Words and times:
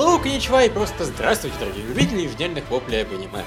Лук, 0.00 0.24
ничего, 0.24 0.60
и 0.60 0.70
просто 0.70 1.04
здравствуйте, 1.04 1.58
дорогие 1.58 1.84
любители 1.84 2.22
ежедневных 2.22 2.70
воплей 2.70 3.02
об 3.02 3.12
аниме. 3.12 3.44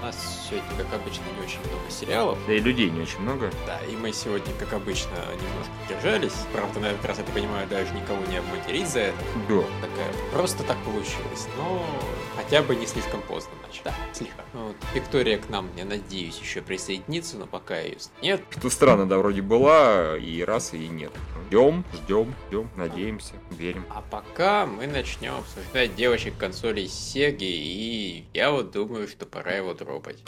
У 0.00 0.04
нас 0.04 0.44
сегодня, 0.44 0.68
как 0.76 1.00
обычно, 1.00 1.22
не 1.38 1.46
очень 1.46 1.60
много 1.60 1.88
сериалов. 1.88 2.36
Да 2.48 2.52
и 2.52 2.58
людей 2.58 2.90
не 2.90 3.02
очень 3.02 3.20
много. 3.20 3.48
Да, 3.64 3.78
и 3.88 3.94
мы 3.94 4.12
сегодня, 4.12 4.52
как 4.58 4.72
обычно, 4.72 5.12
немножко 5.12 5.72
держались. 5.88 6.34
Правда, 6.52 6.80
на 6.80 6.86
этот 6.86 7.04
раз, 7.04 7.18
я 7.18 7.24
так 7.24 7.32
понимаю, 7.32 7.68
даже 7.68 7.94
никого 7.94 8.18
не 8.26 8.38
обматерить 8.38 8.88
за 8.88 8.98
это. 9.00 9.18
Да. 9.48 9.62
Такая, 9.82 10.12
просто 10.32 10.64
так 10.64 10.76
получилось. 10.78 11.46
Но 11.56 11.86
хотя 12.34 12.62
бы 12.62 12.74
не 12.74 12.88
слишком 12.88 13.22
поздно 13.22 13.52
начали. 13.64 13.84
Да, 13.84 13.94
слегка. 14.12 14.42
Вот, 14.52 14.76
Виктория 14.94 15.38
к 15.38 15.48
нам, 15.48 15.70
я 15.76 15.84
надеюсь, 15.84 16.40
еще 16.40 16.60
присоединится, 16.60 17.36
но 17.36 17.46
пока 17.46 17.78
ее 17.78 17.98
нет. 18.20 18.42
Что 18.50 18.68
странно, 18.68 19.06
да, 19.06 19.16
вроде 19.18 19.42
была, 19.42 20.18
и 20.18 20.42
раз, 20.42 20.74
и 20.74 20.88
нет. 20.88 21.12
Ждем, 21.46 21.84
ждем, 21.92 22.34
ждем, 22.48 22.70
надеемся, 22.76 23.34
верим. 23.50 23.84
А 23.90 24.02
пока 24.02 24.66
мы 24.66 24.86
начнем 24.86 25.34
обсуждать 25.34 25.94
девочек 25.94 26.36
консолей 26.38 26.86
Sega, 26.86 27.36
и 27.40 28.24
я 28.32 28.50
вот 28.50 28.70
думаю, 28.70 29.06
что 29.08 29.26
пора 29.26 29.52
его 29.52 29.74
дропать. 29.74 30.22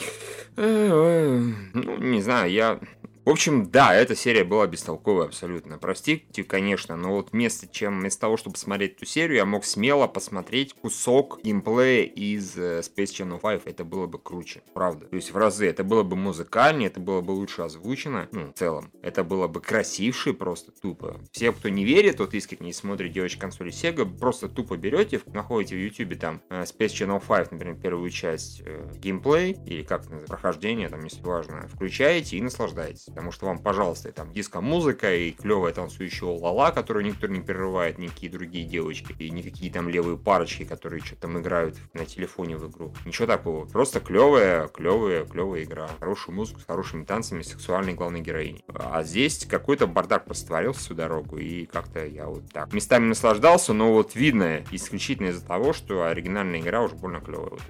Э, 0.55 1.39
Ну, 1.73 1.97
не 1.97 2.21
знаю, 2.21 2.51
я... 2.51 2.79
В 3.27 3.29
общем, 3.29 3.69
да, 3.69 3.93
эта 3.93 4.15
серия 4.15 4.45
была 4.45 4.67
бестолковая 4.67 5.25
абсолютно. 5.25 5.77
Простите, 5.77 6.45
конечно, 6.45 6.95
но 6.95 7.09
вот 7.09 7.33
вместо, 7.33 7.67
чем, 7.67 7.99
вместо 7.99 8.21
того, 8.21 8.37
чтобы 8.37 8.55
смотреть 8.55 8.95
эту 8.95 9.05
серию, 9.05 9.35
я 9.35 9.45
мог 9.45 9.65
смело 9.65 10.07
посмотреть 10.07 10.73
кусок 10.73 11.41
геймплея 11.43 12.05
из 12.05 12.57
э, 12.57 12.79
Space 12.79 13.07
Channel 13.07 13.41
5. 13.41 13.63
Это 13.65 13.83
было 13.83 14.07
бы 14.07 14.17
круче, 14.17 14.63
правда. 14.73 15.07
То 15.07 15.17
есть 15.17 15.33
в 15.33 15.35
разы. 15.35 15.67
Это 15.67 15.83
было 15.83 16.03
бы 16.03 16.15
музыкальнее, 16.15 16.87
это 16.87 17.01
было 17.01 17.19
бы 17.19 17.31
лучше 17.31 17.63
озвучено, 17.63 18.29
ну, 18.31 18.53
в 18.53 18.53
целом. 18.53 18.93
Это 19.01 19.25
было 19.25 19.49
бы 19.49 19.59
красивше 19.59 20.31
просто, 20.31 20.71
тупо. 20.71 21.19
Все, 21.33 21.51
кто 21.51 21.67
не 21.67 21.83
верит, 21.83 22.19
вот 22.19 22.33
искренне 22.33 22.71
смотрит 22.71 23.11
девочек 23.11 23.41
консоли 23.41 23.73
Sega, 23.73 24.05
просто 24.05 24.47
тупо 24.47 24.77
берете, 24.77 25.19
находите 25.25 25.75
в 25.75 25.79
YouTube 25.79 26.17
там 26.17 26.41
э, 26.49 26.61
Space 26.61 26.93
Channel 26.93 27.21
5, 27.27 27.51
например, 27.51 27.75
первую 27.75 28.09
часть 28.09 28.61
э, 28.65 28.89
геймплей, 28.95 29.57
или 29.65 29.83
как 29.83 30.05
это 30.05 30.15
прохождение, 30.27 30.87
там, 30.87 31.03
если 31.03 31.21
важно, 31.21 31.67
включаете 31.67 32.37
и 32.37 32.41
наслаждаетесь. 32.41 33.09
Потому 33.17 33.31
что 33.31 33.47
вам, 33.47 33.57
пожалуйста, 33.57 34.09
и 34.09 34.11
там 34.11 34.31
диско-музыка, 34.31 35.11
и 35.15 35.31
клевая 35.31 35.73
танцующая 35.73 36.27
лала, 36.27 36.69
которую 36.69 37.03
никто 37.03 37.25
не 37.25 37.41
прерывает, 37.41 37.97
никакие 37.97 38.31
другие 38.31 38.63
девочки, 38.63 39.15
и 39.17 39.31
никакие 39.31 39.71
там 39.71 39.89
левые 39.89 40.19
парочки, 40.19 40.65
которые 40.65 41.01
что-то 41.01 41.21
там 41.21 41.39
играют 41.39 41.77
на 41.93 42.05
телефоне 42.05 42.57
в 42.57 42.69
игру. 42.69 42.93
Ничего 43.05 43.25
такого. 43.25 43.65
Просто 43.65 44.01
клевая, 44.01 44.67
клевая, 44.67 45.25
клевая 45.25 45.63
игра. 45.63 45.89
Хорошую 45.99 46.35
музыку 46.35 46.59
с 46.59 46.65
хорошими 46.65 47.05
танцами, 47.05 47.41
сексуальной 47.41 47.95
главной 47.95 48.21
героиней. 48.21 48.63
А 48.67 49.01
здесь 49.01 49.47
какой-то 49.49 49.87
бардак 49.87 50.25
постворился 50.25 50.81
всю 50.81 50.93
дорогу, 50.93 51.39
и 51.39 51.65
как-то 51.65 52.05
я 52.05 52.27
вот 52.27 52.43
так 52.53 52.71
местами 52.71 53.07
наслаждался, 53.07 53.73
но 53.73 53.93
вот 53.93 54.13
видно 54.13 54.61
исключительно 54.69 55.29
из-за 55.29 55.43
того, 55.43 55.73
что 55.73 56.05
оригинальная 56.05 56.59
игра 56.59 56.83
уже 56.83 56.93
больно 56.93 57.19
клевая. 57.19 57.49
Вот. 57.49 57.61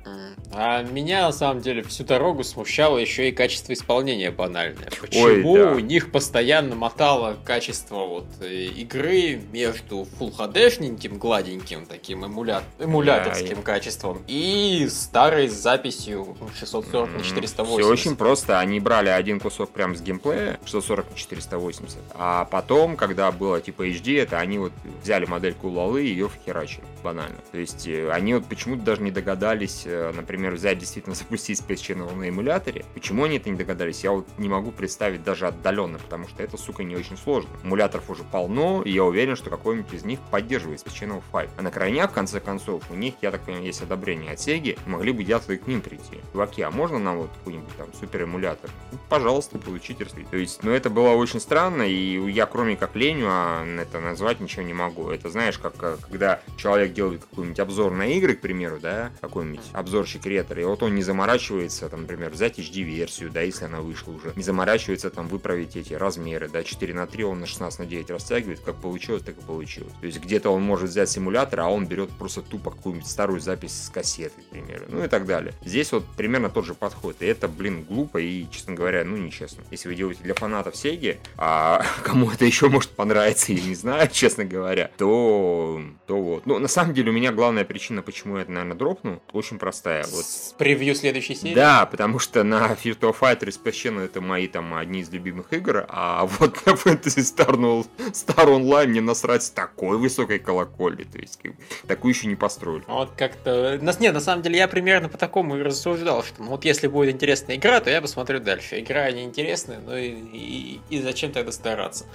А 0.52 0.84
меня 0.84 1.22
на 1.22 1.32
самом 1.32 1.62
деле 1.62 1.84
всю 1.84 2.04
дорогу 2.04 2.44
смущало 2.44 2.98
еще 2.98 3.30
и 3.30 3.32
качество 3.32 3.72
исполнения 3.72 4.30
банальное. 4.30 4.90
Ой, 5.16 5.37
Почему 5.38 5.56
да. 5.56 5.72
у 5.72 5.80
них 5.80 6.12
постоянно 6.12 6.76
мотало 6.76 7.38
качество 7.44 8.06
вот 8.06 8.26
э, 8.42 8.66
игры 8.66 9.42
между 9.52 10.08
Full 10.20 10.36
HD-шненьким, 10.38 11.18
гладеньким 11.18 11.86
таким 11.86 12.26
эмуля... 12.26 12.64
эмуляторским 12.80 13.58
Да, 13.58 13.62
качеством 13.62 14.24
и 14.28 14.88
старой 14.90 15.48
записью 15.48 16.36
640 16.60 17.14
на 17.14 17.24
480? 17.24 17.82
Все 17.82 17.92
очень 17.92 18.16
просто. 18.16 18.60
Они 18.60 18.80
брали 18.80 19.10
один 19.10 19.40
кусок 19.40 19.72
прям 19.72 19.96
с 19.96 20.02
геймплея, 20.02 20.60
640 20.66 21.12
на 21.12 21.16
480, 21.16 21.98
а 22.14 22.46
потом, 22.46 22.96
когда 22.96 23.32
было 23.32 23.62
типа 23.62 23.88
HD, 23.88 24.22
это 24.22 24.40
они 24.40 24.60
вот 24.60 24.72
взяли 25.02 25.26
модельку 25.26 25.70
Лалы 25.70 26.06
и 26.06 26.10
ее 26.10 26.30
вхерачили. 26.30 26.84
Банально. 27.04 27.38
То 27.52 27.58
есть 27.58 27.88
э, 27.88 28.10
они 28.12 28.34
вот 28.34 28.46
почему-то 28.46 28.82
даже 28.82 29.02
не 29.02 29.12
догадались, 29.12 29.84
э, 29.86 30.12
например, 30.16 30.54
взять 30.54 30.80
действительно 30.80 31.16
запустить 31.16 31.60
Space 31.60 31.76
Channel 31.76 32.16
на 32.16 32.30
эмуляторе. 32.30 32.86
Почему 32.94 33.24
они 33.26 33.38
это 33.38 33.50
не 33.50 33.58
догадались, 33.58 34.04
я 34.04 34.12
вот 34.12 34.28
не 34.38 34.50
могу 34.50 34.72
представить 34.72 35.24
даже 35.28 35.48
отдаленно, 35.48 36.00
потому 36.00 36.28
что 36.28 36.42
это, 36.42 36.58
сука, 36.58 36.84
не 36.84 36.96
очень 36.96 37.18
сложно. 37.18 37.50
Эмуляторов 37.64 38.10
уже 38.10 38.24
полно, 38.24 38.82
и 38.82 38.92
я 38.92 39.04
уверен, 39.04 39.36
что 39.36 39.50
какой-нибудь 39.50 39.94
из 39.94 40.06
них 40.06 40.20
поддерживает 40.32 40.80
Channel 40.88 41.22
5. 41.34 41.50
А 41.58 41.62
на 41.62 41.70
крайняк, 41.70 42.12
в 42.12 42.14
конце 42.14 42.40
концов, 42.40 42.84
у 42.90 42.96
них, 42.96 43.16
я 43.22 43.32
так 43.32 43.42
понимаю, 43.42 43.66
есть 43.66 43.82
одобрение 43.82 44.32
от 44.32 44.40
Sega, 44.40 44.80
могли 44.86 45.12
бы 45.12 45.24
и 45.24 45.58
к 45.58 45.68
ним 45.68 45.82
прийти. 45.82 46.22
Чуваки, 46.32 46.62
а 46.62 46.72
можно 46.72 46.98
нам 46.98 47.18
вот 47.18 47.30
какой-нибудь 47.40 47.76
там 47.78 47.88
супер 48.00 48.24
эмулятор? 48.24 48.70
Ну, 48.92 49.00
пожалуйста, 49.10 49.58
получите. 49.58 50.06
То 50.06 50.38
есть, 50.38 50.64
ну 50.64 50.72
это 50.72 50.90
было 50.90 51.10
очень 51.10 51.40
странно, 51.40 51.84
и 51.84 52.32
я 52.32 52.46
кроме 52.46 52.78
как 52.78 52.96
ленью 52.96 53.28
а, 53.30 53.66
это 53.66 54.00
назвать 54.00 54.40
ничего 54.40 54.64
не 54.64 54.74
могу. 54.74 55.10
Это 55.10 55.30
знаешь, 55.30 55.58
как 55.58 55.74
э, 55.82 55.98
когда 56.02 56.40
человек 56.56 56.94
делает 56.94 57.26
какой-нибудь 57.26 57.60
обзор 57.60 57.92
на 57.94 58.08
игры, 58.08 58.36
к 58.36 58.42
примеру, 58.42 58.80
да, 58.80 59.12
какой-нибудь 59.22 59.62
обзорщик 59.74 60.26
ретро, 60.26 60.62
и 60.62 60.66
вот 60.66 60.84
он 60.84 60.96
не 60.96 61.04
заморачивается, 61.04 61.90
там, 61.90 62.02
например, 62.02 62.32
взять 62.32 62.60
HD-версию, 62.60 63.32
да, 63.32 63.42
если 63.42 63.66
она 63.66 63.82
вышла 63.82 64.14
уже, 64.14 64.34
не 64.36 64.44
заморачивается 64.44 65.07
там 65.10 65.28
выправить 65.28 65.76
эти 65.76 65.94
размеры, 65.94 66.50
да, 66.50 66.64
4 66.64 66.94
на 66.94 67.08
3 67.08 67.24
он 67.24 67.40
на 67.40 67.46
16 67.46 67.80
на 67.80 67.86
9 67.86 68.10
растягивает, 68.12 68.60
как 68.60 68.76
получилось, 68.76 69.24
так 69.24 69.38
и 69.38 69.42
получилось. 69.42 69.94
То 70.00 70.08
есть 70.08 70.20
где-то 70.20 70.50
он 70.50 70.62
может 70.62 70.90
взять 70.90 71.10
симулятор, 71.10 71.62
а 71.62 71.68
он 71.68 71.86
берет 71.86 72.10
просто 72.12 72.42
тупо 72.42 72.72
какую-нибудь 72.72 73.08
старую 73.08 73.40
запись 73.40 73.86
с 73.86 73.90
кассеты, 73.90 74.42
к 74.42 74.46
примеру, 74.46 74.86
ну 74.88 75.04
и 75.04 75.08
так 75.08 75.26
далее. 75.26 75.54
Здесь 75.64 75.92
вот 75.92 76.06
примерно 76.16 76.50
тот 76.50 76.66
же 76.66 76.74
подход, 76.74 77.18
и 77.22 77.26
это, 77.26 77.48
блин, 77.48 77.84
глупо 77.84 78.18
и, 78.18 78.46
честно 78.52 78.74
говоря, 78.74 79.04
ну 79.04 79.18
нечестно. 79.18 79.64
Если 79.72 79.88
вы 79.90 79.96
делаете 79.96 80.22
для 80.24 80.34
фанатов 80.34 80.76
Сеги, 80.76 81.20
а 81.38 81.84
кому 82.04 82.32
это 82.32 82.46
еще 82.46 82.70
может 82.70 82.92
понравиться, 82.92 83.54
я 83.54 83.64
не 83.64 83.76
знаю, 83.76 84.10
честно 84.12 84.46
говоря, 84.46 84.92
то, 84.98 85.82
то 86.06 86.22
вот. 86.22 86.46
Ну, 86.46 86.60
на 86.60 86.68
самом 86.68 86.94
деле, 86.94 87.12
у 87.12 87.14
меня 87.14 87.32
главная 87.32 87.66
причина, 87.66 88.02
почему 88.02 88.38
я 88.38 88.44
это, 88.44 88.52
наверное, 88.52 88.78
дропнул, 88.78 89.22
очень 89.34 89.58
простая. 89.58 90.06
Вот 90.12 90.26
С 90.26 90.54
превью 90.58 90.96
следующей 90.96 91.36
серии? 91.36 91.56
да, 91.56 91.86
потому 91.86 92.20
что 92.20 92.44
на 92.44 92.78
Virtua 92.84 93.16
Fighter 93.18 93.46
и 93.46 93.50
Space 93.50 93.72
Channel 93.72 94.06
это 94.06 94.22
мои 94.22 94.48
там 94.48 94.74
одни 94.74 94.97
из 95.02 95.10
любимых 95.10 95.52
игр, 95.54 95.86
а 95.90 96.26
вот 96.40 96.66
на 96.66 96.72
Fantasy 96.72 97.22
Star, 97.24 97.56
ну, 97.58 97.86
Star 98.12 98.46
Online 98.48 98.88
мне 98.88 99.02
насрать 99.02 99.44
с 99.44 99.50
такой 99.50 99.98
высокой 99.98 100.40
колокольни, 100.40 101.04
то 101.04 101.18
есть 101.20 101.40
как 101.42 101.54
такую 101.88 102.14
еще 102.14 102.28
не 102.28 102.36
построили. 102.36 102.84
Вот 102.88 103.12
как-то... 103.18 103.78
Нас- 103.82 104.00
Нет, 104.00 104.14
на 104.14 104.20
самом 104.22 104.42
деле 104.44 104.58
я 104.58 104.68
примерно 104.68 105.10
по 105.10 105.18
такому 105.18 105.58
и 105.58 105.62
рассуждал, 105.62 106.24
что 106.24 106.42
ну, 106.44 106.52
вот 106.52 106.66
если 106.66 106.88
будет 106.88 107.14
интересная 107.16 107.56
игра, 107.56 107.80
то 107.80 107.90
я 107.90 108.02
посмотрю 108.02 108.40
дальше. 108.40 108.80
Игра 108.80 109.12
неинтересная, 109.12 109.80
ну 109.80 109.96
и, 109.96 110.10
и, 110.10 110.82
и 110.90 111.02
зачем 111.02 111.32
тогда 111.32 111.52
стараться? 111.52 112.06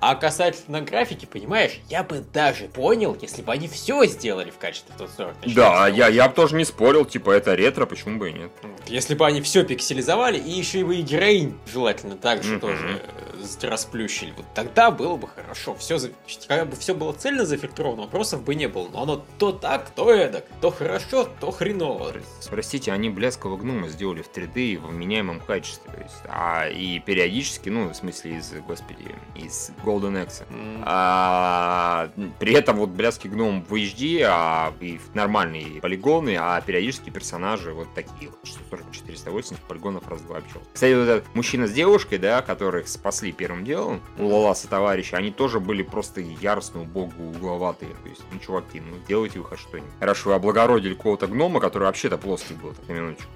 А 0.00 0.14
касательно 0.14 0.80
графики, 0.80 1.26
понимаешь, 1.26 1.80
я 1.88 2.02
бы 2.02 2.24
даже 2.32 2.64
понял, 2.66 3.16
если 3.20 3.42
бы 3.42 3.52
они 3.52 3.68
все 3.68 4.04
сделали 4.06 4.50
в 4.50 4.58
качестве 4.58 4.92
140 4.96 5.34
на 5.46 5.54
Да, 5.54 5.90
480. 5.90 5.96
я, 5.98 6.08
я 6.08 6.28
бы 6.28 6.34
тоже 6.34 6.56
не 6.56 6.64
спорил, 6.64 7.04
типа 7.04 7.30
это 7.30 7.54
ретро, 7.54 7.86
почему 7.86 8.18
бы 8.18 8.30
и 8.30 8.32
нет. 8.32 8.50
Если 8.86 9.14
бы 9.14 9.26
они 9.26 9.40
все 9.40 9.64
пикселизовали, 9.64 10.38
и 10.38 10.50
еще 10.50 10.80
и 10.80 10.84
бы 10.84 10.96
и 10.96 11.02
героинь 11.02 11.58
желательно 11.72 12.16
также 12.36 12.52
Мгм. 12.52 12.60
тоже 12.60 13.02
э, 13.62 13.66
расплющили, 13.68 14.32
вот 14.36 14.46
тогда 14.54 14.90
было 14.90 15.16
бы 15.16 15.28
хорошо. 15.28 15.74
Все, 15.74 15.98
как 16.48 16.68
бы 16.68 16.76
все 16.76 16.94
было 16.94 17.12
цельно 17.12 17.44
зафильтровано, 17.44 18.02
вопросов 18.02 18.42
бы 18.42 18.54
не 18.54 18.68
было. 18.68 18.88
Но 18.88 19.02
оно 19.02 19.24
то 19.38 19.52
так, 19.52 19.90
то 19.90 20.10
эдак, 20.12 20.44
то 20.60 20.70
хорошо, 20.70 21.28
то 21.40 21.50
хреново. 21.50 22.12
Простите, 22.48 22.92
они 22.92 23.10
блескового 23.10 23.56
гнома 23.58 23.88
сделали 23.88 24.22
в 24.22 24.30
3D 24.30 24.78
в 24.78 24.88
вменяемом 24.88 25.40
качестве, 25.40 25.90
то 25.92 26.00
есть, 26.00 26.14
а 26.28 26.68
и 26.68 26.98
периодически, 27.00 27.68
ну, 27.68 27.88
в 27.88 27.94
смысле 27.94 28.36
из, 28.38 28.52
господи, 28.66 29.14
из 29.34 29.70
Golden 29.84 30.24
Axe. 30.24 30.44
М, 30.50 30.82
А, 30.84 32.10
при 32.38 32.54
этом 32.54 32.76
вот 32.76 32.90
блядский 32.90 33.28
гном 33.30 33.64
в 33.68 33.74
HD, 33.74 34.22
а 34.28 34.72
и 34.80 34.98
в 34.98 35.14
нормальные 35.14 35.80
полигоны, 35.80 36.36
а 36.38 36.60
периодически 36.60 37.10
персонажи 37.10 37.72
вот 37.72 37.88
такие 37.94 38.30
вот, 38.30 38.38
640-480 38.44 39.56
полигонов 39.68 40.06
раз-два 40.08 40.38
общался. 40.38 40.68
Кстати, 40.72 40.94
вот 40.94 41.08
этот 41.08 41.34
мужчина 41.34 41.66
с 41.66 41.72
девушкой, 41.72 42.18
да, 42.22 42.40
которых 42.40 42.86
спасли 42.86 43.32
первым 43.32 43.64
делом, 43.64 44.00
у 44.16 44.26
Лаласа 44.26 44.68
товарища, 44.68 45.16
они 45.16 45.32
тоже 45.32 45.58
были 45.58 45.82
просто 45.82 46.20
яростно 46.20 46.84
богу 46.84 47.24
угловатые. 47.34 47.90
То 48.04 48.08
есть, 48.08 48.22
ну, 48.32 48.38
чуваки, 48.38 48.80
ну, 48.80 48.96
делайте 49.08 49.40
вы 49.40 49.44
хоть 49.44 49.58
что-нибудь. 49.58 49.90
Хорошо, 49.98 50.32
облагородили 50.32 50.94
какого-то 50.94 51.26
гнома, 51.26 51.58
который 51.58 51.84
вообще-то 51.84 52.18
плоский 52.18 52.54
был, 52.54 52.74
так 52.74 52.88
на 52.88 52.92
минуточку. 52.92 53.28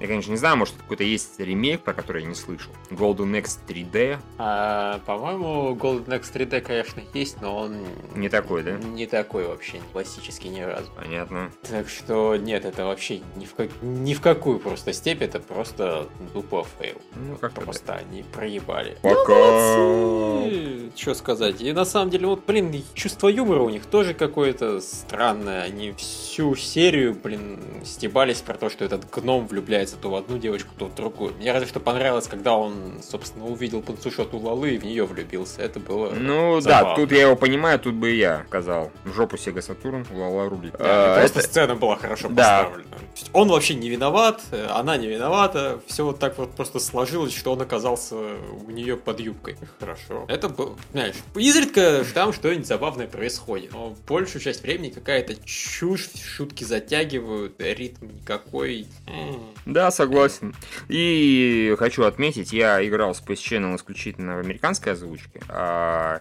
Я, 0.00 0.06
конечно, 0.06 0.30
не 0.30 0.38
знаю, 0.38 0.56
может, 0.56 0.74
какой-то 0.76 1.04
есть 1.04 1.38
ремейк, 1.38 1.82
про 1.82 1.92
который 1.92 2.22
я 2.22 2.28
не 2.28 2.34
слышал. 2.34 2.72
Golden 2.90 3.38
Axe 3.40 3.58
3D. 3.68 4.18
а, 4.38 4.98
по-моему, 5.06 5.74
Golden 5.76 6.06
Axe 6.08 6.32
3D, 6.32 6.60
конечно, 6.62 7.02
есть, 7.12 7.40
но 7.42 7.54
он 7.56 7.76
Не 8.14 8.28
такой, 8.30 8.62
да? 8.62 8.72
не 8.78 9.06
такой 9.06 9.46
вообще, 9.46 9.78
не 9.78 9.84
классический 9.92 10.48
ни 10.48 10.60
разу. 10.60 10.90
Понятно. 10.96 11.50
Так 11.68 11.88
что 11.88 12.36
нет, 12.36 12.64
это 12.64 12.86
вообще 12.86 13.20
ни 13.36 13.44
в, 13.44 13.54
как- 13.54 13.70
ни 13.82 14.14
в 14.14 14.20
какую 14.22 14.58
просто 14.58 14.92
степь, 14.94 15.20
это 15.22 15.38
просто 15.38 16.08
тупо 16.32 16.66
fail. 16.78 16.96
Ну, 17.14 17.36
как-то 17.36 17.60
Просто 17.60 17.94
они 17.96 18.22
проебали. 18.22 18.96
Пока. 19.02 19.34
Ну, 19.76 20.90
что 20.96 21.14
сказать. 21.14 21.60
И 21.60 21.72
на 21.72 21.84
самом 21.84 22.10
деле, 22.10 22.26
вот, 22.26 22.44
блин, 22.46 22.82
чувство 22.94 23.28
юмора 23.28 23.60
у 23.62 23.68
них 23.68 23.84
тоже 23.86 24.14
какое-то 24.14 24.80
странное. 24.80 25.62
Они 25.62 25.92
всю 25.92 26.54
серию, 26.56 27.14
блин, 27.14 27.60
стебались 27.84 28.40
про 28.40 28.54
то, 28.54 28.70
что 28.70 28.84
этот 28.84 29.08
гном 29.10 29.46
влюбляется 29.46 29.89
то 29.96 30.10
в 30.10 30.14
одну 30.14 30.38
девочку, 30.38 30.70
то 30.78 30.86
в 30.86 30.94
другую. 30.94 31.34
Мне 31.34 31.52
разве 31.52 31.68
что 31.68 31.80
понравилось, 31.80 32.26
когда 32.26 32.54
он, 32.56 33.00
собственно, 33.02 33.46
увидел 33.46 33.82
панцушот 33.82 34.38
Улалы 34.38 34.74
и 34.74 34.78
в 34.78 34.84
нее 34.84 35.04
влюбился. 35.04 35.62
Это 35.62 35.80
было 35.80 36.10
Ну 36.10 36.60
забавно. 36.60 36.88
да, 36.90 36.94
тут 36.96 37.12
я 37.12 37.22
его 37.22 37.36
понимаю, 37.36 37.78
тут 37.78 37.94
бы 37.94 38.12
и 38.12 38.16
я 38.18 38.44
сказал. 38.48 38.90
В 39.04 39.12
жопу 39.14 39.36
Сега 39.36 39.62
Сатурн, 39.62 40.06
Лала 40.12 40.48
рулит. 40.48 40.72
Да, 40.78 41.16
А, 41.16 41.20
просто 41.20 41.40
это- 41.40 41.48
сцена 41.48 41.74
была 41.74 41.96
хорошо 41.96 42.28
Да. 42.28 42.64
поставлена. 42.64 42.90
То 42.90 42.96
есть 43.16 43.30
Он 43.32 43.48
вообще 43.48 43.74
не 43.74 43.88
виноват, 43.88 44.40
э, 44.50 44.66
она 44.70 44.96
не 44.96 45.06
виновата. 45.06 45.80
Все 45.86 46.04
вот 46.04 46.18
так 46.18 46.36
вот 46.38 46.52
просто 46.52 46.78
сложилось, 46.80 47.34
что 47.36 47.52
он 47.52 47.60
оказался 47.62 48.16
у 48.16 48.70
нее 48.70 48.96
под 48.96 49.20
юбкой. 49.20 49.56
Хорошо. 49.78 50.24
Это 50.28 50.48
был, 50.48 50.76
знаешь, 50.92 51.14
изредка 51.34 52.04
там 52.14 52.32
что-нибудь 52.32 52.66
забавное 52.66 53.06
происходит. 53.06 53.72
Но 53.72 53.94
большую 54.08 54.42
часть 54.42 54.62
времени 54.62 54.90
какая-то 54.90 55.34
чушь, 55.44 56.08
шутки 56.22 56.64
затягивают, 56.64 57.54
ритм 57.60 58.06
никакой. 58.06 58.86
М. 59.06 59.40
Да, 59.80 59.90
согласен. 59.90 60.54
И 60.88 61.74
хочу 61.78 62.04
отметить, 62.04 62.52
я 62.52 62.86
играл 62.86 63.12
Space 63.12 63.36
Channel 63.36 63.76
исключительно 63.76 64.36
в 64.36 64.40
американской 64.40 64.92
озвучке. 64.92 65.40
А, 65.48 66.20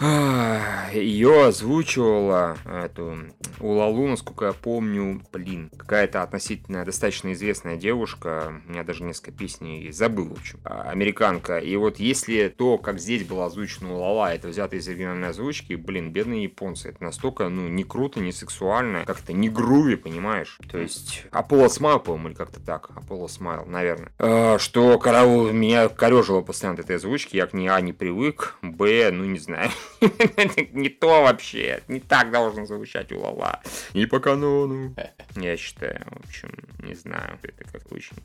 а, 0.00 0.90
ее 0.94 1.44
озвучивала 1.48 2.56
эту 2.64 3.18
Улалу, 3.60 4.06
насколько 4.06 4.46
я 4.46 4.52
помню, 4.54 5.22
блин, 5.34 5.70
какая-то 5.76 6.22
относительно 6.22 6.82
достаточно 6.86 7.34
известная 7.34 7.76
девушка, 7.76 8.62
у 8.66 8.70
меня 8.70 8.84
даже 8.84 9.02
несколько 9.02 9.32
песней 9.32 9.92
забыл, 9.92 10.30
в 10.30 10.38
общем, 10.38 10.60
а, 10.64 10.88
американка. 10.88 11.58
И 11.58 11.76
вот 11.76 11.98
если 11.98 12.48
то, 12.48 12.78
как 12.78 12.98
здесь 13.00 13.26
была 13.26 13.46
озвучена 13.46 13.92
Улала, 13.92 14.34
это 14.34 14.48
взято 14.48 14.76
из 14.76 14.88
оригинальной 14.88 15.28
озвучки, 15.28 15.74
блин, 15.74 16.10
бедные 16.10 16.44
японцы, 16.44 16.88
это 16.88 17.04
настолько, 17.04 17.50
ну, 17.50 17.68
не 17.68 17.84
круто, 17.84 18.20
не 18.20 18.32
сексуально, 18.32 19.04
как-то 19.04 19.34
не 19.34 19.50
groovy, 19.50 19.96
понимаешь? 19.96 20.58
То 20.70 20.78
есть, 20.78 21.26
Apollo 21.30 21.68
Smile, 21.68 22.00
по-моему, 22.00 22.28
или 22.28 22.34
как-то 22.34 22.60
так, 22.60 22.83
Apollo 22.94 23.28
Smile, 23.28 23.64
наверное. 23.66 24.12
А, 24.18 24.58
что 24.58 24.98
короче, 24.98 25.50
меня 25.50 25.88
корежило 25.88 26.40
постоянно 26.40 26.78
от 26.78 26.84
этой 26.84 26.96
озвучки, 26.96 27.36
я 27.36 27.46
к 27.46 27.52
ней, 27.54 27.68
а, 27.68 27.80
не 27.80 27.92
привык, 27.92 28.56
б, 28.62 29.10
ну, 29.10 29.24
не 29.24 29.38
знаю, 29.38 29.70
не 30.72 30.88
то 30.88 31.22
вообще, 31.22 31.82
не 31.88 32.00
так 32.00 32.30
должен 32.30 32.66
звучать 32.66 33.12
Улала, 33.12 33.60
не 33.94 34.06
по 34.06 34.20
канону, 34.20 34.94
я 35.36 35.56
считаю, 35.56 36.04
в 36.06 36.28
общем, 36.28 36.50
не 36.78 36.94
знаю, 36.94 37.38
это 37.42 37.64
как-то 37.64 37.94
очень 37.94 38.16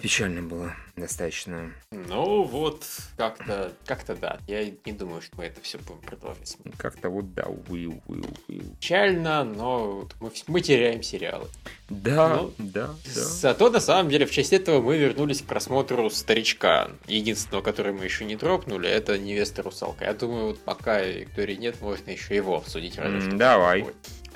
печально 0.00 0.42
было, 0.42 0.74
достаточно. 0.96 1.72
Ну 1.90 2.42
вот, 2.42 2.84
как-то, 3.16 3.72
как-то 3.84 4.14
да. 4.14 4.38
Я 4.46 4.64
не 4.84 4.92
думаю, 4.92 5.22
что 5.22 5.36
мы 5.36 5.44
это 5.44 5.60
все 5.60 5.78
будем 5.78 6.00
продолжать. 6.00 6.56
Как-то 6.76 7.08
вот 7.10 7.34
да, 7.34 7.44
увы, 7.44 7.86
увы, 7.86 8.20
увы. 8.20 8.60
Печально, 8.80 9.44
но 9.44 10.08
мы, 10.20 10.30
мы 10.46 10.60
теряем 10.60 11.02
сериалы. 11.02 11.48
Да, 11.88 12.36
Ну, 12.36 12.52
да, 12.58 12.88
да. 12.88 13.24
Зато, 13.24 13.70
на 13.70 13.80
самом 13.86 14.10
деле, 14.10 14.26
в 14.26 14.30
честь 14.30 14.52
этого 14.52 14.80
мы 14.82 14.98
вернулись 14.98 15.40
к 15.42 15.46
просмотру 15.46 16.10
«Старичка». 16.10 16.90
Единственного, 17.06 17.62
который 17.62 17.92
мы 17.92 18.04
еще 18.04 18.24
не 18.24 18.36
дропнули, 18.36 18.88
это 18.88 19.18
«Невеста 19.18 19.62
русалка». 19.62 20.04
Я 20.04 20.12
думаю, 20.12 20.48
вот 20.48 20.58
пока 20.60 21.00
Виктории 21.00 21.56
нет, 21.56 21.80
можно 21.80 22.10
еще 22.10 22.36
его 22.36 22.56
обсудить. 22.56 22.98
разве 22.98 23.20
что. 23.20 23.30
давай. 23.36 23.86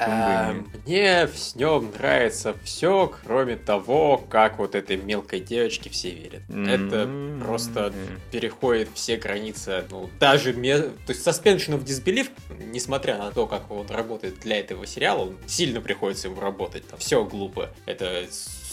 А, 0.02 0.54
мне 0.86 1.26
в 1.26 1.56
нем 1.56 1.90
нравится 1.92 2.56
все, 2.64 3.12
кроме 3.22 3.56
того, 3.56 4.16
как 4.16 4.58
вот 4.58 4.74
этой 4.74 4.96
мелкой 4.96 5.40
девочке 5.40 5.90
все 5.90 6.08
верят. 6.08 6.40
Это 6.48 7.02
М, 7.02 7.42
просто 7.44 7.92
переходит 8.32 8.88
все 8.94 9.18
границы, 9.18 9.84
ну, 9.90 10.08
даже, 10.18 10.54
ме- 10.54 10.80
то 10.80 10.92
есть 11.08 11.26
Suspension 11.26 11.78
of 11.78 11.84
Disbelief, 11.84 12.30
несмотря 12.72 13.18
на 13.18 13.30
то, 13.30 13.46
как 13.46 13.70
он 13.70 13.88
работает 13.90 14.40
для 14.40 14.60
этого 14.60 14.86
сериала, 14.86 15.20
он 15.24 15.36
сильно 15.46 15.82
приходится 15.82 16.28
ему 16.28 16.40
работать, 16.40 16.88
там 16.88 16.98
все 16.98 17.22
глупо, 17.22 17.68
это 17.84 18.24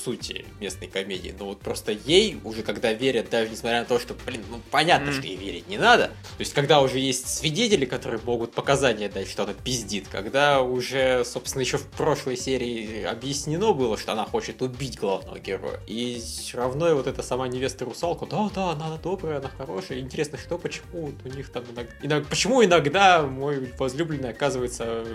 сути 0.08 0.46
местной 0.62 0.88
комедии, 0.88 1.36
но 1.38 1.46
вот 1.48 1.60
просто 1.60 1.92
ей 1.92 2.40
уже 2.46 2.64
когда 2.64 2.94
верят, 2.94 3.30
даже 3.30 3.50
несмотря 3.52 3.80
на 3.80 3.86
то, 3.86 4.00
что, 4.00 4.16
блин, 4.26 4.42
ну 4.50 4.62
понятно, 4.72 5.08
Мгм. 5.12 5.18
что 5.20 5.28
ей 5.28 5.36
верить 5.36 5.68
не 5.68 5.78
надо, 5.78 6.08
то 6.08 6.40
есть 6.40 6.54
когда 6.54 6.80
уже 6.80 6.98
есть 7.00 7.28
свидетели, 7.28 7.84
которые 7.84 8.22
могут 8.24 8.54
показания 8.54 9.10
дать, 9.10 9.30
что 9.30 9.44
она 9.44 9.54
пиздит, 9.54 10.08
когда 10.10 10.62
уже, 10.62 11.26
собственно, 11.26 11.62
еще 11.62 11.78
в 11.78 11.88
прошлой 11.88 12.38
серии 12.38 13.04
объяснено 13.04 13.74
было, 13.74 13.98
что 13.98 14.14
она 14.14 14.24
хочет 14.26 14.62
убить 14.62 14.98
главного 14.98 15.40
героя, 15.40 15.80
и 15.88 16.22
все 16.24 16.58
равно 16.58 16.90
и 16.90 16.94
вот 16.94 17.08
эта 17.08 17.22
сама 17.22 17.48
невеста 17.50 17.84
русалка, 17.84 18.26
да, 18.26 18.50
да, 18.56 18.72
она 18.72 18.98
добрая, 19.04 19.40
она 19.40 19.50
хорошая, 19.58 20.00
интересно, 20.00 20.38
что, 20.38 20.58
почему 20.58 21.12
у 21.26 21.28
них 21.28 21.50
там 21.52 21.64
иногда, 21.66 21.92
иногда- 22.02 22.30
почему 22.30 22.64
иногда 22.64 23.24
мой 23.24 23.74
возлюбленный 23.78 24.30
оказывается 24.30 25.06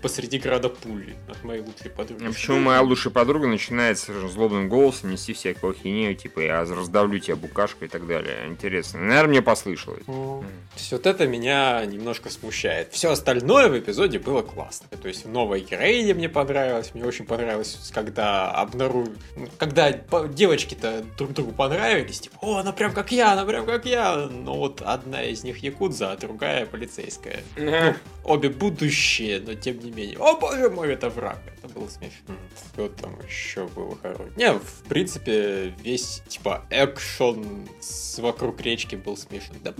посреди 0.00 0.38
града 0.38 0.70
пули 0.70 1.16
от 1.28 1.44
моей 1.44 1.60
лучшей 1.60 1.90
подруги. 1.90 2.24
А 2.24 2.32
Почему 2.32 2.60
моя 2.60 2.80
лучшая 2.80 3.12
подруга 3.12 3.46
начинает 3.48 3.98
с 3.98 4.08
злобным 4.38 4.68
голосом 4.68 5.10
нести 5.10 5.32
всякую 5.32 5.74
хинею, 5.74 6.14
типа 6.14 6.40
я 6.40 6.60
раздавлю 6.60 7.18
тебя 7.18 7.34
букашкой 7.34 7.88
и 7.88 7.90
так 7.90 8.06
далее. 8.06 8.46
Интересно. 8.46 9.00
Наверное, 9.00 9.28
мне 9.28 9.42
послышалось. 9.42 10.04
То 10.04 10.44
есть 10.76 10.92
вот 10.92 11.06
это 11.06 11.26
меня 11.26 11.84
немножко 11.84 12.30
смущает. 12.30 12.92
Все 12.92 13.10
остальное 13.10 13.68
в 13.68 13.78
эпизоде 13.78 14.18
было 14.20 14.42
классно. 14.42 14.88
То 14.96 15.08
есть 15.08 15.26
новая 15.26 15.60
героиня 15.60 16.14
мне 16.14 16.28
понравилась. 16.28 16.94
Мне 16.94 17.04
очень 17.04 17.26
понравилось, 17.26 17.90
когда 17.92 18.50
обнаружили... 18.52 19.16
Когда 19.58 19.90
девочки-то 19.92 21.04
друг 21.16 21.32
другу 21.32 21.52
понравились. 21.52 22.20
Типа, 22.20 22.36
о, 22.40 22.56
она 22.58 22.72
прям 22.72 22.92
как 22.92 23.10
я, 23.10 23.32
она 23.32 23.44
прям 23.44 23.66
как 23.66 23.86
я. 23.86 24.28
Но 24.30 24.56
вот 24.56 24.82
одна 24.82 25.24
из 25.24 25.42
них 25.42 25.58
якудза, 25.58 26.12
а 26.12 26.16
другая 26.16 26.64
полицейская. 26.64 27.42
Ну, 27.56 27.94
обе 28.24 28.50
будущие, 28.50 29.40
но 29.40 29.54
тем 29.54 29.80
не 29.80 29.90
менее. 29.90 30.16
О 30.18 30.36
боже 30.36 30.70
мой, 30.70 30.92
это 30.92 31.08
враг. 31.10 31.38
Это 31.58 31.72
было 31.74 31.88
смешно. 31.88 32.36
Что 32.72 32.88
там 32.88 33.18
еще 33.26 33.66
было 33.66 33.96
хорошее? 33.96 34.27
Не, 34.36 34.52
в 34.52 34.82
принципе, 34.88 35.74
весь, 35.82 36.22
типа, 36.28 36.64
экшон 36.70 37.68
с 37.80 38.18
вокруг 38.18 38.60
речки 38.60 38.96
был 38.96 39.16
смешный. 39.16 39.58
Да, 39.62 39.74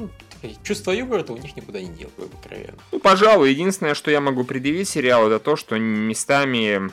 чувство 0.62 0.92
юмора-то 0.92 1.32
у 1.32 1.38
них 1.38 1.56
никуда 1.56 1.80
не 1.80 1.88
дело, 1.90 2.10
было 2.16 2.26
откровенно. 2.26 2.78
Ну, 2.92 3.00
пожалуй, 3.00 3.50
единственное, 3.50 3.94
что 3.94 4.10
я 4.10 4.20
могу 4.20 4.44
предъявить 4.44 4.88
сериалу, 4.88 5.26
это 5.28 5.38
то, 5.38 5.56
что 5.56 5.78
местами 5.78 6.90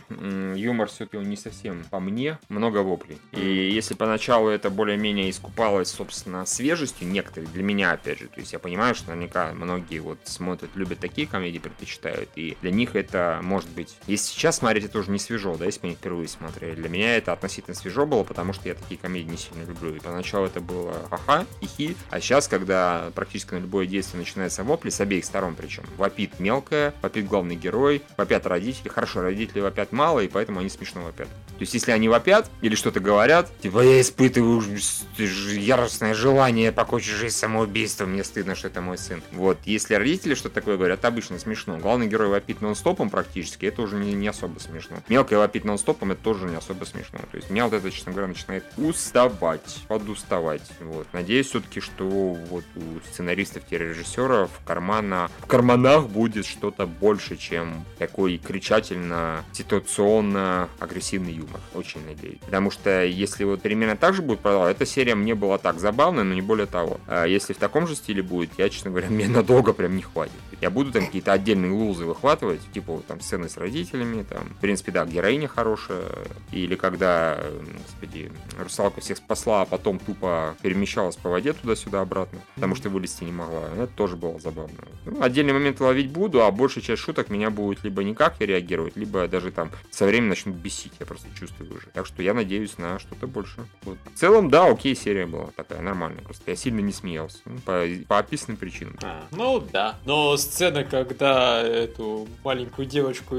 юмор 0.57 0.89
все-таки 0.89 1.17
не 1.17 1.37
совсем 1.37 1.83
по 1.89 1.99
мне, 1.99 2.39
много 2.49 2.79
воплей. 2.79 3.17
И 3.31 3.71
если 3.73 3.93
поначалу 3.93 4.49
это 4.49 4.69
более-менее 4.69 5.29
искупалось, 5.29 5.89
собственно, 5.89 6.45
свежестью 6.45 7.07
некоторых, 7.07 7.51
для 7.51 7.63
меня, 7.63 7.91
опять 7.91 8.19
же, 8.19 8.27
то 8.27 8.39
есть 8.39 8.53
я 8.53 8.59
понимаю, 8.59 8.95
что 8.95 9.09
наверняка 9.09 9.53
многие 9.53 9.99
вот 9.99 10.19
смотрят, 10.23 10.69
любят 10.75 10.99
такие 10.99 11.27
комедии, 11.27 11.59
предпочитают, 11.59 12.29
и 12.35 12.57
для 12.61 12.71
них 12.71 12.95
это 12.95 13.39
может 13.41 13.69
быть... 13.69 13.95
Если 14.07 14.31
сейчас 14.31 14.57
смотреть, 14.57 14.85
это 14.85 14.99
уже 14.99 15.11
не 15.11 15.19
свежо, 15.19 15.55
да, 15.55 15.65
если 15.65 15.81
бы 15.81 15.87
они 15.87 15.95
впервые 15.95 16.27
смотрели. 16.27 16.75
Для 16.75 16.89
меня 16.89 17.15
это 17.17 17.33
относительно 17.33 17.75
свежо 17.75 18.05
было, 18.05 18.23
потому 18.23 18.53
что 18.53 18.67
я 18.67 18.75
такие 18.75 18.99
комедии 18.99 19.31
не 19.31 19.37
сильно 19.37 19.65
люблю. 19.65 19.95
И 19.95 19.99
поначалу 19.99 20.45
это 20.45 20.59
было 20.59 20.93
ха-ха, 21.09 21.45
хихи, 21.61 21.95
а 22.09 22.19
сейчас, 22.19 22.47
когда 22.47 23.11
практически 23.13 23.34
на 23.51 23.57
любое 23.57 23.85
действие 23.85 24.19
начинается 24.19 24.63
вопли, 24.63 24.89
с 24.89 25.01
обеих 25.01 25.25
сторон 25.25 25.55
причем, 25.55 25.83
вопит 25.97 26.39
мелкая, 26.39 26.93
вопит 27.01 27.27
главный 27.27 27.55
герой, 27.55 28.01
вопят 28.17 28.45
родители. 28.45 28.89
Хорошо, 28.89 29.21
родители 29.21 29.59
вопят 29.59 29.91
мало, 29.91 30.21
и 30.21 30.27
поэтому 30.27 30.59
они 30.59 30.69
смешно 30.69 31.01
вопят. 31.01 31.27
То 31.27 31.61
есть, 31.61 31.73
если 31.73 31.91
они 31.91 32.09
вопят 32.09 32.49
или 32.61 32.75
что-то 32.75 32.99
говорят, 32.99 33.49
типа, 33.61 33.79
я 33.81 34.01
испытываю 34.01 34.61
яростное 35.17 36.13
желание 36.13 36.71
покончить 36.73 37.13
жизнь 37.13 37.35
самоубийством, 37.35 38.11
мне 38.11 38.23
стыдно, 38.25 38.55
что 38.55 38.67
это 38.67 38.81
мой 38.81 38.97
сын. 38.97 39.21
Вот, 39.31 39.57
если 39.65 39.95
родители 39.95 40.35
что-то 40.35 40.55
такое 40.55 40.75
говорят, 40.75 41.05
обычно 41.05 41.39
смешно. 41.39 41.77
Главный 41.77 42.07
герой 42.07 42.27
вопит 42.27 42.61
нон-стопом 42.61 43.09
практически, 43.09 43.65
это 43.65 43.81
уже 43.81 43.95
не, 43.95 44.13
не 44.13 44.27
особо 44.27 44.59
смешно. 44.59 44.97
Мелкая 45.07 45.39
вопит 45.39 45.63
нон-стопом, 45.63 46.11
это 46.11 46.21
тоже 46.21 46.45
не 46.45 46.55
особо 46.55 46.83
смешно. 46.83 47.19
То 47.31 47.37
есть, 47.37 47.49
меня 47.49 47.65
вот 47.65 47.73
это, 47.73 47.89
честно 47.89 48.11
говоря, 48.11 48.27
начинает 48.27 48.65
уставать, 48.75 49.83
подуставать. 49.87 50.69
Вот. 50.81 51.07
Надеюсь 51.13 51.47
все-таки, 51.47 51.79
что 51.79 52.05
вот 52.05 52.65
у 52.75 52.99
сценаристов, 53.09 53.24
режиссеров 53.33 54.49
в 54.51 54.65
кармана, 54.65 55.29
в 55.39 55.47
карманах 55.47 56.07
будет 56.07 56.45
что-то 56.45 56.85
больше, 56.85 57.37
чем 57.37 57.85
такой 57.97 58.37
кричательно, 58.37 59.43
ситуационно 59.51 60.69
агрессивный 60.79 61.33
юмор. 61.33 61.59
Очень 61.73 62.05
надеюсь. 62.05 62.39
Потому 62.39 62.71
что 62.71 63.03
если 63.03 63.43
вот 63.43 63.61
примерно 63.61 63.95
так 63.95 64.13
же 64.13 64.21
будет 64.21 64.39
продолжаться, 64.39 64.83
эта 64.83 64.85
серия 64.85 65.15
мне 65.15 65.35
была 65.35 65.57
так 65.57 65.79
забавная, 65.79 66.23
но 66.23 66.33
не 66.33 66.41
более 66.41 66.67
того. 66.67 66.99
А 67.07 67.25
если 67.25 67.53
в 67.53 67.57
таком 67.57 67.87
же 67.87 67.95
стиле 67.95 68.21
будет, 68.21 68.51
я, 68.57 68.69
честно 68.69 68.91
говоря, 68.91 69.07
мне 69.09 69.27
надолго 69.27 69.73
прям 69.73 69.95
не 69.95 70.01
хватит. 70.01 70.33
Я 70.61 70.69
буду 70.69 70.91
там 70.91 71.05
какие-то 71.05 71.33
отдельные 71.33 71.71
лузы 71.71 72.05
выхватывать, 72.05 72.61
типа 72.73 72.93
вот 72.93 73.07
там 73.07 73.21
сцены 73.21 73.49
с 73.49 73.57
родителями, 73.57 74.23
там, 74.23 74.43
в 74.49 74.59
принципе, 74.61 74.91
да, 74.91 75.05
героиня 75.05 75.47
хорошая, 75.47 76.03
или 76.51 76.75
когда, 76.75 77.39
господи, 77.83 78.31
русалка 78.59 79.01
всех 79.01 79.17
спасла, 79.17 79.61
а 79.61 79.65
потом 79.65 79.99
тупо 79.99 80.55
перемещалась 80.61 81.15
по 81.15 81.29
воде 81.29 81.53
туда-сюда 81.53 82.01
обратно, 82.01 82.39
потому 82.55 82.75
что 82.75 82.89
вылез 82.89 83.15
вынести 83.15 83.23
не 83.23 83.31
могла. 83.31 83.69
Это 83.75 83.87
тоже 83.87 84.15
было 84.15 84.39
забавно. 84.39 84.75
Ну, 85.05 85.21
отдельные 85.21 85.53
моменты 85.53 85.83
ловить 85.83 86.09
буду, 86.09 86.43
а 86.43 86.51
большая 86.51 86.83
часть 86.83 87.01
шуток 87.01 87.29
меня 87.29 87.49
будет 87.49 87.83
либо 87.83 88.03
никак 88.03 88.39
реагировать, 88.39 88.95
либо 88.95 89.27
даже 89.27 89.51
там 89.51 89.71
со 89.91 90.05
временем 90.05 90.29
начнут 90.29 90.55
бесить. 90.55 90.93
Я 90.99 91.05
просто 91.05 91.27
чувствую 91.37 91.71
уже. 91.75 91.87
Так 91.93 92.05
что 92.05 92.21
я 92.21 92.33
надеюсь 92.33 92.77
на 92.77 92.99
что-то 92.99 93.27
больше. 93.27 93.65
Вот. 93.83 93.97
В 94.13 94.17
целом, 94.17 94.49
да, 94.49 94.67
окей, 94.67 94.95
серия 94.95 95.25
была 95.25 95.47
такая 95.55 95.81
нормальная. 95.81 96.23
Просто 96.23 96.51
я 96.51 96.57
сильно 96.57 96.79
не 96.79 96.91
смеялся. 96.91 97.39
Ну, 97.45 97.59
по, 97.59 97.85
по 98.07 98.19
описанным 98.19 98.57
причинам. 98.57 98.97
А, 99.03 99.25
ну 99.31 99.59
да. 99.71 99.97
Но 100.05 100.37
сцена, 100.45 100.83
когда 100.83 101.61
эту 101.61 102.27
маленькую 102.43 102.85
девочку 102.87 103.35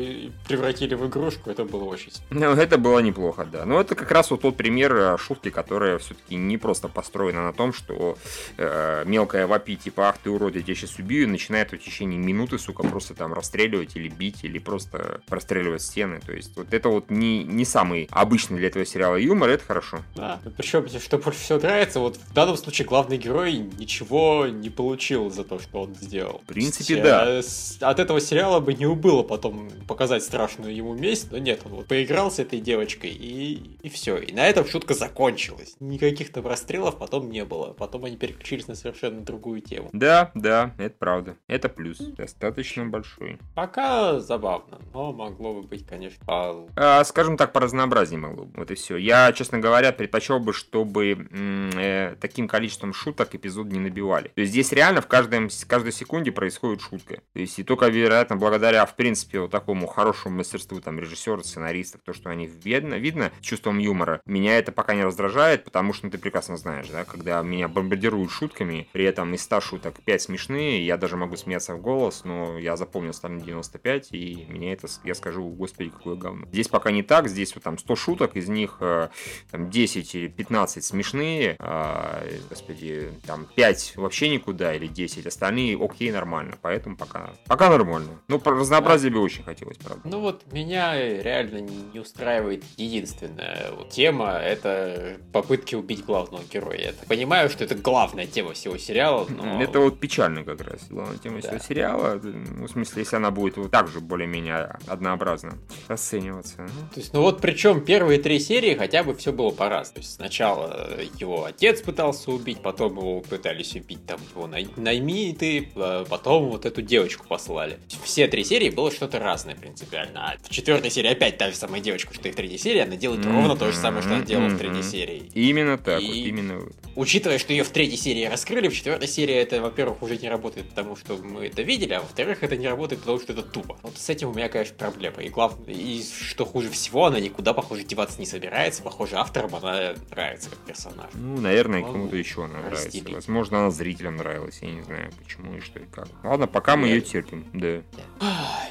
превратили 0.46 0.94
в 0.94 1.06
игрушку, 1.06 1.50
это 1.50 1.64
было 1.64 1.84
очень... 1.84 2.12
Ну, 2.30 2.52
это 2.52 2.78
было 2.78 2.98
неплохо, 3.00 3.46
да. 3.50 3.64
Но 3.64 3.80
это 3.80 3.94
как 3.94 4.10
раз 4.10 4.30
вот 4.30 4.42
тот 4.42 4.56
пример 4.56 4.94
э, 4.94 5.18
шутки, 5.18 5.50
которая 5.50 5.98
все-таки 5.98 6.36
не 6.36 6.58
просто 6.58 6.88
построена 6.88 7.42
на 7.42 7.52
том, 7.52 7.72
что 7.72 8.18
э, 8.56 9.04
мелкая 9.06 9.46
вопи, 9.46 9.76
типа, 9.76 10.08
ах 10.08 10.18
ты 10.18 10.30
урод, 10.30 10.54
я 10.56 10.62
тебя 10.62 10.74
сейчас 10.74 10.98
убью, 10.98 11.22
и 11.22 11.26
начинает 11.26 11.72
в 11.72 11.78
течение 11.78 12.18
минуты, 12.18 12.58
сука, 12.58 12.82
просто 12.82 13.14
там 13.14 13.32
расстреливать 13.32 13.96
или 13.96 14.08
бить, 14.08 14.44
или 14.44 14.58
просто 14.58 15.20
простреливать 15.26 15.82
стены. 15.82 16.20
То 16.24 16.32
есть 16.32 16.56
вот 16.56 16.72
это 16.72 16.88
вот 16.88 17.10
не, 17.10 17.44
не 17.44 17.64
самый 17.64 18.08
обычный 18.10 18.58
для 18.58 18.68
этого 18.68 18.84
сериала 18.84 19.16
юмор, 19.16 19.50
это 19.50 19.64
хорошо. 19.64 19.98
Да, 20.14 20.40
причем, 20.56 20.86
что 20.88 21.18
больше 21.18 21.40
всего 21.40 21.58
нравится, 21.58 22.00
вот 22.00 22.16
в 22.16 22.32
данном 22.34 22.56
случае 22.56 22.86
главный 22.86 23.16
герой 23.16 23.56
ничего 23.78 24.46
не 24.46 24.70
получил 24.70 25.30
за 25.30 25.44
то, 25.44 25.58
что 25.58 25.82
он 25.82 25.94
сделал. 25.94 26.40
В 26.44 26.46
принципе, 26.46 26.95
да. 27.02 27.88
От 27.88 28.00
этого 28.00 28.20
сериала 28.20 28.60
бы 28.60 28.74
не 28.74 28.86
убыло 28.86 29.22
потом 29.22 29.70
показать 29.86 30.22
страшную 30.22 30.74
ему 30.74 30.94
месть, 30.94 31.30
но 31.30 31.38
нет, 31.38 31.60
он 31.64 31.72
вот 31.72 31.86
поиграл 31.86 32.30
с 32.30 32.38
этой 32.38 32.60
девочкой 32.60 33.10
и, 33.10 33.78
и 33.82 33.88
все. 33.88 34.16
И 34.18 34.32
на 34.32 34.46
этом 34.46 34.66
шутка 34.66 34.94
закончилась. 34.94 35.76
Никаких 35.80 36.32
там 36.32 36.46
расстрелов 36.46 36.98
потом 36.98 37.30
не 37.30 37.44
было. 37.44 37.72
Потом 37.72 38.04
они 38.04 38.16
переключились 38.16 38.68
на 38.68 38.74
совершенно 38.74 39.20
другую 39.20 39.60
тему. 39.60 39.90
Да, 39.92 40.30
да, 40.34 40.74
это 40.78 40.96
правда. 40.98 41.36
Это 41.46 41.68
плюс. 41.68 41.98
Достаточно 41.98 42.86
большой. 42.86 43.38
Пока 43.54 44.20
забавно, 44.20 44.80
но 44.92 45.12
могло 45.12 45.54
бы 45.54 45.62
быть, 45.62 45.86
конечно, 45.86 46.24
по... 46.24 46.68
а, 46.76 47.04
Скажем 47.04 47.36
так, 47.36 47.52
по 47.52 47.60
разнообразнее 47.60 48.20
могло 48.20 48.44
бы. 48.44 48.52
Вот 48.58 48.70
и 48.70 48.74
все. 48.74 48.96
Я, 48.96 49.32
честно 49.32 49.58
говоря, 49.58 49.92
предпочел 49.92 50.40
бы, 50.40 50.52
чтобы 50.52 51.28
э, 51.30 52.16
таким 52.20 52.48
количеством 52.48 52.92
шуток 52.92 53.34
эпизод 53.34 53.66
не 53.66 53.78
набивали. 53.78 54.28
То 54.28 54.40
есть 54.40 54.52
здесь 54.52 54.72
реально 54.72 55.00
в 55.00 55.06
каждом, 55.06 55.48
каждой 55.66 55.92
секунде 55.92 56.32
происходит 56.32 56.80
шутка. 56.88 57.22
То 57.32 57.40
есть 57.40 57.58
и 57.58 57.62
только, 57.62 57.86
вероятно, 57.86 58.36
благодаря, 58.36 58.84
в 58.86 58.96
принципе, 58.96 59.40
вот 59.40 59.50
такому 59.50 59.86
хорошему 59.86 60.36
мастерству 60.36 60.80
там 60.80 60.98
режиссеров, 60.98 61.44
сценаристов, 61.46 62.00
то, 62.04 62.12
что 62.12 62.30
они 62.30 62.46
видно, 62.46 62.94
видно 62.94 63.32
чувством 63.40 63.78
юмора, 63.78 64.20
меня 64.26 64.58
это 64.58 64.72
пока 64.72 64.94
не 64.94 65.04
раздражает, 65.04 65.64
потому 65.64 65.92
что 65.92 66.06
ну, 66.06 66.12
ты 66.12 66.18
прекрасно 66.18 66.56
знаешь, 66.56 66.88
да, 66.88 67.04
когда 67.04 67.42
меня 67.42 67.68
бомбардируют 67.68 68.30
шутками, 68.30 68.88
при 68.92 69.04
этом 69.04 69.34
из 69.34 69.42
100 69.42 69.60
шуток 69.60 69.94
5 70.04 70.22
смешные, 70.22 70.86
я 70.86 70.96
даже 70.96 71.16
могу 71.16 71.36
смеяться 71.36 71.74
в 71.74 71.80
голос, 71.80 72.22
но 72.24 72.58
я 72.58 72.76
запомнил 72.76 73.10
остальные 73.10 73.44
95, 73.44 74.12
и 74.12 74.46
меня 74.48 74.72
это, 74.72 74.86
я 75.04 75.14
скажу, 75.14 75.48
господи, 75.48 75.90
какое 75.90 76.14
говно. 76.14 76.46
Здесь 76.52 76.68
пока 76.68 76.90
не 76.90 77.02
так, 77.02 77.28
здесь 77.28 77.54
вот 77.54 77.64
там 77.64 77.78
100 77.78 77.96
шуток, 77.96 78.36
из 78.36 78.48
них 78.48 78.76
э, 78.80 79.08
там 79.50 79.70
10 79.70 80.14
или 80.14 80.28
15 80.28 80.84
смешные, 80.84 81.56
а, 81.58 82.24
господи, 82.48 83.10
там 83.26 83.46
5 83.54 83.94
вообще 83.96 84.28
никуда, 84.28 84.74
или 84.74 84.86
10, 84.86 85.26
остальные 85.26 85.76
окей, 85.82 86.10
нормально, 86.10 86.56
поэтому 86.60 86.75
пока, 86.80 87.30
пока 87.46 87.70
нормально. 87.70 88.20
Ну, 88.28 88.40
разнообразие 88.44 89.12
бы 89.12 89.20
очень 89.20 89.42
хотелось, 89.42 89.76
правда. 89.78 90.02
Ну 90.04 90.20
вот 90.20 90.42
меня 90.52 90.96
реально 90.96 91.60
не 91.92 91.98
устраивает 92.00 92.64
единственная 92.76 93.70
вот 93.76 93.90
тема, 93.90 94.32
это 94.32 95.18
попытки 95.32 95.74
убить 95.74 96.04
главного 96.04 96.42
героя. 96.52 96.76
Я 96.76 96.92
понимаю, 97.08 97.48
что 97.50 97.64
это 97.64 97.74
главная 97.74 98.26
тема 98.26 98.52
всего 98.52 98.76
сериала, 98.76 99.26
но... 99.28 99.62
Это 99.62 99.80
вот 99.80 99.98
печально 100.00 100.44
как 100.44 100.60
раз, 100.60 100.86
главная 100.88 101.18
тема 101.18 101.40
да. 101.40 101.48
всего 101.48 101.58
сериала. 101.58 102.20
Ну, 102.22 102.66
в 102.66 102.70
смысле, 102.70 103.02
если 103.02 103.16
она 103.16 103.30
будет 103.30 103.56
вот 103.56 103.70
так 103.70 103.88
же 103.88 104.00
более-менее 104.00 104.78
однообразно 104.86 105.54
расцениваться. 105.88 106.62
Ну. 106.62 106.88
То 106.92 107.00
есть, 107.00 107.12
ну 107.12 107.22
вот 107.22 107.40
причем 107.40 107.84
первые 107.84 108.20
три 108.20 108.38
серии 108.38 108.74
хотя 108.74 109.02
бы 109.02 109.14
все 109.14 109.32
было 109.32 109.50
по-разному. 109.50 109.94
То 109.94 110.00
есть 110.00 110.14
сначала 110.14 110.90
его 111.18 111.44
отец 111.44 111.80
пытался 111.80 112.30
убить, 112.30 112.60
потом 112.62 112.96
его 112.98 113.20
пытались 113.20 113.74
убить 113.74 114.04
там 114.06 114.20
его 114.34 114.46
най- 114.46 114.68
наймиты, 114.76 115.70
а 115.76 116.04
потом 116.04 116.50
вот 116.50 116.65
эту 116.66 116.82
девочку 116.82 117.26
послали. 117.26 117.78
Все 118.04 118.28
три 118.28 118.44
серии 118.44 118.70
было 118.70 118.90
что-то 118.90 119.18
разное 119.18 119.54
принципиально. 119.54 120.32
А 120.32 120.36
в 120.42 120.50
четвертой 120.50 120.90
серии 120.90 121.10
опять 121.10 121.38
та 121.38 121.50
же 121.50 121.56
самая 121.56 121.80
девочка, 121.80 122.12
что 122.14 122.28
и 122.28 122.32
в 122.32 122.36
третьей 122.36 122.58
серии, 122.58 122.80
она 122.80 122.96
делает 122.96 123.24
mm-hmm. 123.24 123.32
ровно 123.32 123.56
то 123.56 123.70
же 123.70 123.76
самое, 123.76 124.02
что 124.02 124.14
она 124.14 124.24
делала 124.24 124.48
в 124.48 124.58
третьей 124.58 124.82
серии. 124.82 125.30
Именно 125.34 125.78
так, 125.78 126.00
и... 126.00 126.06
вот 126.06 126.14
именно. 126.14 126.62
Учитывая, 126.94 127.38
что 127.38 127.52
ее 127.52 127.62
в 127.62 127.70
третьей 127.70 127.98
серии 127.98 128.24
раскрыли, 128.24 128.68
в 128.68 128.74
четвертой 128.74 129.08
серии 129.08 129.34
это, 129.34 129.60
во-первых, 129.60 130.02
уже 130.02 130.16
не 130.16 130.28
работает, 130.28 130.68
потому 130.70 130.96
что 130.96 131.16
мы 131.16 131.46
это 131.46 131.62
видели, 131.62 131.92
а 131.92 132.00
во-вторых, 132.00 132.42
это 132.42 132.56
не 132.56 132.68
работает, 132.68 133.00
потому 133.02 133.20
что 133.20 133.32
это 133.32 133.42
тупо. 133.42 133.78
Вот 133.82 133.98
с 133.98 134.08
этим 134.08 134.30
у 134.30 134.34
меня, 134.34 134.48
конечно, 134.48 134.74
проблема. 134.76 135.22
И 135.22 135.28
главное, 135.28 135.74
и 135.74 136.02
что 136.02 136.46
хуже 136.46 136.70
всего, 136.70 137.06
она 137.06 137.20
никуда, 137.20 137.52
похоже, 137.52 137.84
деваться 137.84 138.18
не 138.18 138.26
собирается. 138.26 138.82
Похоже, 138.82 139.16
авторам 139.16 139.54
она 139.54 139.94
нравится 140.10 140.50
как 140.50 140.58
персонаж. 140.60 141.10
Ну, 141.14 141.40
наверное, 141.40 141.80
ну, 141.80 141.92
кому-то 141.92 142.16
еще 142.16 142.44
она 142.44 142.60
нравится. 142.60 142.88
Возможно, 143.10 143.58
она 143.60 143.70
зрителям 143.70 144.16
нравилась, 144.16 144.58
я 144.62 144.70
не 144.70 144.82
знаю, 144.82 145.10
почему 145.22 145.54
и 145.54 145.60
что 145.60 145.78
и 145.78 145.84
как. 145.86 146.08
Ладно, 146.24 146.46
пока 146.56 146.76
мы 146.76 146.88
ее 146.88 147.02
терпим, 147.02 147.44
да. 147.52 147.82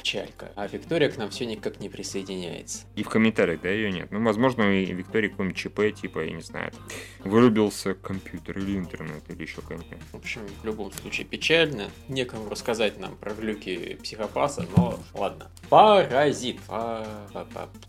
Чалька. 0.02 0.52
А 0.54 0.66
Виктория 0.66 1.08
к 1.08 1.16
нам 1.16 1.30
все 1.30 1.46
никак 1.46 1.80
не 1.80 1.88
присоединяется. 1.88 2.84
И 2.94 3.02
в 3.02 3.08
комментариях, 3.08 3.60
да, 3.60 3.68
ее 3.68 3.90
нет. 3.90 4.10
Ну, 4.10 4.22
возможно, 4.22 4.62
и 4.62 4.84
Виктория 4.92 5.30
какой-нибудь 5.30 5.56
ЧП, 5.56 6.00
типа, 6.00 6.24
я 6.24 6.32
не 6.32 6.42
знаю, 6.42 6.72
вырубился 7.20 7.94
компьютер 7.94 8.58
или 8.58 8.76
интернет, 8.76 9.22
или 9.28 9.42
еще 9.42 9.56
какой-нибудь. 9.62 9.98
В 10.12 10.16
общем, 10.16 10.42
в 10.62 10.64
любом 10.64 10.92
случае 10.92 11.26
печально. 11.26 11.90
Некому 12.08 12.48
рассказать 12.48 12.98
нам 12.98 13.16
про 13.16 13.34
глюки 13.34 13.98
психопаса, 14.02 14.66
но 14.76 14.98
ладно. 15.14 15.50
Паразит. 15.68 16.60
А, 16.68 17.26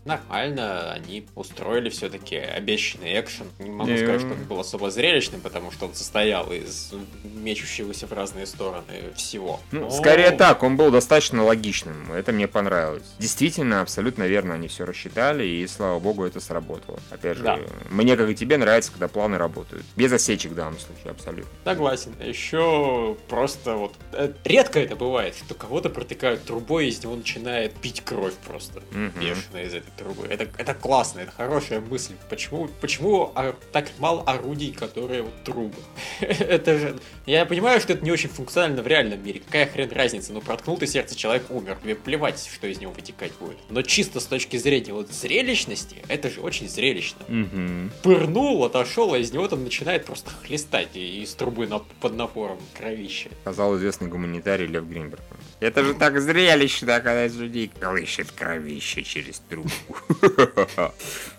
нормально, 0.04 0.92
они 0.92 1.26
устроили 1.34 1.88
все-таки 1.88 2.36
обещанный 2.36 3.20
экшен. 3.20 3.46
Не 3.58 3.70
могу 3.70 3.90
yeah. 3.90 3.98
сказать, 3.98 4.20
что 4.20 4.32
он 4.32 4.44
был 4.44 4.60
особо 4.60 4.90
зрелищным, 4.90 5.40
потому 5.40 5.70
что 5.70 5.86
он 5.86 5.94
состоял 5.94 6.52
из 6.52 6.92
мечущегося 7.22 8.06
в 8.06 8.12
разные 8.12 8.46
стороны 8.46 9.12
всего. 9.14 9.60
Ну, 9.70 9.87
Скорее 9.90 10.30
так, 10.32 10.62
он 10.62 10.76
был 10.76 10.90
достаточно 10.90 11.44
логичным. 11.44 12.12
Это 12.12 12.32
мне 12.32 12.48
понравилось. 12.48 13.04
Действительно, 13.18 13.80
абсолютно 13.80 14.24
верно 14.24 14.54
они 14.54 14.68
все 14.68 14.84
рассчитали, 14.84 15.44
и 15.44 15.66
слава 15.66 15.98
богу, 15.98 16.24
это 16.24 16.40
сработало. 16.40 16.98
Опять 17.10 17.38
же, 17.38 17.44
да. 17.44 17.58
мне, 17.90 18.16
как 18.16 18.28
и 18.28 18.34
тебе, 18.34 18.56
нравится, 18.56 18.90
когда 18.92 19.08
планы 19.08 19.38
работают. 19.38 19.84
Без 19.96 20.12
осечек 20.12 20.52
в 20.52 20.54
данном 20.54 20.78
случае, 20.78 21.10
абсолютно. 21.10 21.50
Согласен. 21.64 22.14
Еще 22.20 23.16
просто 23.28 23.76
вот... 23.76 23.94
Э, 24.12 24.32
редко 24.44 24.80
это 24.80 24.96
бывает, 24.96 25.34
что 25.36 25.54
кого-то 25.54 25.90
протыкают 25.90 26.44
трубой, 26.44 26.86
и 26.86 26.88
из 26.88 27.02
него 27.02 27.16
начинает 27.16 27.74
пить 27.74 28.02
кровь 28.02 28.34
просто. 28.46 28.78
Угу. 28.78 29.20
Бешено 29.20 29.62
из 29.62 29.74
этой 29.74 29.90
трубы. 29.96 30.26
Это, 30.28 30.48
это 30.56 30.74
классно, 30.74 31.20
это 31.20 31.32
хорошая 31.32 31.80
мысль. 31.80 32.14
Почему, 32.28 32.68
почему 32.80 33.32
так 33.72 33.88
мало 33.98 34.22
орудий, 34.22 34.72
которые 34.72 35.22
вот 35.22 35.44
трубы? 35.44 35.76
это 36.20 36.78
же... 36.78 36.98
Я 37.26 37.46
понимаю, 37.46 37.80
что 37.80 37.92
это 37.92 38.04
не 38.04 38.10
очень 38.10 38.28
функционально 38.28 38.82
в 38.82 38.86
реальном 38.86 39.22
мире. 39.24 39.40
Какая 39.40 39.66
хрен 39.78 39.92
разница? 39.92 40.32
Ну, 40.32 40.40
проткнул 40.40 40.76
ты 40.76 40.86
сердце, 40.86 41.16
человек 41.16 41.50
умер. 41.50 41.78
Тебе 41.82 41.94
плевать, 41.94 42.48
что 42.52 42.66
из 42.66 42.80
него 42.80 42.92
вытекать 42.92 43.32
будет. 43.38 43.56
Но 43.70 43.82
чисто 43.82 44.20
с 44.20 44.24
точки 44.24 44.56
зрения 44.56 44.92
вот 44.92 45.10
зрелищности, 45.10 45.96
это 46.08 46.30
же 46.30 46.40
очень 46.40 46.68
зрелищно. 46.68 47.24
Угу. 47.28 47.90
Пырнул, 48.02 48.64
отошел, 48.64 49.14
а 49.14 49.18
из 49.18 49.32
него 49.32 49.46
там 49.48 49.62
начинает 49.64 50.04
просто 50.04 50.30
хлестать 50.30 50.96
из 50.96 51.32
трубы 51.34 51.66
на, 51.66 51.78
под 51.78 52.14
напором 52.14 52.58
кровища. 52.76 53.30
Сказал 53.42 53.76
известный 53.76 54.08
гуманитарий 54.08 54.66
Лев 54.66 54.84
Гринберг. 54.84 55.22
Это 55.60 55.82
же 55.82 55.94
так 55.94 56.20
зрелищно, 56.20 57.00
когда 57.00 57.26
из 57.26 57.36
людей 57.36 57.70
колышет 57.80 58.30
кровище 58.30 59.02
через 59.02 59.40
трубку. 59.40 59.96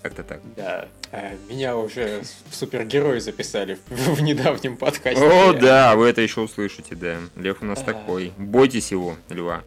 Как-то 0.01 0.23
так. 0.27 0.41
Да. 0.57 0.87
А, 1.11 1.31
меня 1.49 1.75
уже 1.75 2.21
в 2.49 2.55
супергерои 2.55 3.19
записали 3.19 3.79
в 3.89 4.21
недавнем 4.21 4.77
подкасте. 4.77 5.23
О, 5.23 5.53
да, 5.53 5.95
вы 5.95 6.07
это 6.07 6.21
еще 6.21 6.41
услышите, 6.41 6.95
да. 6.95 7.17
Лев 7.35 7.57
у 7.61 7.65
нас 7.65 7.81
такой. 7.81 8.31
Бойтесь 8.37 8.91
его, 8.91 9.15
льва. 9.29 9.63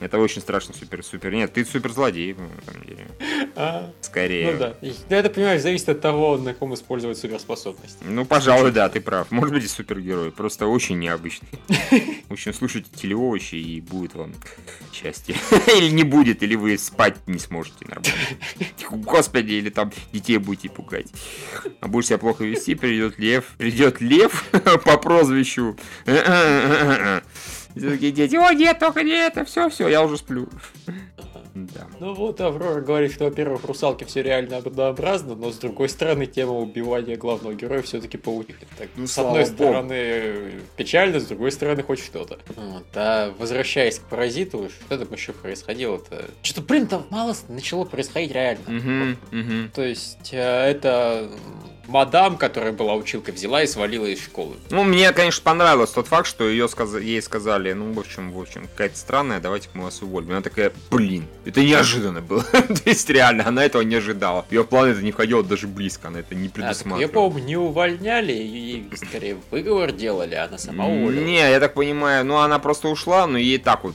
Это 0.00 0.18
очень 0.18 0.40
страшно 0.40 0.74
супер-супер. 0.74 1.32
Нет, 1.32 1.52
ты 1.52 1.64
супер-злодей, 1.64 2.34
на 2.34 2.72
самом 2.72 2.86
деле. 2.86 3.06
А, 3.56 3.90
Скорее. 4.02 4.52
Ну 4.52 4.58
да. 4.58 4.74
Это, 5.08 5.30
понимаешь, 5.30 5.62
зависит 5.62 5.88
от 5.88 6.00
того, 6.00 6.36
на 6.36 6.54
ком 6.54 6.74
использовать 6.74 7.18
суперспособности. 7.18 7.98
Ну, 8.02 8.24
пожалуй, 8.24 8.70
да, 8.70 8.88
ты 8.88 9.00
прав. 9.00 9.30
Может 9.30 9.54
быть 9.54 9.64
и 9.64 9.68
супергерой. 9.68 10.30
Просто 10.30 10.66
очень 10.66 10.98
необычный. 10.98 11.48
В 12.28 12.32
общем, 12.32 12.54
слушайте 12.54 12.90
телеовощи 12.94 13.56
и 13.56 13.80
будет 13.94 14.14
вам 14.14 14.34
счастье. 14.92 15.36
Или 15.76 15.90
не 15.90 16.02
будет, 16.02 16.42
или 16.42 16.56
вы 16.56 16.76
спать 16.78 17.16
не 17.26 17.38
сможете 17.38 17.86
нормально. 17.86 18.12
Господи, 18.90 19.52
или 19.52 19.70
там 19.70 19.92
детей 20.12 20.38
будете 20.38 20.68
пугать. 20.68 21.12
А 21.80 21.88
будешь 21.88 22.06
себя 22.06 22.18
плохо 22.18 22.44
вести, 22.44 22.74
придет 22.74 23.18
лев. 23.18 23.44
Придет 23.58 24.00
лев 24.00 24.44
по 24.84 24.98
прозвищу. 24.98 25.76
Такие 27.74 28.12
дети, 28.12 28.36
о 28.36 28.52
нет, 28.52 28.78
только 28.78 29.02
не 29.02 29.12
это, 29.12 29.44
все, 29.44 29.68
все, 29.68 29.88
я 29.88 30.02
уже 30.02 30.16
сплю. 30.16 30.48
Да. 31.54 31.86
Ну 32.00 32.14
вот 32.14 32.40
Аврора 32.40 32.80
говорит, 32.80 33.12
что, 33.12 33.24
во-первых, 33.24 33.64
русалки 33.64 34.04
все 34.04 34.22
реально 34.22 34.56
однообразно, 34.58 35.36
но 35.36 35.52
с 35.52 35.58
другой 35.58 35.88
стороны, 35.88 36.26
тема 36.26 36.52
убивания 36.52 37.16
главного 37.16 37.54
героя 37.54 37.80
все-таки 37.82 38.18
получит. 38.18 38.56
Так, 38.76 38.88
ну, 38.96 39.06
с 39.06 39.16
одной 39.16 39.44
Богу. 39.44 39.54
стороны 39.54 40.52
печально, 40.76 41.20
с 41.20 41.26
другой 41.26 41.52
стороны 41.52 41.82
хоть 41.82 42.00
что-то. 42.00 42.38
Вот. 42.56 42.86
А 42.94 43.32
возвращаясь 43.38 44.00
к 44.00 44.02
паразиту, 44.02 44.68
что 44.68 44.98
там 44.98 45.12
еще 45.12 45.32
происходило-то? 45.32 46.24
Что-то, 46.42 46.62
блин, 46.62 46.88
там 46.88 47.06
мало 47.10 47.34
начало 47.48 47.84
происходить 47.84 48.32
реально. 48.32 48.64
Угу, 48.66 49.38
угу. 49.38 49.70
То 49.74 49.82
есть 49.82 50.30
э, 50.32 50.70
это 50.70 51.30
мадам, 51.88 52.36
которая 52.36 52.72
была 52.72 52.94
училкой, 52.94 53.34
взяла 53.34 53.62
и 53.62 53.66
свалила 53.66 54.06
из 54.06 54.22
школы. 54.22 54.56
Ну, 54.70 54.84
мне, 54.84 55.12
конечно, 55.12 55.42
понравилось 55.42 55.90
тот 55.90 56.06
факт, 56.06 56.26
что 56.26 56.48
ее 56.48 56.68
сказ... 56.68 56.94
ей 56.94 57.20
сказали, 57.22 57.72
ну, 57.72 57.92
в 57.92 57.98
общем, 57.98 58.32
в 58.32 58.40
общем, 58.40 58.66
какая-то 58.68 58.96
странная, 58.96 59.40
давайте 59.40 59.68
мы 59.74 59.84
вас 59.84 60.02
уволим. 60.02 60.30
Она 60.30 60.40
такая, 60.40 60.72
блин, 60.90 61.26
это 61.44 61.62
неожиданно 61.62 62.20
было. 62.20 62.42
То 62.52 62.82
есть, 62.84 63.08
реально, 63.10 63.46
она 63.46 63.64
этого 63.64 63.82
не 63.82 63.96
ожидала. 63.96 64.44
Ее 64.50 64.64
планы 64.64 64.90
это 64.90 65.02
не 65.02 65.12
входило 65.12 65.42
даже 65.42 65.66
близко, 65.66 66.08
она 66.08 66.20
это 66.20 66.34
не 66.34 66.48
предусматривала. 66.48 67.00
Ее, 67.00 67.08
по-моему, 67.08 67.38
не 67.46 67.56
увольняли, 67.56 68.32
ей 68.32 68.90
скорее 68.96 69.36
выговор 69.50 69.92
делали, 69.92 70.34
а 70.34 70.44
она 70.44 70.58
сама 70.58 70.86
уволилась. 70.86 71.26
Не, 71.26 71.50
я 71.50 71.60
так 71.60 71.74
понимаю, 71.74 72.24
ну, 72.24 72.38
она 72.38 72.58
просто 72.58 72.88
ушла, 72.88 73.26
но 73.26 73.38
ей 73.38 73.58
так 73.58 73.84
вот, 73.84 73.94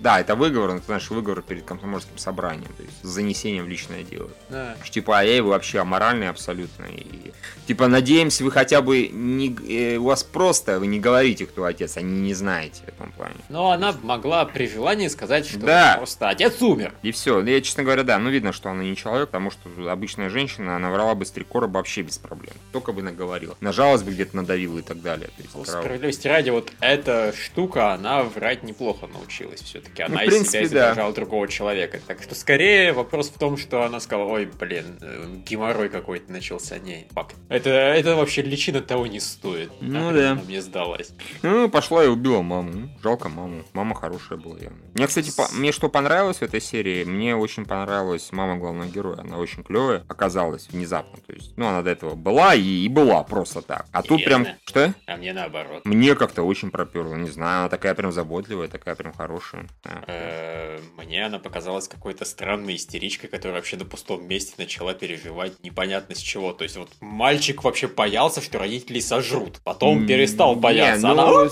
да, 0.00 0.20
это 0.20 0.34
выговор, 0.34 0.76
это, 0.76 0.84
знаешь, 0.86 1.10
выговор 1.10 1.42
перед 1.42 1.64
комсомольским 1.64 2.18
собранием, 2.18 2.70
то 2.76 2.82
есть 2.82 2.94
с 3.02 3.08
занесением 3.08 3.64
в 3.64 3.68
личное 3.68 4.02
дело. 4.02 4.30
Да. 4.48 4.76
Типа, 4.90 5.18
а 5.18 5.22
я 5.22 5.42
вообще 5.42 5.80
аморальный 5.80 6.28
абсолютно, 6.28 6.86
и 7.00 7.32
типа 7.66 7.88
надеемся 7.88 8.44
вы 8.44 8.50
хотя 8.50 8.82
бы 8.82 9.08
не 9.08 9.56
э, 9.68 9.96
у 9.96 10.04
вас 10.04 10.24
просто 10.24 10.78
вы 10.78 10.86
не 10.86 11.00
говорите 11.00 11.46
кто 11.46 11.64
отец, 11.64 11.96
они 11.96 12.20
не 12.20 12.34
знаете 12.34 12.82
в 12.84 12.88
этом 12.88 13.12
плане. 13.12 13.36
Но 13.48 13.70
она 13.70 13.94
могла 14.02 14.44
при 14.44 14.68
желании 14.68 15.08
сказать, 15.08 15.46
что 15.46 15.58
да. 15.58 15.94
просто 15.96 16.28
отец 16.28 16.60
умер. 16.62 16.94
И 17.02 17.12
все. 17.12 17.40
Я 17.42 17.60
честно 17.60 17.82
говоря, 17.82 18.02
да, 18.02 18.18
ну 18.18 18.30
видно, 18.30 18.52
что 18.52 18.70
она 18.70 18.82
не 18.82 18.96
человек, 18.96 19.28
потому 19.28 19.50
что 19.50 19.68
обычная 19.90 20.30
женщина, 20.30 20.76
она 20.76 20.90
врала 20.90 21.14
бы 21.14 21.24
с 21.24 21.30
три 21.30 21.44
короба 21.44 21.78
вообще 21.78 22.02
без 22.02 22.18
проблем. 22.18 22.54
Только 22.72 22.92
бы 22.92 23.02
наговорила. 23.02 23.56
Нажалась 23.60 24.02
бы 24.02 24.12
где-то 24.12 24.36
надавила 24.36 24.78
и 24.78 24.82
так 24.82 25.02
далее. 25.02 25.28
То 25.36 25.58
есть, 25.58 25.70
Справедливости 25.70 26.28
ради, 26.28 26.50
вот 26.50 26.72
эта 26.80 27.32
штука, 27.36 27.92
она 27.92 28.22
врать 28.22 28.62
неплохо 28.62 29.06
научилась 29.06 29.60
все-таки. 29.60 30.02
Она 30.02 30.16
ну, 30.16 30.22
из 30.22 30.28
принципе, 30.28 30.50
себя 30.50 30.64
изображала 30.64 31.12
да. 31.12 31.16
другого 31.16 31.48
человека. 31.48 32.00
Так 32.06 32.22
что 32.22 32.34
скорее 32.34 32.92
вопрос 32.92 33.28
в 33.28 33.38
том, 33.38 33.56
что 33.56 33.82
она 33.82 34.00
сказала, 34.00 34.28
ой, 34.28 34.46
блин, 34.46 34.98
э, 35.00 35.26
геморрой 35.46 35.88
какой-то 35.88 36.30
начался. 36.32 36.78
Не, 36.78 36.89
факт 37.10 37.36
это, 37.50 37.70
это 37.70 38.14
вообще 38.14 38.42
личина 38.42 38.80
того 38.80 39.08
не 39.08 39.18
стоит. 39.18 39.72
Ну 39.80 40.12
да. 40.12 40.32
Она 40.32 40.42
мне 40.42 40.62
сдалась. 40.62 41.10
Ну, 41.42 41.68
пошла 41.68 42.04
и 42.04 42.06
убила 42.06 42.42
маму. 42.42 42.70
Ну, 42.72 42.88
жалко 43.02 43.28
маму. 43.28 43.64
Мама 43.72 43.96
хорошая 43.96 44.38
была 44.38 44.56
явно. 44.56 44.78
Мне, 44.94 45.08
кстати, 45.08 45.34
по... 45.36 45.48
мне 45.52 45.72
что 45.72 45.88
понравилось 45.88 46.38
в 46.38 46.42
этой 46.42 46.60
серии, 46.60 47.02
мне 47.02 47.34
очень 47.34 47.64
понравилась 47.64 48.30
мама 48.30 48.56
главного 48.56 48.88
героя. 48.88 49.18
Она 49.18 49.38
очень 49.38 49.64
клевая 49.64 50.04
оказалась 50.06 50.68
внезапно. 50.68 51.18
То 51.26 51.32
есть, 51.32 51.56
ну, 51.56 51.66
она 51.66 51.82
до 51.82 51.90
этого 51.90 52.14
была 52.14 52.54
и, 52.54 52.62
и 52.62 52.88
была 52.88 53.24
просто 53.24 53.62
так. 53.62 53.86
А 53.90 54.02
тут 54.02 54.24
прям... 54.24 54.46
Что? 54.64 54.94
А 55.06 55.16
мне 55.16 55.32
наоборот. 55.32 55.84
Мне 55.84 56.14
как-то 56.14 56.44
очень 56.44 56.70
проперло. 56.70 57.16
Не 57.16 57.30
знаю, 57.30 57.60
она 57.62 57.68
такая 57.68 57.96
прям 57.96 58.12
заботливая, 58.12 58.68
такая 58.68 58.94
прям 58.94 59.12
хорошая. 59.12 59.66
Э, 60.06 60.78
мне 60.96 61.26
она 61.26 61.40
показалась 61.40 61.88
какой-то 61.88 62.24
странной 62.24 62.76
истеричкой, 62.76 63.28
которая 63.28 63.56
вообще 63.56 63.76
на 63.76 63.84
пустом 63.84 64.28
месте 64.28 64.54
начала 64.56 64.94
переживать 64.94 65.62
непонятно 65.64 66.14
с 66.14 66.18
чего. 66.18 66.52
То 66.52 66.62
есть 66.62 66.76
вот 66.80 66.90
мальчик 67.00 67.62
вообще 67.62 67.86
боялся, 67.86 68.40
что 68.40 68.58
родители 68.58 69.00
сожрут. 69.00 69.60
Потом 69.64 70.06
перестал 70.06 70.56
бояться. 70.56 71.06
Не, 71.08 71.14
ну... 71.14 71.22
Она, 71.22 71.50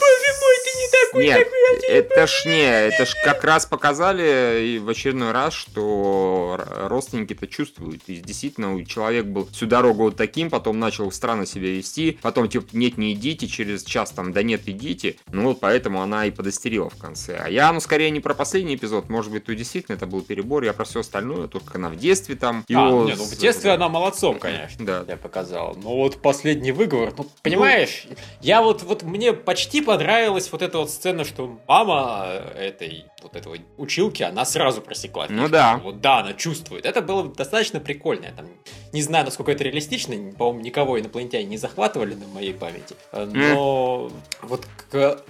такой, 1.09 1.25
Нет, 1.25 1.45
такой, 1.45 1.89
это 1.89 2.27
ж 2.27 2.45
не, 2.47 2.89
это 2.89 3.07
ж 3.07 3.15
как 3.25 3.45
раз 3.45 3.67
показали 3.67 4.79
в 4.79 4.89
очередной 4.89 5.33
раз, 5.33 5.55
что 5.55 6.61
родственники 6.89 7.33
это 7.33 7.47
чувствуют. 7.47 8.03
И 8.07 8.17
действительно, 8.17 8.85
человек 8.85 9.27
был 9.27 9.47
всю 9.47 9.67
дорогу 9.67 10.05
вот 10.05 10.17
таким, 10.17 10.51
потом 10.51 10.79
начал 10.79 11.11
странно 11.13 11.47
себя 11.47 11.69
вести, 11.69 12.19
потом 12.23 12.49
типа, 12.49 12.67
нет, 12.73 12.99
не 12.99 13.13
идите, 13.13 13.47
через 13.47 13.85
час 13.85 14.11
там, 14.11 14.33
да 14.33 14.43
нет, 14.43 14.63
идите. 14.67 15.17
Ну 15.31 15.45
вот 15.45 15.61
поэтому 15.61 16.03
она 16.03 16.27
и 16.27 16.31
подостерила 16.31 16.91
в 16.91 16.97
конце. 16.97 17.37
А 17.37 17.49
я, 17.49 17.73
ну, 17.73 17.81
скорее 17.81 18.11
не 18.11 18.21
про 18.21 18.35
последний 18.35 18.75
эпизод, 18.75 19.09
может 19.09 19.33
быть, 19.33 19.45
то 19.45 19.55
действительно 19.55 19.97
это 19.97 20.07
был 20.07 20.23
перебор, 20.23 20.63
я 20.65 20.73
про 20.73 20.85
все 20.85 21.01
остальное, 21.01 21.49
только 21.49 21.79
она 21.79 21.89
в 21.89 21.97
детстве 21.97 22.35
там. 22.35 22.65
А, 22.69 22.73
его... 22.73 23.05
нет, 23.05 23.19
ну 23.19 23.25
в 23.25 23.37
детстве 23.37 23.71
она 23.73 23.89
молодцом, 23.89 24.39
конечно. 24.39 24.85
Да. 24.85 25.05
Я 25.09 25.17
показал. 25.17 25.77
Но 25.83 25.97
вот 25.97 26.21
последний 26.23 26.73
выговор, 26.73 27.13
ну, 27.17 27.27
понимаешь, 27.43 28.07
ну... 28.09 28.17
я 28.41 28.63
вот, 28.63 28.83
вот 28.83 29.03
мне 29.03 29.33
почти 29.33 29.81
понравилась 29.81 30.51
вот 30.53 30.63
эта 30.63 30.79
вот 30.79 30.91
сцена, 30.99 31.25
что 31.25 31.59
мама 31.69 32.27
этой 32.57 33.07
вот 33.23 33.37
этого 33.37 33.57
училки, 33.77 34.23
она 34.23 34.45
сразу 34.45 34.81
просекла. 34.81 35.27
Ну 35.29 35.49
да. 35.49 35.81
Вот 35.83 36.01
да, 36.01 36.19
она 36.19 36.35
чувствует. 36.35 36.87
Это 36.87 37.03
было 37.03 37.25
достаточно 37.25 37.81
прикольно. 37.81 38.27
Я 38.27 38.33
там 38.33 38.47
не 38.93 39.03
знаю, 39.03 39.25
насколько 39.25 39.53
это 39.53 39.65
реалистично, 39.65 40.15
по-моему, 40.33 40.61
никого 40.61 40.99
инопланетяне 40.99 41.45
не 41.45 41.57
захватывали 41.59 42.15
на 42.15 42.27
моей 42.29 42.55
памяти. 42.55 42.97
Но 43.13 44.11
mm. 44.11 44.13
вот 44.43 44.67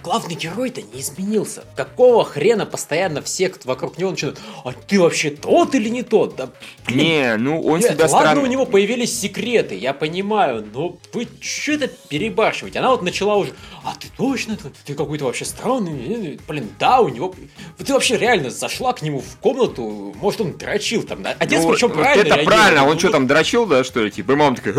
главный 0.01 0.35
герой-то 0.35 0.81
не 0.81 1.01
изменился. 1.01 1.63
Какого 1.75 2.23
хрена 2.23 2.65
постоянно 2.65 3.21
все 3.21 3.51
вокруг 3.65 3.97
него 3.97 4.11
начинают, 4.11 4.39
а 4.63 4.71
ты 4.71 4.99
вообще 4.99 5.31
тот 5.31 5.75
или 5.75 5.89
не 5.89 6.03
тот? 6.03 6.35
Да, 6.35 6.49
блин, 6.85 6.97
не, 6.99 7.37
ну 7.37 7.61
он 7.61 7.79
нет, 7.79 7.91
себя 7.93 8.05
Ладно, 8.05 8.19
странно... 8.19 8.41
у 8.41 8.45
него 8.45 8.65
появились 8.65 9.19
секреты, 9.19 9.75
я 9.75 9.93
понимаю, 9.93 10.65
но 10.73 10.97
вы 11.13 11.27
что 11.41 11.73
это 11.73 11.87
перебарщиваете? 11.87 12.79
Она 12.79 12.91
вот 12.91 13.01
начала 13.01 13.35
уже, 13.35 13.53
а 13.83 13.93
ты 13.99 14.07
точно, 14.15 14.57
ты 14.85 14.93
какой-то 14.93 15.25
вообще 15.25 15.45
странный, 15.45 16.39
блин, 16.47 16.69
да, 16.79 17.01
у 17.01 17.09
него... 17.09 17.33
Ты 17.85 17.93
вообще 17.93 18.17
реально 18.17 18.49
зашла 18.49 18.93
к 18.93 19.01
нему 19.01 19.21
в 19.21 19.37
комнату, 19.37 20.13
может 20.19 20.41
он 20.41 20.57
дрочил 20.57 21.03
там, 21.03 21.23
да? 21.23 21.35
Отец 21.39 21.63
ну, 21.63 21.71
причем 21.71 21.91
правильно 21.91 22.33
Это 22.33 22.43
правильно, 22.43 22.85
он 22.85 22.99
что 22.99 23.09
там 23.09 23.25
дрочил, 23.25 23.65
да, 23.65 23.83
что 23.83 24.01
ли? 24.01 24.11
Типа, 24.11 24.35
мама 24.35 24.55
такая... 24.57 24.75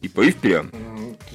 И 0.00 0.08
поив 0.08 0.36
прям 0.36 0.70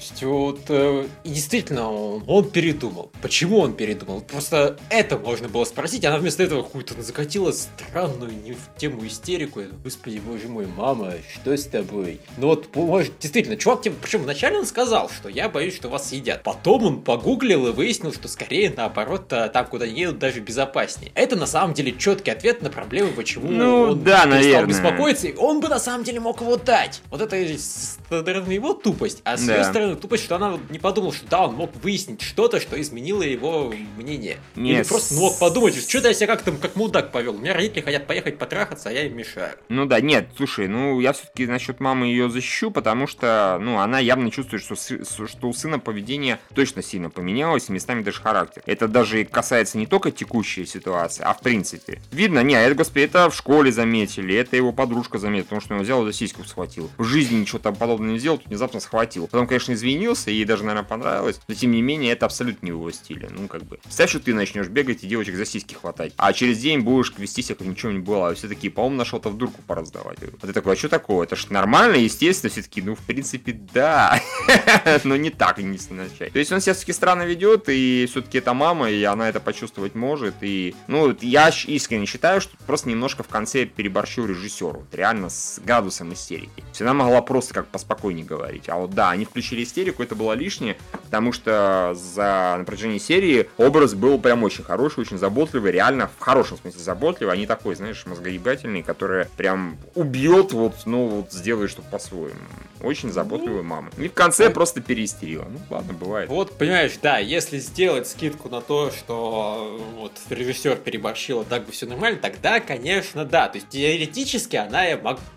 есть 0.01 0.23
вот 0.23 0.61
э, 0.69 1.07
и 1.23 1.29
действительно 1.29 1.91
он, 1.91 2.23
он 2.27 2.49
передумал. 2.49 3.11
Почему 3.21 3.59
он 3.59 3.73
передумал? 3.73 4.21
Просто 4.21 4.77
это 4.89 5.17
можно 5.17 5.47
было 5.47 5.63
спросить, 5.65 6.03
она 6.05 6.17
вместо 6.17 6.43
этого 6.43 6.63
какую-то 6.63 7.01
закатила 7.01 7.51
странную 7.51 8.33
не 8.33 8.53
в 8.53 8.77
тему 8.77 9.05
истерику. 9.05 9.61
Господи, 9.83 10.19
боже 10.19 10.47
мой, 10.47 10.65
мама, 10.65 11.13
что 11.33 11.55
с 11.55 11.65
тобой? 11.65 12.19
Ну 12.37 12.47
вот, 12.47 12.75
может, 12.75 13.13
действительно, 13.19 13.57
чувак, 13.57 13.83
типа, 13.83 13.97
причем 14.01 14.23
вначале 14.23 14.57
он 14.57 14.65
сказал, 14.65 15.09
что 15.09 15.29
я 15.29 15.49
боюсь, 15.49 15.75
что 15.75 15.89
вас 15.89 16.09
съедят. 16.09 16.43
Потом 16.43 16.83
он 16.83 17.01
погуглил 17.01 17.67
и 17.67 17.71
выяснил, 17.71 18.13
что 18.13 18.27
скорее 18.27 18.73
наоборот, 18.75 19.27
там, 19.27 19.65
куда 19.67 19.85
они 19.85 20.01
едут, 20.01 20.19
даже 20.19 20.39
безопаснее. 20.39 21.11
Это 21.15 21.35
на 21.35 21.45
самом 21.45 21.73
деле 21.73 21.95
четкий 21.97 22.31
ответ 22.31 22.61
на 22.61 22.69
проблему, 22.69 23.11
почему 23.15 23.49
ну, 23.49 23.81
он 23.91 24.03
да, 24.03 24.23
перестал 24.23 24.29
наверное. 24.29 24.65
беспокоиться. 24.65 25.27
И 25.27 25.35
он 25.35 25.59
бы 25.59 25.67
на 25.67 25.79
самом 25.79 26.03
деле 26.03 26.19
мог 26.19 26.41
его 26.41 26.57
дать. 26.57 27.01
Вот 27.09 27.21
это 27.21 27.35
с 27.35 27.99
стороны 28.05 28.51
его 28.51 28.73
тупость, 28.73 29.21
а 29.23 29.37
с 29.37 29.45
да. 29.45 29.57
ее 29.57 29.63
стороны 29.63 29.95
тупость, 30.01 30.23
что 30.23 30.35
она 30.35 30.59
не 30.69 30.79
подумала, 30.79 31.13
что 31.13 31.25
да, 31.27 31.47
он 31.47 31.55
мог 31.55 31.71
выяснить 31.81 32.21
что-то, 32.21 32.59
что 32.59 32.79
изменило 32.79 33.21
его 33.21 33.73
мнение. 33.97 34.37
Нет. 34.55 34.79
Или 34.79 34.87
просто 34.87 35.13
мог 35.15 35.39
подумать, 35.39 35.75
что-то 35.75 36.09
я 36.09 36.13
себя 36.13 36.27
как 36.27 36.41
то 36.43 36.51
как 36.51 36.75
мудак 36.75 37.11
повел. 37.11 37.35
У 37.35 37.39
меня 37.39 37.53
родители 37.53 37.81
хотят 37.81 38.07
поехать 38.07 38.37
потрахаться, 38.37 38.89
а 38.89 38.91
я 38.91 39.05
им 39.05 39.15
мешаю. 39.15 39.55
Ну 39.69 39.85
да, 39.85 40.01
нет, 40.01 40.29
слушай, 40.35 40.67
ну 40.67 40.99
я 40.99 41.13
все-таки 41.13 41.45
насчет 41.45 41.79
мамы 41.79 42.07
ее 42.07 42.29
защищу, 42.29 42.71
потому 42.71 43.07
что, 43.07 43.57
ну, 43.61 43.79
она 43.79 43.99
явно 43.99 44.31
чувствует, 44.31 44.63
что, 44.63 44.75
что 44.75 45.47
у 45.47 45.53
сына 45.53 45.79
поведение 45.79 46.39
точно 46.53 46.81
сильно 46.81 47.09
поменялось, 47.09 47.69
местами 47.69 48.01
даже 48.01 48.21
характер. 48.21 48.63
Это 48.65 48.87
даже 48.87 49.23
касается 49.25 49.77
не 49.77 49.85
только 49.85 50.11
текущей 50.11 50.65
ситуации, 50.65 51.23
а 51.23 51.33
в 51.33 51.41
принципе. 51.41 52.01
Видно, 52.11 52.43
не, 52.43 52.53
это, 52.53 52.75
господи, 52.75 53.05
это 53.05 53.29
в 53.29 53.35
школе 53.35 53.71
заметили, 53.71 54.35
это 54.35 54.55
его 54.55 54.71
подружка 54.71 55.17
заметила, 55.17 55.43
потому 55.43 55.61
что 55.61 55.75
он 55.75 55.81
взял 55.81 56.03
и 56.03 56.11
за 56.11 56.17
сиську 56.17 56.43
схватил. 56.43 56.89
В 56.97 57.03
жизни 57.03 57.39
ничего 57.39 57.59
там 57.59 57.75
подобного 57.75 58.13
не 58.13 58.19
сделал, 58.19 58.37
тут 58.37 58.47
внезапно 58.47 58.79
схватил. 58.79 59.27
Потом, 59.27 59.47
конечно, 59.47 59.73
извинился, 59.81 60.31
ей 60.31 60.45
даже, 60.45 60.63
наверное, 60.63 60.87
понравилось, 60.87 61.39
но 61.47 61.55
тем 61.55 61.71
не 61.71 61.81
менее 61.81 62.13
это 62.13 62.25
абсолютно 62.25 62.65
не 62.65 62.71
его 62.71 62.91
стиле. 62.91 63.29
Ну, 63.31 63.47
как 63.47 63.63
бы, 63.63 63.77
представь, 63.77 64.09
что 64.09 64.19
ты 64.19 64.33
начнешь 64.33 64.67
бегать 64.67 65.03
и 65.03 65.07
девочек 65.07 65.35
за 65.35 65.45
сиськи 65.45 65.73
хватать, 65.73 66.13
а 66.17 66.31
через 66.33 66.59
день 66.59 66.81
будешь 66.81 67.13
вести 67.17 67.41
себя, 67.41 67.55
как 67.55 67.67
ничего 67.67 67.91
не 67.91 67.99
было, 67.99 68.29
а 68.29 68.35
все 68.35 68.47
такие, 68.47 68.71
по-моему, 68.71 68.97
нашел-то 68.97 69.29
в 69.29 69.37
дурку 69.37 69.61
пораздавать. 69.65 70.19
А 70.41 70.47
ты 70.47 70.53
такой, 70.53 70.73
а 70.73 70.75
что 70.75 70.89
такое? 70.89 71.25
Это 71.25 71.35
ж 71.35 71.49
нормально, 71.49 71.95
естественно, 71.95 72.51
все 72.51 72.61
таки 72.61 72.81
ну, 72.81 72.95
в 72.95 72.99
принципе, 72.99 73.53
да, 73.73 74.21
но 75.03 75.15
не 75.15 75.29
так, 75.29 75.57
не 75.57 75.79
начать. 75.89 76.33
То 76.33 76.39
есть 76.39 76.51
он 76.51 76.61
себя 76.61 76.73
все-таки 76.73 76.93
странно 76.93 77.23
ведет, 77.23 77.65
и 77.67 78.07
все-таки 78.09 78.37
это 78.37 78.53
мама, 78.53 78.89
и 78.89 79.03
она 79.03 79.29
это 79.29 79.39
почувствовать 79.39 79.95
может, 79.95 80.35
и, 80.41 80.75
ну, 80.87 81.15
я 81.21 81.49
искренне 81.49 82.05
считаю, 82.05 82.41
что 82.41 82.55
просто 82.67 82.89
немножко 82.89 83.23
в 83.23 83.27
конце 83.27 83.65
переборщил 83.65 84.25
режиссеру, 84.25 84.85
реально 84.91 85.29
с 85.29 85.59
градусом 85.63 86.13
истерики. 86.13 86.63
Она 86.79 86.93
могла 86.93 87.21
просто 87.21 87.53
как 87.53 87.67
поспокойнее 87.67 88.25
говорить, 88.25 88.69
а 88.69 88.75
вот 88.75 88.91
да, 88.91 89.11
они 89.11 89.25
включили 89.25 89.63
истерику, 89.71 90.03
это 90.03 90.15
было 90.15 90.33
лишнее, 90.33 90.77
потому 91.05 91.31
что 91.31 91.95
за 91.95 92.55
на 92.57 92.63
протяжении 92.65 92.97
серии 92.97 93.49
образ 93.57 93.93
был 93.93 94.19
прям 94.19 94.43
очень 94.43 94.63
хороший, 94.63 94.99
очень 94.99 95.17
заботливый, 95.17 95.71
реально 95.71 96.09
в 96.17 96.21
хорошем 96.21 96.57
смысле 96.57 96.81
заботливый, 96.81 97.33
а 97.33 97.37
не 97.37 97.47
такой, 97.47 97.75
знаешь, 97.75 98.05
мозгоебательный, 98.05 98.83
который 98.83 99.25
прям 99.37 99.77
убьет, 99.95 100.51
вот, 100.51 100.75
ну, 100.85 101.07
вот 101.07 101.31
сделает 101.31 101.71
что-то 101.71 101.89
по-своему. 101.89 102.35
Очень 102.83 103.11
заботливая 103.11 103.63
мама. 103.63 103.89
И 103.97 104.07
в 104.07 104.13
конце 104.13 104.49
просто 104.49 104.81
переистерила. 104.81 105.45
Ну, 105.49 105.59
ладно, 105.69 105.93
бывает. 105.93 106.29
Вот, 106.29 106.57
понимаешь, 106.57 106.93
да, 107.01 107.19
если 107.19 107.59
сделать 107.59 108.07
скидку 108.07 108.49
на 108.49 108.61
то, 108.61 108.91
что 108.91 109.79
э, 109.79 109.99
вот 109.99 110.13
режиссер 110.29 110.77
переборщил, 110.77 111.43
так 111.43 111.65
бы 111.65 111.71
все 111.71 111.85
нормально, 111.85 112.19
тогда, 112.19 112.59
конечно, 112.59 113.25
да. 113.25 113.47
То 113.49 113.57
есть 113.57 113.69
теоретически 113.69 114.55
она, 114.55 114.83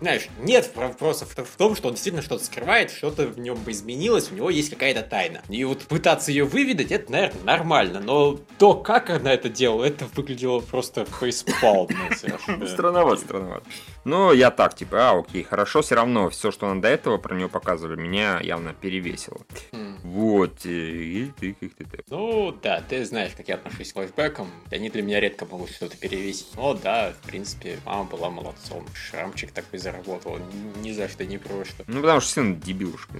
знаешь, 0.01 0.27
нет 0.39 0.71
вопросов 0.75 1.35
в 1.35 1.57
том, 1.57 1.75
что 1.75 1.89
он 1.89 1.93
действительно 1.93 2.23
что-то 2.23 2.43
скрывает, 2.43 2.91
что-то 2.91 3.27
в 3.27 3.39
нем 3.39 3.57
бы 3.57 3.71
изменилось, 3.71 4.31
у 4.31 4.35
него 4.35 4.49
есть 4.49 4.69
какая-то 4.69 5.03
тайна. 5.03 5.41
И 5.49 5.63
вот 5.63 5.83
пытаться 5.83 6.31
ее 6.31 6.45
выведать, 6.45 6.91
это, 6.91 7.11
наверное, 7.11 7.43
нормально. 7.43 7.99
Но 7.99 8.39
то, 8.57 8.73
как 8.73 9.09
она 9.09 9.33
это 9.33 9.49
делала, 9.49 9.85
это 9.85 10.07
выглядело 10.15 10.59
просто 10.59 11.05
фейспалмно. 11.05 12.09
Странновато, 12.67 13.21
странновато. 13.21 13.65
Ну, 14.05 14.31
я 14.31 14.51
так, 14.51 14.75
типа, 14.75 15.09
а, 15.09 15.19
окей, 15.19 15.43
хорошо, 15.43 15.81
все 15.81 15.95
равно 15.95 16.29
все, 16.29 16.51
что 16.51 16.67
нам 16.67 16.79
до 16.79 16.87
этого 16.87 17.17
про 17.17 17.35
нее 17.35 17.49
показывали, 17.49 17.99
меня 17.99 18.39
явно 18.39 18.73
перевесило. 18.73 19.41
Mm. 19.71 19.95
Вот, 20.03 20.63
и 20.65 21.31
ты 21.39 21.55
как 21.59 21.73
ты 21.73 22.03
Ну, 22.11 22.55
да, 22.61 22.83
ты 22.87 23.03
знаешь, 23.03 23.31
как 23.35 23.47
я 23.47 23.55
отношусь 23.55 23.91
к 23.91 23.95
лайфбекам. 23.95 24.47
Они 24.71 24.91
для 24.91 25.01
меня 25.01 25.19
редко 25.19 25.47
могут 25.47 25.71
что-то 25.71 25.97
перевесить. 25.97 26.49
Но 26.55 26.75
да, 26.75 27.13
в 27.19 27.27
принципе, 27.27 27.79
мама 27.85 28.03
была 28.03 28.29
молодцом. 28.29 28.85
Шрамчик 28.93 29.51
такой 29.51 29.79
заработал. 29.79 30.37
Ни 30.83 30.91
за 30.91 31.09
что, 31.09 31.25
ни 31.25 31.37
про 31.37 31.65
что. 31.65 31.83
Ну, 31.87 32.01
потому 32.01 32.21
что 32.21 32.29
сын 32.29 32.59
дебилушка. 32.59 33.13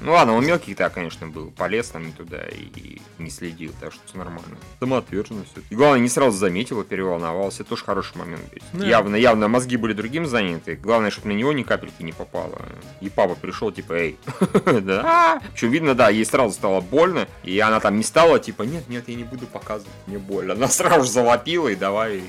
Ну, 0.00 0.12
ладно, 0.12 0.34
он 0.34 0.44
мелкий 0.44 0.74
так, 0.74 0.92
конечно, 0.94 1.28
был. 1.28 1.52
Полез 1.52 1.88
там 1.90 2.06
не 2.06 2.12
туда 2.12 2.42
и 2.48 3.00
не 3.18 3.30
следил, 3.30 3.72
так 3.80 3.92
что 3.92 4.02
все 4.06 4.18
нормально. 4.18 4.56
Самоотверженность. 4.80 5.52
И 5.70 5.74
главное, 5.76 6.00
не 6.00 6.08
сразу 6.08 6.36
заметил, 6.36 6.82
переволновался. 6.82 7.62
Это 7.62 7.70
тоже 7.70 7.84
хороший 7.84 8.16
момент. 8.16 8.42
Да. 8.72 8.84
Явно, 8.84 9.14
явно 9.14 9.46
мозги 9.46 9.76
были 9.76 9.92
другим 9.92 10.26
заняты. 10.32 10.74
Главное, 10.74 11.10
чтобы 11.10 11.28
на 11.28 11.32
него 11.32 11.52
ни 11.52 11.62
капельки 11.62 12.02
не 12.02 12.12
попало. 12.12 12.58
И 13.00 13.08
папа 13.08 13.36
пришел, 13.36 13.70
типа, 13.70 13.92
эй, 13.92 14.18
да. 14.82 15.40
Причем 15.52 15.70
видно, 15.70 15.94
да, 15.94 16.08
ей 16.08 16.24
сразу 16.24 16.52
стало 16.54 16.80
больно, 16.80 17.28
и 17.44 17.58
она 17.60 17.78
там 17.78 17.96
не 17.96 18.02
стала, 18.02 18.40
типа, 18.40 18.62
нет, 18.64 18.88
нет, 18.88 19.08
я 19.08 19.14
не 19.14 19.24
буду 19.24 19.46
показывать, 19.46 19.92
мне 20.06 20.18
больно. 20.18 20.54
Она 20.54 20.68
сразу 20.68 21.04
же 21.04 21.10
завопила, 21.10 21.68
и 21.68 21.76
давай 21.76 22.22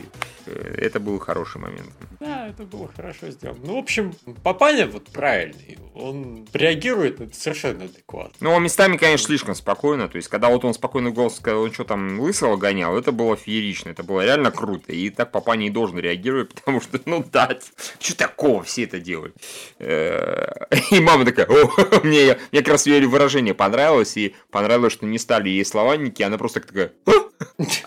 это 0.48 1.00
был 1.00 1.20
хороший 1.20 1.60
момент. 1.60 1.90
Да, 2.20 2.48
это 2.48 2.64
было 2.64 2.90
хорошо 2.96 3.30
сделано. 3.30 3.60
Ну, 3.64 3.76
в 3.76 3.80
общем, 3.80 4.14
Папаня 4.44 4.88
вот 4.88 5.10
правильный. 5.10 5.78
Он 5.94 6.48
реагирует 6.54 7.22
это 7.22 7.36
совершенно 7.36 7.86
адекватно. 7.86 8.36
Ну, 8.40 8.52
он 8.52 8.64
местами, 8.64 8.98
конечно, 8.98 9.28
слишком 9.28 9.56
спокойно. 9.56 10.08
То 10.08 10.18
есть, 10.18 10.28
когда 10.28 10.50
вот 10.50 10.66
он 10.66 10.74
спокойный 10.74 11.12
голос 11.12 11.36
сказал, 11.36 11.64
он 11.64 11.74
что 11.74 11.84
там 11.84 12.20
лысого 12.20 12.58
гонял, 12.58 12.98
это 12.98 13.12
было 13.12 13.36
феерично. 13.36 13.90
Это 13.90 14.04
было 14.04 14.24
реально 14.24 14.52
круто. 14.52 14.92
И 14.92 15.10
так 15.10 15.32
Папаня 15.32 15.68
и 15.68 15.70
должен 15.70 16.00
реагировать, 16.00 16.50
потому 16.54 16.82
что, 16.82 17.00
ну 17.06 17.24
да, 17.32 17.58
что 18.00 18.18
такого 18.18 18.64
все 18.64 18.84
это 18.84 19.00
делают. 19.00 19.36
Э, 19.80 20.52
и 20.92 21.00
мама 21.00 21.26
такая, 21.26 21.48
о, 21.48 22.02
мне, 22.04 22.38
мне 22.52 22.62
как 22.62 22.74
раз 22.74 22.86
ее 22.86 23.06
выражение 23.08 23.54
понравилось. 23.54 24.18
И 24.18 24.36
понравилось, 24.52 24.94
что 24.94 25.06
не 25.06 25.20
стали 25.20 25.50
ей 25.50 25.66
слованники. 25.66 26.24
Она 26.24 26.38
просто 26.38 26.62
такая, 26.62 26.94
а 27.06 27.12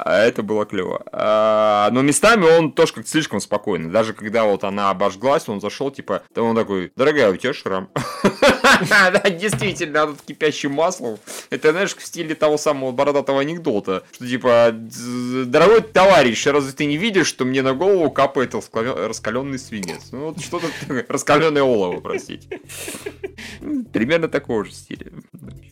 это 0.04 0.42
было 0.42 0.66
клево. 0.66 1.02
А, 1.12 1.88
но 1.92 2.02
местами 2.02 2.44
он 2.44 2.72
тоже 2.72 2.92
как 2.92 3.06
слишком 3.06 3.40
спокойный. 3.40 3.90
Даже 3.90 4.12
когда 4.12 4.44
вот 4.44 4.64
она 4.64 4.90
обожглась, 4.90 5.48
он 5.48 5.60
зашел, 5.60 5.90
типа, 5.90 6.22
то 6.34 6.42
он 6.42 6.56
такой, 6.56 6.92
дорогая, 6.96 7.30
у 7.30 7.36
тебя 7.36 7.52
шрам. 7.52 7.88
Действительно, 9.30 10.06
тут 10.08 10.22
кипящим 10.22 10.72
маслом. 10.72 11.18
Это, 11.50 11.72
знаешь, 11.72 11.94
в 11.94 12.04
стиле 12.04 12.34
того 12.34 12.58
самого 12.58 12.92
бородатого 12.92 13.40
анекдота. 13.40 14.04
Что, 14.12 14.26
типа, 14.26 14.74
дорогой 15.46 15.82
товарищ, 15.82 16.46
разве 16.46 16.72
ты 16.72 16.86
не 16.86 16.96
видишь, 16.96 17.26
что 17.26 17.44
мне 17.44 17.62
на 17.62 17.74
голову 17.74 18.10
капает 18.10 18.54
раскаленный 18.54 19.58
свинец? 19.58 20.08
Ну, 20.12 20.26
вот 20.26 20.40
что-то 20.40 20.66
раскаленное 21.08 21.62
олово, 21.62 22.00
простите. 22.00 22.60
Примерно 23.92 24.28
такого 24.28 24.64
же 24.64 24.72
стиля. 24.72 25.12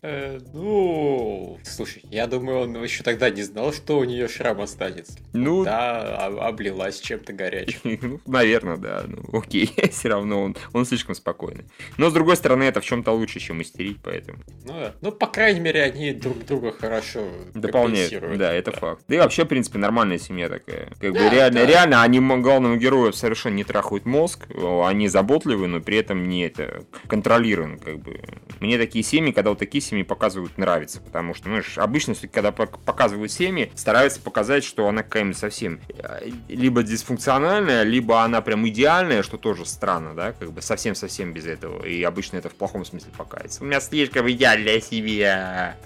Э, 0.02 0.38
ну, 0.52 1.58
слушай, 1.64 2.02
я 2.10 2.26
думаю, 2.26 2.60
он 2.60 2.82
еще 2.82 3.02
тогда 3.02 3.30
не 3.30 3.42
знал, 3.42 3.72
что 3.72 3.98
у 3.98 4.04
нее 4.04 4.28
шрам 4.28 4.60
останется. 4.60 5.18
Ну, 5.32 5.64
да, 5.64 6.26
облилась 6.26 7.00
чем-то 7.00 7.32
горячим. 7.32 7.80
Ну, 8.04 8.20
наверное, 8.26 8.76
да. 8.76 9.04
Ну, 9.06 9.38
окей, 9.38 9.72
все 9.90 10.08
равно 10.08 10.42
он, 10.42 10.56
он 10.72 10.84
слишком 10.84 11.14
спокойный. 11.14 11.64
Но, 11.96 12.10
с 12.10 12.12
другой 12.12 12.36
стороны, 12.36 12.64
это 12.64 12.80
чем-то 12.84 13.12
лучше, 13.12 13.40
чем 13.40 13.62
истерить, 13.62 13.98
поэтому. 14.02 14.38
Ну, 14.64 14.72
да. 14.72 14.94
Ну, 15.00 15.12
по 15.12 15.26
крайней 15.26 15.60
мере, 15.60 15.82
они 15.82 16.12
друг 16.12 16.44
друга 16.44 16.72
хорошо 16.72 17.28
дополняют. 17.54 18.38
Да, 18.38 18.52
это 18.52 18.72
да. 18.72 18.78
факт. 18.78 19.04
Да 19.08 19.16
и 19.16 19.18
вообще, 19.18 19.44
в 19.44 19.48
принципе, 19.48 19.78
нормальная 19.78 20.18
семья 20.18 20.48
такая. 20.48 20.90
Как 21.00 21.12
да, 21.12 21.20
бы 21.20 21.34
реально, 21.34 21.60
да. 21.60 21.66
реально, 21.66 22.02
они 22.02 22.20
главному 22.20 22.76
герою 22.76 23.12
совершенно 23.12 23.54
не 23.54 23.64
трахают 23.64 24.06
мозг, 24.06 24.46
они 24.84 25.08
заботливы, 25.08 25.66
но 25.66 25.80
при 25.80 25.98
этом 25.98 26.28
не 26.28 26.42
это 26.46 26.84
контролируют, 27.06 27.82
как 27.82 27.98
бы. 27.98 28.20
Мне 28.60 28.78
такие 28.78 29.04
семьи, 29.04 29.32
когда 29.32 29.50
вот 29.50 29.58
такие 29.58 29.82
семьи 29.82 30.02
показывают, 30.02 30.58
нравятся, 30.58 31.00
потому 31.00 31.34
что, 31.34 31.48
ну, 31.48 31.60
обычно, 31.76 32.14
когда 32.32 32.52
показывают 32.52 33.32
семьи, 33.32 33.70
стараются 33.74 34.20
показать, 34.20 34.64
что 34.64 34.88
она 34.88 35.02
какая-нибудь 35.02 35.36
совсем 35.36 35.80
э, 35.88 36.30
либо 36.48 36.82
дисфункциональная, 36.82 37.82
либо 37.82 38.22
она 38.22 38.40
прям 38.40 38.66
идеальная, 38.68 39.22
что 39.22 39.36
тоже 39.36 39.64
странно, 39.64 40.14
да, 40.14 40.32
как 40.32 40.52
бы 40.52 40.62
совсем-совсем 40.62 41.32
без 41.32 41.46
этого. 41.46 41.84
И 41.84 42.02
обычно 42.02 42.38
это 42.38 42.48
в 42.48 42.54
плохом 42.54 42.73
смысле 42.82 43.10
показывается. 43.16 43.62
У 43.62 43.66
меня 43.66 43.80
слишком 43.80 44.28
идеальная 44.30 44.80
семья. 44.80 45.76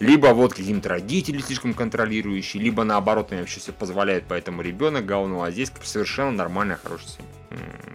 Либо 0.00 0.28
вот 0.28 0.54
какие-то 0.54 0.88
родители 0.88 1.38
слишком 1.38 1.74
контролирующие, 1.74 2.60
либо 2.60 2.82
наоборот, 2.82 3.30
они 3.30 3.42
вообще 3.42 3.60
все 3.60 3.72
позволяют, 3.72 4.24
поэтому 4.28 4.62
ребенок 4.62 5.06
говно, 5.06 5.44
а 5.44 5.50
здесь 5.52 5.70
совершенно 5.84 6.32
нормальная, 6.32 6.76
хорошая 6.82 7.08
семья. 7.08 7.43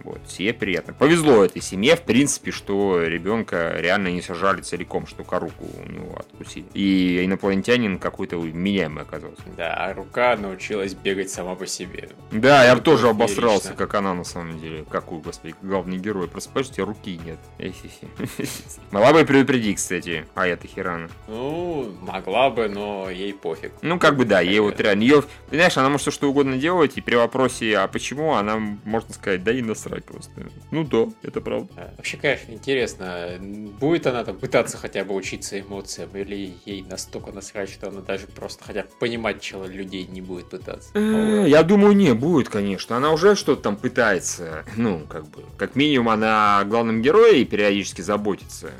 Вот, 0.04 0.20
себе 0.28 0.52
приятно. 0.52 0.94
Повезло 0.94 1.44
этой 1.44 1.62
семье, 1.62 1.96
в 1.96 2.02
принципе, 2.02 2.50
что 2.50 3.02
ребенка 3.02 3.74
реально 3.78 4.08
не 4.08 4.22
сажали 4.22 4.62
целиком, 4.62 5.06
что 5.06 5.24
руку 5.38 5.64
у 5.64 5.90
него 5.90 6.16
откусили. 6.18 6.66
И 6.74 7.24
инопланетянин 7.24 7.98
какой-то 7.98 8.36
меняемый 8.36 9.02
оказался. 9.02 9.42
Да, 9.56 9.74
а 9.74 9.94
рука 9.94 10.36
научилась 10.36 10.94
бегать 10.94 11.30
сама 11.30 11.54
по 11.54 11.66
себе. 11.66 12.08
Да, 12.30 12.64
я 12.64 12.76
тоже 12.76 13.08
обосрался, 13.08 13.74
как 13.74 13.94
она 13.94 14.14
на 14.14 14.24
самом 14.24 14.58
деле. 14.58 14.84
Какой, 14.90 15.20
господи, 15.20 15.54
главный 15.62 15.98
герой. 15.98 16.28
Понимаешь, 16.28 16.70
у 16.70 16.74
тебя 16.74 16.84
руки 16.84 17.20
нет. 17.24 17.38
Могла 18.90 19.12
бы 19.12 19.24
предупредить, 19.24 19.76
кстати, 19.76 20.26
а 20.34 20.46
это 20.46 20.66
Хирана. 20.66 21.08
Ну, 21.28 21.94
могла 22.00 22.50
бы, 22.50 22.68
но 22.68 23.10
ей 23.10 23.32
пофиг. 23.32 23.72
Ну, 23.82 23.98
как 23.98 24.16
бы 24.16 24.24
да, 24.24 24.40
ей 24.40 24.60
вот 24.60 24.80
реально. 24.80 25.02
Ее, 25.02 25.24
знаешь, 25.50 25.76
она 25.76 25.88
может 25.88 26.02
все 26.02 26.10
что 26.10 26.28
угодно 26.28 26.56
делать, 26.56 26.96
и 26.96 27.00
при 27.00 27.14
вопросе, 27.14 27.78
а 27.78 27.88
почему, 27.88 28.34
она, 28.34 28.56
можно 28.84 29.12
сказать, 29.12 29.44
да 29.50 29.58
и 29.58 29.62
насрать 29.62 30.04
просто. 30.04 30.30
Ну 30.70 30.84
да, 30.84 31.08
это 31.22 31.40
правда. 31.40 31.68
А, 31.76 31.94
вообще, 31.96 32.16
конечно, 32.16 32.52
интересно, 32.52 33.36
будет 33.80 34.06
она 34.06 34.24
там 34.24 34.38
пытаться 34.38 34.76
хотя 34.76 35.04
бы 35.04 35.14
учиться 35.14 35.60
эмоциям, 35.60 36.10
или 36.14 36.54
ей 36.64 36.82
настолько 36.82 37.32
насрать, 37.32 37.70
что 37.70 37.88
она 37.88 38.00
даже 38.00 38.26
просто 38.26 38.64
хотя 38.64 38.82
бы 38.82 38.88
понимать 38.98 39.40
чего 39.40 39.66
людей 39.66 40.06
не 40.06 40.20
будет 40.20 40.50
пытаться? 40.50 40.90
Э, 40.94 41.44
я 41.48 41.62
думаю, 41.62 41.96
не, 41.96 42.14
будет, 42.14 42.48
конечно. 42.48 42.96
Она 42.96 43.12
уже 43.12 43.34
что-то 43.34 43.62
там 43.62 43.76
пытается, 43.76 44.64
ну, 44.76 45.04
как 45.08 45.26
бы, 45.28 45.42
как 45.58 45.74
минимум 45.74 46.10
она 46.10 46.60
о 46.60 46.64
главном 46.64 47.02
герое 47.02 47.44
периодически 47.44 48.02
заботится 48.02 48.70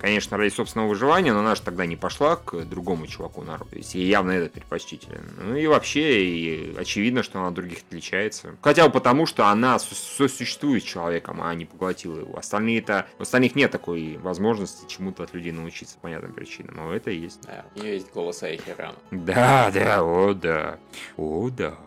конечно, 0.00 0.36
ради 0.36 0.52
собственного 0.52 0.88
выживания, 0.88 1.32
но 1.32 1.40
она 1.40 1.54
же 1.54 1.62
тогда 1.62 1.86
не 1.86 1.96
пошла 1.96 2.36
к 2.36 2.64
другому 2.64 3.06
чуваку 3.06 3.42
на. 3.42 3.58
То 3.58 3.76
есть 3.76 3.94
ей 3.94 4.06
явно 4.06 4.32
это 4.32 4.50
предпочтителен. 4.50 5.24
Ну 5.38 5.56
и 5.56 5.66
вообще, 5.66 6.24
и 6.24 6.76
очевидно, 6.76 7.22
что 7.22 7.38
она 7.38 7.48
от 7.48 7.54
других 7.54 7.78
отличается. 7.88 8.56
Хотя 8.62 8.86
бы 8.86 8.92
потому, 8.92 9.26
что 9.26 9.46
она 9.46 9.78
сосуществует 9.78 10.82
с 10.82 10.86
человеком, 10.86 11.40
а 11.42 11.54
не 11.54 11.64
поглотила 11.64 12.20
его. 12.20 12.38
Остальные-то, 12.38 13.06
у 13.18 13.22
остальных 13.22 13.54
нет 13.54 13.70
такой 13.70 14.16
возможности 14.18 14.88
чему-то 14.88 15.24
от 15.24 15.34
людей 15.34 15.52
научиться 15.52 15.96
по 15.96 16.02
понятным 16.02 16.32
причинам. 16.32 16.76
А 16.80 16.94
это 16.94 17.10
есть. 17.10 17.42
Да, 17.42 17.64
у 17.74 17.80
нее 17.80 17.94
есть 17.94 18.12
голос 18.12 18.42
Айхерана. 18.42 18.96
Да, 19.10 19.70
да, 19.72 20.02
о 20.02 20.34
да. 20.34 20.78
О 21.16 21.50
да. 21.50 21.78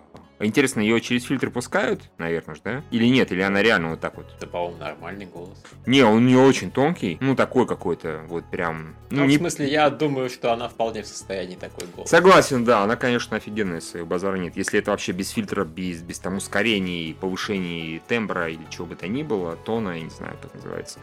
Интересно, 0.44 0.82
ее 0.82 1.00
через 1.02 1.24
фильтр 1.24 1.50
пускают, 1.50 2.02
наверное 2.18 2.56
же, 2.56 2.62
да? 2.64 2.84
Или 2.92 3.06
нет, 3.06 3.32
или 3.32 3.42
она 3.42 3.62
реально 3.62 3.92
вот 3.92 4.00
так 4.00 4.16
вот? 4.18 4.28
Это, 4.38 4.48
по-моему, 4.48 4.78
нормальный 4.78 5.26
голос. 5.26 5.62
Не, 5.86 6.04
он 6.04 6.26
не 6.26 6.36
очень 6.36 6.72
тонкий, 6.72 7.18
ну 7.22 7.36
такой 7.36 7.68
какой-то, 7.68 8.24
вот 8.28 8.46
прям... 8.46 8.96
Ну, 9.10 9.22
ну 9.22 9.26
не... 9.26 9.38
в 9.38 9.40
смысле, 9.40 9.68
я 9.68 9.90
думаю, 9.90 10.30
что 10.30 10.54
она 10.54 10.70
вполне 10.70 11.04
в 11.04 11.08
состоянии 11.08 11.56
такой 11.56 11.88
голос. 11.96 12.10
Согласен, 12.10 12.64
да, 12.66 12.82
она, 12.84 12.96
конечно, 12.96 13.38
офигенная, 13.38 13.82
своего 13.82 14.08
базара 14.08 14.38
нет. 14.38 14.56
Если 14.56 14.80
это 14.80 14.92
вообще 14.92 15.12
без 15.12 15.30
фильтра, 15.30 15.66
без, 15.66 16.02
без 16.02 16.20
там 16.20 16.38
ускорений, 16.38 17.16
повышений 17.20 18.02
тембра 18.08 18.50
или 18.50 18.66
чего 18.70 18.88
бы 18.88 18.96
то 18.96 19.08
ни 19.08 19.24
было, 19.24 19.56
тона, 19.56 19.92
я 19.92 20.02
не 20.02 20.10
знаю, 20.10 20.38
как 20.42 20.54
называется, 20.54 21.00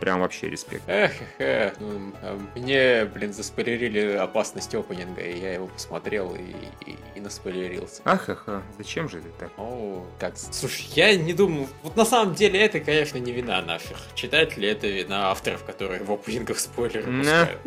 прям 0.00 0.20
вообще 0.20 0.48
респект. 0.48 0.82
Эх, 0.86 1.12
эх, 1.38 1.74
ну, 1.80 2.12
а 2.22 2.38
мне, 2.56 3.04
блин, 3.04 3.32
заспойлерили 3.32 4.12
опасность 4.12 4.74
опенинга, 4.74 5.22
и 5.22 5.38
я 5.38 5.54
его 5.54 5.66
посмотрел 5.66 6.34
и, 6.34 6.90
и, 6.90 6.96
и 7.14 7.20
наспойлерился. 7.20 8.02
Ах, 8.04 8.28
ах, 8.28 8.44
ах. 8.46 8.62
Зачем 8.80 9.10
же 9.10 9.18
это 9.18 9.28
так? 9.38 9.50
О, 9.58 10.06
так, 10.18 10.38
слушай, 10.38 10.86
я 10.94 11.14
не 11.14 11.34
думаю... 11.34 11.68
Вот 11.82 11.96
на 11.96 12.06
самом 12.06 12.34
деле 12.34 12.58
это, 12.58 12.80
конечно, 12.80 13.18
не 13.18 13.30
вина 13.30 13.60
наших 13.60 13.98
читателей, 14.14 14.70
это 14.70 14.86
вина 14.86 15.30
авторов, 15.30 15.64
которые 15.64 16.02
в 16.02 16.10
опенингах 16.10 16.58
спойлеры 16.58 17.02
пускают. 17.02 17.60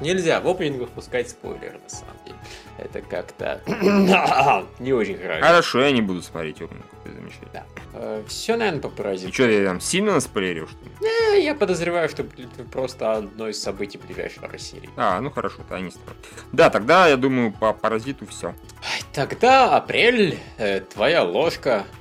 Нельзя 0.00 0.40
в 0.40 0.46
опенингах 0.46 0.90
пускать 0.90 1.30
спойлеры, 1.30 1.80
на 1.82 1.88
самом 1.88 2.16
деле. 2.24 2.38
Это 2.78 3.00
как-то 3.02 3.60
не 4.78 4.92
очень 4.92 5.18
хорошо. 5.18 5.44
Хорошо, 5.44 5.80
я 5.80 5.90
не 5.90 6.02
буду 6.02 6.22
смотреть 6.22 6.62
опенинг. 6.62 6.86
Замечательно. 7.12 7.50
Да. 7.52 7.64
Э, 7.94 8.22
Все, 8.28 8.56
наверное, 8.56 8.80
по 8.80 8.86
И 8.88 8.90
паразиту. 8.90 9.32
что, 9.32 9.48
я 9.50 9.64
там 9.66 9.80
сильно 9.80 10.12
наспойлерил, 10.14 10.68
что 10.68 10.84
ли? 10.84 10.90
Э, 11.36 11.40
Я 11.40 11.54
подозреваю, 11.54 12.08
что 12.08 12.22
это 12.22 12.64
просто 12.70 13.12
одно 13.12 13.48
из 13.48 13.60
событий 13.62 13.98
ближайшего 13.98 14.56
серии. 14.58 14.90
А, 14.96 15.20
ну 15.20 15.30
хорошо, 15.30 15.58
то 15.68 15.76
они. 15.76 15.92
Да, 16.52 16.70
тогда, 16.70 17.08
я 17.08 17.16
думаю, 17.16 17.52
по 17.52 17.72
паразиту 17.72 18.26
все. 18.26 18.54
Тогда 19.12 19.76
апрель, 19.76 20.38
э, 20.58 20.80
твоя 20.80 21.22
ложка. 21.22 21.84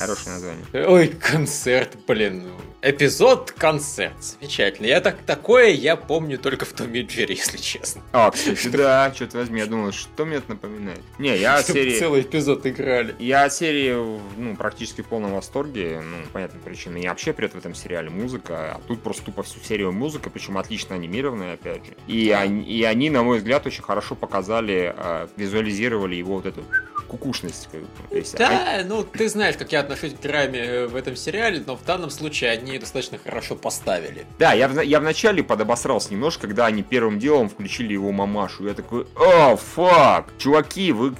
Хорошее 0.00 0.34
название. 0.36 0.64
Ой, 0.88 1.08
концерт, 1.08 1.96
блин. 2.06 2.44
Эпизод 2.80 3.52
концерт. 3.52 4.14
Замечательно. 4.22 4.86
Я 4.86 5.02
так 5.02 5.18
такое 5.26 5.68
я 5.68 5.96
помню 5.96 6.38
только 6.38 6.64
в 6.64 6.72
Томе 6.72 7.02
Джерри, 7.02 7.34
если 7.34 7.58
честно. 7.58 8.00
А, 8.12 8.30
кстати, 8.30 8.68
да, 8.68 9.12
что-то 9.14 9.36
возьми, 9.36 9.60
я 9.60 9.66
думал, 9.66 9.92
что 9.92 10.24
мне 10.24 10.36
это 10.36 10.52
напоминает. 10.52 11.00
Не, 11.18 11.36
я 11.36 11.56
о 11.56 11.62
Чтоб 11.62 11.76
серии... 11.76 11.98
целый 11.98 12.22
эпизод 12.22 12.66
играли. 12.66 13.14
Я 13.18 13.44
от 13.44 13.52
серии, 13.52 13.94
ну, 14.38 14.56
практически 14.56 15.02
в 15.02 15.06
полном 15.08 15.34
восторге. 15.34 16.00
Ну, 16.02 16.16
понятно, 16.32 16.58
причина. 16.64 16.96
Я 16.96 17.10
вообще 17.10 17.34
привет 17.34 17.52
в 17.52 17.58
этом 17.58 17.74
сериале 17.74 18.08
музыка, 18.08 18.76
а 18.76 18.80
тут 18.88 19.02
просто 19.02 19.26
тупо 19.26 19.42
всю 19.42 19.60
серию 19.60 19.92
музыка, 19.92 20.30
причем 20.30 20.56
отлично 20.56 20.94
анимированная, 20.94 21.54
опять 21.54 21.84
же. 21.84 21.92
И, 22.06 22.30
они, 22.30 22.62
и 22.62 22.82
они, 22.84 23.10
на 23.10 23.22
мой 23.22 23.38
взгляд, 23.38 23.66
очень 23.66 23.82
хорошо 23.82 24.14
показали, 24.14 24.94
э, 24.96 25.28
визуализировали 25.36 26.14
его 26.14 26.36
вот 26.36 26.46
эту 26.46 26.64
кукушность. 27.10 27.68
как 27.70 27.80
бы. 27.82 27.88
То 28.08 28.16
есть 28.16 28.36
Да, 28.36 28.82
ну 28.86 29.02
ты 29.04 29.28
знаешь, 29.28 29.56
как 29.56 29.72
я 29.72 29.80
отношусь 29.80 30.14
к 30.14 30.20
драме 30.20 30.58
э, 30.60 30.86
в 30.86 30.96
этом 30.96 31.16
сериале, 31.16 31.62
но 31.66 31.76
в 31.76 31.84
данном 31.84 32.10
случае 32.10 32.50
они 32.50 32.78
достаточно 32.78 33.18
хорошо 33.18 33.56
поставили. 33.56 34.24
Да, 34.38 34.52
я, 34.52 34.68
в- 34.68 34.80
я 34.82 35.00
вначале 35.00 35.42
подобосрался 35.42 36.12
немножко, 36.12 36.42
когда 36.46 36.66
они 36.66 36.82
первым 36.82 37.18
делом 37.18 37.48
включили 37.48 37.92
его 37.92 38.12
мамашу. 38.12 38.66
Я 38.66 38.74
такой, 38.74 39.06
о, 39.16 39.56
фак, 39.56 40.30
чуваки, 40.38 40.92
вы 40.92 41.14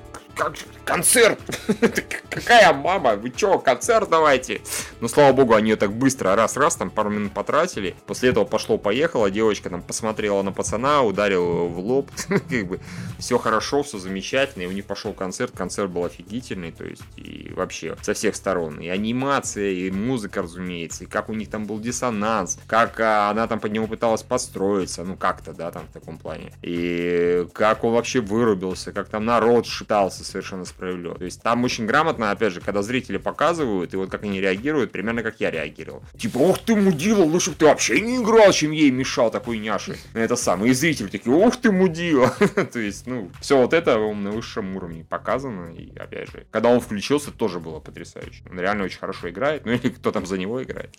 концерт! 0.85 1.38
Какая 2.31 2.72
мама? 2.72 3.16
Вы 3.16 3.31
чё, 3.31 3.59
концерт 3.59 4.09
давайте? 4.09 4.61
Ну, 5.00 5.09
слава 5.09 5.33
богу, 5.33 5.55
они 5.55 5.70
ее 5.70 5.76
так 5.76 5.92
быстро, 5.92 6.35
раз-раз, 6.35 6.76
там 6.76 6.90
пару 6.90 7.11
минут 7.11 7.33
потратили. 7.33 7.94
После 8.07 8.31
этого 8.31 8.44
пошло-поехало, 8.44 9.31
девочка 9.31 9.70
там 9.70 9.83
посмотрела 9.83 10.42
на 10.42 10.53
пацана, 10.53 11.03
ударила 11.03 11.44
его 11.44 11.68
в 11.68 11.79
лоб. 11.79 12.11
Как 12.29 12.66
бы 12.66 12.81
все 13.18 13.38
хорошо, 13.38 13.83
все 13.83 13.98
замечательно, 13.98 14.64
и 14.64 14.66
у 14.66 14.72
них 14.72 14.85
пошел 14.85 15.12
концерт, 15.12 15.53
концерт 15.57 15.90
был 15.90 16.05
офигительный, 16.05 16.72
то 16.72 16.85
есть 16.85 17.03
и 17.16 17.53
вообще 17.55 17.96
со 18.03 18.14
всех 18.14 18.37
сторон. 18.37 18.81
И 18.81 18.88
анимация, 18.88 19.70
и 19.70 19.90
музыка, 19.90 20.42
разумеется, 20.42 21.05
и 21.05 21.07
как 21.07 21.29
у 21.29 21.35
них 21.35 21.50
там 21.50 21.66
был 21.66 21.79
диссонанс, 21.81 22.59
как 22.66 22.98
а, 23.00 23.31
она 23.31 23.46
там 23.46 23.61
под 23.61 23.72
него 23.72 23.87
пыталась 23.87 24.22
подстроиться, 24.22 25.05
ну 25.05 25.16
как-то, 25.16 25.53
да, 25.53 25.70
там 25.70 25.87
в 25.87 25.92
таком 25.92 26.18
плане. 26.18 26.53
И 26.62 27.46
как 27.53 27.85
он 27.85 27.92
вообще 27.92 28.20
вырубился, 28.20 28.92
как 28.92 29.09
там 29.09 29.24
народ 29.24 29.66
шитался 29.66 30.24
совершенно 30.31 30.64
справедливо. 30.64 31.16
То 31.16 31.25
есть 31.25 31.43
там 31.43 31.64
очень 31.64 31.87
грамотно, 31.87 32.31
опять 32.31 32.53
же, 32.53 32.61
когда 32.61 32.83
зрители 32.83 33.19
показывают, 33.19 33.95
и 33.95 33.97
вот 33.97 34.11
как 34.11 34.25
они 34.25 34.40
реагируют, 34.40 34.93
примерно 34.93 35.23
как 35.23 35.40
я 35.40 35.51
реагировал. 35.51 36.03
Типа, 36.19 36.38
ох 36.38 36.59
ты, 36.59 36.75
мудила, 36.75 37.23
лучше 37.23 37.51
бы 37.51 37.57
ты 37.57 37.66
вообще 37.66 38.01
не 38.01 38.16
играл, 38.16 38.53
чем 38.53 38.71
ей 38.71 38.90
мешал 38.90 39.31
такой 39.31 39.59
няши. 39.59 39.97
Это 40.14 40.37
самое. 40.37 40.71
И 40.71 40.75
зрители 40.75 41.09
такие, 41.09 41.35
ух 41.35 41.57
ты, 41.57 41.73
мудила. 41.73 42.31
То 42.73 42.79
есть, 42.79 43.07
ну, 43.07 43.31
все 43.40 43.59
вот 43.59 43.73
это 43.73 43.99
на 43.99 44.31
высшем 44.31 44.77
уровне 44.77 45.05
показано. 45.05 45.73
И, 45.75 45.97
опять 45.97 46.31
же, 46.31 46.47
когда 46.51 46.69
он 46.69 46.81
включился, 46.81 47.31
тоже 47.31 47.61
было 47.61 47.81
потрясающе. 47.81 48.43
Он 48.51 48.59
реально 48.59 48.85
очень 48.85 48.99
хорошо 48.99 49.29
играет. 49.31 49.64
Ну, 49.64 49.73
или 49.83 49.88
кто 49.88 50.12
там 50.12 50.27
за 50.27 50.38
него 50.38 50.62
играет. 50.62 50.97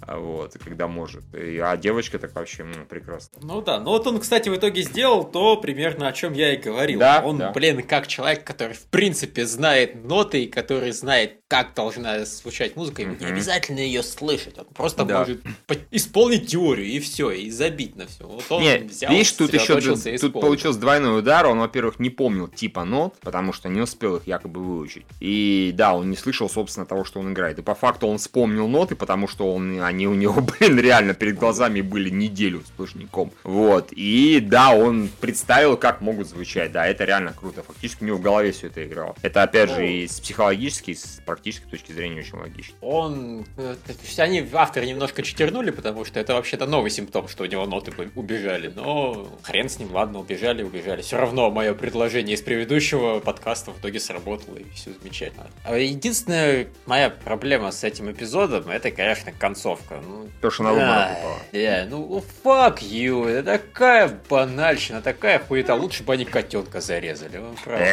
А 0.00 0.18
Вот, 0.18 0.56
когда 0.64 0.88
может. 0.88 1.24
А 1.34 1.76
девочка 1.76 2.18
так 2.18 2.34
вообще, 2.34 2.64
ну, 2.64 2.84
прекрасно. 2.88 3.38
Ну 3.42 3.60
да, 3.60 3.80
ну 3.80 3.90
вот 3.90 4.06
он, 4.06 4.20
кстати, 4.20 4.48
в 4.48 4.56
итоге 4.56 4.82
сделал 4.82 5.24
то, 5.24 5.56
примерно 5.56 6.08
о 6.08 6.12
чем 6.12 6.32
я 6.32 6.54
и 6.54 6.56
говорил. 6.56 7.00
Да, 7.00 7.22
он, 7.24 7.38
да. 7.38 7.52
блин, 7.52 7.82
как 7.82 8.06
человек, 8.06 8.44
который 8.44 8.59
в 8.68 8.86
принципе 8.86 9.46
знает 9.46 10.04
ноты, 10.04 10.44
и 10.44 10.46
который 10.46 10.92
знает, 10.92 11.36
как 11.48 11.74
должна 11.74 12.24
звучать 12.24 12.76
музыка, 12.76 13.02
ему 13.02 13.16
не 13.18 13.26
обязательно 13.26 13.80
ее 13.80 14.02
слышать. 14.02 14.58
Он 14.58 14.66
просто 14.66 15.04
Да. 15.04 15.20
может 15.20 15.40
по- 15.66 15.76
исполнить 15.90 16.46
теорию, 16.48 16.86
и 16.86 17.00
все, 17.00 17.30
и 17.30 17.50
забить 17.50 17.96
на 17.96 18.06
все. 18.06 18.24
Вот 18.26 18.44
он 18.50 18.62
Не, 18.62 18.78
взял, 18.78 19.10
видишь, 19.12 19.32
тут 19.32 19.52
еще 19.52 19.80
тут 20.18 20.32
получился 20.32 20.78
двойной 20.78 21.18
удар. 21.18 21.46
Он, 21.46 21.58
во-первых, 21.58 21.98
не 21.98 22.10
помнил 22.10 22.46
типа 22.48 22.84
нот, 22.84 23.16
потому 23.20 23.52
что 23.52 23.68
не 23.68 23.80
успел 23.80 24.16
их 24.16 24.26
якобы 24.26 24.60
выучить. 24.62 25.04
И 25.18 25.72
да, 25.74 25.94
он 25.94 26.10
не 26.10 26.16
слышал, 26.16 26.48
собственно, 26.48 26.86
того, 26.86 27.04
что 27.04 27.20
он 27.20 27.32
играет. 27.32 27.58
И 27.58 27.62
по 27.62 27.74
факту 27.74 28.06
он 28.06 28.18
вспомнил 28.18 28.68
ноты, 28.68 28.94
потому 28.94 29.26
что 29.26 29.52
он, 29.52 29.80
они 29.82 30.06
у 30.06 30.14
него, 30.14 30.40
блин, 30.60 30.78
реально 30.78 31.14
перед 31.14 31.36
глазами 31.38 31.80
были 31.80 32.10
неделю 32.10 32.62
сплошняком. 32.66 33.32
Вот. 33.42 33.88
И 33.92 34.40
да, 34.40 34.70
он 34.70 35.08
представил, 35.20 35.76
как 35.76 36.00
могут 36.00 36.28
звучать. 36.28 36.72
Да, 36.72 36.86
это 36.86 37.04
реально 37.04 37.32
круто. 37.32 37.62
Фактически 37.62 38.04
у 38.04 38.06
него 38.06 38.18
в 38.18 38.22
голове 38.22 38.49
все 38.52 38.68
это 38.68 38.84
играло. 38.84 39.14
Это, 39.22 39.42
опять 39.42 39.70
же, 39.70 39.88
и 39.88 40.06
с 40.06 40.20
психологической, 40.20 40.94
и 40.94 40.96
с 40.96 41.20
практической 41.24 41.68
точки 41.68 41.92
зрения 41.92 42.20
очень 42.20 42.38
логично. 42.38 42.74
Он... 42.80 43.46
э, 43.56 43.76
то 43.86 43.92
есть 44.02 44.20
Они, 44.20 44.46
авторы, 44.52 44.86
немножко 44.86 45.22
читернули, 45.22 45.70
потому 45.70 46.04
что 46.04 46.20
это 46.20 46.34
вообще-то 46.34 46.66
новый 46.66 46.90
симптом, 46.90 47.28
что 47.28 47.44
у 47.44 47.46
него 47.46 47.66
ноты 47.66 47.92
убежали. 48.14 48.72
Но 48.74 49.28
хрен 49.42 49.68
с 49.68 49.78
ним, 49.78 49.92
ладно, 49.92 50.20
убежали, 50.20 50.62
убежали. 50.62 51.02
Все 51.02 51.16
равно 51.16 51.50
мое 51.50 51.74
предложение 51.74 52.34
из 52.34 52.42
предыдущего 52.42 53.20
подкаста 53.20 53.72
в 53.72 53.78
итоге 53.78 54.00
сработало, 54.00 54.56
и 54.56 54.68
все 54.70 54.90
замечательно. 55.00 55.46
А 55.64 55.76
единственная 55.76 56.68
моя 56.86 57.10
проблема 57.10 57.70
с 57.70 57.84
этим 57.84 58.10
эпизодом, 58.10 58.68
это, 58.70 58.90
конечно, 58.90 59.32
концовка. 59.32 60.00
Ну, 60.06 60.28
То, 60.40 60.50
что 60.50 60.64
на 60.64 60.74
да, 60.74 61.18
да, 61.52 61.86
ну 61.88 62.22
fuck 62.44 62.78
you, 62.80 63.26
это 63.26 63.58
такая 63.58 64.08
банальщина, 64.28 65.02
такая 65.02 65.38
хуета, 65.38 65.74
лучше 65.74 66.02
бы 66.02 66.14
они 66.14 66.24
котенка 66.24 66.80
зарезали. 66.80 67.38
он 67.38 67.56
правда. 67.62 67.86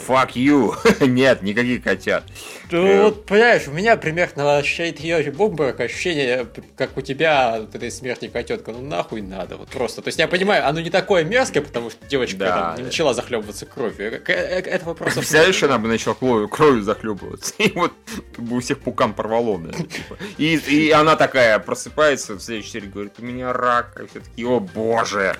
Э, 0.00 0.12
fuck 0.12 0.32
you. 0.34 0.74
Нет, 1.06 1.42
никаких 1.42 1.82
котят. 1.82 2.24
Ну, 2.70 3.04
вот, 3.04 3.26
понимаешь, 3.26 3.66
у 3.66 3.72
меня 3.72 3.96
примерно 3.96 4.56
ощущает 4.58 5.00
ее 5.00 5.30
бомбарок, 5.32 5.80
ощущение, 5.80 6.46
как 6.76 6.96
у 6.96 7.00
тебя 7.00 7.54
от 7.54 7.74
этой 7.74 7.90
смерти 7.90 8.28
котенка. 8.28 8.72
Ну 8.72 8.80
нахуй 8.80 9.22
надо, 9.22 9.56
вот 9.56 9.68
просто. 9.68 10.02
То 10.02 10.08
есть 10.08 10.18
я 10.18 10.28
понимаю, 10.28 10.66
оно 10.68 10.80
не 10.80 10.90
такое 10.90 11.24
мерзкое, 11.24 11.62
потому 11.62 11.90
что 11.90 12.06
девочка 12.06 12.38
Да, 12.38 12.74
там 12.76 12.84
начала 12.84 13.14
захлебываться 13.14 13.66
кровью. 13.66 14.14
Э, 14.14 14.20
э, 14.26 14.60
Этого 14.60 14.94
просто... 14.94 15.20
Представляешь, 15.20 15.62
она 15.62 15.78
бы 15.78 15.88
начала 15.88 16.14
кровью, 16.14 16.48
кровью 16.48 16.82
захлебываться. 16.82 17.54
И 17.58 17.72
вот 17.72 17.92
бы 18.36 18.56
у 18.56 18.60
всех 18.60 18.78
пукан 18.78 19.14
порвало, 19.14 19.58
да, 19.58 19.72
типа. 19.72 20.16
И, 20.38 20.56
и 20.56 20.90
она 20.90 21.16
такая 21.16 21.58
просыпается 21.58 22.34
в 22.34 22.40
следующей 22.40 22.70
серии, 22.70 22.86
говорит, 22.86 23.14
у 23.18 23.22
меня 23.22 23.52
рак. 23.52 24.00
И 24.00 24.06
все 24.06 24.20
такие, 24.20 24.48
о 24.48 24.60
боже. 24.60 25.36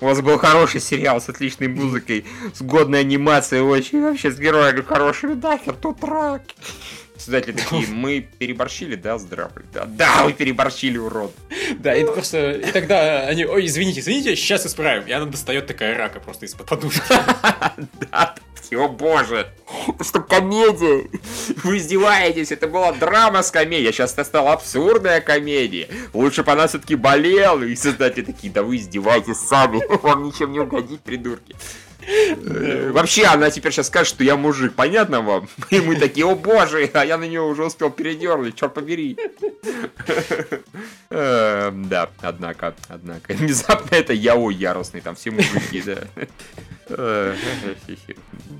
У 0.00 0.06
вас 0.06 0.20
был 0.20 0.38
хороший 0.38 0.80
сериал 0.80 1.20
с 1.20 1.28
отличной 1.28 1.68
музыкой, 1.68 2.24
с 2.52 2.62
годной 2.62 3.00
анимацией, 3.00 3.62
очень 3.62 3.93
вообще 4.00 4.30
с 4.30 4.38
героями 4.38 4.82
хорошими. 4.82 5.34
Нахер, 5.34 5.74
тут 5.74 6.02
рак. 6.04 6.42
Создатели 7.16 7.52
такие, 7.52 7.86
мы 7.88 8.28
переборщили, 8.38 8.96
да, 8.96 9.18
здравый? 9.18 9.64
Да, 9.72 9.84
да, 9.86 10.24
вы 10.24 10.32
переборщили, 10.32 10.98
урод. 10.98 11.32
Да, 11.78 11.94
и 11.94 12.04
просто... 12.04 12.52
И 12.52 12.72
тогда 12.72 13.20
они, 13.20 13.44
ой, 13.46 13.66
извините, 13.66 14.00
извините, 14.00 14.34
сейчас 14.34 14.66
исправим. 14.66 15.06
И 15.06 15.12
она 15.12 15.26
достает 15.26 15.66
такая 15.66 15.96
рака 15.96 16.18
просто 16.18 16.46
из-под 16.46 16.66
подушки. 16.66 17.02
Да, 18.10 18.34
о 18.72 18.88
боже, 18.88 19.52
что 20.00 20.20
комедия? 20.20 21.08
Вы 21.62 21.78
издеваетесь, 21.78 22.50
это 22.50 22.66
была 22.66 22.92
драма 22.92 23.42
с 23.42 23.50
комедией, 23.50 23.92
сейчас 23.92 24.12
это 24.14 24.24
стала 24.24 24.52
абсурдная 24.52 25.20
комедия. 25.20 25.88
Лучше 26.12 26.42
бы 26.42 26.52
она 26.52 26.66
все-таки 26.66 26.96
болела, 26.96 27.62
и 27.62 27.76
создатели 27.76 28.24
такие, 28.24 28.52
да 28.52 28.62
вы 28.62 28.76
издеваетесь 28.76 29.38
сами, 29.38 29.82
вам 30.02 30.24
ничем 30.24 30.52
не 30.52 30.60
угодить, 30.60 31.00
придурки. 31.00 31.54
Э, 32.06 32.90
Вообще, 32.92 33.24
она 33.24 33.50
теперь 33.50 33.72
сейчас 33.72 33.86
скажет, 33.88 34.08
что 34.08 34.24
я 34.24 34.36
мужик, 34.36 34.74
понятно 34.74 35.20
вам? 35.20 35.48
И 35.70 35.80
мы 35.80 35.96
такие, 35.96 36.26
о 36.26 36.34
боже, 36.34 36.90
а 36.94 37.04
я 37.04 37.18
на 37.18 37.24
нее 37.24 37.42
уже 37.42 37.64
успел 37.64 37.90
передернуть, 37.90 38.56
черт 38.56 38.74
побери. 38.74 39.16
Э, 41.10 41.70
Да, 41.72 42.10
однако, 42.22 42.74
однако, 42.88 43.32
внезапно 43.34 43.94
это 43.94 44.12
яо 44.12 44.50
яростный, 44.50 45.00
там 45.00 45.14
все 45.14 45.30
мужики, 45.30 45.82
да. 45.82 45.98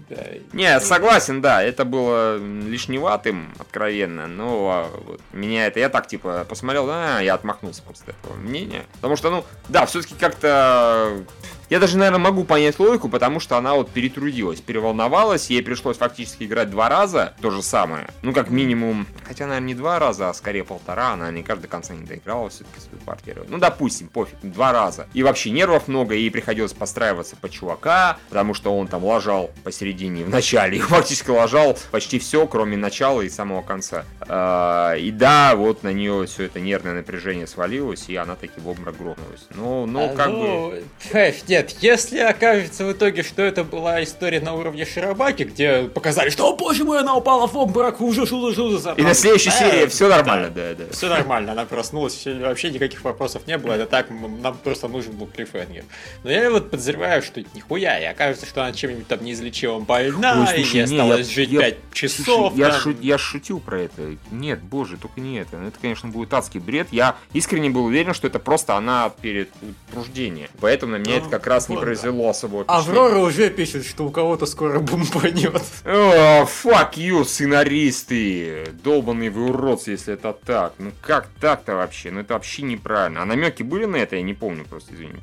Да. 0.08 0.18
Не, 0.52 0.80
согласен, 0.80 1.40
да, 1.40 1.62
это 1.62 1.84
было 1.84 2.36
лишневатым, 2.38 3.52
откровенно, 3.58 4.26
но 4.26 4.92
вот, 5.04 5.20
меня 5.32 5.66
это, 5.66 5.80
я 5.80 5.88
так, 5.88 6.06
типа, 6.06 6.46
посмотрел, 6.48 6.88
а, 6.90 7.20
я 7.20 7.34
отмахнулся 7.34 7.82
просто 7.82 8.10
от 8.10 8.16
этого 8.18 8.36
мнения. 8.36 8.84
Потому 8.94 9.16
что, 9.16 9.30
ну, 9.30 9.44
да, 9.68 9.84
все-таки 9.86 10.14
как-то... 10.14 11.24
Я 11.70 11.80
даже, 11.80 11.96
наверное, 11.96 12.18
могу 12.20 12.44
понять 12.44 12.78
логику, 12.78 13.08
потому 13.08 13.40
что 13.40 13.56
она 13.56 13.74
вот 13.74 13.90
перетрудилась, 13.90 14.60
переволновалась, 14.60 15.50
ей 15.50 15.62
пришлось 15.62 15.96
фактически 15.96 16.44
играть 16.44 16.70
два 16.70 16.88
раза, 16.88 17.34
то 17.40 17.50
же 17.50 17.62
самое. 17.62 18.08
Ну, 18.22 18.32
как 18.32 18.50
минимум, 18.50 19.06
хотя, 19.26 19.46
наверное, 19.46 19.68
не 19.68 19.74
два 19.74 19.98
раза, 19.98 20.28
а 20.30 20.34
скорее 20.34 20.64
полтора, 20.64 21.12
она 21.12 21.26
наверняка 21.26 21.56
до 21.56 21.68
конца 21.68 21.94
не 21.94 22.04
доиграла 22.04 22.48
все-таки 22.50 22.80
свою 22.80 23.02
партию. 23.04 23.46
Ну, 23.48 23.58
допустим, 23.58 24.08
пофиг, 24.08 24.36
два 24.42 24.72
раза. 24.72 25.06
И 25.14 25.22
вообще 25.22 25.50
нервов 25.50 25.88
много, 25.88 26.14
ей 26.14 26.30
приходилось 26.30 26.72
подстраиваться 26.72 27.36
под 27.36 27.50
чувака, 27.50 28.18
потому 28.28 28.54
что 28.54 28.76
он 28.76 28.86
там 28.88 29.04
лажал 29.04 29.50
посередине, 29.64 30.24
в 30.24 30.28
начале, 30.30 30.76
и 30.78 30.80
фактически 30.80 31.30
лажал 31.30 31.78
почти 31.90 32.18
все, 32.18 32.46
кроме 32.46 32.76
начала 32.76 33.22
и 33.22 33.28
самого 33.28 33.62
конца. 33.62 34.04
А, 34.20 34.94
И 34.94 35.10
да, 35.10 35.54
вот 35.56 35.82
на 35.82 35.92
нее 35.92 36.26
все 36.26 36.44
это 36.44 36.60
нервное 36.60 36.94
напряжение 36.94 37.46
свалилось, 37.46 38.08
и 38.08 38.16
она 38.16 38.36
таки 38.36 38.60
в 38.60 38.68
обморок 38.68 38.96
грохнулась. 38.96 39.46
Ну, 39.54 39.86
ну, 39.86 40.10
А, 40.12 40.14
как 40.14 40.30
бы... 40.30 40.84
ну, 41.54 41.60
нет, 41.60 41.76
если 41.80 42.18
окажется 42.18 42.84
в 42.84 42.92
итоге, 42.92 43.22
что 43.22 43.42
это 43.42 43.64
была 43.64 44.02
история 44.02 44.40
на 44.40 44.54
уровне 44.54 44.84
Шарабаки, 44.84 45.44
где 45.44 45.84
показали, 45.84 46.30
что, 46.30 46.50
о 46.50 46.56
боже 46.56 46.84
мой, 46.84 47.00
она 47.00 47.14
упала 47.14 47.46
в 47.46 47.56
обморок, 47.56 48.00
ужас, 48.00 48.32
ужас, 48.32 48.58
ужас. 48.58 48.86
И 48.96 49.02
на 49.02 49.14
следующей 49.14 49.50
серии 49.50 49.86
все 49.86 50.08
нормально, 50.08 50.50
да, 50.50 50.74
да. 50.74 50.84
Все 50.90 51.08
нормально, 51.08 51.52
она 51.52 51.64
проснулась, 51.64 52.26
вообще 52.26 52.70
никаких 52.70 53.04
вопросов 53.04 53.46
не 53.46 53.56
было, 53.56 53.74
это 53.74 53.86
так, 53.86 54.08
нам 54.10 54.56
просто 54.58 54.88
нужен 54.88 55.12
был 55.12 55.26
клиффхенгер. 55.26 55.84
Но 56.24 56.30
я 56.30 56.50
вот 56.50 56.70
подозреваю, 56.70 57.22
что 57.22 57.40
нихуя, 57.54 58.00
и 58.00 58.04
окажется, 58.04 58.46
что 58.46 58.62
она 58.62 58.72
чем-нибудь 58.72 59.06
там 59.06 59.24
неизлечимо 59.24 59.80
больна, 59.80 60.40
Ой, 60.40 60.46
слушай, 60.56 60.70
и 60.70 60.74
не, 60.74 60.80
осталось 60.80 61.28
я, 61.28 61.34
жить 61.34 61.50
я, 61.50 61.60
5 61.60 61.76
часов. 61.92 62.24
Слушай, 62.24 62.58
я, 62.58 62.72
шу, 62.72 62.96
я 63.00 63.18
шутил 63.18 63.60
про 63.60 63.80
это. 63.82 64.16
Нет, 64.30 64.60
боже, 64.60 64.96
только 64.96 65.20
не 65.20 65.38
это. 65.38 65.56
Это, 65.58 65.78
конечно, 65.80 66.08
будет 66.08 66.32
адский 66.34 66.60
бред. 66.60 66.88
Я 66.90 67.16
искренне 67.32 67.70
был 67.70 67.84
уверен, 67.84 68.14
что 68.14 68.26
это 68.26 68.38
просто 68.38 68.76
она 68.76 69.10
перед 69.20 69.50
рождением. 69.94 70.48
Поэтому 70.60 70.92
на 70.92 70.96
меня 70.96 71.16
ну, 71.16 71.20
это 71.20 71.28
как 71.28 71.43
раз 71.46 71.68
вот, 71.68 71.76
не 71.76 71.80
произвело 71.80 72.28
особого 72.28 72.64
Аврора 72.66 73.18
уже 73.18 73.50
пишет, 73.50 73.86
что 73.86 74.04
у 74.04 74.10
кого-то 74.10 74.46
скоро 74.46 74.80
бомбанет. 74.80 75.62
О, 75.84 76.44
fuck 76.44 76.94
you, 76.94 77.24
сценаристы! 77.24 78.66
Долбанные 78.82 79.30
вы 79.30 79.50
уродцы, 79.50 79.92
если 79.92 80.14
это 80.14 80.32
так. 80.32 80.74
Ну 80.78 80.92
как 81.00 81.28
так-то 81.40 81.76
вообще? 81.76 82.10
Ну 82.10 82.20
это 82.20 82.34
вообще 82.34 82.62
неправильно. 82.62 83.22
А 83.22 83.24
намеки 83.24 83.62
были 83.62 83.84
на 83.84 83.96
это? 83.96 84.16
Я 84.16 84.22
не 84.22 84.34
помню 84.34 84.64
просто, 84.64 84.94
извините. 84.94 85.22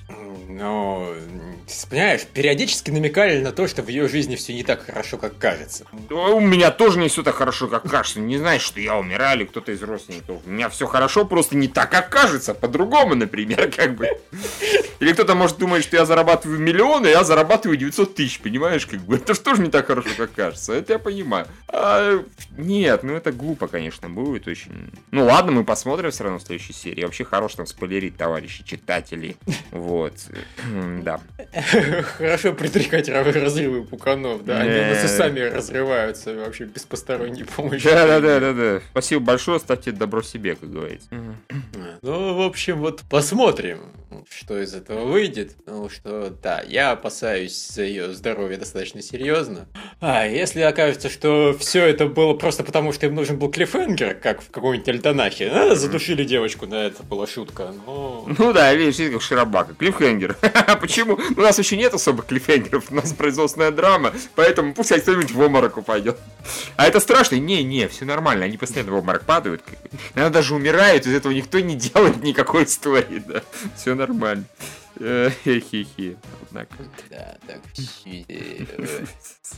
Ну, 0.50 1.14
понимаешь, 1.90 2.26
периодически 2.26 2.92
намекали 2.92 3.42
на 3.42 3.52
то, 3.52 3.68
что 3.68 3.82
в 3.82 3.88
ее 3.88 4.08
жизни 4.08 4.36
все 4.36 4.54
не 4.54 4.64
так 4.64 4.86
хорошо, 4.86 5.18
как 5.18 5.38
кажется. 5.38 5.86
У 6.10 6.40
меня 6.40 6.72
тоже 6.72 7.00
не 7.00 7.08
все 7.08 7.24
так 7.24 7.36
хорошо, 7.36 7.68
как 7.68 7.84
кажется. 7.84 8.20
Не 8.20 8.38
знаешь, 8.38 8.62
что 8.62 8.80
я 8.80 8.98
умираю 8.98 9.38
или 9.38 9.46
кто-то 9.46 9.72
из 9.72 9.82
родственников. 9.82 10.42
У 10.46 10.50
меня 10.50 10.70
все 10.70 10.88
хорошо, 10.88 11.26
просто 11.26 11.56
не 11.56 11.68
так, 11.68 11.92
как 11.92 12.10
кажется. 12.10 12.54
По-другому, 12.54 13.16
например, 13.16 13.72
как 13.72 13.96
бы. 13.96 14.10
Или 15.00 15.14
кто-то 15.14 15.36
может 15.36 15.58
думать, 15.58 15.84
что 15.84 15.98
я 15.98 16.06
зарабатываю 16.12 16.60
миллионы, 16.60 17.08
а 17.08 17.10
я 17.10 17.24
зарабатываю 17.24 17.78
900 17.78 18.16
тысяч, 18.16 18.42
понимаешь, 18.42 18.86
как 18.86 19.00
бы. 19.00 19.16
Это 19.22 19.34
же 19.34 19.40
тоже 19.40 19.62
не 19.62 19.70
так 19.70 19.88
хорошо, 19.88 20.10
как 20.18 20.34
кажется. 20.34 20.74
Это 20.74 20.94
я 20.94 21.00
понимаю. 21.00 21.48
А, 21.70 22.22
нет, 22.58 23.04
ну 23.04 23.14
это 23.14 23.32
глупо, 23.32 23.70
конечно, 23.70 24.10
будет 24.10 24.46
очень. 24.46 24.92
Ну 25.12 25.24
ладно, 25.24 25.54
мы 25.54 25.64
посмотрим 25.64 26.12
все 26.12 26.26
равно 26.26 26.40
в 26.40 26.42
следующей 26.42 26.74
серии. 26.74 27.06
Вообще 27.06 27.24
хорош 27.24 27.56
там 27.56 27.66
спойлерить, 27.66 28.18
товарищи 28.18 28.64
читатели. 28.66 29.38
Вот. 29.72 30.14
Да. 31.02 31.22
Хорошо 32.18 32.54
предрекать 32.54 33.08
разрывы 33.08 33.84
пуканов, 33.84 34.44
да? 34.44 34.60
Они 34.60 34.80
у 34.80 34.94
нас 34.94 35.06
и 35.06 35.08
сами 35.08 35.40
разрываются 35.40 36.36
вообще 36.36 36.66
без 36.66 36.84
посторонней 36.84 37.46
помощи. 37.46 37.86
Да, 37.86 38.06
да, 38.06 38.20
да, 38.20 38.40
да, 38.40 38.54
да. 38.54 38.82
Спасибо 38.92 39.22
большое, 39.22 39.60
ставьте 39.60 39.92
добро 39.92 40.22
себе, 40.22 40.56
как 40.56 40.70
говорится. 40.70 41.08
Ну, 42.02 42.36
в 42.36 42.42
общем, 42.42 42.80
вот 42.80 43.02
посмотрим, 43.10 43.80
что 44.30 44.60
из 44.60 44.74
этого 44.74 45.06
выйдет. 45.06 45.56
Что, 46.04 46.36
да, 46.42 46.64
я 46.68 46.92
опасаюсь 46.92 47.68
за 47.68 47.84
ее 47.84 48.12
здоровье 48.14 48.58
достаточно 48.58 49.04
серьезно. 49.04 49.68
А 50.00 50.26
если 50.26 50.62
окажется, 50.62 51.12
что 51.12 51.56
все 51.60 51.86
это 51.86 52.08
было 52.08 52.34
просто 52.34 52.64
потому, 52.64 52.92
что 52.92 53.06
им 53.06 53.14
нужен 53.14 53.38
был 53.38 53.52
клиффенгер, 53.52 54.16
как 54.16 54.42
в 54.42 54.50
какой-нибудь 54.50 54.90
Альтанахе, 54.90 55.52
а, 55.52 55.76
задушили 55.76 56.24
девочку, 56.24 56.66
на 56.66 56.86
это 56.88 57.04
была 57.04 57.28
шутка. 57.28 57.72
Но... 57.86 58.28
Ну 58.40 58.52
да, 58.52 58.74
видишь, 58.74 59.12
как 59.12 59.22
Ширабака. 59.22 59.76
Клиффхенгер. 59.76 60.38
Почему? 60.82 61.20
У 61.38 61.42
нас 61.42 61.60
еще 61.60 61.78
нет 61.78 61.94
особых 61.94 62.26
клиффхенгеров, 62.26 62.92
у 62.92 62.96
нас 62.96 63.14
производственная 63.14 63.70
драма, 63.70 64.12
поэтому 64.34 64.74
пусть 64.74 64.92
кто-нибудь 64.92 65.32
в 65.32 65.40
обморок 65.40 65.78
упадет. 65.78 66.18
А 66.78 66.88
это 66.88 67.00
страшно? 67.00 67.36
Не, 67.36 67.64
не, 67.64 67.88
все 67.88 68.06
нормально, 68.06 68.46
они 68.46 68.58
постоянно 68.58 68.92
в 68.92 68.96
обморок 68.96 69.24
падают. 69.26 69.62
Она 70.16 70.30
даже 70.30 70.56
умирает, 70.56 71.06
из 71.06 71.14
этого 71.14 71.32
никто 71.32 71.60
не 71.60 71.76
делает 71.76 72.24
никакой 72.24 72.64
истории, 72.64 73.22
да. 73.28 73.44
Все 73.76 73.94
нормально. 73.94 74.46
Хи-хи. 75.00 76.18
Однако. 76.44 76.76
Да, 77.10 77.38
так. 77.48 77.62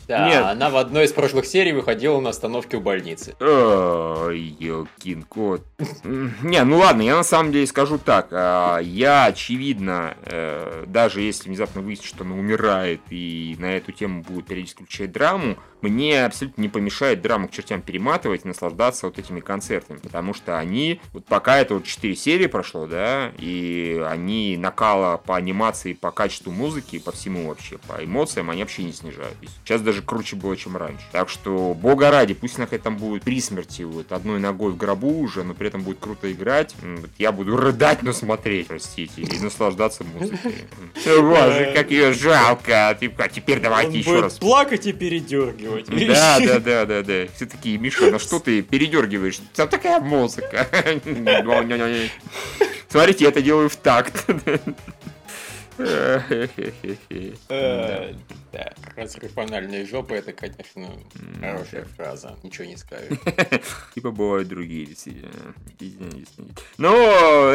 Да, 0.08 0.28
Нет. 0.28 0.44
она 0.44 0.70
в 0.72 0.78
одной 0.78 1.06
из 1.06 1.14
прошлых 1.14 1.46
серий 1.46 1.72
выходила 1.72 2.20
на 2.20 2.32
остановке 2.32 2.78
у 2.78 2.82
больницы. 2.82 3.36
Ой, 3.40 4.88
кот. 5.30 5.64
Не, 6.04 6.64
ну 6.64 6.78
ладно, 6.80 7.04
я 7.04 7.16
на 7.16 7.24
самом 7.24 7.52
деле 7.52 7.68
скажу 7.68 8.00
так. 8.00 8.30
А, 8.32 8.80
я, 8.80 9.26
очевидно, 9.26 10.18
э, 10.26 10.86
даже 10.88 11.22
если 11.22 11.50
внезапно 11.50 11.82
выяснится, 11.82 12.16
что 12.16 12.24
она 12.24 12.36
умирает 12.36 13.02
и 13.12 13.56
на 13.60 13.78
эту 13.78 13.92
тему 13.92 14.24
будет 14.24 14.48
периодически 14.48 14.84
включать 14.84 15.12
драму, 15.12 15.58
мне 15.84 16.26
абсолютно 16.26 16.62
не 16.62 16.70
помешает 16.70 17.22
драму 17.22 17.48
к 17.48 17.52
чертям 17.52 17.82
перематывать 17.82 18.46
и 18.46 18.48
наслаждаться 18.48 19.08
вот 19.08 19.20
этими 19.20 19.40
концертами, 19.40 19.98
потому 19.98 20.34
что 20.34 20.58
они, 20.58 21.00
вот 21.14 21.26
пока 21.26 21.60
это 21.60 21.76
вот 21.76 21.86
4 21.86 22.16
серии 22.16 22.48
прошло, 22.48 22.88
да, 22.88 23.32
и 23.38 24.04
они 24.08 24.58
накала 24.58 25.18
по 25.18 25.36
анимации, 25.36 25.94
по 25.94 26.12
качеству 26.12 26.52
музыки, 26.52 27.00
по 27.00 27.12
всему 27.12 27.50
вообще, 27.50 27.78
по 27.78 28.04
эмоциям, 28.04 28.50
они 28.50 28.62
вообще 28.62 28.84
не 28.84 28.94
снижают. 28.94 29.36
Сейчас 29.64 29.82
даже 29.82 30.02
круче 30.02 30.36
было, 30.36 30.56
чем 30.56 30.78
раньше. 30.78 31.04
Так 31.12 31.30
что, 31.30 31.74
бога 31.74 32.12
ради, 32.12 32.34
пусть 32.34 32.58
на 32.58 32.68
там 32.68 32.98
будет 32.98 33.24
при 33.24 33.40
смерти, 33.40 33.84
вот, 33.84 34.12
одной 34.12 34.40
ногой 34.40 34.72
в 34.72 34.78
гробу 34.78 35.20
уже, 35.20 35.44
но 35.44 35.54
при 35.54 35.68
этом 35.68 35.84
будет 35.84 36.00
круто 36.00 36.32
играть. 36.32 36.76
Вот, 36.82 37.12
я 37.18 37.32
буду 37.32 37.56
рыдать, 37.58 38.02
но 38.04 38.14
смотреть, 38.14 38.68
простите, 38.68 39.22
и 39.22 39.40
наслаждаться 39.40 40.04
музыкой. 40.04 40.56
Боже, 41.06 41.72
как 41.76 41.92
ее 41.92 42.14
жалко. 42.14 42.98
Типа, 43.00 43.26
а 43.26 43.30
теперь 43.30 43.60
давайте 43.60 44.00
еще 44.00 44.22
раз. 44.22 44.38
плакать 44.38 44.88
и 44.88 44.94
передергивать 44.94 45.73
передергивать. 45.82 46.18
Да, 46.18 46.40
да, 46.40 46.60
да, 46.60 46.86
да, 46.86 47.04
да. 47.04 47.28
Все 47.36 47.46
такие, 47.46 47.78
Миша, 47.78 48.10
на 48.12 48.20
что 48.20 48.40
ты 48.40 48.62
передергиваешь? 48.62 49.40
Там 49.56 49.68
такая 49.68 50.00
музыка. 50.00 50.68
Смотрите, 52.90 53.24
я 53.24 53.30
это 53.30 53.42
делаю 53.42 53.70
в 53.70 53.76
такт. 53.76 54.26
Да, 55.78 56.24
разрыв 58.96 59.36
анальной 59.38 59.86
жопы 59.86 60.16
это, 60.16 60.32
конечно, 60.32 60.88
хорошая 61.40 61.86
фраза. 61.86 62.38
Ничего 62.44 62.66
не 62.66 62.78
скажешь. 62.78 63.18
Типа 63.96 64.12
бывают 64.12 64.48
другие, 64.48 64.86
действительно. 64.86 65.32
Но, 66.78 66.94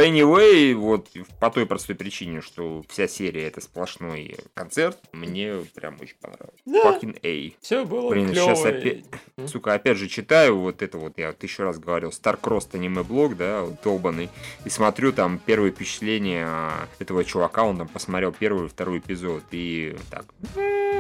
anyway, 0.00 0.74
вот 0.74 1.09
по 1.38 1.50
той 1.50 1.66
простой 1.66 1.94
причине, 1.94 2.40
что 2.40 2.85
вся 2.88 3.07
серия 3.07 3.46
это 3.46 3.61
сплошной 3.61 4.37
концерт, 4.54 4.98
мне 5.12 5.59
прям 5.74 5.98
очень 6.00 6.16
понравилось. 6.20 6.61
Fucking 6.66 7.20
A. 7.22 7.57
Все 7.61 7.85
было 7.85 8.11
Блин, 8.11 8.35
сейчас 8.35 8.64
опять, 8.64 9.04
сука, 9.46 9.74
опять 9.74 9.96
же 9.96 10.09
читаю 10.09 10.59
вот 10.59 10.83
это 10.83 10.98
вот, 10.98 11.16
я 11.16 11.33
тысячу 11.33 11.62
раз 11.62 11.78
говорил, 11.78 12.11
Starcross 12.11 12.74
аниме 12.74 13.04
блог, 13.04 13.37
да, 13.37 13.64
долбанный, 13.85 14.31
и 14.64 14.68
смотрю 14.68 15.12
там 15.12 15.38
первое 15.38 15.70
впечатление 15.70 16.48
этого 16.98 17.24
чувака, 17.24 17.62
он 17.62 17.78
там 17.78 17.87
посмотрел 17.87 18.08
первый 18.38 18.66
и 18.66 18.68
второй 18.68 18.99
эпизод, 18.99 19.44
и 19.51 19.97
так, 20.11 20.25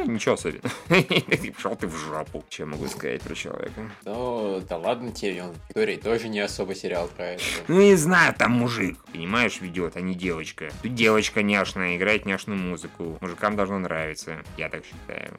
ничего 0.06 0.34
особенного. 0.34 0.70
Пошел 1.54 1.76
ты 1.76 1.86
в 1.86 1.96
жопу, 1.96 2.44
чем 2.48 2.70
могу 2.70 2.86
сказать 2.88 3.22
про 3.22 3.34
человека. 3.34 3.90
Ну, 4.04 4.60
да 4.68 4.76
ладно 4.76 5.12
тебе, 5.12 5.42
он 5.42 5.54
Виктория 5.68 5.98
тоже 5.98 6.28
не 6.28 6.40
особо 6.40 6.74
сериал 6.74 7.08
про 7.08 7.26
это. 7.26 7.42
Ну, 7.68 7.80
не 7.80 7.96
знаю, 7.96 8.34
там 8.34 8.52
мужик, 8.52 8.98
понимаешь, 9.12 9.60
ведет, 9.60 9.96
а 9.96 10.00
не 10.00 10.14
девочка. 10.14 10.70
Тут 10.82 10.94
девочка 10.94 11.42
няшная, 11.42 11.96
играет 11.96 12.26
няшную 12.26 12.58
музыку. 12.58 13.18
Мужикам 13.20 13.56
должно 13.56 13.78
нравиться, 13.78 14.42
я 14.56 14.68
так 14.68 14.84
считаю. 14.84 15.32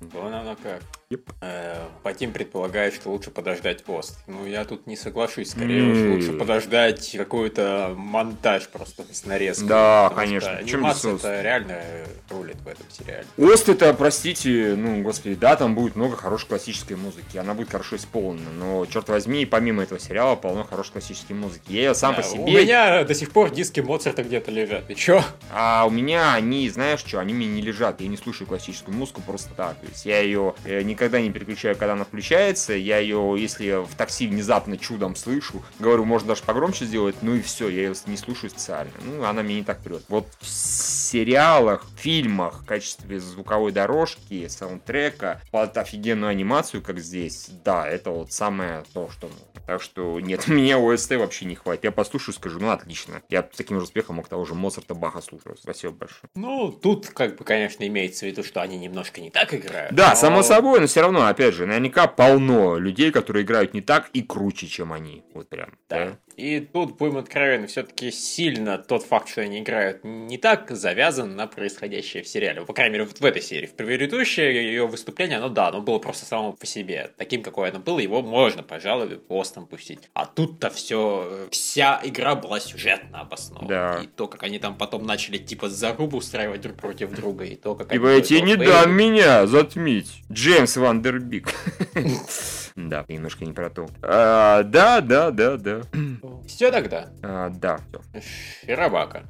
Вон 0.00 0.34
оно 0.34 0.56
как. 0.62 0.82
Yep. 1.12 1.28
Э, 1.42 1.86
Патим 2.02 2.32
предполагает, 2.32 2.94
что 2.94 3.10
лучше 3.10 3.30
подождать 3.30 3.84
пост. 3.84 4.18
Ну, 4.26 4.46
я 4.46 4.64
тут 4.64 4.86
не 4.86 4.96
соглашусь. 4.96 5.50
Скорее 5.50 5.82
mm. 5.82 5.92
уж 5.92 6.14
лучше 6.14 6.38
подождать 6.38 7.14
какой-то 7.16 7.92
монтаж 7.96 8.68
просто 8.68 9.04
с 9.12 9.26
нарезкой. 9.26 9.68
Да, 9.68 10.10
конечно. 10.14 10.50
Анимация 10.50 11.16
это 11.16 11.42
реально 11.42 11.82
рулит 12.30 12.56
в 12.56 12.68
этом 12.68 12.86
сериале. 12.90 13.26
Ост 13.36 13.68
это, 13.68 13.92
простите, 13.92 14.74
ну, 14.76 15.02
господи, 15.02 15.34
да, 15.34 15.56
там 15.56 15.74
будет 15.74 15.96
много 15.96 16.16
хорошей 16.16 16.48
классической 16.48 16.96
музыки. 16.96 17.36
Она 17.36 17.52
будет 17.52 17.70
хорошо 17.70 17.96
исполнена. 17.96 18.50
Но, 18.50 18.86
черт 18.86 19.08
возьми, 19.08 19.44
помимо 19.44 19.82
этого 19.82 20.00
сериала 20.00 20.34
полно 20.34 20.64
хорошей 20.64 20.92
классической 20.92 21.34
музыки. 21.34 21.72
Я 21.72 21.80
ее 21.80 21.94
сам 21.94 22.14
да, 22.14 22.22
по 22.22 22.26
себе... 22.26 22.42
У 22.42 22.46
меня 22.46 23.04
до 23.04 23.14
сих 23.14 23.32
пор 23.32 23.50
диски 23.50 23.80
Моцарта 23.80 24.22
где-то 24.22 24.50
лежат. 24.50 24.90
И 24.90 24.94
чё? 24.94 25.22
А 25.50 25.84
у 25.86 25.90
меня 25.90 26.34
они, 26.34 26.70
знаешь 26.70 27.00
что, 27.00 27.20
они 27.20 27.34
мне 27.34 27.46
не 27.46 27.60
лежат. 27.60 28.00
Я 28.00 28.08
не 28.08 28.16
слушаю 28.16 28.48
классическую 28.48 28.96
музыку 28.96 29.20
просто 29.20 29.50
так. 29.54 29.71
То 29.74 29.86
есть 29.86 30.06
я 30.06 30.20
ее 30.20 30.54
э, 30.64 30.82
никогда 30.82 31.20
не 31.20 31.30
переключаю, 31.30 31.76
когда 31.76 31.94
она 31.94 32.04
включается. 32.04 32.72
Я 32.74 32.98
ее, 32.98 33.34
если 33.38 33.84
в 33.84 33.94
такси 33.96 34.26
внезапно 34.26 34.76
чудом 34.76 35.16
слышу, 35.16 35.62
говорю, 35.78 36.04
можно 36.04 36.28
даже 36.28 36.42
погромче 36.42 36.84
сделать, 36.84 37.16
ну 37.22 37.34
и 37.34 37.42
все, 37.42 37.68
я 37.68 37.82
ее 37.82 37.94
не 38.06 38.16
слушаю 38.16 38.50
специально. 38.50 38.92
Ну, 39.04 39.24
она 39.24 39.42
мне 39.42 39.56
не 39.56 39.64
так 39.64 39.80
прет. 39.80 40.02
Вот 40.08 40.26
в 40.40 40.46
сериалах, 40.46 41.86
фильмах, 41.96 42.62
в 42.62 42.66
качестве 42.66 43.20
звуковой 43.20 43.72
дорожки, 43.72 44.48
саундтрека, 44.48 45.40
под 45.50 45.76
офигенную 45.76 46.30
анимацию, 46.30 46.82
как 46.82 46.98
здесь, 46.98 47.48
да, 47.64 47.86
это 47.88 48.10
вот 48.10 48.32
самое 48.32 48.84
то, 48.92 49.10
что. 49.10 49.30
Так 49.66 49.80
что 49.80 50.18
нет, 50.20 50.46
мне 50.48 50.76
ОСТ 50.76 51.12
вообще 51.12 51.44
не 51.44 51.54
хватит. 51.54 51.84
Я 51.84 51.92
послушаю, 51.92 52.34
скажу, 52.34 52.58
ну 52.60 52.70
отлично. 52.70 53.22
Я 53.28 53.42
с 53.42 53.56
таким 53.56 53.78
же 53.78 53.84
успехом 53.84 54.16
мог 54.16 54.28
того 54.28 54.44
же 54.44 54.54
Моцарта 54.54 54.94
Баха 54.94 55.20
слушать. 55.20 55.58
Спасибо 55.60 55.92
большое. 55.92 56.30
Ну, 56.34 56.72
тут, 56.72 57.08
как 57.08 57.36
бы, 57.36 57.44
конечно, 57.44 57.86
имеется 57.86 58.26
в 58.26 58.28
виду, 58.28 58.42
что 58.42 58.60
они 58.60 58.78
немножко 58.78 59.20
не 59.20 59.30
так 59.30 59.54
играют. 59.54 59.61
Да, 59.90 60.10
но... 60.10 60.14
само 60.14 60.42
собой, 60.42 60.80
но 60.80 60.86
все 60.86 61.00
равно, 61.02 61.26
опять 61.26 61.54
же, 61.54 61.66
наверняка 61.66 62.06
полно 62.06 62.78
людей, 62.78 63.10
которые 63.10 63.44
играют 63.44 63.74
не 63.74 63.80
так 63.80 64.08
и 64.12 64.22
круче, 64.22 64.66
чем 64.66 64.92
они. 64.92 65.24
Вот 65.34 65.48
прям. 65.48 65.70
Да. 65.88 66.06
да? 66.06 66.18
И 66.36 66.60
тут, 66.60 66.96
будем 66.96 67.18
откровенны, 67.18 67.66
все-таки 67.66 68.10
сильно 68.10 68.78
тот 68.78 69.04
факт, 69.04 69.28
что 69.28 69.42
они 69.42 69.60
играют 69.60 70.04
не 70.04 70.38
так, 70.38 70.70
завязан 70.70 71.36
на 71.36 71.46
происходящее 71.46 72.22
в 72.22 72.28
сериале. 72.28 72.62
По 72.62 72.72
крайней 72.72 72.94
мере, 72.94 73.04
вот 73.04 73.20
в 73.20 73.24
этой 73.24 73.42
серии. 73.42 73.66
В 73.66 73.74
предыдущее 73.74 74.54
ее 74.54 74.86
выступление, 74.86 75.38
оно 75.38 75.48
да, 75.48 75.68
оно 75.68 75.80
было 75.82 75.98
просто 75.98 76.24
само 76.24 76.52
по 76.52 76.66
себе. 76.66 77.10
Таким, 77.16 77.42
какое 77.42 77.70
оно 77.70 77.80
было, 77.80 77.98
его 77.98 78.22
можно, 78.22 78.62
пожалуй, 78.62 79.18
постом 79.18 79.66
пустить. 79.66 80.10
А 80.14 80.26
тут-то 80.26 80.70
все, 80.70 81.48
вся 81.50 82.00
игра 82.04 82.34
была 82.34 82.60
сюжетно 82.60 83.20
обоснована. 83.20 83.68
Да. 83.68 84.00
И 84.02 84.06
то, 84.06 84.28
как 84.28 84.42
они 84.42 84.58
там 84.58 84.76
потом 84.76 85.04
начали 85.04 85.38
типа 85.38 85.68
зарубу 85.68 86.18
устраивать 86.18 86.60
друг 86.60 86.76
против 86.76 87.10
друга, 87.12 87.44
и 87.44 87.56
то, 87.56 87.74
как 87.74 87.92
Ибо. 87.92 88.06
Типа, 88.06 88.16
я 88.16 88.20
тебе 88.20 88.40
не 88.42 88.56
дам 88.56 88.92
меня 88.92 89.46
затмить. 89.46 90.22
Джеймс 90.30 90.76
Вандербик. 90.76 91.48
Да, 92.74 93.04
немножко 93.08 93.44
не 93.44 93.52
про 93.52 93.68
то. 93.68 93.86
А, 94.02 94.62
да, 94.62 95.00
да, 95.00 95.30
да, 95.30 95.56
да. 95.56 95.82
Все 96.46 96.70
тогда? 96.70 97.08
А, 97.22 97.50
да, 97.50 97.80
все. 97.88 98.00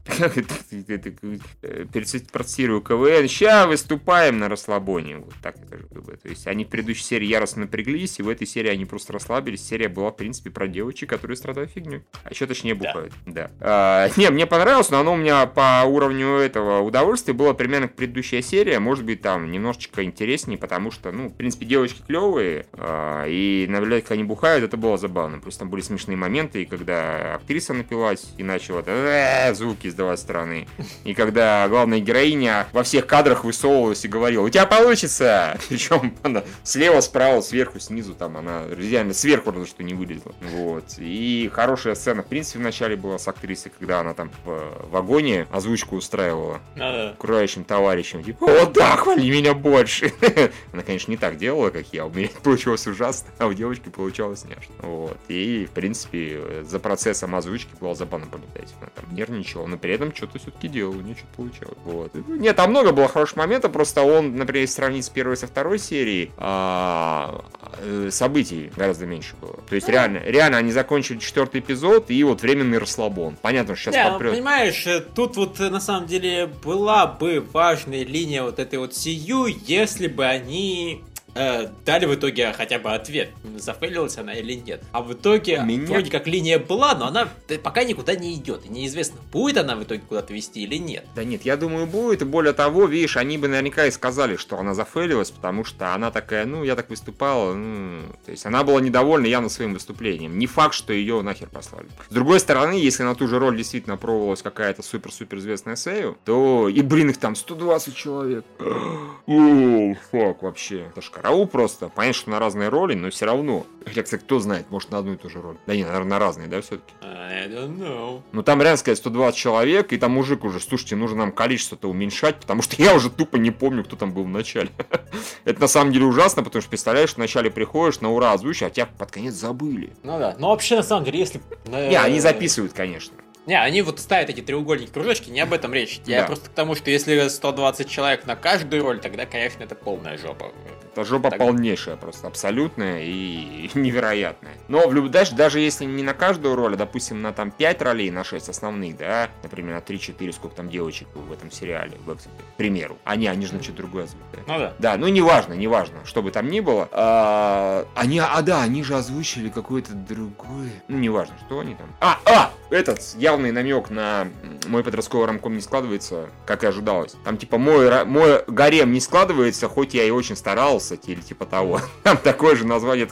Процитирую 2.32 2.82
КВН. 2.82 3.28
Ща 3.28 3.66
выступаем 3.66 4.38
на 4.38 4.48
расслабоне. 4.48 5.18
Вот 5.18 5.34
так 5.42 5.56
это 5.56 5.78
же 5.78 5.86
было. 5.86 6.16
То 6.16 6.28
есть 6.28 6.46
они 6.46 6.64
в 6.64 6.68
предыдущей 6.68 7.04
серии 7.04 7.26
яростно 7.26 7.62
напряглись, 7.62 8.18
и 8.18 8.22
в 8.22 8.28
этой 8.28 8.46
серии 8.46 8.68
они 8.68 8.84
просто 8.84 9.14
расслабились. 9.14 9.66
Серия 9.66 9.88
была, 9.88 10.10
в 10.10 10.16
принципе, 10.16 10.50
про 10.50 10.68
девочек, 10.68 11.08
которые 11.08 11.36
страдают 11.36 11.70
фигней. 11.70 12.02
А 12.24 12.30
еще 12.30 12.46
точнее 12.46 12.74
бухают. 12.74 13.12
Да. 13.26 13.50
да. 13.58 13.60
А, 13.60 14.08
не, 14.16 14.30
мне 14.30 14.46
понравилось, 14.46 14.90
но 14.90 15.00
оно 15.00 15.14
у 15.14 15.16
меня 15.16 15.46
по 15.46 15.82
уровню 15.86 16.36
этого 16.36 16.80
удовольствия 16.80 17.32
было 17.32 17.54
примерно 17.54 17.88
как 17.88 17.96
предыдущая 17.96 18.42
серия. 18.42 18.78
Может 18.80 19.04
быть, 19.04 19.22
там 19.22 19.50
немножечко 19.50 20.04
интереснее, 20.04 20.58
потому 20.58 20.90
что, 20.90 21.10
ну, 21.10 21.28
в 21.28 21.34
принципе, 21.34 21.64
девочки 21.64 22.02
клевые, 22.06 22.66
а, 22.74 23.24
и 23.26 23.66
наблюдать, 23.68 24.04
как 24.04 24.12
они 24.12 24.24
бухают, 24.24 24.64
это 24.64 24.76
было 24.76 24.98
забавно. 24.98 25.38
Просто 25.38 25.60
там 25.60 25.70
были 25.70 25.80
смешные 25.80 26.16
моменты, 26.16 26.62
и 26.62 26.66
когда 26.82 27.36
актриса 27.36 27.74
напилась 27.74 28.26
и 28.36 28.42
начала 28.42 28.82
«Э, 28.86 29.54
звуки 29.54 29.86
издавать 29.86 30.18
стороны. 30.18 30.66
И 31.04 31.14
когда 31.14 31.68
главная 31.68 32.00
героиня 32.00 32.66
во 32.72 32.82
всех 32.82 33.06
кадрах 33.06 33.44
высовывалась 33.44 34.04
и 34.04 34.08
говорила, 34.08 34.42
у 34.42 34.48
тебя 34.48 34.66
получится! 34.66 35.58
Причем 35.68 36.14
она 36.24 36.42
слева, 36.64 37.00
справа, 37.00 37.40
сверху, 37.40 37.78
снизу, 37.78 38.14
там 38.14 38.36
она 38.36 38.64
реально 38.76 39.14
сверху 39.14 39.52
разве 39.52 39.66
что 39.66 39.84
не 39.84 39.94
вылезла. 39.94 40.34
Вот. 40.40 40.84
И 40.98 41.48
хорошая 41.52 41.94
сцена, 41.94 42.22
в 42.22 42.26
принципе, 42.26 42.58
в 42.58 42.62
начале 42.62 42.96
была 42.96 43.18
с 43.18 43.28
актрисой, 43.28 43.70
когда 43.78 44.00
она 44.00 44.12
там 44.12 44.32
в 44.44 44.88
вагоне 44.90 45.46
озвучку 45.52 45.96
устраивала 45.96 46.60
окружающим 46.76 47.62
товарищам. 47.62 48.24
Типа, 48.24 48.46
о 48.46 48.66
да, 48.66 48.96
хвали 48.96 49.30
меня 49.30 49.54
больше! 49.54 50.12
Она, 50.72 50.82
конечно, 50.82 51.12
не 51.12 51.16
так 51.16 51.36
делала, 51.36 51.70
как 51.70 51.86
я. 51.92 52.06
У 52.06 52.10
меня 52.10 52.28
получилось 52.42 52.86
ужасно, 52.88 53.30
а 53.38 53.46
у 53.46 53.52
девочки 53.52 53.88
получалось 53.88 54.44
няшно. 54.44 54.74
Вот. 54.80 55.16
И, 55.28 55.66
в 55.70 55.70
принципе, 55.70 56.62
за 56.72 56.80
процессом 56.80 57.34
озвучки 57.34 57.70
было 57.80 57.94
забавно 57.94 58.26
наблюдать. 58.26 58.74
Она 58.80 58.90
там 58.94 59.14
нервничала, 59.14 59.66
но 59.66 59.76
при 59.76 59.94
этом 59.94 60.14
что-то 60.14 60.38
все-таки 60.38 60.68
делала, 60.68 60.96
у 60.96 61.00
нее 61.00 61.14
что-то 61.14 61.34
получалось. 61.36 61.78
Вот. 61.84 62.12
Нет, 62.28 62.56
там 62.56 62.70
много 62.70 62.92
было 62.92 63.06
хороших 63.06 63.36
моментов, 63.36 63.72
просто 63.72 64.02
он, 64.02 64.36
например, 64.36 64.62
если 64.62 64.74
сравнить 64.74 65.04
с 65.04 65.08
первой 65.08 65.36
со 65.36 65.46
второй 65.46 65.78
серией, 65.78 66.32
а, 66.38 67.44
э, 67.78 68.08
событий 68.10 68.72
гораздо 68.74 69.06
меньше 69.06 69.36
было. 69.40 69.58
То 69.68 69.74
есть, 69.74 69.88
реально, 69.88 70.18
реально 70.24 70.58
они 70.58 70.72
закончили 70.72 71.18
четвертый 71.18 71.60
эпизод, 71.60 72.10
и 72.10 72.24
вот 72.24 72.42
временный 72.42 72.78
расслабон. 72.78 73.36
Понятно, 73.40 73.76
что 73.76 73.92
сейчас 73.92 73.94
да, 73.94 74.10
подпрет. 74.10 74.32
понимаешь, 74.32 74.86
э, 74.86 75.00
тут 75.00 75.36
вот 75.36 75.60
э, 75.60 75.68
на 75.68 75.80
самом 75.80 76.06
деле 76.06 76.46
была 76.46 77.06
бы 77.06 77.46
важная 77.52 78.04
линия 78.04 78.42
вот 78.42 78.58
этой 78.58 78.78
вот 78.78 78.94
сию, 78.96 79.46
если 79.46 80.08
бы 80.08 80.24
они 80.24 81.04
э, 81.34 81.68
дали 81.84 82.06
в 82.06 82.14
итоге 82.14 82.52
хотя 82.52 82.78
бы 82.78 82.92
ответ, 82.92 83.30
зафейлилась 83.56 84.18
она 84.18 84.34
или 84.34 84.54
нет. 84.54 84.82
А 84.92 85.02
в 85.02 85.12
итоге 85.12 85.62
Меня... 85.64 85.86
вроде 85.86 86.10
как 86.10 86.26
линия 86.26 86.58
была, 86.58 86.94
но 86.94 87.06
она 87.06 87.28
пока 87.62 87.84
никуда 87.84 88.14
не 88.14 88.34
идет. 88.34 88.66
И 88.66 88.68
неизвестно, 88.68 89.20
будет 89.32 89.56
она 89.56 89.76
в 89.76 89.82
итоге 89.82 90.02
куда-то 90.08 90.32
вести 90.32 90.62
или 90.62 90.76
нет. 90.76 91.04
Да 91.14 91.24
нет, 91.24 91.42
я 91.42 91.56
думаю, 91.56 91.86
будет. 91.86 92.22
И 92.22 92.24
более 92.24 92.52
того, 92.52 92.86
видишь, 92.86 93.16
они 93.16 93.38
бы 93.38 93.48
наверняка 93.48 93.86
и 93.86 93.90
сказали, 93.90 94.36
что 94.36 94.58
она 94.58 94.74
зафейлилась, 94.74 95.30
потому 95.30 95.64
что 95.64 95.94
она 95.94 96.10
такая, 96.10 96.46
ну, 96.46 96.64
я 96.64 96.76
так 96.76 96.90
выступала. 96.90 97.54
Ну... 97.54 98.02
То 98.24 98.30
есть 98.30 98.46
она 98.46 98.64
была 98.64 98.80
недовольна 98.80 99.26
явно 99.26 99.48
своим 99.48 99.74
выступлением. 99.74 100.38
Не 100.38 100.46
факт, 100.46 100.74
что 100.74 100.92
ее 100.92 101.22
нахер 101.22 101.48
послали. 101.48 101.86
С 102.08 102.12
другой 102.12 102.40
стороны, 102.40 102.74
если 102.74 103.02
на 103.02 103.14
ту 103.14 103.28
же 103.28 103.38
роль 103.38 103.56
действительно 103.56 103.96
пробовалась 103.96 104.42
какая-то 104.42 104.82
супер-супер 104.82 105.38
известная 105.38 105.76
Сею, 105.76 106.16
то 106.24 106.68
и, 106.68 106.82
блин, 106.82 107.10
их 107.10 107.18
там 107.18 107.34
120 107.34 107.94
человек. 107.94 108.44
О, 109.26 109.94
фак, 110.10 110.42
вообще. 110.42 110.86
Это 110.90 111.00
ж 111.00 111.10
караул 111.22 111.46
просто. 111.46 111.88
Понятно, 111.88 112.20
что 112.20 112.30
на 112.30 112.38
разные 112.38 112.68
роли, 112.68 112.94
но 112.94 113.10
все 113.10 113.26
равно. 113.26 113.66
Хотя, 113.84 114.02
кстати, 114.02 114.22
кто 114.22 114.38
знает, 114.38 114.70
может 114.70 114.90
на 114.90 114.98
одну 114.98 115.14
и 115.14 115.16
ту 115.16 115.30
же 115.30 115.40
роль. 115.40 115.56
Да 115.66 115.74
не, 115.74 115.84
наверное, 115.84 116.10
на 116.10 116.18
разные, 116.18 116.48
да, 116.48 116.60
все-таки? 116.60 116.92
I 117.02 117.48
don't 117.48 117.78
know. 117.78 118.22
Ну 118.32 118.42
там 118.42 118.60
реально 118.60 118.76
сказать 118.76 118.98
120 118.98 119.38
человек, 119.38 119.92
и 119.92 119.98
там 119.98 120.12
мужик 120.12 120.44
уже, 120.44 120.60
слушайте, 120.60 120.96
нужно 120.96 121.18
нам 121.18 121.32
количество-то 121.32 121.88
уменьшать, 121.88 122.36
потому 122.36 122.62
что 122.62 122.76
я 122.82 122.94
уже 122.94 123.10
тупо 123.10 123.36
не 123.36 123.50
помню, 123.50 123.84
кто 123.84 123.96
там 123.96 124.12
был 124.12 124.24
в 124.24 124.28
начале. 124.28 124.70
Это 125.44 125.60
на 125.60 125.68
самом 125.68 125.92
деле 125.92 126.06
ужасно, 126.06 126.42
потому 126.42 126.60
что 126.60 126.68
представляешь, 126.68 127.16
вначале 127.16 127.50
приходишь 127.50 128.00
на 128.00 128.10
ура 128.10 128.32
озвучишь, 128.32 128.62
а 128.62 128.70
тебя 128.70 128.86
под 128.86 129.10
конец 129.10 129.34
забыли. 129.34 129.94
Ну 130.02 130.18
да. 130.18 130.34
Но 130.38 130.50
вообще, 130.50 130.76
на 130.76 130.82
самом 130.82 131.04
деле, 131.04 131.20
если... 131.20 131.40
Не, 131.66 131.98
они 131.98 132.20
записывают, 132.20 132.72
конечно. 132.72 133.14
Не, 133.46 133.60
они 133.60 133.82
вот 133.82 133.98
ставят 133.98 134.30
эти 134.30 134.40
треугольники, 134.40 134.90
кружочки, 134.90 135.28
не 135.28 135.40
об 135.40 135.52
этом 135.52 135.74
речь. 135.74 136.00
Я 136.06 136.20
да. 136.20 136.26
просто 136.28 136.48
к 136.48 136.52
тому, 136.52 136.76
что 136.76 136.90
если 136.90 137.26
120 137.26 137.88
человек 137.88 138.24
на 138.24 138.36
каждую 138.36 138.84
роль, 138.84 139.00
тогда, 139.00 139.26
конечно, 139.26 139.64
это 139.64 139.74
полная 139.74 140.16
жопа. 140.16 140.52
Это 140.92 141.04
жопа 141.04 141.30
так... 141.30 141.38
полнейшая 141.38 141.96
просто, 141.96 142.26
абсолютная 142.26 143.00
и 143.02 143.70
невероятная. 143.74 144.54
Но 144.68 144.86
в 144.88 144.94
люб... 144.94 145.10
даже, 145.10 145.34
даже 145.34 145.60
если 145.60 145.84
не 145.84 146.02
на 146.02 146.14
каждую 146.14 146.54
роль, 146.54 146.74
а, 146.74 146.76
допустим, 146.76 147.22
на 147.22 147.32
там 147.32 147.50
5 147.50 147.82
ролей, 147.82 148.10
на 148.10 148.24
6 148.24 148.48
основных, 148.48 148.96
да, 148.98 149.30
например, 149.42 149.74
на 149.74 149.78
3-4, 149.78 150.32
сколько 150.32 150.56
там 150.56 150.68
девочек 150.68 151.08
в 151.14 151.32
этом 151.32 151.50
сериале, 151.50 151.96
в 152.04 152.14
к 152.14 152.56
примеру. 152.56 152.98
Они, 153.04 153.26
они 153.26 153.46
же 153.46 153.54
на 153.54 153.62
что-то 153.62 153.78
другое 153.78 154.04
озвучили. 154.04 154.42
Ну 154.46 154.58
да. 154.58 154.74
Да, 154.78 154.96
ну 154.96 155.08
неважно, 155.08 155.54
неважно, 155.54 156.04
что 156.04 156.22
бы 156.22 156.30
там 156.30 156.48
ни 156.48 156.60
было. 156.60 156.88
А, 156.92 157.86
они, 157.94 158.18
а 158.18 158.42
да, 158.42 158.62
они 158.62 158.82
же 158.84 158.94
озвучили 158.94 159.48
какое-то 159.48 159.94
другое. 159.94 160.70
Ну, 160.88 160.98
неважно, 160.98 161.34
что 161.46 161.60
они 161.60 161.74
там. 161.74 161.86
А, 162.00 162.18
а, 162.26 162.52
этот, 162.70 163.00
явный 163.16 163.52
намек 163.52 163.90
на 163.90 164.28
мой 164.66 164.82
подростковый 164.82 165.26
рамком 165.26 165.54
не 165.54 165.60
складывается, 165.60 166.28
как 166.46 166.64
и 166.64 166.66
ожидалось. 166.66 167.14
Там 167.24 167.38
типа 167.38 167.58
мой, 167.58 168.04
мой 168.04 168.42
гарем 168.46 168.92
не 168.92 169.00
складывается, 169.00 169.68
хоть 169.68 169.94
я 169.94 170.04
и 170.04 170.10
очень 170.10 170.36
старался, 170.36 170.81
или 170.90 171.20
типа 171.20 171.46
того. 171.46 171.80
Там 172.02 172.16
такое 172.16 172.56
же 172.56 172.66
название, 172.66 173.08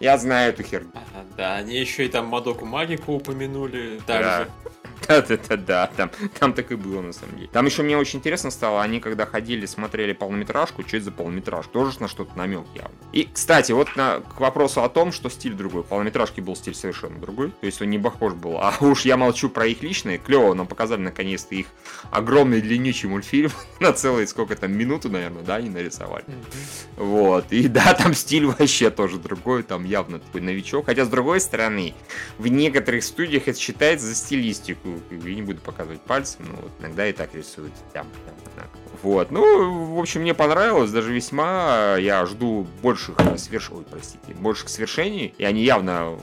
я 0.00 0.18
знаю 0.18 0.52
эту 0.52 0.62
херню. 0.62 0.90
да, 1.36 1.56
они 1.56 1.76
еще 1.76 2.04
и 2.04 2.08
там 2.08 2.26
Мадоку 2.26 2.64
Магику 2.64 3.12
упомянули, 3.12 4.00
также. 4.06 4.48
Да. 5.12 5.22
Да-да-да, 5.22 5.56
да, 5.56 5.86
там, 5.96 6.10
там 6.38 6.52
так 6.52 6.72
и 6.72 6.76
было 6.76 7.00
на 7.00 7.12
самом 7.12 7.36
деле. 7.36 7.48
Там 7.52 7.66
еще 7.66 7.82
мне 7.82 7.96
очень 7.96 8.18
интересно 8.18 8.50
стало, 8.50 8.82
они 8.82 9.00
когда 9.00 9.26
ходили, 9.26 9.66
смотрели 9.66 10.12
полнометражку, 10.12 10.82
что 10.86 10.96
это 10.96 11.06
за 11.06 11.12
полнометражка, 11.12 11.72
тоже 11.72 12.00
на 12.00 12.08
что-то 12.08 12.36
намек 12.36 12.64
явно. 12.74 12.94
И, 13.12 13.28
кстати, 13.32 13.72
вот 13.72 13.94
на, 13.96 14.20
к 14.20 14.40
вопросу 14.40 14.82
о 14.82 14.88
том, 14.88 15.12
что 15.12 15.28
стиль 15.28 15.54
другой. 15.54 15.82
В 15.82 15.86
полнометражке 15.86 16.40
был 16.40 16.56
стиль 16.56 16.74
совершенно 16.74 17.18
другой, 17.18 17.50
то 17.50 17.66
есть 17.66 17.80
он 17.82 17.90
не 17.90 17.98
похож 17.98 18.34
был. 18.34 18.58
А 18.58 18.74
уж 18.80 19.02
я 19.02 19.16
молчу 19.16 19.48
про 19.48 19.66
их 19.66 19.82
личные, 19.82 20.18
клево 20.18 20.54
нам 20.54 20.66
показали 20.66 21.00
наконец-то 21.00 21.54
их 21.54 21.66
огромный 22.10 22.60
длиннючий 22.60 23.08
мультфильм 23.08 23.50
на 23.80 23.92
целые 23.92 24.26
сколько 24.26 24.56
там, 24.56 24.72
минуту, 24.72 25.08
наверное, 25.10 25.42
да, 25.42 25.56
они 25.56 25.68
нарисовали. 25.68 26.24
Вот, 26.96 27.46
и 27.50 27.68
да, 27.68 27.94
там 27.94 28.14
стиль 28.14 28.46
вообще 28.46 28.90
тоже 28.90 29.18
другой, 29.18 29.62
там 29.62 29.84
явно 29.84 30.18
такой 30.18 30.40
новичок. 30.40 30.86
Хотя, 30.86 31.04
с 31.04 31.08
другой 31.08 31.40
стороны, 31.40 31.94
в 32.38 32.46
некоторых 32.46 33.04
студиях 33.04 33.48
это 33.48 33.58
считается 33.58 34.06
за 34.06 34.14
стилистику 34.14 35.01
я 35.10 35.34
не 35.34 35.42
буду 35.42 35.60
показывать 35.60 36.00
пальцем, 36.02 36.46
но 36.48 36.56
вот 36.62 36.72
иногда 36.80 37.06
и 37.06 37.12
так 37.12 37.34
рисуют. 37.34 37.72
Там, 37.92 38.06
там, 38.24 38.34
так. 38.56 38.81
Вот, 39.02 39.30
ну, 39.30 39.94
в 39.94 39.98
общем, 39.98 40.20
мне 40.20 40.34
понравилось, 40.34 40.90
даже 40.90 41.12
весьма. 41.12 41.96
Я 41.98 42.26
жду 42.26 42.66
больших 42.82 43.16
сверш... 43.36 43.70
Ой, 43.72 43.84
простите, 43.90 44.34
больших 44.34 44.68
свершений, 44.68 45.34
и 45.38 45.44
они 45.44 45.62
явно 45.62 46.18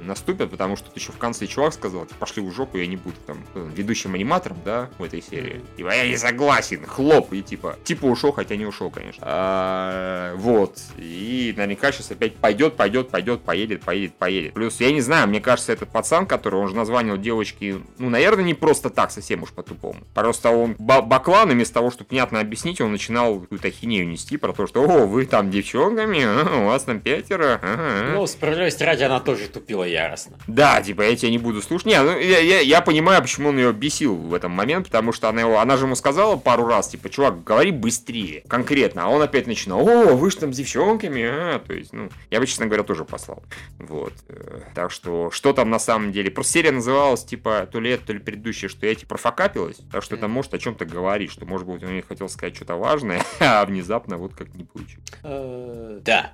наступят, 0.00 0.50
потому 0.50 0.76
что 0.76 0.86
тут 0.86 0.96
еще 0.96 1.12
в 1.12 1.18
конце 1.18 1.46
чувак 1.46 1.74
сказал, 1.74 2.06
пошли 2.18 2.42
в 2.42 2.52
жопу, 2.52 2.78
я 2.78 2.86
не 2.86 2.96
буду 2.96 3.16
там 3.26 3.38
э, 3.54 3.68
ведущим 3.74 4.14
аниматором, 4.14 4.56
да, 4.64 4.88
в 4.98 5.02
этой 5.02 5.20
серии. 5.20 5.60
И 5.76 5.82
я 5.82 6.08
не 6.08 6.16
согласен, 6.16 6.86
хлоп, 6.86 7.32
и 7.32 7.42
типа, 7.42 7.76
типа 7.84 8.06
ушел, 8.06 8.32
хотя 8.32 8.56
не 8.56 8.66
ушел, 8.66 8.90
конечно. 8.90 9.22
А, 9.26 10.34
вот, 10.36 10.78
и 10.96 11.52
наверняка 11.56 11.92
сейчас 11.92 12.12
опять 12.12 12.36
пойдет, 12.36 12.76
пойдет, 12.76 13.10
пойдет, 13.10 13.42
поедет, 13.42 13.82
поедет, 13.82 14.14
поедет. 14.14 14.54
Плюс, 14.54 14.80
я 14.80 14.92
не 14.92 15.00
знаю, 15.00 15.28
мне 15.28 15.40
кажется, 15.40 15.72
этот 15.72 15.90
пацан, 15.90 16.26
который, 16.26 16.60
он 16.60 16.68
же 16.68 16.76
названил 16.76 17.16
девочки, 17.16 17.82
ну, 17.98 18.06
ну, 18.06 18.10
наверное, 18.10 18.44
не 18.44 18.54
просто 18.54 18.88
так, 18.88 19.10
совсем 19.10 19.42
уж 19.42 19.50
по-тупому. 19.50 19.98
Просто 20.14 20.50
он 20.50 20.76
баклан, 20.78 21.50
и 21.50 21.54
вместо 21.54 21.74
того, 21.74 21.90
чтобы 21.90 22.14
внятно 22.16 22.40
объяснить, 22.40 22.80
он 22.80 22.92
начинал 22.92 23.40
какую-то 23.40 23.68
ахинею 23.68 24.08
нести 24.08 24.38
про 24.38 24.54
то, 24.54 24.66
что, 24.66 24.82
о, 24.82 25.06
вы 25.06 25.26
там 25.26 25.50
девчонками, 25.50 26.22
а, 26.24 26.62
у 26.62 26.66
вас 26.66 26.84
там 26.84 27.00
пятеро. 27.00 27.60
Ага. 27.62 28.12
Ну, 28.14 28.26
справедливости 28.26 28.82
ради, 28.82 29.02
она 29.02 29.20
тоже 29.20 29.48
тупила 29.48 29.84
яростно. 29.84 30.38
Да, 30.46 30.80
типа, 30.80 31.02
я 31.02 31.14
тебя 31.14 31.30
не 31.30 31.36
буду 31.36 31.60
слушать. 31.60 31.88
Не, 31.88 32.02
ну, 32.02 32.18
я, 32.18 32.38
я, 32.38 32.60
я 32.60 32.80
понимаю, 32.80 33.20
почему 33.20 33.50
он 33.50 33.58
ее 33.58 33.74
бесил 33.74 34.16
в 34.16 34.32
этом 34.32 34.50
момент, 34.50 34.86
потому 34.86 35.12
что 35.12 35.28
она 35.28 35.42
его, 35.42 35.60
она 35.60 35.76
же 35.76 35.84
ему 35.84 35.94
сказала 35.94 36.36
пару 36.36 36.66
раз, 36.66 36.88
типа, 36.88 37.10
чувак, 37.10 37.44
говори 37.44 37.70
быстрее, 37.70 38.42
конкретно. 38.48 39.04
А 39.04 39.08
он 39.08 39.20
опять 39.20 39.46
начинал, 39.46 39.86
о, 39.86 40.14
вы 40.14 40.30
же 40.30 40.38
там 40.38 40.54
с 40.54 40.56
девчонками, 40.56 41.22
а, 41.22 41.58
то 41.58 41.74
есть, 41.74 41.92
ну, 41.92 42.08
я 42.30 42.40
бы, 42.40 42.46
честно 42.46 42.64
говоря, 42.64 42.82
тоже 42.82 43.04
послал. 43.04 43.42
Вот. 43.78 44.14
Э, 44.28 44.60
так 44.74 44.90
что, 44.90 45.30
что 45.30 45.52
там 45.52 45.68
на 45.68 45.78
самом 45.78 46.12
деле? 46.12 46.30
Просто 46.30 46.54
серия 46.54 46.72
называлась, 46.72 47.24
типа, 47.24 47.68
то 47.70 47.78
ли 47.78 47.90
это, 47.90 48.06
то 48.06 48.12
ли 48.14 48.20
предыдущая, 48.20 48.70
что 48.70 48.86
я 48.86 48.94
типа 48.94 49.16
профокапилась, 49.16 49.76
так 49.92 50.02
что 50.02 50.16
это 50.16 50.28
может 50.28 50.54
о 50.54 50.58
чем-то 50.58 50.86
говорить, 50.86 51.30
что, 51.30 51.44
может 51.46 51.66
быть, 51.66 51.82
он 51.82 51.90
мне 51.90 52.02
хотел 52.06 52.28
сказать 52.28 52.56
что-то 52.56 52.76
важное, 52.76 53.22
а 53.40 53.64
внезапно 53.64 54.16
вот 54.16 54.34
как 54.34 54.54
не 54.54 54.64
получилось. 54.64 55.08
Э, 55.22 56.00
да. 56.02 56.32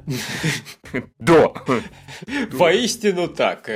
До. 1.18 1.55
Воистину 2.53 3.29
так. 3.29 3.68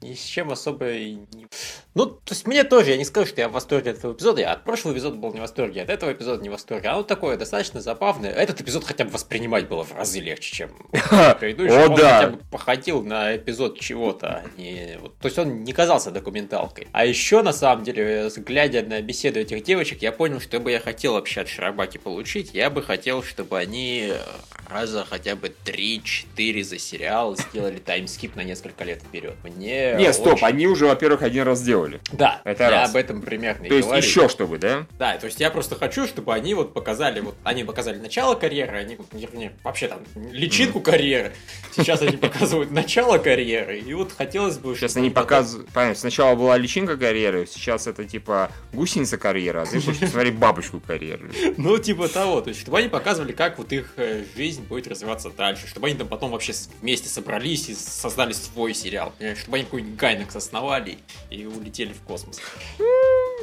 Э, 0.00 0.06
ни 0.06 0.14
с 0.14 0.24
чем 0.24 0.50
особо 0.50 0.90
и 0.90 1.14
не... 1.32 1.46
Ну, 1.94 2.06
то 2.06 2.32
есть 2.32 2.46
мне 2.46 2.64
тоже, 2.64 2.90
я 2.90 2.96
не 2.96 3.04
скажу, 3.04 3.26
что 3.26 3.40
я 3.40 3.48
в 3.48 3.52
восторге 3.52 3.90
от 3.90 3.98
этого 3.98 4.12
эпизода, 4.12 4.40
я 4.40 4.52
от 4.52 4.64
прошлого 4.64 4.94
эпизода 4.94 5.16
был 5.16 5.32
не 5.32 5.38
в 5.38 5.42
восторге, 5.42 5.82
от 5.82 5.90
этого 5.90 6.12
эпизода 6.12 6.42
не 6.42 6.48
в 6.48 6.52
восторге. 6.52 6.88
А 6.88 6.98
он 6.98 7.04
такое 7.04 7.36
достаточно 7.36 7.80
забавное. 7.80 8.30
Этот 8.30 8.60
эпизод 8.60 8.84
хотя 8.84 9.04
бы 9.04 9.10
воспринимать 9.10 9.68
было 9.68 9.84
в 9.84 9.94
разы 9.94 10.20
легче, 10.20 10.54
чем 10.54 10.70
предыдущий. 11.40 11.84
О, 11.84 11.88
да. 11.88 12.20
хотя 12.20 12.30
бы 12.30 12.38
походил 12.50 13.02
на 13.02 13.36
эпизод 13.36 13.80
чего-то. 13.80 14.44
А 14.44 14.60
не... 14.60 14.98
То 15.20 15.26
есть 15.26 15.38
он 15.38 15.64
не 15.64 15.72
казался 15.72 16.10
документалкой. 16.10 16.88
А 16.92 17.04
еще, 17.04 17.42
на 17.42 17.52
самом 17.52 17.84
деле, 17.84 18.30
глядя 18.36 18.82
на 18.82 19.00
беседу 19.00 19.40
этих 19.40 19.64
девочек, 19.64 20.02
я 20.02 20.12
понял, 20.12 20.40
что 20.40 20.60
бы 20.60 20.70
я 20.70 20.80
хотел 20.80 21.14
вообще 21.14 21.40
от 21.42 21.48
Шарабаки 21.48 21.98
получить. 21.98 22.54
Я 22.54 22.70
бы 22.70 22.82
хотел, 22.82 23.22
чтобы 23.22 23.58
они 23.58 24.12
раза 24.68 25.04
хотя 25.04 25.34
бы 25.34 25.52
3-4 25.64 26.62
за 26.62 26.78
сериал 26.78 27.36
сделали 27.36 27.78
таймскип 27.78 28.36
на 28.36 28.44
несколько 28.44 28.84
лет 28.84 29.02
вперед. 29.02 29.34
Мне 29.42 29.87
Не, 29.96 30.12
стоп, 30.12 30.34
очень... 30.34 30.46
они 30.46 30.66
уже, 30.66 30.86
во-первых, 30.86 31.22
один 31.22 31.44
раз 31.44 31.58
сделали. 31.60 32.00
Да, 32.12 32.40
это 32.44 32.64
я 32.64 32.70
раз. 32.70 32.90
об 32.90 32.96
этом 32.96 33.22
примерно 33.22 33.68
То 33.68 33.74
есть 33.74 33.88
говорю. 33.88 34.02
еще 34.02 34.28
чтобы, 34.28 34.58
да? 34.58 34.86
Да, 34.98 35.16
то 35.16 35.26
есть 35.26 35.40
я 35.40 35.50
просто 35.50 35.76
хочу, 35.76 36.06
чтобы 36.06 36.34
они 36.34 36.54
вот 36.54 36.74
показали, 36.74 37.20
вот 37.20 37.34
они 37.44 37.64
показали 37.64 37.98
начало 37.98 38.34
карьеры, 38.34 38.78
они, 38.78 38.98
вернее, 39.12 39.52
вообще 39.62 39.88
там 39.88 40.00
личинку 40.32 40.78
mm. 40.80 40.82
карьеры. 40.82 41.32
Сейчас 41.74 42.02
они 42.02 42.16
показывают 42.16 42.70
начало 42.70 43.18
карьеры, 43.18 43.78
и 43.78 43.94
вот 43.94 44.12
хотелось 44.12 44.58
бы... 44.58 44.74
Сейчас 44.74 44.96
они 44.96 45.10
показывают... 45.10 45.68
Понятно, 45.70 46.00
сначала 46.00 46.34
была 46.34 46.56
личинка 46.56 46.96
карьеры, 46.96 47.46
сейчас 47.46 47.86
это 47.86 48.04
типа 48.04 48.50
гусеница 48.72 49.18
карьера, 49.18 49.62
а 49.62 49.66
ты 49.66 49.80
хочешь 49.80 50.00
посмотреть 50.00 50.34
бабочку 50.34 50.80
карьеры. 50.80 51.30
Ну, 51.56 51.78
типа 51.78 52.08
того, 52.08 52.40
то 52.40 52.48
есть 52.48 52.60
чтобы 52.60 52.78
они 52.78 52.88
показывали, 52.88 53.32
как 53.32 53.58
вот 53.58 53.72
их 53.72 53.92
э, 53.96 54.24
жизнь 54.36 54.62
будет 54.62 54.88
развиваться 54.88 55.30
дальше, 55.30 55.66
чтобы 55.66 55.86
они 55.86 55.96
там 55.96 56.08
потом 56.08 56.32
вообще 56.32 56.52
вместе 56.80 57.08
собрались 57.08 57.68
и 57.68 57.74
создали 57.74 58.32
свой 58.32 58.74
сериал, 58.74 59.14
чтобы 59.36 59.58
они 59.58 59.66
какой-нибудь 59.78 59.98
Гайнекс 59.98 60.36
основали 60.36 60.98
и 61.30 61.46
улетели 61.46 61.92
в 61.92 62.00
космос. 62.02 62.40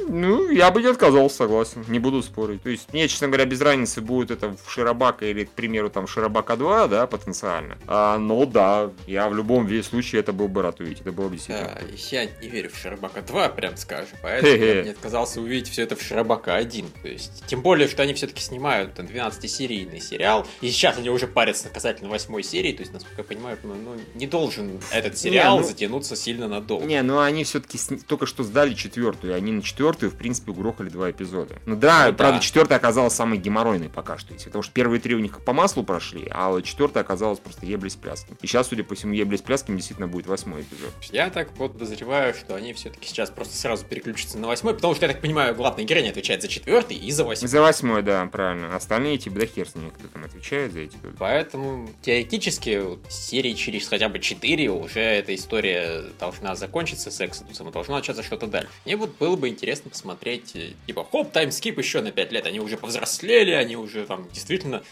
Ну, 0.08 0.50
я 0.50 0.70
бы 0.70 0.82
не 0.82 0.88
отказался, 0.88 1.36
согласен. 1.36 1.84
Не 1.88 1.98
буду 1.98 2.22
спорить. 2.22 2.62
То 2.62 2.68
есть, 2.68 2.92
мне, 2.92 3.08
честно 3.08 3.28
говоря, 3.28 3.44
без 3.44 3.60
разницы, 3.60 4.00
будет 4.00 4.30
это 4.30 4.56
в 4.64 4.70
Широбака 4.70 5.26
или, 5.26 5.44
к 5.44 5.50
примеру, 5.50 5.90
там 5.90 6.06
Широбака 6.06 6.56
2, 6.56 6.88
да, 6.88 7.06
потенциально. 7.06 7.78
А, 7.86 8.18
но 8.18 8.44
да, 8.46 8.90
я 9.06 9.28
в 9.28 9.34
любом 9.34 9.66
случае 9.82 10.20
это 10.20 10.32
был 10.32 10.48
бы 10.48 10.62
рад 10.62 10.80
увидеть. 10.80 11.00
Это 11.00 11.12
было 11.12 11.28
бы 11.28 11.36
действительно. 11.36 11.74
Да, 11.74 11.86
я 12.10 12.26
не 12.26 12.48
верю 12.48 12.70
в 12.70 12.76
Широбака 12.76 13.22
2, 13.22 13.48
прям 13.50 13.76
скажем. 13.76 14.18
Поэтому 14.22 14.52
я 14.52 14.82
не 14.82 14.90
отказался 14.90 15.40
увидеть 15.40 15.70
все 15.70 15.82
это 15.82 15.96
в 15.96 16.02
Широбака 16.02 16.54
1. 16.54 16.86
То 17.02 17.08
есть, 17.08 17.44
тем 17.46 17.62
более, 17.62 17.88
что 17.88 18.02
они 18.02 18.14
все-таки 18.14 18.42
снимают 18.42 18.98
12-серийный 18.98 20.00
сериал. 20.00 20.46
И 20.60 20.70
сейчас 20.70 20.98
они 20.98 21.10
уже 21.10 21.26
парятся 21.26 21.68
касательно 21.68 22.10
8 22.10 22.42
серии. 22.42 22.72
То 22.72 22.82
есть, 22.82 22.92
насколько 22.92 23.22
я 23.22 23.24
понимаю, 23.24 23.58
ну, 23.62 23.74
ну 23.74 23.96
не 24.14 24.26
должен 24.26 24.80
этот 24.92 25.18
сериал 25.18 25.56
не, 25.56 25.62
ну... 25.62 25.68
затянуться 25.68 26.16
сильно 26.26 26.48
надолго. 26.48 26.84
Не, 26.84 27.02
ну 27.02 27.20
они 27.20 27.44
все-таки 27.44 27.78
только 28.06 28.26
что 28.26 28.42
сдали 28.42 28.74
четвертую. 28.74 29.34
Они 29.34 29.52
на 29.52 29.62
четвертую 29.62 30.10
в 30.10 30.16
принципе, 30.16 30.50
угрохали 30.50 30.88
два 30.88 31.10
эпизода. 31.10 31.56
Ну 31.66 31.76
да, 31.76 32.08
ну, 32.08 32.14
правда, 32.14 32.38
да. 32.38 32.40
четвертая 32.40 32.78
оказалась 32.78 33.14
самой 33.14 33.38
геморройной 33.38 33.88
пока 33.88 34.18
что. 34.18 34.34
Потому 34.34 34.62
что 34.62 34.72
первые 34.72 35.00
три 35.00 35.14
у 35.14 35.20
них 35.20 35.44
по 35.44 35.52
маслу 35.52 35.84
прошли, 35.84 36.28
а 36.30 36.60
четвертая 36.62 37.04
оказалась 37.04 37.38
просто 37.38 37.64
еблись 37.64 37.94
пляски. 37.94 38.32
И 38.42 38.46
сейчас, 38.46 38.68
судя 38.68 38.84
по 38.84 38.94
всему, 38.94 39.12
еблись 39.12 39.40
пляски 39.40 39.70
действительно 39.72 40.08
будет 40.08 40.26
восьмой 40.26 40.62
эпизод. 40.62 40.92
Я 41.12 41.30
так 41.30 41.52
подозреваю, 41.54 42.34
что 42.34 42.54
они 42.54 42.72
все-таки 42.72 43.08
сейчас 43.08 43.30
просто 43.30 43.56
сразу 43.56 43.84
переключатся 43.84 44.38
на 44.38 44.48
восьмой, 44.48 44.74
потому 44.74 44.94
что, 44.94 45.06
я 45.06 45.12
так 45.12 45.20
понимаю, 45.20 45.54
главная 45.54 45.84
героиня 45.84 46.10
отвечает 46.10 46.42
за 46.42 46.48
четвертый 46.48 46.96
и 46.96 47.10
за 47.10 47.24
восьмой. 47.24 47.48
За 47.48 47.60
восьмой, 47.60 48.02
да, 48.02 48.26
правильно. 48.26 48.74
Остальные 48.74 49.18
типа, 49.18 49.38
да 49.38 49.46
хер 49.46 49.68
с 49.68 49.74
ними, 49.74 49.90
кто 49.90 50.08
там 50.08 50.24
отвечает 50.24 50.72
за 50.72 50.80
эти. 50.80 50.96
Поэтому 51.18 51.88
теоретически 52.02 52.82
серии 53.08 53.52
через 53.54 53.88
хотя 53.88 54.08
бы 54.08 54.18
четыре 54.18 54.70
уже 54.70 55.00
эта 55.00 55.34
история 55.34 56.04
должна 56.18 56.54
закончиться 56.54 57.10
с 57.10 57.20
и 57.20 57.70
должна 57.72 57.96
начаться 57.96 58.22
что-то 58.22 58.46
дальше. 58.46 58.68
Мне 58.84 58.96
вот 58.96 59.16
было 59.18 59.36
бы 59.36 59.48
интересно 59.48 59.90
посмотреть, 59.90 60.52
э, 60.54 60.72
типа, 60.86 61.06
хоп, 61.10 61.32
таймскип 61.32 61.78
еще 61.78 62.00
на 62.00 62.12
5 62.12 62.32
лет, 62.32 62.46
они 62.46 62.60
уже 62.60 62.76
повзрослели, 62.76 63.52
они 63.52 63.76
уже 63.76 64.04
там 64.06 64.28
действительно, 64.32 64.82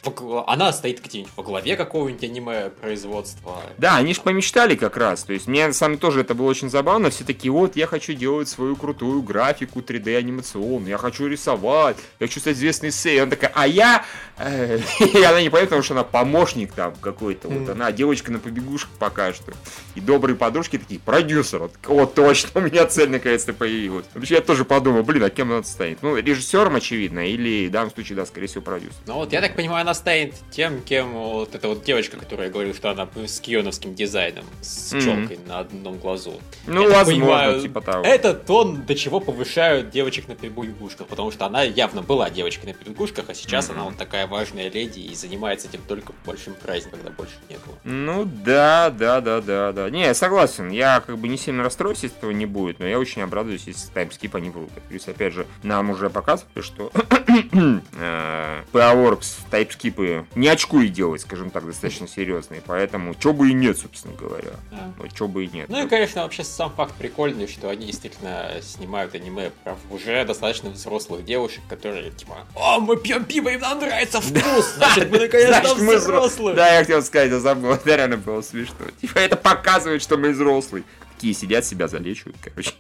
она 0.47 0.73
стоит 0.73 1.03
где-нибудь 1.03 1.33
во 1.37 1.43
главе 1.43 1.77
какого-нибудь 1.77 2.25
аниме 2.25 2.71
производства. 2.71 3.63
Да, 3.79 3.97
они 3.97 4.15
же 4.15 4.21
помечтали 4.21 4.75
как 4.75 4.97
раз, 4.97 5.25
то 5.25 5.33
есть 5.33 5.47
мне 5.47 5.73
сам 5.73 5.99
тоже 5.99 6.21
это 6.21 6.35
было 6.35 6.49
очень 6.49 6.71
забавно, 6.71 7.11
все 7.11 7.25
такие, 7.25 7.53
вот, 7.53 7.77
я 7.77 7.87
хочу 7.87 8.15
делать 8.15 8.49
свою 8.49 8.77
крутую 8.77 9.23
графику 9.23 9.81
3D 9.81 10.17
анимационную, 10.17 10.91
я 10.91 10.99
хочу 10.99 11.27
рисовать, 11.27 11.97
я 12.21 12.27
хочу 12.27 12.41
стать 12.41 12.57
известной 12.57 12.91
сей, 12.91 13.23
он 13.23 13.31
такая, 13.31 13.53
а 13.55 13.67
я, 13.67 14.05
и 14.39 15.23
она 15.23 15.41
не 15.41 15.49
понимает, 15.49 15.69
потому 15.69 15.83
что 15.83 15.95
она 15.95 16.05
помощник 16.05 16.73
там 16.73 16.95
какой-то, 17.01 17.49
вот 17.49 17.69
она 17.69 17.93
девочка 17.93 18.33
на 18.33 18.39
побегушках 18.39 18.91
пока 18.99 19.33
что, 19.33 19.53
и 19.95 20.01
добрые 20.01 20.37
подружки 20.37 20.79
такие, 20.79 21.01
продюсер, 21.15 21.71
вот, 21.85 22.15
точно, 22.15 22.51
у 22.55 22.61
меня 22.61 22.87
цель 22.87 23.09
наконец-то 23.09 23.53
появилась. 23.53 24.05
Вообще 24.15 24.35
я 24.35 24.41
тоже 24.41 24.65
подумал, 24.65 25.05
блин, 25.05 25.23
а 25.23 25.31
кем 25.31 25.53
она 25.53 25.63
станет? 25.63 26.03
Ну, 26.03 26.17
режиссером, 26.17 26.75
очевидно, 26.77 27.29
или 27.29 27.69
в 27.69 27.71
данном 27.71 27.93
случае, 27.93 28.17
да, 28.17 28.27
скорее 28.27 28.49
всего, 28.49 28.63
продюсер. 28.63 28.97
Ну 29.07 29.15
вот, 29.15 29.33
я 29.33 29.41
так 29.41 29.55
понимаю, 29.55 29.83
она 29.83 29.95
станет 29.95 30.35
тем, 30.51 30.83
кем 30.83 31.13
вот 31.13 31.55
эта 31.55 31.69
вот 31.69 31.85
девочка, 31.85 32.17
которая 32.17 32.51
говорила, 32.51 32.75
что 32.75 32.91
она 32.91 33.09
с 33.27 33.39
кионовским 33.41 33.95
дизайном, 33.95 34.45
с 34.61 34.91
челкой 34.91 35.37
mm-hmm. 35.37 35.49
на 35.49 35.61
одном 35.61 35.99
глазу. 35.99 36.41
Ну, 36.67 36.83
я 36.83 36.89
возможно, 36.89 37.25
понимаю, 37.25 37.61
типа 37.61 37.81
того. 37.81 38.05
Это 38.05 38.35
тон, 38.35 38.85
до 38.85 38.95
чего 38.97 39.21
повышают 39.21 39.91
девочек 39.91 40.27
на 40.27 40.35
побегушках, 40.35 41.07
потому 41.07 41.31
что 41.31 41.47
она 41.47 41.63
явно 41.63 42.03
была 42.03 42.29
девочкой 42.29 42.73
на 42.73 42.75
побегушках, 42.75 43.27
а 43.29 43.35
сейчас 43.35 43.69
mm-hmm. 43.69 43.73
она 43.73 43.85
вот 43.85 43.97
такая 43.97 44.27
важная 44.27 44.69
леди 44.69 44.99
и 44.99 45.15
занимается 45.15 45.69
этим 45.69 45.81
только 45.87 46.13
большим 46.27 46.55
праздникам, 46.55 46.99
когда 47.01 47.13
больше 47.13 47.35
некого. 47.49 47.77
Ну, 47.85 48.25
да, 48.25 48.91
да, 48.91 49.21
да, 49.21 49.41
да, 49.41 49.73
да. 49.73 49.91
Не, 49.91 50.13
согласен, 50.15 50.71
я 50.71 51.04
как 51.07 51.19
бы 51.19 51.29
не 51.29 51.37
сильно 51.37 51.63
расстроюсь, 51.63 52.03
если 52.03 52.17
этого 52.17 52.31
не 52.31 52.47
будет, 52.47 52.79
но 52.79 52.87
я 52.87 52.99
очень 52.99 53.23
обрадуюсь, 53.23 53.65
если 53.67 53.89
таймскип 53.91 54.35
они 54.37 54.51
врут. 54.51 54.71
Есть, 54.91 55.09
опять 55.09 55.33
же, 55.33 55.47
нам 55.63 55.91
уже 55.91 56.11
показывали, 56.11 56.63
что 56.63 56.91
э, 56.95 58.63
PowerWorks 58.73 59.27
тайпскипы 59.51 60.27
не 60.35 60.49
очкуи 60.49 60.89
делать, 60.89 61.21
скажем 61.23 61.51
так, 61.51 61.67
достаточно 61.67 62.09
серьезные, 62.09 62.63
поэтому 62.65 63.15
чё 63.15 63.33
бы 63.33 63.51
и 63.51 63.53
нет, 63.53 63.79
собственно 63.79 64.15
говоря. 64.15 64.53
Да. 64.71 64.93
Вот 64.99 65.13
чё 65.13 65.29
бы 65.29 65.45
и 65.45 65.49
нет. 65.49 65.69
Ну 65.69 65.85
и, 65.85 65.89
конечно, 65.89 66.23
вообще 66.23 66.45
сам 66.45 66.71
факт 66.71 66.95
прикольный, 66.95 67.47
что 67.47 67.69
они 67.69 67.87
действительно 67.87 68.51
снимают 68.63 69.15
аниме 69.15 69.51
про 69.63 69.77
уже 69.91 70.25
достаточно 70.25 70.71
взрослых 70.71 71.25
девушек, 71.25 71.63
которые 71.69 72.11
типа, 72.11 72.47
о, 72.55 72.81
мы 72.81 72.97
пьем 72.97 73.25
пиво, 73.25 73.49
им 73.49 73.61
нам 73.61 73.79
нравится 73.79 74.21
вкус, 74.21 74.75
значит, 74.77 75.11
мы 75.11 75.19
наконец-то 75.19 75.75
взрослые. 75.75 76.57
Да, 76.57 76.73
я 76.73 76.81
хотел 76.81 77.03
сказать, 77.03 77.31
я 77.31 77.41
забыл, 77.41 77.73
это 77.75 77.95
реально 77.95 78.17
было 78.17 78.43
смешно. 78.43 78.87
Типа, 79.01 79.19
это 79.19 79.37
показывает, 79.37 80.03
что 80.03 80.17
мы 80.17 80.31
взрослые 80.31 80.85
такие 81.25 81.35
сидят, 81.35 81.65
себя 81.65 81.89
залечивают, 81.89 82.37
короче. 82.43 82.73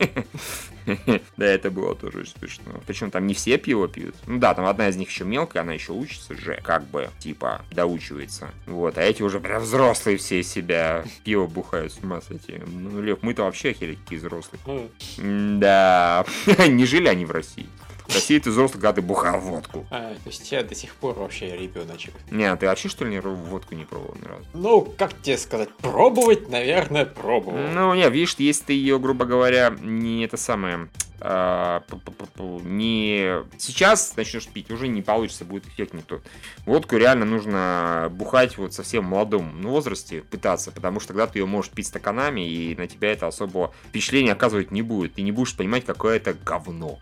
Да, 1.39 1.47
это 1.47 1.71
было 1.71 1.95
тоже 1.95 2.19
очень 2.19 2.35
смешно. 2.39 2.83
Причем 2.87 3.11
там 3.11 3.27
не 3.27 3.33
все 3.33 3.57
пиво 3.57 3.89
пьют. 3.89 4.15
Ну 4.27 4.39
да, 4.39 4.53
там 4.53 4.67
одна 4.67 4.89
из 4.91 4.97
них 4.97 5.09
еще 5.09 5.25
мелкая, 5.25 5.63
она 5.63 5.73
еще 5.73 5.93
учится 5.93 6.37
же, 6.37 6.61
как 6.63 6.85
бы, 6.85 7.09
типа, 7.19 7.63
доучивается. 7.71 8.51
Вот, 8.67 8.99
а 8.99 9.03
эти 9.03 9.23
уже 9.23 9.41
прям 9.41 9.63
взрослые 9.63 10.19
все 10.19 10.43
себя 10.43 11.05
пиво 11.25 11.47
бухают 11.47 11.95
с 11.95 11.99
ума 12.01 12.21
с 12.21 12.31
этим. 12.31 12.65
Ну, 12.67 13.01
Лев, 13.01 13.21
мы-то 13.23 13.45
вообще 13.45 13.71
охереть 13.71 13.99
какие 14.01 14.19
взрослые. 14.19 14.91
Да, 15.59 16.27
не 16.69 16.85
жили 16.85 17.09
они 17.09 17.25
в 17.25 17.31
России. 17.31 17.67
В 18.07 18.15
России 18.15 18.39
ты 18.39 18.51
взрослый, 18.51 18.75
когда 18.81 18.93
ты 18.93 19.03
бухал 19.03 19.41
водку. 19.41 19.87
А, 19.91 20.15
то 20.15 20.29
есть 20.29 20.51
я 20.53 20.63
до 20.63 20.75
сих 20.75 20.95
пор 20.95 21.15
вообще 21.15 21.57
ребеночек. 21.57 22.15
Не, 22.31 22.45
а 22.45 22.57
ты 22.57 22.67
вообще 22.67 22.89
что 22.89 23.05
ли 23.05 23.19
водку 23.19 23.75
не 23.75 23.85
пробовал 23.85 24.17
ни 24.21 24.27
разу? 24.27 24.45
Ну, 24.53 24.83
как 24.83 25.21
тебе 25.23 25.39
сказать, 25.39 25.71
пробовать, 25.77 26.49
наверное, 26.49 27.07
пробовал. 27.07 27.59
Ну, 27.59 27.95
не, 27.95 28.09
видишь, 28.11 28.37
если 28.39 28.65
ты 28.65 28.73
ее, 28.75 28.99
грубо 28.99 29.25
говоря, 29.25 29.75
не 29.81 30.25
это 30.25 30.37
самое 30.37 30.89
не 32.65 33.43
сейчас 33.59 34.17
начнешь 34.17 34.47
пить, 34.47 34.71
уже 34.71 34.89
не 34.89 35.03
получится, 35.03 35.45
будет 35.45 35.67
эффект 35.67 35.95
не 35.95 36.03
тот. 36.03 36.23
Водку 36.67 36.97
реально 36.97 37.25
нужно 37.25 38.09
бухать 38.11 38.59
вот 38.59 38.75
совсем 38.75 39.07
в 39.07 39.09
молодом 39.09 39.63
возрасте, 39.63 40.23
пытаться, 40.23 40.71
потому 40.71 41.01
что 41.01 41.09
тогда 41.09 41.27
ты 41.27 41.39
ее 41.39 41.47
можешь 41.47 41.71
пить 41.71 41.87
стаканами, 41.87 42.49
и 42.49 42.77
на 42.77 42.87
тебя 42.87 43.13
это 43.13 43.27
особо 43.27 43.73
впечатление 43.89 44.33
оказывать 44.33 44.71
не 44.71 44.83
будет. 44.83 45.15
Ты 45.15 45.23
не 45.23 45.33
будешь 45.33 45.57
понимать, 45.57 45.85
какое 45.85 46.17
это 46.17 46.35
говно. 46.35 46.99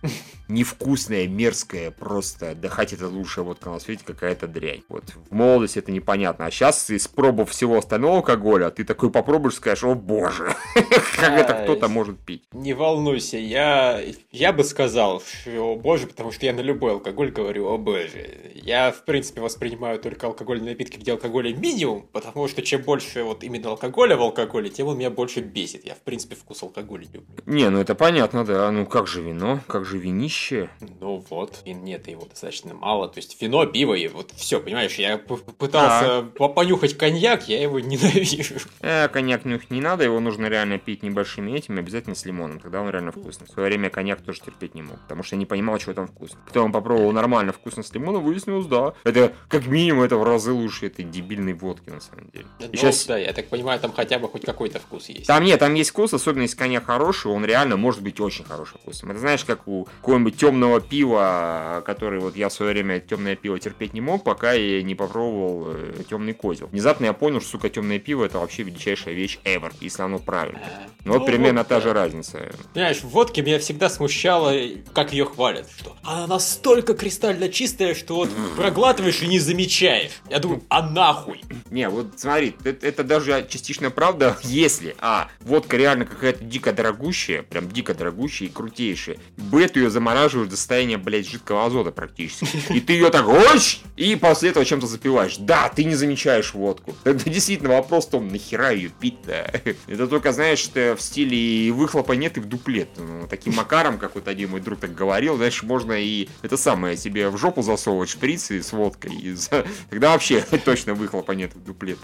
Невкусное, 0.48 1.26
мерзкое, 1.26 1.90
просто, 1.90 2.54
да 2.54 2.68
хоть 2.68 2.92
это 2.92 3.08
лучшая 3.08 3.44
водка 3.44 3.70
на 3.70 3.80
свете, 3.80 4.04
какая-то 4.06 4.46
дрянь. 4.46 4.82
Вот 4.88 5.04
в 5.30 5.34
молодости 5.34 5.78
это 5.78 5.92
непонятно. 5.92 6.46
А 6.46 6.50
сейчас, 6.50 6.90
испробовав 6.90 7.50
всего 7.50 7.78
остального 7.78 8.16
алкоголя, 8.16 8.70
ты 8.70 8.84
такой 8.84 9.10
попробуешь, 9.10 9.54
скажешь, 9.54 9.84
о 9.84 9.94
боже, 9.94 10.54
как 11.16 11.32
это 11.32 11.54
кто-то 11.64 11.88
может 11.88 12.18
пить. 12.20 12.44
Не 12.52 12.74
волнуйся, 12.74 13.38
я, 13.38 14.00
я 14.30 14.52
бы 14.52 14.64
сказал, 14.64 15.20
что 15.20 15.76
боже, 15.76 16.06
потому 16.06 16.32
что 16.32 16.46
я 16.46 16.52
на 16.52 16.60
любой 16.60 16.92
алкоголь 16.92 17.30
говорю 17.30 17.68
о 17.68 17.78
боже. 17.78 18.52
Я, 18.54 18.92
в 18.92 19.04
принципе, 19.04 19.40
воспринимаю 19.40 19.98
только 19.98 20.26
алкогольные 20.26 20.70
напитки, 20.70 20.98
где 20.98 21.12
алкоголя 21.12 21.54
минимум, 21.54 22.06
потому 22.12 22.48
что 22.48 22.62
чем 22.62 22.82
больше 22.82 23.22
вот 23.22 23.44
именно 23.44 23.70
алкоголя 23.70 24.16
в 24.16 24.22
алкоголе, 24.22 24.70
тем 24.70 24.88
он 24.88 24.98
меня 24.98 25.10
больше 25.10 25.40
бесит. 25.40 25.84
Я, 25.86 25.94
в 25.94 26.00
принципе, 26.00 26.36
вкус 26.36 26.62
алкоголя 26.62 27.04
люблю. 27.12 27.42
Не, 27.46 27.68
ну 27.70 27.80
это 27.80 27.94
понятно, 27.94 28.44
да. 28.44 28.70
Ну 28.70 28.86
как 28.86 29.06
же 29.06 29.22
вино? 29.22 29.60
Как 29.66 29.84
же 29.84 29.98
винище? 29.98 30.70
Ну 31.00 31.24
вот, 31.30 31.62
вин 31.64 31.84
нет, 31.84 32.08
его 32.08 32.24
достаточно 32.26 32.74
мало. 32.74 33.08
То 33.08 33.18
есть 33.18 33.40
вино, 33.40 33.66
пиво 33.66 33.94
и 33.94 34.08
вот 34.08 34.32
все, 34.36 34.60
понимаешь, 34.60 34.94
я 34.96 35.18
пытался 35.18 36.24
да. 36.38 36.48
понюхать 36.48 36.96
коньяк, 36.96 37.48
я 37.48 37.60
его 37.60 37.80
ненавижу. 37.80 38.54
Э, 38.80 39.08
коньяк 39.08 39.44
нюх 39.44 39.70
не 39.70 39.80
надо, 39.80 40.04
его 40.04 40.20
нужно 40.20 40.46
реально 40.46 40.78
пить 40.78 41.02
небольшими 41.02 41.52
этими, 41.52 41.80
обязательно 41.80 42.14
с 42.14 42.24
лимоном, 42.24 42.60
тогда 42.60 42.80
он 42.80 42.90
реально 42.90 43.12
вкусный. 43.12 43.46
В 43.46 43.50
свое 43.50 43.68
время 43.68 43.90
коньяк 43.92 44.22
тоже 44.22 44.40
терпеть 44.40 44.74
не 44.74 44.82
мог, 44.82 44.98
потому 45.00 45.22
что 45.22 45.36
я 45.36 45.38
не 45.38 45.46
понимал, 45.46 45.78
что 45.78 45.94
там 45.94 46.08
вкусно. 46.08 46.38
Потом 46.46 46.72
попробовал 46.72 47.12
нормально 47.12 47.52
вкусно 47.52 47.82
с 47.82 47.92
лимоном, 47.92 48.24
выяснилось, 48.24 48.66
да, 48.66 48.94
это 49.04 49.32
как 49.48 49.66
минимум 49.66 50.02
это 50.02 50.16
в 50.16 50.24
разы 50.24 50.52
лучше 50.52 50.86
этой 50.86 51.04
дебильной 51.04 51.52
водки 51.52 51.90
на 51.90 52.00
самом 52.00 52.30
деле. 52.30 52.46
Ну, 52.60 52.68
сейчас... 52.72 53.06
да, 53.06 53.18
я 53.18 53.32
так 53.32 53.48
понимаю, 53.48 53.78
там 53.80 53.92
хотя 53.92 54.18
бы 54.18 54.28
хоть 54.28 54.44
какой-то 54.44 54.80
вкус 54.80 55.08
есть. 55.08 55.26
Там 55.26 55.44
нет, 55.44 55.60
там 55.60 55.74
есть 55.74 55.90
вкус, 55.90 56.12
особенно 56.12 56.42
если 56.42 56.56
коньяк 56.56 56.86
хороший, 56.86 57.30
он 57.30 57.44
реально 57.44 57.76
может 57.76 58.02
быть 58.02 58.20
очень 58.20 58.44
хороший 58.44 58.78
вкусом. 58.78 59.10
Это 59.10 59.20
знаешь, 59.20 59.44
как 59.44 59.68
у 59.68 59.84
какого-нибудь 60.00 60.36
темного 60.36 60.80
пива, 60.80 61.82
который 61.84 62.20
вот 62.20 62.36
я 62.36 62.48
в 62.48 62.52
свое 62.52 62.72
время 62.72 63.00
темное 63.00 63.36
пиво 63.36 63.58
терпеть 63.58 63.92
не 63.94 64.00
мог, 64.00 64.24
пока 64.24 64.52
я 64.52 64.82
не 64.82 64.94
попробовал 64.94 65.68
э, 65.68 66.02
темный 66.08 66.32
козел. 66.32 66.68
Внезапно 66.68 67.06
я 67.06 67.12
понял, 67.12 67.40
что, 67.40 67.50
сука, 67.50 67.68
темное 67.68 67.98
пиво 67.98 68.24
это 68.24 68.38
вообще 68.38 68.62
величайшая 68.62 69.14
вещь 69.14 69.38
ever, 69.44 69.72
если 69.80 70.02
оно 70.02 70.18
правильно. 70.18 70.60
Ну, 71.04 71.12
вот 71.12 71.20
ну, 71.20 71.26
примерно 71.26 71.60
вот, 71.60 71.68
та 71.68 71.80
же 71.80 71.92
разница. 71.92 72.52
Понимаешь, 72.74 73.00
в 73.00 73.08
водке 73.08 73.42
меня 73.42 73.58
всегда 73.58 73.81
смущало, 73.88 74.54
как 74.94 75.12
ее 75.12 75.24
хвалят, 75.24 75.68
что 75.76 75.96
она 76.02 76.26
настолько 76.26 76.94
кристально 76.94 77.48
чистая, 77.48 77.94
что 77.94 78.16
вот 78.16 78.30
проглатываешь 78.56 79.22
и 79.22 79.26
не 79.26 79.38
замечаешь. 79.38 80.12
Я 80.28 80.38
думаю, 80.38 80.62
а 80.68 80.82
нахуй? 80.82 81.40
Не, 81.70 81.88
вот 81.88 82.14
смотри, 82.16 82.56
это, 82.64 82.86
это 82.86 83.04
даже 83.04 83.46
частично 83.48 83.90
правда, 83.90 84.36
если, 84.42 84.96
а, 84.98 85.28
водка 85.40 85.76
реально 85.76 86.04
какая-то 86.04 86.44
дико 86.44 86.72
дорогущая, 86.72 87.42
прям 87.42 87.70
дико 87.70 87.94
дорогущая 87.94 88.48
и 88.48 88.52
крутейшая, 88.52 89.18
б, 89.36 89.66
ты 89.68 89.80
ее 89.80 89.90
замораживаешь 89.90 90.48
до 90.48 90.56
состояния, 90.56 90.98
блядь, 90.98 91.28
жидкого 91.28 91.66
азота 91.66 91.92
практически. 91.92 92.72
И 92.72 92.80
ты 92.80 92.94
ее 92.94 93.10
так, 93.10 93.26
ось, 93.28 93.80
и 93.96 94.16
после 94.16 94.50
этого 94.50 94.64
чем-то 94.64 94.86
запиваешь. 94.86 95.36
Да, 95.38 95.68
ты 95.68 95.84
не 95.84 95.94
замечаешь 95.94 96.54
водку. 96.54 96.94
Это 97.04 97.28
действительно 97.30 97.70
вопрос 97.70 98.06
в 98.06 98.10
том, 98.10 98.28
нахера 98.28 98.70
ее 98.72 98.88
пить-то? 98.88 99.32
Это 99.86 100.06
только, 100.06 100.32
знаешь, 100.32 100.58
что 100.58 100.96
в 100.96 101.02
стиле 101.02 101.72
выхлопа 101.72 102.12
нет 102.12 102.36
и 102.36 102.40
в 102.40 102.46
дуплет. 102.46 102.88
Ну, 102.96 103.26
таким 103.28 103.54
макаром, 103.54 103.71
как 103.72 104.14
вот 104.14 104.28
один 104.28 104.50
мой 104.50 104.60
друг 104.60 104.80
так 104.80 104.94
говорил, 104.94 105.36
знаешь, 105.36 105.62
можно 105.62 105.92
и 105.92 106.28
это 106.42 106.58
самое 106.58 106.96
себе 106.96 107.30
в 107.30 107.38
жопу 107.38 107.62
засовывать 107.62 108.10
шприцы 108.10 108.62
с 108.62 108.72
водкой. 108.72 109.14
И 109.14 109.34
тогда 109.90 110.10
вообще 110.10 110.44
точно 110.64 110.92
выхлопа 110.94 111.32
нет 111.32 111.54
в 111.54 111.64
дуплет. 111.64 111.98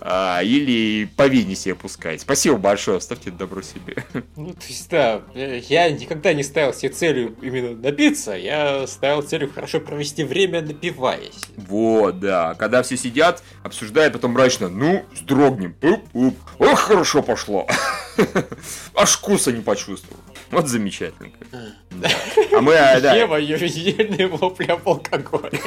А, 0.00 0.42
или 0.42 1.06
по 1.16 1.26
вене 1.26 1.56
себе 1.56 1.74
пускать. 1.74 2.20
Спасибо 2.20 2.58
большое, 2.58 2.98
оставьте 2.98 3.30
добро 3.30 3.62
себе. 3.62 4.04
Ну, 4.36 4.52
то 4.52 4.66
есть, 4.66 4.90
да, 4.90 5.22
я 5.34 5.90
никогда 5.90 6.34
не 6.34 6.42
ставил 6.42 6.74
себе 6.74 6.92
целью 6.92 7.36
именно 7.40 7.76
напиться, 7.76 8.32
я 8.32 8.86
ставил 8.86 9.22
целью 9.22 9.50
хорошо 9.50 9.80
провести 9.80 10.24
время, 10.24 10.60
напиваясь. 10.60 11.40
Вот, 11.56 12.20
да. 12.20 12.54
Когда 12.54 12.82
все 12.82 12.96
сидят, 12.96 13.42
обсуждают 13.62 14.12
потом 14.12 14.32
мрачно, 14.32 14.68
ну, 14.68 15.04
сдрогнем. 15.14 15.76
Ох, 16.58 16.78
хорошо 16.78 17.22
пошло. 17.22 17.66
Аж 18.94 19.12
вкуса 19.12 19.52
не 19.52 19.62
почувствовал. 19.62 20.20
Вот 20.54 20.68
замечательно. 20.68 21.30
Да. 21.90 22.08
А 22.52 22.60
мы, 22.60 22.74
а, 22.76 23.00
да. 23.00 23.14
Ева, 23.14 23.36
ежедневные 23.36 24.28
вопли 24.28 24.66
об 24.66 24.88
алкоголе. 24.88 25.60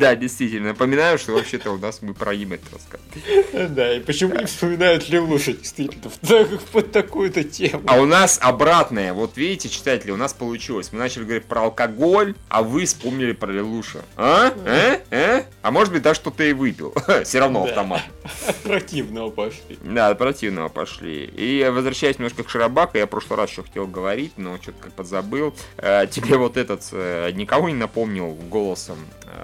Да, 0.00 0.14
действительно. 0.14 0.68
Напоминаю, 0.68 1.18
что 1.18 1.32
вообще-то 1.32 1.70
у 1.70 1.78
нас 1.78 2.02
мы 2.02 2.14
про 2.14 2.34
имя 2.34 2.58
рассказываем. 2.72 3.74
Да, 3.74 3.94
и 3.94 4.00
почему 4.00 4.34
не 4.34 4.44
вспоминают 4.44 5.08
Лелуша 5.08 5.52
действительно 5.52 6.10
под 6.72 6.92
такую-то 6.92 7.44
тему? 7.44 7.82
А 7.86 7.96
у 7.96 8.06
нас 8.06 8.38
обратное. 8.42 9.12
Вот 9.12 9.36
видите, 9.36 9.68
читатели, 9.68 10.10
у 10.10 10.16
нас 10.16 10.32
получилось. 10.32 10.90
Мы 10.92 10.98
начали 10.98 11.24
говорить 11.24 11.44
про 11.44 11.62
алкоголь, 11.62 12.34
а 12.48 12.62
вы 12.62 12.84
вспомнили 12.84 13.32
про 13.32 13.50
Лелуша. 13.50 14.00
А? 14.16 14.52
А? 14.66 15.00
А? 15.10 15.44
А 15.62 15.70
может 15.70 15.92
быть, 15.92 16.02
даже 16.02 16.20
что-то 16.20 16.44
и 16.44 16.52
выпил. 16.52 16.94
Все 17.24 17.40
равно 17.40 17.64
автомат. 17.64 18.02
От 18.46 18.56
противного 18.62 19.30
пошли. 19.30 19.78
Да, 19.82 20.08
от 20.08 20.18
противного 20.18 20.68
пошли. 20.68 21.24
И 21.24 21.66
возвращаясь 21.70 22.18
немножко 22.18 22.42
к 22.44 22.50
Шарабаку, 22.50 22.98
я 22.98 23.06
в 23.06 23.10
прошлый 23.10 23.38
раз 23.38 23.50
еще 23.50 23.62
хотел 23.62 23.86
говорить, 23.86 24.32
но 24.36 24.56
что-то 24.60 24.78
как 24.82 24.92
подзабыл. 24.92 25.54
Э, 25.76 26.06
тебе 26.10 26.36
вот 26.36 26.56
этот 26.56 26.82
э, 26.92 27.30
никого 27.32 27.68
не 27.68 27.74
напомнил 27.74 28.32
голосом 28.50 28.98
э, 29.24 29.37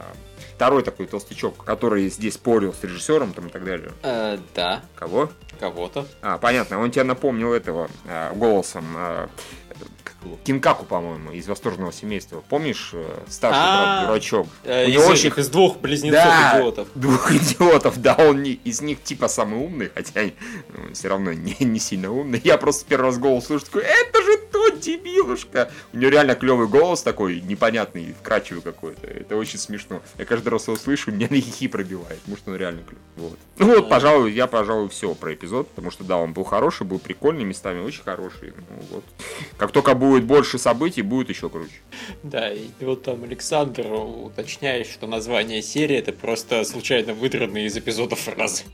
второй 0.55 0.83
такой 0.83 1.07
толстячок, 1.07 1.65
который 1.65 2.09
здесь 2.09 2.35
спорил 2.35 2.73
с 2.73 2.83
режиссером 2.83 3.33
там 3.33 3.49
и 3.49 3.51
так 3.51 3.65
далее. 3.65 3.93
Э, 4.03 4.39
да. 4.55 4.83
Кого? 4.97 5.31
Кого-то. 5.59 6.07
А, 6.23 6.39
понятно. 6.39 6.81
Он 6.81 6.91
тебя 6.91 7.05
напомнил 7.05 7.53
этого 7.53 7.89
э, 8.07 8.33
голосом. 8.35 8.85
Э, 8.97 9.27
Кинкаку, 10.45 10.85
по-моему, 10.85 11.33
из 11.33 11.47
восторженного 11.49 11.93
семейства. 11.93 12.43
Помнишь, 12.49 12.91
э, 12.95 13.05
старший 13.29 13.61
брат 13.61 13.87
а, 13.87 14.07
дурачок? 14.07 14.47
Э, 14.65 14.87
У 14.87 14.91
него 14.91 15.07
очень 15.07 15.33
из 15.37 15.49
двух 15.49 15.79
близнецов 15.79 16.25
идиотов. 16.55 16.89
Двух 16.95 17.31
идиотов, 17.33 18.01
да, 18.01 18.15
он 18.15 18.43
из 18.43 18.81
них 18.81 19.03
типа 19.03 19.29
самый 19.29 19.59
умный, 19.61 19.91
хотя 19.95 20.23
ну, 20.23 20.95
все 20.95 21.09
равно 21.09 21.33
не, 21.33 21.57
не 21.61 21.79
сильно 21.79 22.11
умный. 22.11 22.41
Я 22.43 22.57
просто 22.57 22.87
первый 22.89 23.07
раз 23.07 23.19
голос 23.19 23.47
слышу, 23.47 23.67
такой, 23.67 23.83
это 23.83 24.14
дебилушка. 24.85 25.71
У 25.93 25.99
него 25.99 26.11
реально 26.11 26.35
клевый 26.35 26.69
голос 26.69 27.03
такой, 27.03 27.41
непонятный, 27.41 28.15
вкрадчивый 28.21 28.63
какой-то. 28.63 29.07
Это 29.07 29.37
очень 29.37 29.59
смешно. 29.59 30.03
Я 30.19 30.25
каждый 30.25 30.49
раз 30.49 30.67
его 30.67 30.77
слышу, 30.77 31.11
меня 31.11 31.29
на 31.31 31.41
хихи 31.41 31.69
пробивает, 31.69 32.21
что 32.37 32.51
он 32.51 32.57
реально 32.57 32.83
клевый. 32.83 33.05
Вот. 33.17 33.39
Ну 33.59 33.67
вот, 33.67 33.89
пожалуй, 33.89 34.33
я, 34.33 34.47
пожалуй, 34.47 34.89
все 34.89 35.15
про 35.15 35.35
эпизод, 35.35 35.69
потому 35.69 35.91
что 35.91 36.05
да, 36.05 36.19
он 36.19 36.33
был 36.33 36.45
хороший, 36.45 36.87
был 36.87 36.99
прикольный, 36.99 37.45
местами 37.45 37.81
очень 37.81 38.03
хороший. 38.03 38.53
Ну, 38.57 38.87
вот. 38.91 39.05
Как 39.57 39.73
только 39.73 39.95
будет 39.95 40.25
больше 40.25 40.59
событий, 40.59 41.03
будет 41.03 41.29
еще 41.29 41.49
круче. 41.49 41.71
Да, 42.23 42.53
и 42.53 42.69
вот 42.81 43.03
там 43.05 43.25
Александр 43.25 43.87
уточняет, 43.93 44.87
что 44.87 45.07
название 45.07 45.63
серии 45.63 45.97
это 45.97 46.13
просто 46.13 46.65
случайно 46.65 47.15
выдранные 47.15 47.67
из 47.67 47.77
эпизода 47.77 48.17
фразы. 48.17 48.65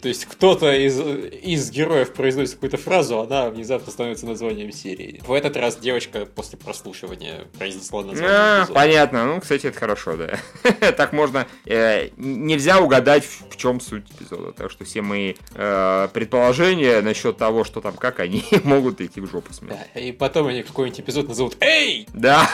То 0.00 0.08
есть 0.08 0.26
кто-то 0.26 0.72
из, 0.72 1.00
из 1.00 1.70
героев 1.70 2.12
произносит 2.12 2.54
какую-то 2.54 2.76
фразу, 2.76 3.20
она 3.20 3.48
внезапно 3.48 3.90
становится 3.90 4.26
названием 4.26 4.72
серии. 4.72 5.20
В 5.26 5.32
этот 5.32 5.56
раз 5.56 5.76
девочка 5.76 6.26
после 6.26 6.58
прослушивания 6.58 7.46
произнесла 7.58 8.02
название 8.02 8.30
а, 8.30 8.58
эпизода. 8.60 8.74
Понятно, 8.74 9.26
ну, 9.26 9.40
кстати, 9.40 9.66
это 9.66 9.78
хорошо, 9.78 10.16
да. 10.16 10.38
так 10.92 11.12
можно... 11.12 11.46
Э, 11.64 12.10
нельзя 12.16 12.80
угадать, 12.80 13.24
в 13.24 13.56
чем 13.56 13.80
суть 13.80 14.10
эпизода, 14.10 14.52
так 14.52 14.70
что 14.70 14.84
все 14.84 15.00
мои 15.00 15.34
э, 15.54 16.08
предположения 16.12 17.00
насчет 17.00 17.38
того, 17.38 17.64
что 17.64 17.80
там 17.80 17.94
как, 17.94 18.20
они 18.20 18.44
могут 18.64 19.00
идти 19.00 19.20
в 19.20 19.30
жопу 19.30 19.52
смело. 19.52 19.78
Да, 19.94 20.00
и 20.00 20.12
потом 20.12 20.48
они 20.48 20.62
какой-нибудь 20.62 21.00
эпизод 21.00 21.28
назовут 21.28 21.56
«Эй!» 21.60 22.06
Да. 22.12 22.48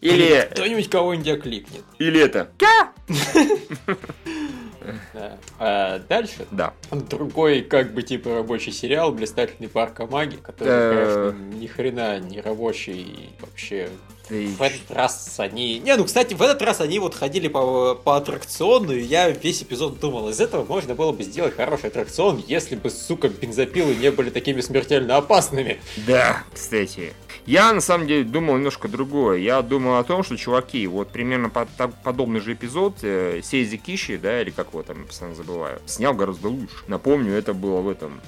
Или... 0.00 0.48
Кто-нибудь 0.52 0.90
кого-нибудь 0.90 1.28
окликнет. 1.28 1.84
Или 1.98 2.20
это. 2.20 2.50
Да. 5.12 5.38
А 5.58 5.98
дальше? 6.00 6.46
Да. 6.50 6.72
Другой, 6.90 7.62
как 7.62 7.94
бы, 7.94 8.02
типа, 8.02 8.36
рабочий 8.36 8.72
сериал 8.72 9.12
«Блистательный 9.12 9.68
парк 9.68 10.00
Амаги», 10.00 10.36
который, 10.36 10.68
э. 10.70 11.32
конечно, 11.32 11.56
ни 11.56 11.66
хрена 11.66 12.18
не 12.20 12.40
рабочий 12.40 13.30
вообще 13.40 13.88
в 14.28 14.62
этот 14.62 14.90
раз 14.90 15.34
они... 15.38 15.78
Не, 15.80 15.96
ну, 15.96 16.04
кстати, 16.04 16.34
в 16.34 16.42
этот 16.42 16.62
раз 16.62 16.80
они 16.80 16.98
вот 16.98 17.14
ходили 17.14 17.48
по, 17.48 17.94
по 17.94 18.16
аттракциону, 18.16 18.92
и 18.92 19.02
я 19.02 19.28
весь 19.28 19.62
эпизод 19.62 20.00
думал, 20.00 20.28
из 20.30 20.40
этого 20.40 20.64
можно 20.64 20.94
было 20.94 21.12
бы 21.12 21.22
сделать 21.22 21.54
хороший 21.54 21.88
аттракцион, 21.90 22.42
если 22.46 22.76
бы, 22.76 22.90
сука, 22.90 23.28
бензопилы 23.28 23.94
не 23.94 24.10
были 24.10 24.30
такими 24.30 24.60
смертельно 24.60 25.16
опасными. 25.16 25.80
Да, 26.06 26.42
кстати. 26.52 27.12
Я, 27.46 27.72
на 27.72 27.80
самом 27.80 28.06
деле, 28.06 28.24
думал 28.24 28.56
немножко 28.56 28.88
другое. 28.88 29.38
Я 29.38 29.60
думал 29.60 29.96
о 29.98 30.04
том, 30.04 30.22
что, 30.22 30.36
чуваки, 30.36 30.86
вот 30.86 31.10
примерно 31.10 31.50
под, 31.50 31.68
подобный 32.02 32.40
же 32.40 32.54
эпизод 32.54 32.98
э, 33.02 33.40
Сейзи 33.42 33.76
Киши, 33.76 34.16
да, 34.16 34.40
или 34.40 34.50
как 34.50 34.68
его 34.68 34.82
там, 34.82 35.04
постоянно 35.04 35.36
забываю, 35.36 35.80
снял 35.84 36.14
гораздо 36.14 36.48
лучше. 36.48 36.76
Напомню, 36.86 37.34
это 37.34 37.52
было 37.52 37.80
в 37.80 37.88
этом 37.88 38.20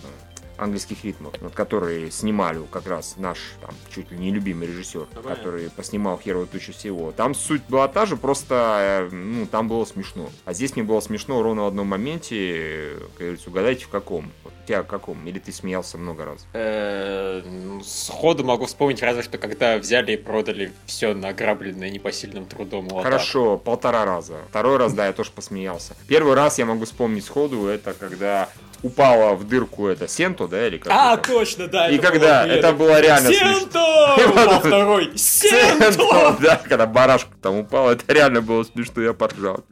английских 0.58 1.04
ритмов, 1.04 1.34
вот, 1.40 1.54
которые 1.54 2.10
снимали 2.10 2.60
как 2.70 2.86
раз 2.86 3.16
наш 3.16 3.38
там, 3.60 3.74
чуть 3.94 4.10
ли 4.10 4.18
не 4.18 4.30
любимый 4.30 4.68
режиссер, 4.68 5.06
Ну, 5.14 5.22
который 5.22 5.70
поснимал 5.70 6.18
«Херово 6.18 6.46
тучу 6.46 6.72
всего». 6.72 7.12
Там 7.12 7.34
суть 7.34 7.62
была 7.68 7.88
та 7.88 8.06
же, 8.06 8.16
просто 8.16 9.08
э, 9.10 9.14
ну, 9.14 9.46
там 9.46 9.68
было 9.68 9.84
смешно. 9.84 10.30
А 10.44 10.52
здесь 10.52 10.76
мне 10.76 10.84
было 10.84 11.00
смешно 11.00 11.42
ровно 11.42 11.64
в 11.64 11.66
одном 11.66 11.88
моменте, 11.88 12.36
э, 12.38 12.98
как 13.14 13.18
говорится, 13.18 13.50
угадайте 13.50 13.84
в 13.84 13.88
каком. 13.88 14.30
Вот, 14.44 14.52
тебя 14.66 14.82
в 14.82 14.86
каком? 14.86 15.26
Или 15.26 15.38
ты 15.38 15.52
смеялся 15.52 15.98
много 15.98 16.24
раз? 16.24 16.46
Э, 16.52 17.42
ну, 17.44 17.82
Сходу 17.82 18.44
могу 18.44 18.66
вспомнить 18.66 19.02
разве 19.02 19.22
что 19.22 19.38
когда 19.38 19.78
взяли 19.78 20.12
и 20.12 20.16
продали 20.16 20.72
все 20.86 21.14
награбленное 21.14 21.90
непосильным 21.90 22.46
трудом. 22.46 22.88
Хорошо, 23.02 23.56
полтора 23.58 24.04
раза. 24.04 24.34
Второй 24.50 24.76
раз, 24.76 24.92
да, 24.92 25.06
я 25.06 25.12
тоже 25.12 25.30
посмеялся. 25.30 25.94
Первый 26.08 26.34
раз 26.34 26.58
я 26.58 26.66
могу 26.66 26.84
вспомнить 26.84 27.24
сходу, 27.24 27.66
это 27.66 27.94
когда 27.94 28.48
упала 28.82 29.34
в 29.34 29.48
дырку 29.48 29.86
это 29.88 30.06
Сенто, 30.06 30.46
да, 30.46 30.66
или 30.66 30.78
как 30.78 30.92
А, 30.92 31.14
это? 31.14 31.28
точно, 31.28 31.66
да. 31.66 31.88
И 31.90 31.96
это 31.96 32.10
когда 32.10 32.44
было 32.44 32.52
это 32.52 32.72
было 32.72 33.00
реально 33.00 33.32
Сенто! 33.32 34.16
Упал 34.28 34.60
второй. 34.64 35.12
Сенто, 35.18 35.92
Сенто! 35.92 36.36
да, 36.40 36.56
когда 36.56 36.86
барашка 36.86 37.30
там 37.42 37.56
упала, 37.56 37.92
это 37.92 38.12
реально 38.12 38.42
было 38.42 38.64
смешно, 38.64 39.02
я 39.02 39.12
поржал. 39.12 39.64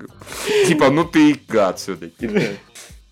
Типа, 0.66 0.90
ну 0.90 1.04
ты 1.04 1.32
и 1.32 1.40
гад 1.48 1.78
все-таки. 1.78 2.56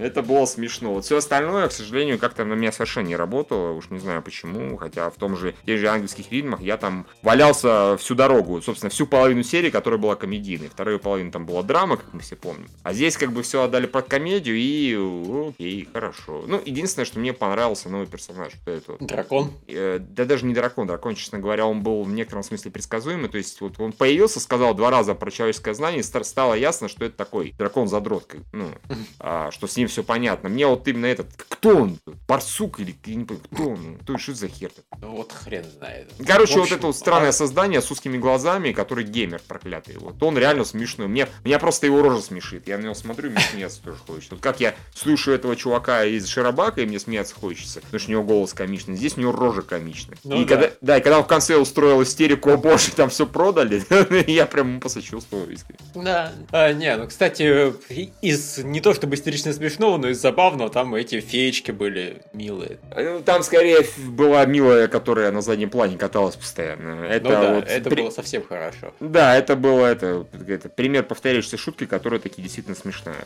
Это 0.03 0.23
было 0.23 0.45
смешно. 0.47 0.95
Вот 0.95 1.05
все 1.05 1.19
остальное, 1.19 1.69
к 1.69 1.73
сожалению, 1.73 2.19
как-то 2.19 2.45
на 2.45 2.55
меня 2.55 2.73
совершенно 2.73 3.07
не 3.07 3.17
работало. 3.17 3.73
Уж 3.73 3.91
не 3.91 3.99
знаю 3.99 4.23
почему. 4.23 4.77
Хотя 4.77 5.11
в 5.11 5.15
том 5.15 5.37
же, 5.37 5.55
тех 5.65 5.79
же 5.79 5.89
английских 5.89 6.31
ритмах 6.33 6.61
я 6.61 6.77
там 6.77 7.07
валялся 7.23 7.97
всю 7.99 8.15
дорогу. 8.15 8.61
Собственно, 8.63 8.91
всю 8.91 9.07
половину 9.07 9.43
серии, 9.43 9.71
которая 9.71 10.01
была 10.01 10.17
комедийной. 10.17 10.69
Вторую 10.69 10.99
половину 10.99 11.31
там 11.31 11.47
была 11.47 11.63
драма, 11.63 11.97
как 11.97 12.13
мы 12.13 12.21
все 12.21 12.37
помним. 12.37 12.69
А 12.83 12.93
здесь 12.93 13.17
как 13.17 13.33
бы 13.33 13.43
все 13.43 13.63
отдали 13.63 13.87
под 13.87 14.09
комедию 14.09 14.57
и 14.57 15.49
окей, 15.49 15.89
хорошо. 15.93 16.45
Ну, 16.47 16.61
единственное, 16.65 17.07
что 17.07 17.19
мне 17.19 17.33
понравился 17.33 17.89
новый 17.89 18.07
персонаж. 18.07 18.53
Кто 18.63 18.71
это? 18.71 18.97
Дракон. 19.01 19.53
Э, 19.69 19.99
да 20.01 20.25
даже 20.25 20.47
не 20.47 20.55
дракон. 20.55 20.87
Дракон, 20.87 21.15
честно 21.15 21.39
говоря, 21.39 21.67
он 21.67 21.83
был 21.83 22.03
в 22.03 22.11
некотором 22.11 22.43
смысле 22.43 22.71
предсказуемый. 22.71 23.29
То 23.29 23.39
есть 23.39 23.61
вот 23.61 23.79
он 23.79 23.93
появился, 23.93 24.41
сказал 24.41 24.75
два 24.75 24.91
раза 24.91 25.15
про 25.15 25.31
человеческое 25.31 25.75
знание, 25.75 26.01
и 26.01 26.03
ста- 26.03 26.25
стало 26.25 26.55
ясно, 26.55 26.89
что 26.89 27.05
это 27.05 27.17
такой 27.17 27.55
дракон-задрот. 27.59 28.23
Ну, 28.53 28.69
а, 29.19 29.51
что 29.51 29.67
с 29.67 29.77
ним 29.77 29.89
все 29.93 30.03
понятно. 30.03 30.49
Мне 30.49 30.67
вот 30.67 30.87
именно 30.89 31.07
этот, 31.07 31.29
кто 31.37 31.77
он? 31.77 31.99
Барсук 32.27 32.81
или 32.81 32.97
я 33.05 33.15
не 33.15 33.25
понимаю, 33.25 33.47
кто 33.53 33.69
он? 33.69 33.99
Кто, 34.03 34.19
что 34.19 34.35
за 34.35 34.49
хер? 34.49 34.71
Ну 35.01 35.17
вот 35.17 35.33
хрен 35.33 35.65
знает. 35.77 36.11
Короче, 36.27 36.55
В 36.55 36.57
вот 36.57 36.63
общем, 36.63 36.77
это 36.77 36.87
вот 36.89 36.97
странное 36.97 37.29
а- 37.29 37.33
создание 37.33 37.83
с 37.83 37.91
узкими 37.91 38.17
глазами, 38.19 38.73
который 38.73 39.05
геймер 39.05 39.41
проклятый. 39.47 39.97
Вот 39.99 40.23
он 40.23 40.39
реально 40.39 40.65
смешной. 40.65 41.09
Мне, 41.09 41.29
меня 41.45 41.59
просто 41.59 41.87
его 41.87 42.03
рожа 42.03 42.23
смешит. 42.23 42.67
Я 42.69 42.79
на 42.79 42.85
него 42.85 42.95
смотрю, 42.95 43.31
мне 43.31 43.41
смеяться 43.41 43.83
тоже 43.83 43.99
хочется. 43.99 44.35
Вот 44.35 44.43
как 44.43 44.61
я 44.61 44.75
слушаю 44.95 45.37
этого 45.37 45.55
чувака 45.57 46.05
из 46.05 46.27
Широбака, 46.27 46.81
и 46.81 46.87
мне 46.87 46.99
смеяться 46.99 47.35
хочется, 47.35 47.81
потому 47.81 48.01
что 48.01 48.09
у 48.09 48.13
него 48.13 48.23
голос 48.23 48.55
комичный. 48.55 48.97
Здесь 48.97 49.17
у 49.17 49.21
него 49.21 49.33
рожа 49.33 49.63
комичная. 49.63 50.17
Ну 50.25 50.41
и 50.41 50.45
да. 50.45 50.49
когда, 50.49 50.71
да, 50.81 50.99
и 50.99 51.01
когда 51.03 51.19
он 51.19 51.25
в 51.25 51.29
конце 51.29 51.57
устроил 51.57 52.03
истерику, 52.03 52.51
о 52.51 52.57
боже, 52.57 52.93
там 52.93 53.11
все 53.11 53.27
продали, 53.27 53.83
я 54.31 54.47
прям 54.47 54.71
ему 54.71 54.81
посочувствовал 54.81 55.45
искренне. 55.51 55.79
Да. 55.95 56.33
А, 56.51 56.73
не, 56.73 56.97
ну, 56.97 57.07
кстати, 57.07 57.75
из 58.23 58.59
не 58.59 58.81
то 58.81 58.95
чтобы 58.95 59.17
истерично 59.17 59.53
смешного, 59.83 59.99
но 59.99 60.09
из 60.09 60.21
забавного, 60.21 60.71
там 60.71 60.95
эти 60.95 61.21
феечки 61.21 61.71
были 61.73 62.23
милые. 62.33 62.79
Э, 62.93 63.21
Там 63.25 63.43
скорее 63.43 63.85
была 64.09 64.45
милая, 64.47 64.87
которая 64.89 65.31
на 65.33 65.43
заднем 65.43 65.71
плане 65.71 65.97
каталась 65.99 66.37
постоянно. 66.37 67.05
Это 67.05 67.25
ну 67.25 67.31
да, 67.31 67.55
вот 67.55 67.65
это 67.69 67.91
при- 67.91 68.03
было 68.03 68.11
совсем 68.11 68.45
хорошо. 68.47 68.93
Да, 69.01 69.37
это 69.37 69.57
было 69.57 69.87
это, 69.87 70.27
это 70.49 70.69
пример 70.69 71.03
повторяющейся 71.05 71.57
шутки, 71.57 71.87
которая 71.87 72.21
таки 72.21 72.41
действительно 72.43 72.77
смешная. 72.77 73.17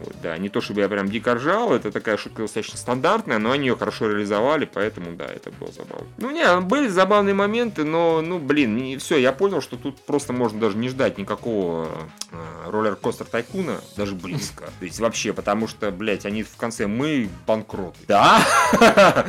Вот, 0.00 0.14
да, 0.22 0.36
не 0.36 0.48
то 0.48 0.60
чтобы 0.60 0.80
я 0.82 0.88
прям 0.88 1.08
дико 1.08 1.34
ржал, 1.34 1.72
это 1.74 1.90
такая 1.90 2.16
шутка 2.16 2.42
достаточно 2.42 2.78
стандартная, 2.78 3.38
но 3.38 3.52
они 3.52 3.66
ее 3.68 3.76
хорошо 3.76 4.08
реализовали, 4.10 4.68
поэтому 4.72 5.12
да, 5.16 5.24
это 5.26 5.50
было 5.50 5.72
забавно. 5.72 6.06
Ну 6.18 6.30
не, 6.30 6.60
были 6.60 6.88
забавные 6.88 7.34
моменты, 7.34 7.84
но, 7.84 8.20
ну 8.20 8.38
блин, 8.38 8.98
все, 8.98 9.16
я 9.16 9.32
понял, 9.32 9.60
что 9.62 9.76
тут 9.76 10.00
просто 10.02 10.32
можно 10.32 10.60
даже 10.60 10.76
не 10.76 10.88
ждать 10.88 11.18
никакого 11.18 11.88
э, 12.32 12.70
роллер-костер 12.70 13.26
тайкуна, 13.26 13.80
даже 13.96 14.14
близко. 14.14 14.64
То 14.78 14.84
есть 14.84 14.98
вообще, 15.00 15.32
потому 15.32 15.66
что, 15.68 15.90
блядь, 15.90 16.26
они 16.26 16.42
в 16.42 16.56
конце 16.56 16.86
мы 16.86 17.28
банкроты. 17.46 17.98
Да? 18.08 18.44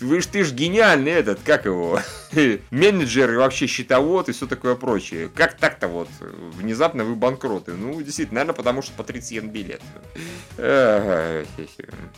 Вы 0.00 0.20
ж 0.20 0.26
ты 0.26 0.44
ж 0.44 0.52
гениальный 0.52 1.12
этот, 1.12 1.40
как 1.44 1.66
его? 1.66 2.00
Менеджер 2.70 3.32
и 3.32 3.36
вообще 3.36 3.66
счетовод 3.66 4.28
и 4.28 4.32
все 4.32 4.46
такое 4.46 4.74
прочее. 4.74 5.30
Как 5.34 5.56
так-то 5.56 5.88
вот? 5.88 6.08
Внезапно 6.20 7.04
вы 7.04 7.14
банкроты. 7.14 7.72
Ну, 7.72 8.00
действительно, 8.02 8.40
наверное, 8.40 8.56
потому 8.56 8.82
что 8.82 8.92
по 8.92 9.04
30 9.04 9.30
йен 9.30 9.50
билет. 9.50 9.80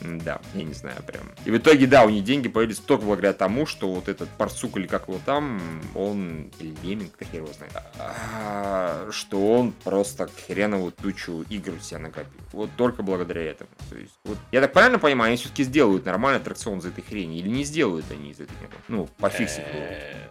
Да, 0.01 0.41
я 0.55 0.65
не 0.65 0.75
знаю 0.75 1.03
прям. 1.07 1.31
И 1.45 1.51
в 1.51 1.57
итоге, 1.57 1.87
да, 1.87 2.05
у 2.05 2.11
них 2.11 2.25
деньги 2.25 2.49
появились 2.49 2.79
только 2.79 3.05
благодаря 3.05 3.33
тому, 3.33 3.67
что 3.67 3.93
вот 3.93 4.09
этот 4.09 4.29
Парсук 4.31 4.77
или 4.77 4.87
как 4.87 5.09
его 5.09 5.21
там, 5.25 5.61
он, 5.95 6.51
или 6.59 6.75
Леминг, 6.83 7.17
как 7.17 7.33
его 7.33 7.49
знает, 7.49 7.73
а, 7.99 9.09
что 9.11 9.53
он 9.53 9.73
просто 9.73 10.29
хреновую 10.47 10.93
тучу 10.93 11.45
игр 11.49 11.75
себя 11.81 12.01
накопил. 12.01 12.41
Вот 12.61 12.69
только 12.77 13.03
благодаря 13.03 13.41
этому. 13.41 13.71
То 13.89 13.97
есть, 13.97 14.13
вот, 14.23 14.37
я 14.53 14.61
так 14.61 14.75
правильно 14.75 14.99
понимаю, 14.99 15.29
они 15.29 15.39
все-таки 15.39 15.65
сделают 15.65 16.05
нормальный 16.05 16.41
аттракцион 16.43 16.81
из 16.81 16.85
этой 16.85 17.03
хрени, 17.03 17.39
или 17.39 17.49
не 17.49 17.65
сделают 17.65 18.05
они 18.11 18.33
из 18.33 18.35
этой 18.39 18.55
хрени? 18.55 18.71
Ну, 18.89 19.09
пофиксить. 19.19 19.63
Э, 19.65 20.29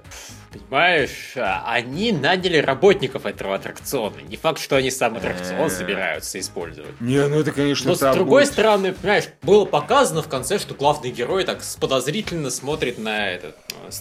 Понимаешь, 0.51 1.33
а, 1.37 1.63
они 1.65 2.11
наняли 2.11 2.57
работников 2.57 3.25
этого 3.25 3.55
аттракциона. 3.55 4.17
Не 4.27 4.37
факт, 4.37 4.59
что 4.59 4.75
они 4.75 4.91
сам 4.91 5.17
аттракцион 5.17 5.67
Э. 5.67 5.69
собираются 5.71 6.39
использовать. 6.39 7.01
Не, 7.01 7.27
ну 7.27 7.39
это, 7.39 7.51
конечно, 7.51 7.89
Но 7.89 7.95
с 7.95 8.13
другой 8.13 8.45
стороны, 8.45 8.93
понимаешь, 8.93 9.25
было 9.41 9.65
показано 9.65 10.21
в 10.21 10.27
конце, 10.27 10.59
что 10.59 10.75
главный 10.75 11.09
герой 11.09 11.45
так 11.45 11.61
подозрительно 11.79 12.51
смотрит 12.51 12.99
на 12.99 13.29
этот 13.31 13.55
э, 13.87 13.91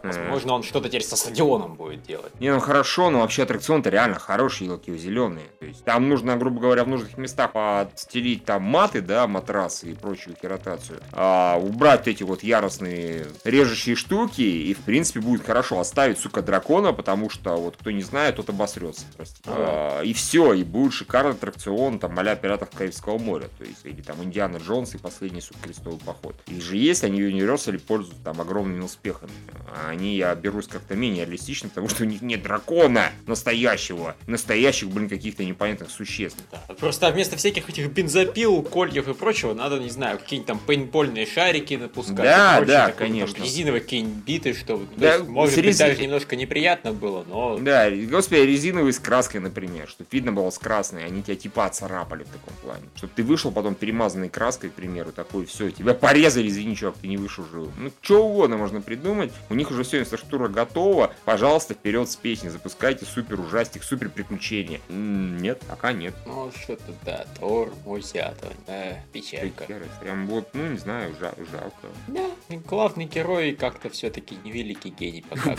стадион. 0.00 0.30
Возможно, 0.30 0.52
он 0.54 0.62
что-то 0.62 0.88
теперь 0.88 1.02
со 1.02 1.16
стадионом 1.16 1.74
будет 1.74 2.02
делать. 2.02 2.32
Не, 2.40 2.52
ну 2.52 2.60
хорошо, 2.60 3.10
но 3.10 3.20
вообще 3.20 3.42
аттракцион-то 3.42 3.90
реально 3.90 4.18
хороший, 4.18 4.66
елки 4.66 4.96
зеленые. 4.96 5.46
То 5.58 5.66
есть 5.66 5.84
там 5.84 6.08
нужно, 6.08 6.36
грубо 6.36 6.60
говоря, 6.60 6.84
в 6.84 6.88
нужных 6.88 7.16
местах 7.18 7.52
подстелить 7.52 8.44
там 8.44 8.62
маты, 8.62 9.00
да, 9.00 9.26
матрасы 9.26 9.92
и 9.92 9.94
прочую 9.94 10.36
херотацию. 10.40 11.00
А 11.12 11.58
убрать 11.58 12.08
эти 12.08 12.22
вот 12.22 12.42
яростные 12.42 13.26
режущие 13.44 13.96
штуки, 13.96 14.42
и 14.42 14.74
в 14.74 14.80
принципе 14.80 15.20
будет 15.20 15.44
хорошо. 15.44 15.80
Оставить, 15.80 16.18
сука, 16.18 16.42
дракона, 16.42 16.92
потому 16.92 17.30
что 17.30 17.56
вот 17.56 17.76
кто 17.76 17.90
не 17.90 18.02
знает, 18.02 18.36
тот 18.36 18.48
обосрется. 18.48 19.04
простите. 19.16 19.50
А, 19.52 20.02
и 20.02 20.12
все, 20.12 20.52
и 20.52 20.64
будет 20.64 20.92
шикарный 20.92 21.32
аттракцион, 21.32 21.98
там, 21.98 22.18
а 22.18 22.36
пиратов 22.36 22.70
Карибского 22.70 23.18
моря. 23.18 23.48
То 23.58 23.64
есть, 23.64 23.84
или 23.84 24.02
там 24.02 24.22
Индиана 24.22 24.58
Джонс 24.58 24.94
и 24.94 24.98
последний, 24.98 25.40
сука, 25.40 25.60
крестовый 25.64 25.98
поход. 25.98 26.36
Их 26.46 26.62
же 26.62 26.76
есть, 26.76 27.04
они 27.04 27.20
Universal 27.20 27.78
пользуются 27.78 28.22
там 28.24 28.40
огромными 28.40 28.82
успехами. 28.82 29.32
А 29.74 29.89
они, 29.90 30.16
я 30.16 30.34
берусь 30.34 30.66
как-то 30.66 30.94
менее 30.94 31.24
реалистично, 31.24 31.68
потому 31.68 31.88
что 31.88 32.04
у 32.04 32.06
них 32.06 32.22
нет 32.22 32.42
дракона 32.42 33.10
настоящего. 33.26 34.16
Настоящих, 34.26 34.88
блин, 34.88 35.08
каких-то 35.08 35.44
непонятных 35.44 35.90
существ. 35.90 36.38
Да. 36.50 36.74
Просто 36.74 37.10
вместо 37.10 37.36
всяких 37.36 37.68
этих 37.68 37.90
бензопил, 37.90 38.62
кольев 38.62 39.08
и 39.08 39.14
прочего, 39.14 39.54
надо, 39.54 39.78
не 39.78 39.90
знаю, 39.90 40.18
какие-нибудь 40.18 40.46
там 40.46 40.58
пейнтбольные 40.58 41.26
шарики 41.26 41.74
напускать. 41.74 42.16
Да, 42.16 42.56
прочее 42.58 42.76
да, 42.76 42.86
такое, 42.86 42.98
там, 42.98 43.08
конечно. 43.08 43.42
резиновые 43.42 43.80
какие-нибудь 43.80 44.24
биты, 44.24 44.54
чтобы... 44.54 44.86
то 44.86 45.00
Да, 45.00 45.14
есть, 45.14 45.28
может 45.28 45.54
с 45.54 45.58
быть, 45.58 45.78
даже 45.78 46.02
немножко 46.02 46.36
неприятно 46.36 46.92
было, 46.92 47.24
но... 47.28 47.58
Да, 47.58 47.90
господи, 47.90 48.40
резиновый 48.40 48.92
с 48.92 48.98
краской, 48.98 49.40
например, 49.40 49.88
чтобы 49.88 50.08
видно 50.12 50.32
было 50.32 50.50
с 50.50 50.58
красной, 50.58 51.04
они 51.04 51.22
тебя 51.22 51.36
типа 51.36 51.66
оцарапали 51.66 52.24
в 52.24 52.28
таком 52.28 52.54
плане. 52.62 52.84
Чтобы 52.96 53.12
ты 53.14 53.22
вышел 53.22 53.50
потом 53.52 53.74
перемазанной 53.74 54.28
краской, 54.28 54.70
к 54.70 54.74
примеру, 54.74 55.12
такой, 55.12 55.46
все, 55.46 55.70
тебя 55.70 55.94
порезали, 55.94 56.48
извини, 56.48 56.76
чувак, 56.76 56.96
ты 57.00 57.08
не 57.08 57.16
вышел 57.16 57.44
живым. 57.50 57.72
Ну, 57.78 57.92
что 58.02 58.26
угодно 58.26 58.56
можно 58.56 58.80
придумать, 58.80 59.32
у 59.48 59.54
них 59.54 59.70
уже 59.70 59.79
все, 59.82 60.00
инфраструктура 60.00 60.48
готова, 60.48 61.12
пожалуйста, 61.24 61.74
вперед 61.74 62.10
с 62.10 62.16
песни, 62.16 62.48
запускайте 62.48 63.04
супер 63.04 63.40
ужастик, 63.40 63.82
супер 63.82 64.10
приключения. 64.10 64.80
Нет, 64.88 65.60
пока 65.68 65.92
нет. 65.92 66.14
Ну, 66.26 66.50
что-то, 66.62 66.92
да, 67.04 67.24
Тор, 67.38 67.72
мой 67.84 68.02
зятон, 68.02 68.52
э, 68.66 68.96
печалька. 69.12 69.66
Прям 70.00 70.26
вот, 70.26 70.48
ну, 70.54 70.66
не 70.68 70.78
знаю, 70.78 71.14
жа- 71.20 71.34
жалко. 71.50 71.88
Да, 72.08 72.30
главный 72.66 73.04
герой 73.04 73.52
как-то 73.52 73.90
все-таки 73.90 74.36
невеликий 74.44 74.90
гений 74.90 75.24
пока. 75.28 75.56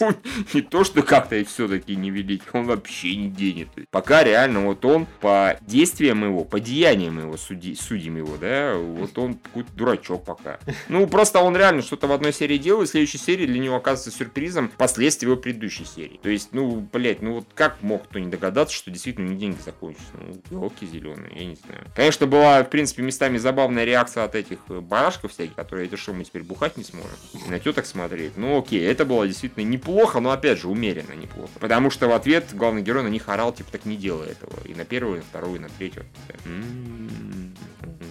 Не 0.54 0.62
то, 0.62 0.84
что 0.84 1.02
как-то 1.02 1.36
и 1.36 1.44
все-таки 1.44 1.96
невеликий, 1.96 2.46
он 2.52 2.64
вообще 2.64 3.16
не 3.16 3.28
денет. 3.28 3.68
Пока 3.90 4.24
реально 4.24 4.66
вот 4.66 4.84
он 4.84 5.06
по 5.20 5.56
действиям 5.62 6.24
его, 6.24 6.44
по 6.44 6.60
деяниям 6.60 7.18
его, 7.18 7.36
суди, 7.36 7.74
судим 7.74 8.16
его, 8.16 8.36
да, 8.36 8.74
вот 8.76 9.16
он 9.18 9.34
какой-то 9.34 9.72
дурачок 9.72 10.24
пока. 10.24 10.58
Ну, 10.88 11.06
просто 11.06 11.40
он 11.40 11.56
реально 11.56 11.82
что-то 11.82 12.06
в 12.08 12.12
одной 12.12 12.32
серии 12.32 12.58
делает, 12.58 12.88
в 12.88 12.92
следующей 12.92 13.18
серии 13.18 13.46
для 13.46 13.59
него 13.60 13.76
оказывается 13.76 14.16
сюрпризом 14.16 14.70
последствия 14.76 15.28
его 15.28 15.36
предыдущей 15.36 15.84
серии. 15.84 16.18
То 16.22 16.28
есть, 16.28 16.50
ну, 16.52 16.86
блять, 16.92 17.22
ну 17.22 17.34
вот 17.34 17.46
как 17.54 17.82
мог 17.82 18.04
кто 18.04 18.18
не 18.18 18.28
догадаться, 18.28 18.74
что 18.74 18.90
действительно 18.90 19.28
них 19.28 19.38
деньги 19.38 19.58
закончатся? 19.64 20.12
Ну, 20.50 20.62
елки 20.62 20.86
зеленые, 20.86 21.30
я 21.34 21.44
не 21.44 21.54
знаю. 21.56 21.86
Конечно, 21.94 22.26
была, 22.26 22.62
в 22.62 22.70
принципе, 22.70 23.02
местами 23.02 23.38
забавная 23.38 23.84
реакция 23.84 24.24
от 24.24 24.34
этих 24.34 24.58
э, 24.68 24.80
барашков 24.80 25.32
всяких, 25.32 25.54
которые 25.54 25.86
эти 25.86 25.96
что 25.96 26.12
мы 26.12 26.24
теперь 26.24 26.42
бухать 26.42 26.76
не 26.76 26.84
сможем. 26.84 27.10
На 27.48 27.58
теток 27.58 27.86
смотреть. 27.86 28.36
Ну, 28.36 28.58
окей, 28.58 28.84
это 28.84 29.04
было 29.04 29.26
действительно 29.26 29.64
неплохо, 29.64 30.20
но 30.20 30.30
опять 30.30 30.58
же, 30.58 30.68
умеренно 30.68 31.12
неплохо. 31.12 31.52
Потому 31.58 31.90
что 31.90 32.08
в 32.08 32.12
ответ 32.12 32.46
главный 32.52 32.82
герой 32.82 33.02
на 33.02 33.08
них 33.08 33.28
орал, 33.28 33.52
типа, 33.52 33.70
так 33.72 33.84
не 33.84 33.96
делай 33.96 34.28
этого. 34.28 34.52
И 34.64 34.74
на 34.74 34.84
первую, 34.84 35.16
и 35.16 35.18
на 35.18 35.24
вторую, 35.24 35.56
и 35.56 35.58
на 35.58 35.68
третью. 35.68 36.04
М-м-м. 36.44 37.54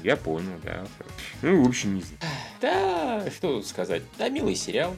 я 0.03 0.15
понял, 0.15 0.59
да. 0.63 0.85
Ну, 1.41 1.63
в 1.63 1.67
общем, 1.67 1.95
не 1.95 2.01
знаю. 2.01 2.19
Да, 2.61 3.31
что 3.31 3.57
тут 3.57 3.67
сказать. 3.67 4.03
Да, 4.17 4.29
милый 4.29 4.55
сериал. 4.55 4.95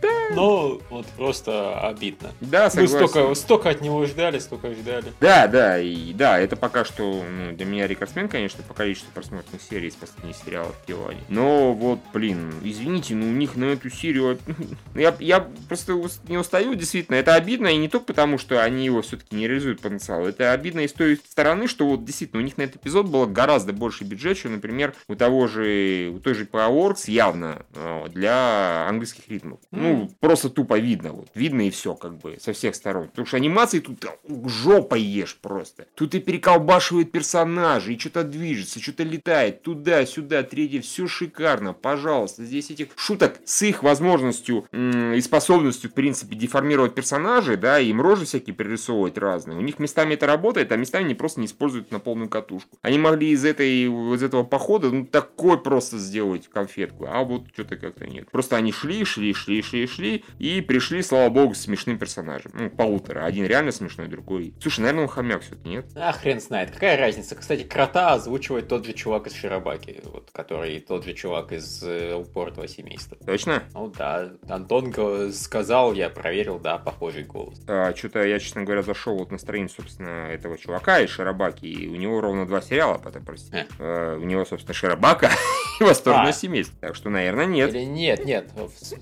Да. 0.00 0.34
Но 0.34 0.80
вот 0.90 1.06
просто 1.16 1.80
обидно. 1.80 2.30
Да, 2.40 2.70
согласен. 2.70 3.00
Мы 3.00 3.08
столько, 3.08 3.34
столько 3.34 3.70
от 3.70 3.80
него 3.80 4.04
ждали, 4.06 4.38
столько 4.38 4.72
ждали. 4.72 5.12
Да, 5.20 5.46
да, 5.46 5.78
и 5.78 6.12
да, 6.12 6.38
это 6.38 6.56
пока 6.56 6.84
что 6.84 7.24
ну, 7.28 7.52
для 7.52 7.66
меня 7.66 7.86
рекордсмен, 7.86 8.28
конечно, 8.28 8.62
по 8.62 8.74
количеству 8.74 9.10
просмотренных 9.12 9.62
серий 9.62 9.88
из 9.88 9.94
последних 9.94 10.36
сериалов 10.36 10.74
в 10.82 10.86
Тиване. 10.86 11.20
Но 11.28 11.72
вот, 11.72 12.00
блин, 12.12 12.52
извините, 12.62 13.14
но 13.14 13.26
у 13.26 13.32
них 13.32 13.56
на 13.56 13.66
эту 13.66 13.90
серию... 13.90 14.38
Я, 14.94 15.14
я 15.18 15.40
просто 15.68 16.00
не 16.28 16.38
устаю, 16.38 16.74
действительно. 16.74 17.16
Это 17.16 17.34
обидно, 17.34 17.66
и 17.66 17.76
не 17.76 17.88
только 17.88 18.06
потому, 18.06 18.38
что 18.38 18.62
они 18.62 18.84
его 18.84 19.02
все-таки 19.02 19.34
не 19.34 19.48
реализуют 19.48 19.80
потенциал. 19.80 20.26
Это 20.26 20.52
обидно 20.52 20.80
и 20.80 20.88
с 20.88 20.92
той 20.92 21.16
стороны, 21.16 21.66
что 21.66 21.86
вот 21.86 22.04
действительно 22.04 22.40
у 22.40 22.44
них 22.44 22.56
на 22.56 22.62
этот 22.62 22.76
эпизод 22.76 23.06
было 23.06 23.26
гораздо 23.26 23.72
больше 23.72 24.04
бюджет, 24.04 24.38
чем, 24.38 24.52
например, 24.52 24.94
у 25.08 25.16
того 25.16 25.48
же, 25.48 26.12
у 26.14 26.20
той 26.20 26.34
же 26.34 26.44
Powerworks 26.44 27.10
явно 27.10 27.64
э, 27.74 28.06
для 28.10 28.86
английских 28.88 29.28
ритмов. 29.28 29.58
Mm. 29.72 29.83
Ну, 29.84 30.10
просто 30.20 30.50
тупо 30.50 30.78
видно. 30.78 31.12
Вот. 31.12 31.28
Видно 31.34 31.66
и 31.66 31.70
все, 31.70 31.94
как 31.94 32.18
бы, 32.18 32.38
со 32.40 32.52
всех 32.52 32.74
сторон. 32.74 33.08
Потому 33.08 33.26
что 33.26 33.36
анимации 33.36 33.80
тут 33.80 34.04
жопой 34.46 35.02
ешь 35.02 35.36
просто. 35.40 35.86
Тут 35.94 36.14
и 36.14 36.20
переколбашивают 36.20 37.12
персонажи, 37.12 37.94
и 37.94 37.98
что-то 37.98 38.24
движется, 38.24 38.80
что-то 38.80 39.02
летает 39.02 39.62
туда-сюда, 39.62 40.42
третье, 40.42 40.80
все 40.80 41.06
шикарно, 41.06 41.72
пожалуйста. 41.72 42.44
Здесь 42.44 42.70
этих 42.70 42.88
шуток 42.96 43.40
с 43.44 43.62
их 43.62 43.82
возможностью 43.82 44.66
и 44.72 45.20
способностью, 45.20 45.90
в 45.90 45.94
принципе, 45.94 46.36
деформировать 46.36 46.94
персонажей, 46.94 47.56
да, 47.56 47.78
им 47.78 48.00
рожи 48.00 48.24
всякие 48.24 48.54
пририсовывать 48.54 49.18
разные. 49.18 49.58
У 49.58 49.62
них 49.62 49.78
местами 49.78 50.14
это 50.14 50.26
работает, 50.26 50.72
а 50.72 50.76
местами 50.76 51.04
они 51.04 51.14
просто 51.14 51.40
не 51.40 51.46
используют 51.46 51.90
на 51.90 51.98
полную 51.98 52.28
катушку. 52.28 52.78
Они 52.82 52.98
могли 52.98 53.30
из, 53.30 53.44
этой, 53.44 53.84
из 54.14 54.22
этого 54.22 54.44
похода, 54.44 54.90
ну, 54.90 55.06
такой 55.06 55.62
просто 55.62 55.98
сделать 55.98 56.48
конфетку, 56.48 57.06
а 57.08 57.22
вот 57.22 57.48
что-то 57.52 57.76
как-то 57.76 58.06
нет. 58.06 58.30
Просто 58.30 58.56
они 58.56 58.72
шли, 58.72 59.04
шли, 59.04 59.32
шли, 59.34 59.62
шли, 59.62 59.73
шли, 59.86 60.24
и 60.38 60.60
пришли, 60.60 61.02
слава 61.02 61.28
богу, 61.28 61.54
с 61.54 61.62
смешным 61.62 61.98
персонажем. 61.98 62.52
Ну, 62.54 62.70
полутора. 62.70 63.24
Один 63.24 63.46
реально 63.46 63.72
смешной, 63.72 64.08
другой. 64.08 64.54
Слушай, 64.60 64.80
наверное, 64.80 65.04
он 65.04 65.08
хомяк 65.08 65.42
все-таки, 65.42 65.68
нет? 65.68 65.86
А 65.94 66.12
хрен 66.12 66.40
знает. 66.40 66.70
Какая 66.70 66.96
разница? 66.98 67.34
Кстати, 67.34 67.62
крота 67.62 68.12
озвучивает 68.12 68.68
тот 68.68 68.86
же 68.86 68.92
чувак 68.92 69.26
из 69.26 69.34
Широбаки, 69.34 70.00
вот, 70.04 70.30
который 70.32 70.80
тот 70.80 71.04
же 71.04 71.14
чувак 71.14 71.52
из 71.52 71.82
э, 71.82 72.14
упортого 72.14 72.68
семейства. 72.68 73.16
Точно? 73.24 73.64
Ну 73.74 73.88
да. 73.88 74.32
Антон 74.48 74.92
сказал, 75.32 75.92
я 75.94 76.08
проверил, 76.10 76.58
да, 76.58 76.78
похожий 76.78 77.24
голос. 77.24 77.60
А, 77.66 77.94
что-то 77.94 78.24
я, 78.24 78.38
честно 78.38 78.62
говоря, 78.62 78.82
зашел 78.82 79.16
вот 79.16 79.30
на 79.30 79.38
страницу, 79.38 79.76
собственно, 79.76 80.28
этого 80.30 80.58
чувака 80.58 81.00
из 81.00 81.10
Широбаки, 81.10 81.66
и 81.66 81.88
у 81.88 81.96
него 81.96 82.20
ровно 82.20 82.46
два 82.46 82.60
сериала, 82.60 82.98
потом, 82.98 83.24
простите. 83.24 83.66
Э. 83.78 84.14
А, 84.14 84.16
у 84.16 84.24
него, 84.24 84.44
собственно, 84.44 84.74
Широбака 84.74 85.30
и 85.80 85.84
Восторгное 85.84 86.30
а. 86.30 86.32
семейство. 86.32 86.76
Так 86.80 86.96
что, 86.96 87.10
наверное, 87.10 87.46
нет. 87.46 87.70
Или 87.70 87.84
нет, 87.84 88.24
нет. 88.24 88.50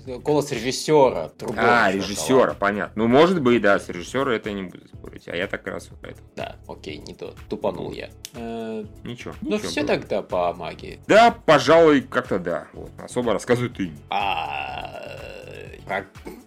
Голос 0.05 0.51
режиссера. 0.63 1.31
а, 1.57 1.91
режиссера, 1.91 2.53
понятно. 2.53 3.03
Ну, 3.03 3.07
может 3.09 3.41
быть, 3.41 3.61
да, 3.61 3.79
с 3.79 3.89
режиссера 3.89 4.33
это 4.33 4.51
не 4.51 4.63
буду 4.63 4.87
спорить. 4.87 5.27
А 5.27 5.35
я 5.35 5.47
так 5.47 5.65
раз 5.67 5.89
вот 5.89 6.03
это. 6.03 6.19
Да, 6.35 6.55
окей, 6.67 6.97
не 6.97 7.13
то. 7.13 7.33
Тупанул 7.49 7.91
я. 7.91 8.09
Э, 8.33 8.83
ничего. 9.03 9.33
Ну, 9.41 9.57
все 9.57 9.83
тогда 9.83 10.21
по 10.21 10.53
магии. 10.53 10.99
Да, 11.07 11.31
пожалуй, 11.31 12.01
как-то 12.01 12.39
да. 12.39 12.67
Вот. 12.73 12.91
Особо 12.99 13.33
рассказывай 13.33 13.69
ты. 13.69 13.91
А 14.09 16.03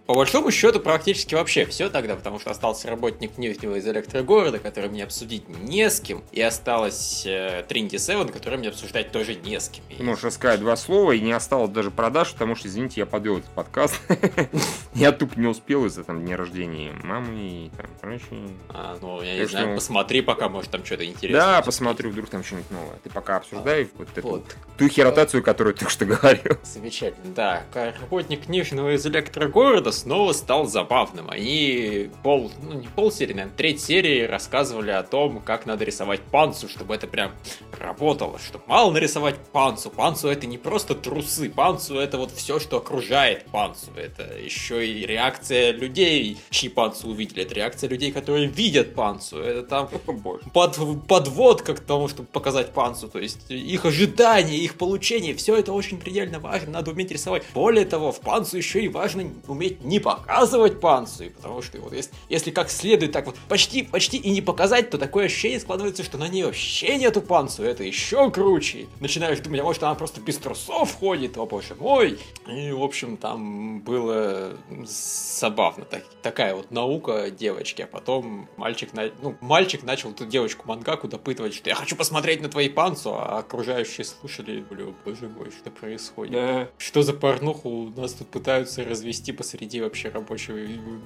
по 0.07 0.15
большому 0.15 0.53
счету, 0.53 0.79
практически 0.79 1.35
вообще 1.35 1.67
все 1.67 1.91
тогда, 1.91 2.15
потому 2.15 2.39
что 2.39 2.51
остался 2.51 2.89
работник 2.89 3.39
нефтевого 3.39 3.77
из 3.77 3.87
электрогорода, 3.87 4.61
который 4.61 4.89
мне 4.89 5.03
обсудить 5.03 5.49
не 5.49 5.91
с 5.91 6.01
кем, 6.01 6.23
и 6.31 6.41
осталось 6.41 7.25
э, 7.27 7.65
Trinity 7.69 7.97
Seven, 7.97 8.33
который 8.33 8.59
мне 8.59 8.69
обсуждать 8.69 9.11
тоже 9.11 9.35
не 9.35 9.59
с 9.59 9.69
кем. 9.69 9.85
Ты 9.97 10.03
можешь 10.05 10.23
рассказать 10.23 10.61
два 10.61 10.77
слова, 10.77 11.13
и 11.13 11.21
не 11.21 11.33
осталось 11.33 11.71
даже 11.71 11.91
продаж, 11.91 12.33
потому 12.33 12.55
что, 12.55 12.69
извините, 12.69 13.01
я 13.01 13.07
подвел 13.07 13.39
этот 13.39 13.51
подкаст. 13.51 14.01
Я 14.95 15.13
тупо 15.13 15.39
не 15.39 15.47
успел 15.47 15.85
из-за 15.87 16.05
там 16.05 16.25
дня 16.25 16.39
рождения 16.39 16.91
мамы 17.05 17.39
и 17.39 17.71
там 17.77 17.87
прочее. 18.01 18.49
А, 18.71 18.97
ну, 19.03 19.21
я 19.21 19.37
не 19.37 19.45
знаю, 19.45 19.75
посмотри 19.75 20.23
пока, 20.23 20.49
может, 20.49 20.71
там 20.71 20.83
что-то 20.87 21.05
интересное. 21.05 21.39
Да, 21.39 21.63
посмотрю, 21.63 22.09
вдруг 22.09 22.31
там 22.31 22.43
что-нибудь 22.43 22.71
новое. 22.71 22.97
Ты 23.05 23.11
пока 23.11 23.37
обсуждай 23.37 23.91
вот 23.99 24.09
эту 24.17 24.43
ту 24.79 24.89
херотацию, 24.89 25.43
которую 25.43 25.75
ты 25.75 25.87
что 25.91 26.07
говорил. 26.07 26.57
Замечательно, 26.63 27.35
да. 27.35 27.63
Работник 27.75 28.49
нефтяного 28.49 28.95
из 28.95 29.05
электрогорода 29.07 29.93
снова 29.97 30.33
стал 30.33 30.67
забавным. 30.67 31.31
Они 31.31 32.11
пол, 32.23 32.51
ну 32.63 32.75
не 32.75 32.87
пол 32.87 33.11
серии, 33.11 33.33
наверное, 33.33 33.57
треть 33.57 33.83
серии 33.83 34.23
рассказывали 34.23 34.91
о 34.91 35.03
том, 35.03 35.41
как 35.41 35.67
надо 35.67 35.85
рисовать 35.85 36.21
панцу, 36.23 36.69
чтобы 36.69 36.95
это 36.95 37.07
прям 37.07 37.33
работало. 37.79 38.39
Что 38.39 38.61
мало 38.67 38.93
нарисовать 38.93 39.37
панцу. 39.53 39.91
Панцу 39.91 40.29
это 40.29 40.47
не 40.47 40.59
просто 40.59 40.95
трусы. 40.95 41.51
Панцу 41.51 41.99
это 41.99 42.19
вот 42.19 42.31
все, 42.31 42.59
что 42.59 42.79
окружает 42.79 43.45
панцу. 43.47 43.91
Это 43.97 44.39
еще 44.39 44.87
и 44.87 45.07
реакция 45.07 45.73
людей, 45.73 46.39
чьи 46.51 46.69
панцу 46.69 47.09
увидели. 47.09 47.43
Это 47.43 47.55
реакция 47.55 47.89
людей, 47.89 48.13
которые 48.13 48.47
видят 48.47 48.95
панцу. 48.95 49.39
Это 49.39 49.63
там 49.63 49.89
под, 50.53 51.07
подводка 51.07 51.75
к 51.75 51.81
тому, 51.81 52.09
чтобы 52.09 52.29
показать 52.29 52.73
панцу. 52.73 53.09
То 53.09 53.19
есть 53.19 53.51
их 53.51 53.85
ожидания, 53.85 54.59
их 54.59 54.77
получение, 54.77 55.35
все 55.35 55.57
это 55.57 55.73
очень 55.73 55.99
предельно 55.99 56.39
важно. 56.39 56.73
Надо 56.73 56.91
уметь 56.91 57.11
рисовать. 57.11 57.45
Более 57.55 57.85
того, 57.85 58.13
в 58.13 58.21
панцу 58.21 58.57
еще 58.57 58.83
и 58.83 58.89
важно 58.89 59.31
уметь 59.47 59.85
не 59.87 60.01
показывать 60.01 60.81
панцирь, 60.81 61.31
потому 61.31 61.63
что 61.63 61.79
вот 61.79 61.93
если, 61.93 62.13
если 62.29 62.51
как 62.51 62.71
следует 62.71 63.13
так 63.13 63.27
вот 63.27 63.37
почти, 63.49 63.83
почти 63.83 64.17
и 64.19 64.31
не 64.31 64.41
показать, 64.41 64.91
то 64.91 64.99
такое 64.99 65.27
ощущение 65.27 65.61
складывается, 65.61 66.03
что 66.03 66.19
на 66.19 66.29
ней 66.29 66.45
вообще 66.45 66.99
нету 66.99 67.23
панциря, 67.23 67.69
это 67.69 67.85
еще 67.85 68.31
круче. 68.31 68.87
Начинаешь 69.01 69.39
думать, 69.39 69.61
а 69.61 69.65
может 69.65 69.83
она 69.83 69.95
просто 69.95 70.21
без 70.21 70.39
трусов 70.39 70.95
ходит, 70.95 71.37
о 71.39 71.47
боже 71.47 71.75
мой. 71.77 72.19
И, 72.49 72.73
в 72.73 72.83
общем, 72.83 73.17
там 73.17 73.81
было 73.81 74.57
забавно. 74.85 75.85
Так, 75.85 76.03
такая 76.23 76.55
вот 76.55 76.71
наука 76.71 77.31
девочки, 77.31 77.83
а 77.83 77.87
потом 77.87 78.49
мальчик, 78.57 78.93
на, 78.93 79.11
ну, 79.23 79.37
мальчик 79.41 79.85
начал 79.85 80.11
эту 80.11 80.27
девочку 80.27 80.67
мангаку 80.67 81.07
допытывать, 81.07 81.55
что 81.55 81.69
я 81.69 81.77
хочу 81.77 81.95
посмотреть 81.95 82.43
на 82.43 82.49
твои 82.49 82.69
панцу, 82.69 83.15
а 83.15 83.39
окружающие 83.39 84.05
слушали, 84.05 84.65
блю, 84.69 84.95
боже 85.05 85.29
мой, 85.29 85.51
что 85.51 85.71
происходит? 85.71 86.33
Да. 86.33 86.69
Что 86.79 87.03
за 87.03 87.13
порнуху 87.13 87.69
у 87.69 87.91
нас 87.91 88.15
тут 88.15 88.29
пытаются 88.29 88.83
развести 88.83 89.31
посреди 89.31 89.76
вообще 89.81 90.09
рабочего 90.09 90.57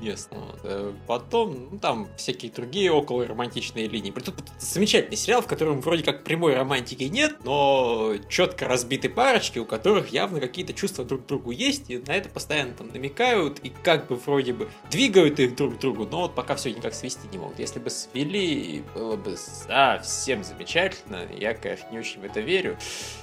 места. 0.01 0.37
Э, 0.63 0.93
потом, 1.07 1.69
ну, 1.73 1.79
там 1.79 2.09
всякие 2.17 2.51
другие 2.51 2.91
около 2.93 3.27
романтичные 3.27 3.89
линии. 3.89 4.11
Тут 4.11 4.35
замечательный 4.59 5.17
сериал, 5.17 5.43
в 5.43 5.47
котором 5.47 5.81
вроде 5.81 6.03
как 6.03 6.25
прямой 6.25 6.55
романтики 6.55 7.05
нет, 7.05 7.37
но 7.45 8.15
четко 8.29 8.69
разбиты 8.69 9.09
парочки, 9.09 9.59
у 9.59 9.65
которых 9.65 10.09
явно 10.09 10.41
какие-то 10.41 10.73
чувства 10.73 11.05
друг 11.05 11.25
к 11.25 11.27
другу 11.27 11.51
есть, 11.51 11.91
и 11.91 11.99
на 11.99 12.13
это 12.13 12.29
постоянно 12.29 12.75
там 12.75 12.89
намекают, 12.89 13.59
и 13.61 13.71
как 13.83 14.09
бы 14.09 14.17
вроде 14.17 14.53
бы 14.53 14.69
двигают 14.91 15.41
их 15.41 15.57
друг 15.57 15.77
к 15.77 15.81
другу, 15.81 16.07
но 16.11 16.23
вот 16.23 16.35
пока 16.35 16.55
все 16.57 16.73
никак 16.73 16.95
свести 16.95 17.27
не 17.33 17.39
могут. 17.39 17.59
Если 17.59 17.79
бы 17.79 17.91
свели, 17.91 18.83
было 18.95 19.17
бы 19.17 19.37
совсем 19.37 20.45
замечательно. 20.45 21.27
Я, 21.37 21.55
конечно, 21.55 21.89
не 21.91 21.99
очень 21.99 22.21
в 22.21 22.25
это 22.25 22.41
верю. 22.41 22.77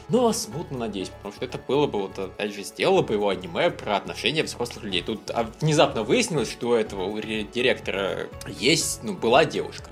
Но 0.09 0.31
смутно 0.31 0.77
надеюсь, 0.77 1.09
потому 1.09 1.33
что 1.33 1.45
это 1.45 1.57
было 1.57 1.85
бы, 1.85 1.99
вот, 1.99 2.17
опять 2.17 2.55
же, 2.55 2.63
сделало 2.63 3.01
бы 3.01 3.15
его 3.15 3.29
аниме 3.29 3.69
про 3.71 3.97
отношения 3.97 4.43
взрослых 4.43 4.85
людей. 4.85 5.03
Тут 5.03 5.29
а, 5.37 5.45
внезапно 5.61 6.01
выяснилось, 6.01 6.51
что 6.51 6.69
у 6.69 6.73
этого 6.73 7.21
директора 7.21 8.27
есть, 8.47 9.01
ну, 9.03 9.13
была 9.13 9.45
девушка 9.45 9.87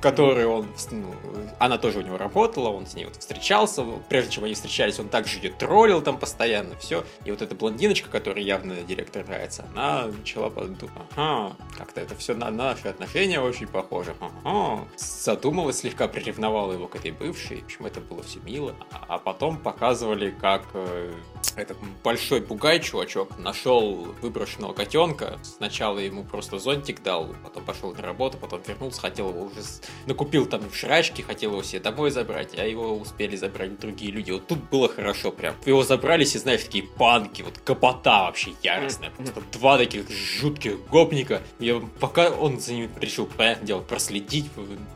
которой 0.00 0.46
он, 0.46 0.68
ну, 0.90 1.14
она 1.58 1.78
тоже 1.78 1.98
у 1.98 2.02
него 2.02 2.16
работала, 2.16 2.68
он 2.68 2.86
с 2.86 2.94
ней 2.94 3.04
вот 3.04 3.16
встречался, 3.16 3.84
прежде 4.08 4.32
чем 4.32 4.44
они 4.44 4.54
встречались, 4.54 4.98
он 4.98 5.08
также 5.08 5.38
ее 5.38 5.50
троллил 5.50 6.00
там 6.02 6.18
постоянно, 6.18 6.76
все. 6.76 7.04
И 7.24 7.30
вот 7.30 7.42
эта 7.42 7.54
блондиночка, 7.54 8.08
которая 8.08 8.42
явно 8.42 8.76
директор 8.76 9.26
нравится, 9.26 9.66
она 9.74 10.06
начала 10.06 10.50
подумать, 10.50 10.80
ага, 11.16 11.56
как-то 11.76 12.00
это 12.00 12.14
все 12.16 12.34
на 12.34 12.50
наши 12.50 12.88
отношения 12.88 13.40
очень 13.40 13.66
похоже, 13.66 14.14
ага. 14.20 14.84
Задумалась, 14.96 15.78
слегка 15.78 16.08
приревновала 16.08 16.72
его 16.72 16.86
к 16.86 16.96
этой 16.96 17.10
бывшей, 17.10 17.60
в 17.60 17.64
общем, 17.64 17.86
это 17.86 18.00
было 18.00 18.22
все 18.22 18.40
мило. 18.40 18.74
А 18.90 19.18
потом 19.18 19.58
показывали, 19.58 20.30
как 20.30 20.62
э, 20.74 21.12
этот 21.56 21.76
большой 22.02 22.40
бугай 22.40 22.80
чувачок 22.80 23.38
нашел 23.38 24.14
выброшенного 24.22 24.72
котенка, 24.72 25.38
сначала 25.42 25.98
ему 25.98 26.24
просто 26.24 26.58
зонтик 26.58 27.02
дал, 27.02 27.28
потом 27.44 27.64
пошел 27.64 27.92
на 27.92 28.02
работу, 28.02 28.38
потом 28.38 28.62
вернулся, 28.66 29.00
хотел 29.00 29.30
его 29.30 29.42
уже 29.42 29.60
накупил 30.06 30.46
там 30.46 30.62
шрачки, 30.72 31.22
хотел 31.22 31.52
его 31.52 31.62
себе 31.62 31.80
домой 31.80 32.10
забрать, 32.10 32.58
а 32.58 32.66
его 32.66 32.96
успели 32.96 33.36
забрать 33.36 33.78
другие 33.78 34.12
люди. 34.12 34.30
Вот 34.30 34.46
тут 34.46 34.58
было 34.70 34.88
хорошо 34.88 35.30
прям. 35.30 35.54
Его 35.66 35.82
забрали, 35.82 36.24
и 36.24 36.26
знаешь, 36.26 36.62
такие 36.64 36.84
панки, 36.84 37.42
вот 37.42 37.58
капота 37.58 38.24
вообще 38.24 38.52
яростная. 38.62 39.10
Просто 39.10 39.42
два 39.52 39.78
таких 39.78 40.10
жутких 40.10 40.78
гопника. 40.90 41.42
И 41.58 41.80
пока 41.98 42.30
он 42.30 42.60
за 42.60 42.72
ними 42.72 42.90
решил, 43.00 43.26
понятное 43.26 43.66
дело, 43.66 43.80
проследить, 43.80 44.46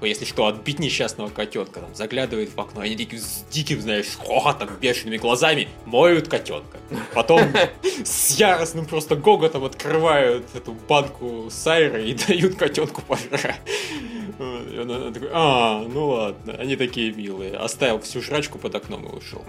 если 0.02 0.24
что, 0.24 0.46
отбить 0.46 0.78
несчастного 0.78 1.28
котенка, 1.28 1.80
там, 1.80 1.94
заглядывает 1.94 2.54
в 2.54 2.60
окно, 2.60 2.80
они 2.80 2.96
такие 2.96 3.20
с 3.20 3.44
диким, 3.50 3.80
знаешь, 3.80 4.16
хохотом, 4.16 4.70
бешеными 4.80 5.16
глазами 5.16 5.68
моют 5.84 6.28
котенка. 6.28 6.78
Потом 7.14 7.40
с 8.04 8.36
яростным 8.36 8.86
просто 8.86 9.16
гоготом 9.16 9.64
открывают 9.64 10.46
эту 10.54 10.72
банку 10.72 11.48
сайра 11.50 12.02
и 12.02 12.14
дают 12.14 12.56
котенку 12.56 13.02
пожрать. 13.02 13.60
И 14.90 14.94
он, 14.94 15.02
он 15.06 15.12
такой, 15.12 15.28
а, 15.32 15.82
ну 15.82 16.08
ладно, 16.08 16.54
они 16.54 16.76
такие 16.76 17.12
милые. 17.12 17.56
Оставил 17.56 18.00
всю 18.00 18.20
жрачку 18.20 18.58
под 18.58 18.74
окном 18.74 19.04
и 19.06 19.16
ушел. 19.16 19.44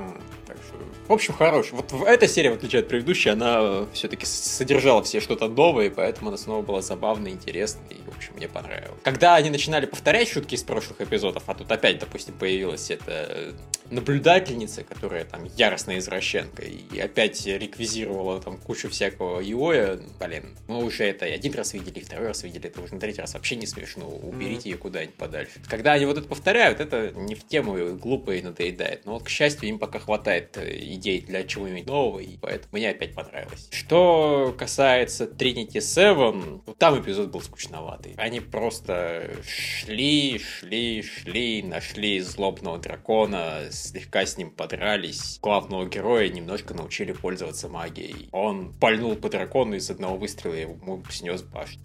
В 1.08 1.14
общем, 1.14 1.34
хороший. 1.34 1.74
Вот 1.74 1.94
эта 2.08 2.28
серия, 2.28 2.52
в 2.52 2.56
отличие 2.56 2.82
от 2.82 2.88
предыдущей, 2.88 3.30
она 3.30 3.86
все-таки 3.94 4.26
содержала 4.26 5.04
все 5.04 5.20
что-то 5.20 5.48
новое, 5.48 5.90
поэтому 5.90 6.30
она 6.30 6.38
снова 6.38 6.64
была 6.64 6.82
забавной, 6.82 7.32
интересной, 7.32 7.98
и, 7.98 8.10
в 8.10 8.16
общем, 8.16 8.34
мне 8.36 8.48
понравилось. 8.48 9.00
Когда 9.04 9.36
они 9.36 9.50
начинали 9.50 9.86
повторять 9.86 10.30
шутки 10.30 10.56
из 10.56 10.64
прошлых 10.64 11.02
эпизодов, 11.02 11.44
а 11.46 11.54
тут 11.54 11.72
опять, 11.72 12.00
допустим, 12.00 12.34
появилась 12.34 12.90
эта 12.90 13.54
наблюдательница, 13.92 14.84
которая 14.84 15.26
там 15.26 15.44
яростная 15.56 16.00
извращенка, 16.00 16.64
и 16.64 17.00
опять 17.00 17.46
реквизировала 17.46 18.42
там 18.42 18.58
кучу 18.58 18.90
всякого 18.90 19.42
иоя, 19.42 20.00
блин, 20.20 20.58
мы 20.68 20.84
уже 20.84 21.04
это 21.04 21.26
один 21.26 21.54
раз 21.54 21.74
видели, 21.74 22.00
второй 22.00 22.28
раз 22.28 22.44
видели, 22.44 22.68
это 22.68 22.82
уже 22.82 22.96
на 22.96 23.00
третий 23.00 23.22
раз 23.22 23.36
вообще 23.36 23.56
не 23.56 23.68
смешно, 23.68 24.08
уберите 24.08 24.72
ее 24.72 24.78
куда-нибудь 24.78 25.16
подальше. 25.16 25.62
Когда 25.70 25.94
они 25.94 26.06
вот 26.06 26.18
это 26.18 26.28
повторяют, 26.28 26.80
это 26.80 27.12
не 27.12 27.36
в 27.36 27.46
тему 27.46 27.96
глупо 27.96 28.32
и 28.32 28.42
надоедает, 28.42 29.06
но 29.06 29.14
вот, 29.14 29.24
к 29.24 29.30
счастью, 29.30 29.70
им 29.70 29.78
пока 29.78 30.00
хватает 30.00 30.58
э, 30.58 30.65
идей 30.70 31.22
для 31.22 31.44
чего-нибудь 31.44 31.88
нового, 31.88 32.20
и 32.20 32.38
поэтому 32.38 32.70
мне 32.74 32.90
опять 32.90 33.14
понравилось. 33.14 33.70
Что 33.72 34.54
касается 34.58 35.26
Trinity 35.26 35.78
Seven, 35.78 36.62
вот 36.66 36.78
там 36.78 37.02
эпизод 37.02 37.32
был 37.32 37.42
скучноватый. 37.42 38.14
Они 38.18 38.40
просто 38.40 39.32
шли, 39.48 40.40
шли, 40.40 41.02
шли, 41.02 41.64
нашли 41.64 42.20
злобного 42.20 42.78
дракона, 42.78 43.64
слегка 43.72 44.26
с 44.26 44.38
ним 44.38 44.52
подрались. 44.52 45.40
Главного 45.42 45.86
героя 45.86 46.28
немножко 46.30 46.74
научили 46.74 47.12
пользоваться 47.12 47.70
магией. 47.70 48.30
Он 48.32 48.74
пальнул 48.74 49.16
по 49.16 49.30
дракону 49.30 49.76
из 49.76 49.90
одного 49.90 50.18
выстрела 50.18 50.54
ему 50.54 51.04
снес 51.10 51.42
башню. 51.42 51.82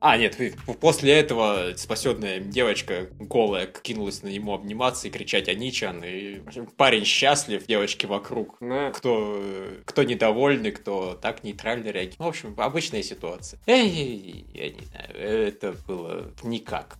А, 0.00 0.16
нет, 0.16 0.36
после 0.80 1.12
этого 1.12 1.72
спасенная 1.76 2.40
девочка 2.40 3.08
голая 3.18 3.66
кинулась 3.66 4.22
на 4.22 4.28
него 4.28 4.54
обниматься 4.54 5.08
и 5.08 5.10
кричать 5.10 5.48
Аничан. 5.48 6.02
И 6.04 6.40
парень 6.76 7.04
счастлив, 7.04 7.66
девочки 7.66 8.06
вокруг. 8.14 8.56
Ну, 8.60 8.90
кто, 8.92 9.42
кто 9.84 10.02
недовольный, 10.02 10.72
кто 10.72 11.14
так 11.14 11.44
нейтрально 11.44 11.88
реагирует. 11.88 12.18
В 12.18 12.26
общем, 12.26 12.54
обычная 12.56 13.02
ситуация. 13.02 13.58
Эй, 13.66 14.46
я 14.52 14.70
не 14.70 14.84
знаю, 14.86 15.14
это 15.14 15.74
было 15.86 16.30
никак. 16.42 16.96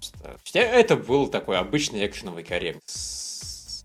Это 0.52 0.96
был 0.96 1.28
такой 1.28 1.58
обычный 1.58 2.06
экшеновый 2.06 2.44
карем 2.44 2.80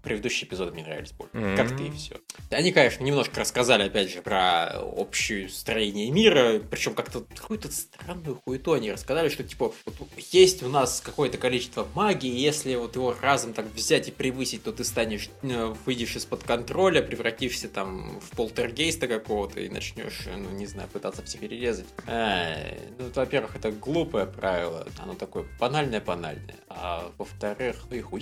предыдущие 0.04 0.48
эпизоды 0.48 0.72
мне 0.72 0.84
нравились 0.84 1.12
больше. 1.12 1.36
Mm-hmm. 1.36 1.56
Как 1.56 1.76
ты 1.76 1.88
и 1.88 1.92
все. 1.92 2.18
Они, 2.52 2.72
конечно, 2.72 3.04
немножко 3.04 3.42
рассказали, 3.42 3.84
опять 3.84 4.12
же, 4.12 4.22
про 4.22 4.80
общее 4.82 5.50
строение 5.50 6.10
мира, 6.12 6.62
причем 6.70 6.94
как-то 6.94 7.26
какую-то 7.36 7.72
странную 7.72 8.40
хуету 8.44 8.74
они 8.74 8.92
рассказали, 8.92 9.30
что, 9.30 9.44
типа, 9.44 9.74
вот, 9.86 10.10
есть 10.32 10.64
у 10.64 10.70
нас 10.70 11.02
какое-то 11.02 11.38
количество 11.38 11.88
магии, 11.96 12.32
если 12.32 12.76
вот 12.76 12.96
его 12.96 13.16
разом 13.22 13.54
так 13.54 13.66
взять 13.74 14.08
и 14.08 14.12
превысить, 14.12 14.64
то 14.64 14.72
ты 14.72 14.84
станешь, 14.84 15.30
э, 15.42 15.76
выйдешь 15.86 16.16
из-под 16.16 16.44
контроля, 16.44 17.02
превратишься 17.02 17.68
там 17.68 18.20
в 18.20 18.36
полтергейста 18.36 19.08
какого-то 19.08 19.60
и 19.60 19.70
начнешь, 19.70 20.28
э, 20.28 20.38
ну, 20.38 20.50
не 20.52 20.66
знаю, 20.66 20.90
пытаться 20.90 21.24
всех 21.24 21.42
перерезать. 21.42 21.88
А, 22.08 22.56
ну, 22.98 23.10
во-первых, 23.14 23.56
это 23.56 23.72
глупое 23.72 24.26
правило, 24.26 24.88
оно 24.98 25.14
такое 25.14 25.46
банальное-банальное, 25.60 26.56
а 26.68 27.12
во-вторых, 27.18 27.86
ну 27.90 27.96
и 27.96 28.02
хуй. 28.02 28.20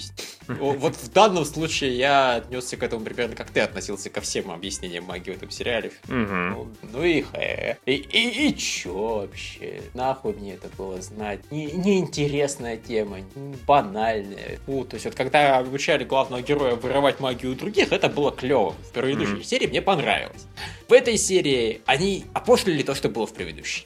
Вот 0.47 0.95
в 0.95 1.11
данном 1.11 1.43
случае 1.43 1.66
случае 1.68 1.97
я 1.97 2.36
отнесся 2.36 2.78
к 2.78 2.84
этому 2.84 3.03
примерно 3.03 3.36
как 3.36 3.51
ты 3.51 3.59
относился 3.59 4.09
ко 4.09 4.22
всем 4.22 4.51
объяснениям 4.51 5.03
магии 5.03 5.32
в 5.32 5.36
этом 5.36 5.49
сериале. 5.49 5.91
Угу. 6.07 6.15
Ну, 6.15 6.68
ну 6.93 7.03
и 7.03 7.22
хэ. 7.22 7.78
И, 7.86 7.93
и, 7.93 8.47
и 8.47 8.57
чё 8.57 9.20
вообще? 9.20 9.82
Нахуй 9.93 10.34
мне 10.34 10.53
это 10.53 10.70
было 10.78 11.01
знать? 11.01 11.39
Не, 11.51 11.65
неинтересная 11.72 12.78
тема, 12.78 13.18
банальная. 13.65 14.59
Фу, 14.65 14.86
то 14.86 14.95
есть 14.95 15.05
вот 15.05 15.15
когда 15.15 15.57
обучали 15.57 16.03
главного 16.03 16.41
героя 16.41 16.76
вырывать 16.76 17.20
магию 17.20 17.51
у 17.51 17.55
других, 17.55 17.91
это 17.91 18.07
было 18.09 18.32
клево. 18.32 18.72
В 18.72 18.91
предыдущей 18.91 19.34
угу. 19.34 19.43
серии 19.43 19.68
мне 19.68 19.82
понравилось. 19.82 20.47
В 20.88 20.93
этой 20.93 21.17
серии 21.17 21.81
они 21.85 22.23
опошлили 22.33 22.81
то, 22.81 22.95
что 22.95 23.09
было 23.09 23.27
в 23.27 23.33
предыдущей. 23.33 23.85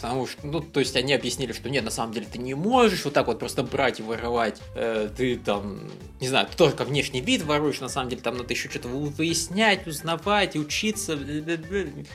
Потому 0.00 0.28
что, 0.28 0.46
ну, 0.46 0.60
то 0.60 0.78
есть 0.78 0.94
они 0.94 1.12
объяснили, 1.12 1.52
что 1.52 1.68
нет, 1.68 1.84
на 1.84 1.90
самом 1.90 2.12
деле 2.12 2.26
ты 2.30 2.38
не 2.38 2.54
можешь 2.54 3.04
вот 3.04 3.14
так 3.14 3.26
вот 3.26 3.40
просто 3.40 3.64
брать 3.64 3.98
и 3.98 4.02
вырывать. 4.04 4.60
Э, 4.76 5.08
ты 5.16 5.36
там, 5.38 5.90
не 6.20 6.28
знаю, 6.28 6.46
ты 6.46 6.56
только 6.56 6.84
внешний 6.84 7.20
вид 7.20 7.42
воруешь, 7.42 7.80
на 7.80 7.88
самом 7.88 8.10
деле 8.10 8.22
там 8.22 8.36
надо 8.36 8.52
еще 8.52 8.68
что-то 8.68 8.86
выяснять, 8.86 9.88
узнавать, 9.88 10.54
учиться. 10.54 11.16
То 11.16 11.24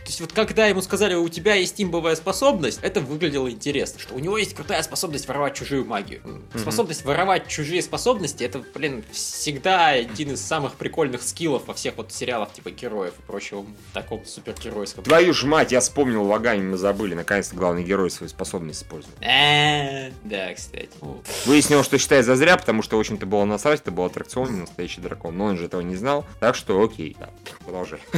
есть 0.05 0.21
вот 0.21 0.31
когда 0.31 0.67
ему 0.67 0.81
сказали, 0.81 1.15
у 1.15 1.27
тебя 1.27 1.55
есть 1.55 1.81
имбовая 1.81 2.15
способность, 2.15 2.79
это 2.83 3.01
выглядело 3.01 3.51
интересно, 3.51 3.99
что 3.99 4.15
у 4.15 4.19
него 4.19 4.37
есть 4.37 4.53
крутая 4.55 4.81
способность 4.83 5.27
воровать 5.27 5.55
чужую 5.55 5.85
магию. 5.85 6.21
Способность 6.55 7.03
воровать 7.03 7.49
чужие 7.49 7.81
способности, 7.81 8.45
это, 8.45 8.63
блин, 8.73 9.03
всегда 9.11 9.87
один 9.87 10.31
из 10.31 10.41
самых 10.41 10.75
прикольных 10.75 11.21
скиллов 11.21 11.67
во 11.67 11.73
всех 11.73 11.97
вот 11.97 12.13
сериалах 12.13 12.53
типа 12.53 12.71
героев 12.71 13.13
и 13.19 13.21
прочего 13.23 13.65
такого 13.93 14.20
супергеройском. 14.25 15.03
Твою 15.03 15.33
ж 15.33 15.43
мать, 15.43 15.71
я 15.71 15.79
вспомнил 15.79 16.23
лагами, 16.23 16.61
мы 16.61 16.77
забыли. 16.77 17.13
Наконец-то 17.13 17.55
главный 17.55 17.83
герой 17.83 18.09
свою 18.09 18.29
способность 18.29 18.83
использует. 18.83 19.15
Э, 19.21 20.11
да, 20.23 20.53
кстати. 20.53 20.89
Выяснил, 21.45 21.83
что 21.83 21.97
считает 21.97 22.25
за 22.25 22.35
зря, 22.35 22.57
потому 22.57 22.81
что, 22.81 22.97
в 22.97 22.99
общем-то, 22.99 23.25
было 23.25 23.45
насрать, 23.45 23.81
это 23.81 23.91
был 23.91 24.05
аттракцион, 24.05 24.59
настоящий 24.61 25.01
дракон. 25.01 25.37
Но 25.37 25.45
он 25.45 25.57
же 25.57 25.65
этого 25.65 25.81
не 25.81 25.95
знал, 25.95 26.25
так 26.39 26.55
что 26.55 26.81
окей, 26.81 27.15
да, 27.19 27.29
продолжай. 27.65 27.99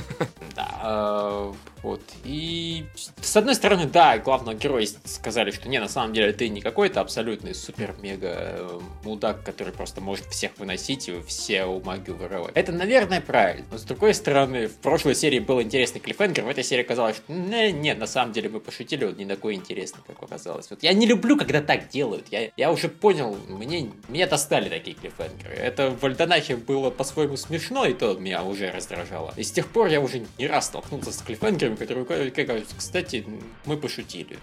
Да, 0.55 0.69
а, 0.83 1.53
вот. 1.81 2.01
И 2.23 2.85
с 3.21 3.35
одной 3.35 3.55
стороны, 3.55 3.87
да, 3.87 4.17
главного 4.19 4.55
героя 4.55 4.87
сказали, 5.05 5.51
что 5.51 5.67
не, 5.67 5.79
на 5.79 5.89
самом 5.89 6.13
деле 6.13 6.31
ты 6.31 6.47
не 6.49 6.61
какой-то 6.61 7.01
абсолютный 7.01 7.55
супер-мега 7.55 8.29
э, 8.31 8.79
мудак, 9.03 9.43
который 9.43 9.73
просто 9.73 9.99
может 9.99 10.25
всех 10.27 10.51
выносить 10.57 11.09
и 11.09 11.21
все 11.23 11.65
у 11.65 11.81
магию 11.81 12.15
воровать. 12.15 12.51
Это, 12.55 12.71
наверное, 12.71 13.19
правильно. 13.19 13.65
Но 13.71 13.77
с 13.77 13.83
другой 13.83 14.13
стороны, 14.13 14.67
в 14.67 14.75
прошлой 14.75 15.15
серии 15.15 15.39
был 15.39 15.61
интересный 15.93 15.99
клиффенгер, 15.99 16.43
в 16.43 16.47
этой 16.47 16.63
серии 16.63 16.83
казалось, 16.83 17.17
что 17.17 17.31
не, 17.31 17.71
нет, 17.71 17.99
на 17.99 18.07
самом 18.07 18.33
деле 18.33 18.49
мы 18.49 18.59
пошутили, 18.59 19.05
он 19.05 19.15
не 19.15 19.25
такой 19.25 19.55
интересный, 19.55 20.01
как 20.05 20.21
оказалось. 20.21 20.69
Вот 20.69 20.83
я 20.83 20.93
не 20.93 21.05
люблю, 21.05 21.37
когда 21.37 21.61
так 21.61 21.89
делают. 21.89 22.27
Я, 22.31 22.51
я 22.57 22.71
уже 22.71 22.89
понял, 22.89 23.37
мне, 23.47 23.91
меня 24.07 24.27
достали 24.27 24.69
такие 24.69 24.95
клиффенгеры. 24.95 25.53
Это 25.53 25.91
в 25.91 26.03
Альдонахе 26.03 26.55
было 26.55 26.89
по-своему 26.89 27.37
смешно, 27.37 27.85
и 27.85 27.93
то 27.93 28.13
меня 28.15 28.43
уже 28.43 28.71
раздражало. 28.71 29.33
И 29.37 29.43
с 29.43 29.51
тех 29.51 29.67
пор 29.67 29.87
я 29.87 30.01
уже 30.01 30.25
не 30.37 30.47
раз 30.47 30.67
столкнулся 30.67 31.11
с 31.11 31.21
клиффенгерами, 31.21 31.75
который, 31.75 32.31
как, 32.31 32.49
кстати, 32.77 33.25
мы 33.65 33.77
пошутили. 33.77 34.37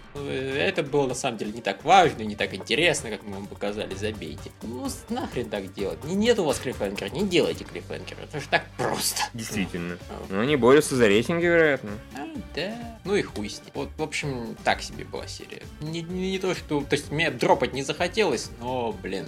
Это 0.55 0.83
было 0.83 1.07
на 1.07 1.15
самом 1.15 1.37
деле 1.37 1.51
не 1.51 1.61
так 1.61 1.83
важно, 1.83 2.23
не 2.23 2.35
так 2.35 2.53
интересно, 2.53 3.09
как 3.09 3.23
мы 3.23 3.35
вам 3.35 3.47
показали, 3.47 3.93
забейте. 3.95 4.51
Ну, 4.63 4.87
нахрен 5.09 5.49
так 5.49 5.73
делать? 5.73 6.03
Не, 6.03 6.15
нет 6.15 6.39
у 6.39 6.45
вас 6.45 6.59
клиффхенгера, 6.59 7.09
не 7.09 7.27
делайте 7.27 7.63
клиффхенгера, 7.63 8.19
это 8.23 8.39
же 8.39 8.47
так 8.49 8.65
просто. 8.77 9.21
Действительно. 9.33 9.97
Ну, 10.29 10.39
они 10.39 10.55
борются 10.55 10.95
за 10.95 11.07
рейтинги, 11.41 11.45
вероятно. 11.45 11.91
А, 12.15 12.27
да. 12.55 12.99
Ну 13.03 13.15
и 13.15 13.21
хуй 13.21 13.49
с 13.49 13.59
ним. 13.59 13.71
Вот, 13.73 13.89
в 13.97 14.01
общем, 14.01 14.55
так 14.63 14.81
себе 14.81 15.05
была 15.05 15.27
серия. 15.27 15.63
Не, 15.81 16.01
не, 16.01 16.31
не 16.31 16.39
то, 16.39 16.53
что... 16.55 16.81
То 16.81 16.95
есть, 16.95 17.11
мне 17.11 17.31
дропать 17.31 17.73
не 17.73 17.83
захотелось, 17.83 18.49
но, 18.59 18.93
блин 19.01 19.27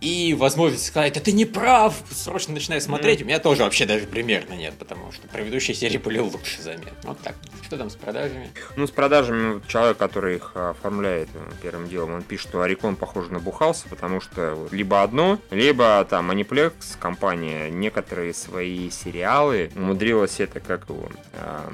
и 0.00 0.34
возможность 0.38 0.86
сказать, 0.86 1.14
да 1.14 1.20
ты 1.20 1.32
не 1.32 1.44
прав, 1.44 1.94
срочно 2.10 2.54
начинаю 2.54 2.80
смотреть, 2.80 3.20
mm-hmm. 3.20 3.24
у 3.24 3.26
меня 3.26 3.38
тоже 3.38 3.62
вообще 3.62 3.84
даже 3.86 4.06
примерно 4.06 4.54
нет, 4.54 4.74
потому 4.78 5.12
что 5.12 5.26
предыдущие 5.28 5.74
серии 5.74 5.98
были 5.98 6.18
лучше 6.18 6.62
заметно. 6.62 6.92
Вот 7.02 7.20
так. 7.20 7.34
Что 7.62 7.76
там 7.76 7.90
с 7.90 7.96
продажами? 7.96 8.50
Ну, 8.76 8.86
с 8.86 8.90
продажами 8.90 9.60
человек, 9.66 9.96
который 9.96 10.36
их 10.36 10.52
оформляет 10.54 11.28
э, 11.34 11.50
первым 11.62 11.88
делом, 11.88 12.12
он 12.12 12.22
пишет, 12.22 12.48
что 12.48 12.62
Орикон, 12.62 12.96
похоже, 12.96 13.32
набухался, 13.32 13.88
потому 13.88 14.20
что 14.20 14.68
либо 14.70 15.02
одно, 15.02 15.38
либо 15.50 16.06
там 16.08 16.30
Aniplex, 16.30 16.72
компания, 16.98 17.68
некоторые 17.70 18.34
свои 18.34 18.90
сериалы 18.90 19.70
умудрилась 19.74 20.40
это 20.40 20.60
как 20.60 20.88
его... 20.88 21.08
Э, 21.34 21.70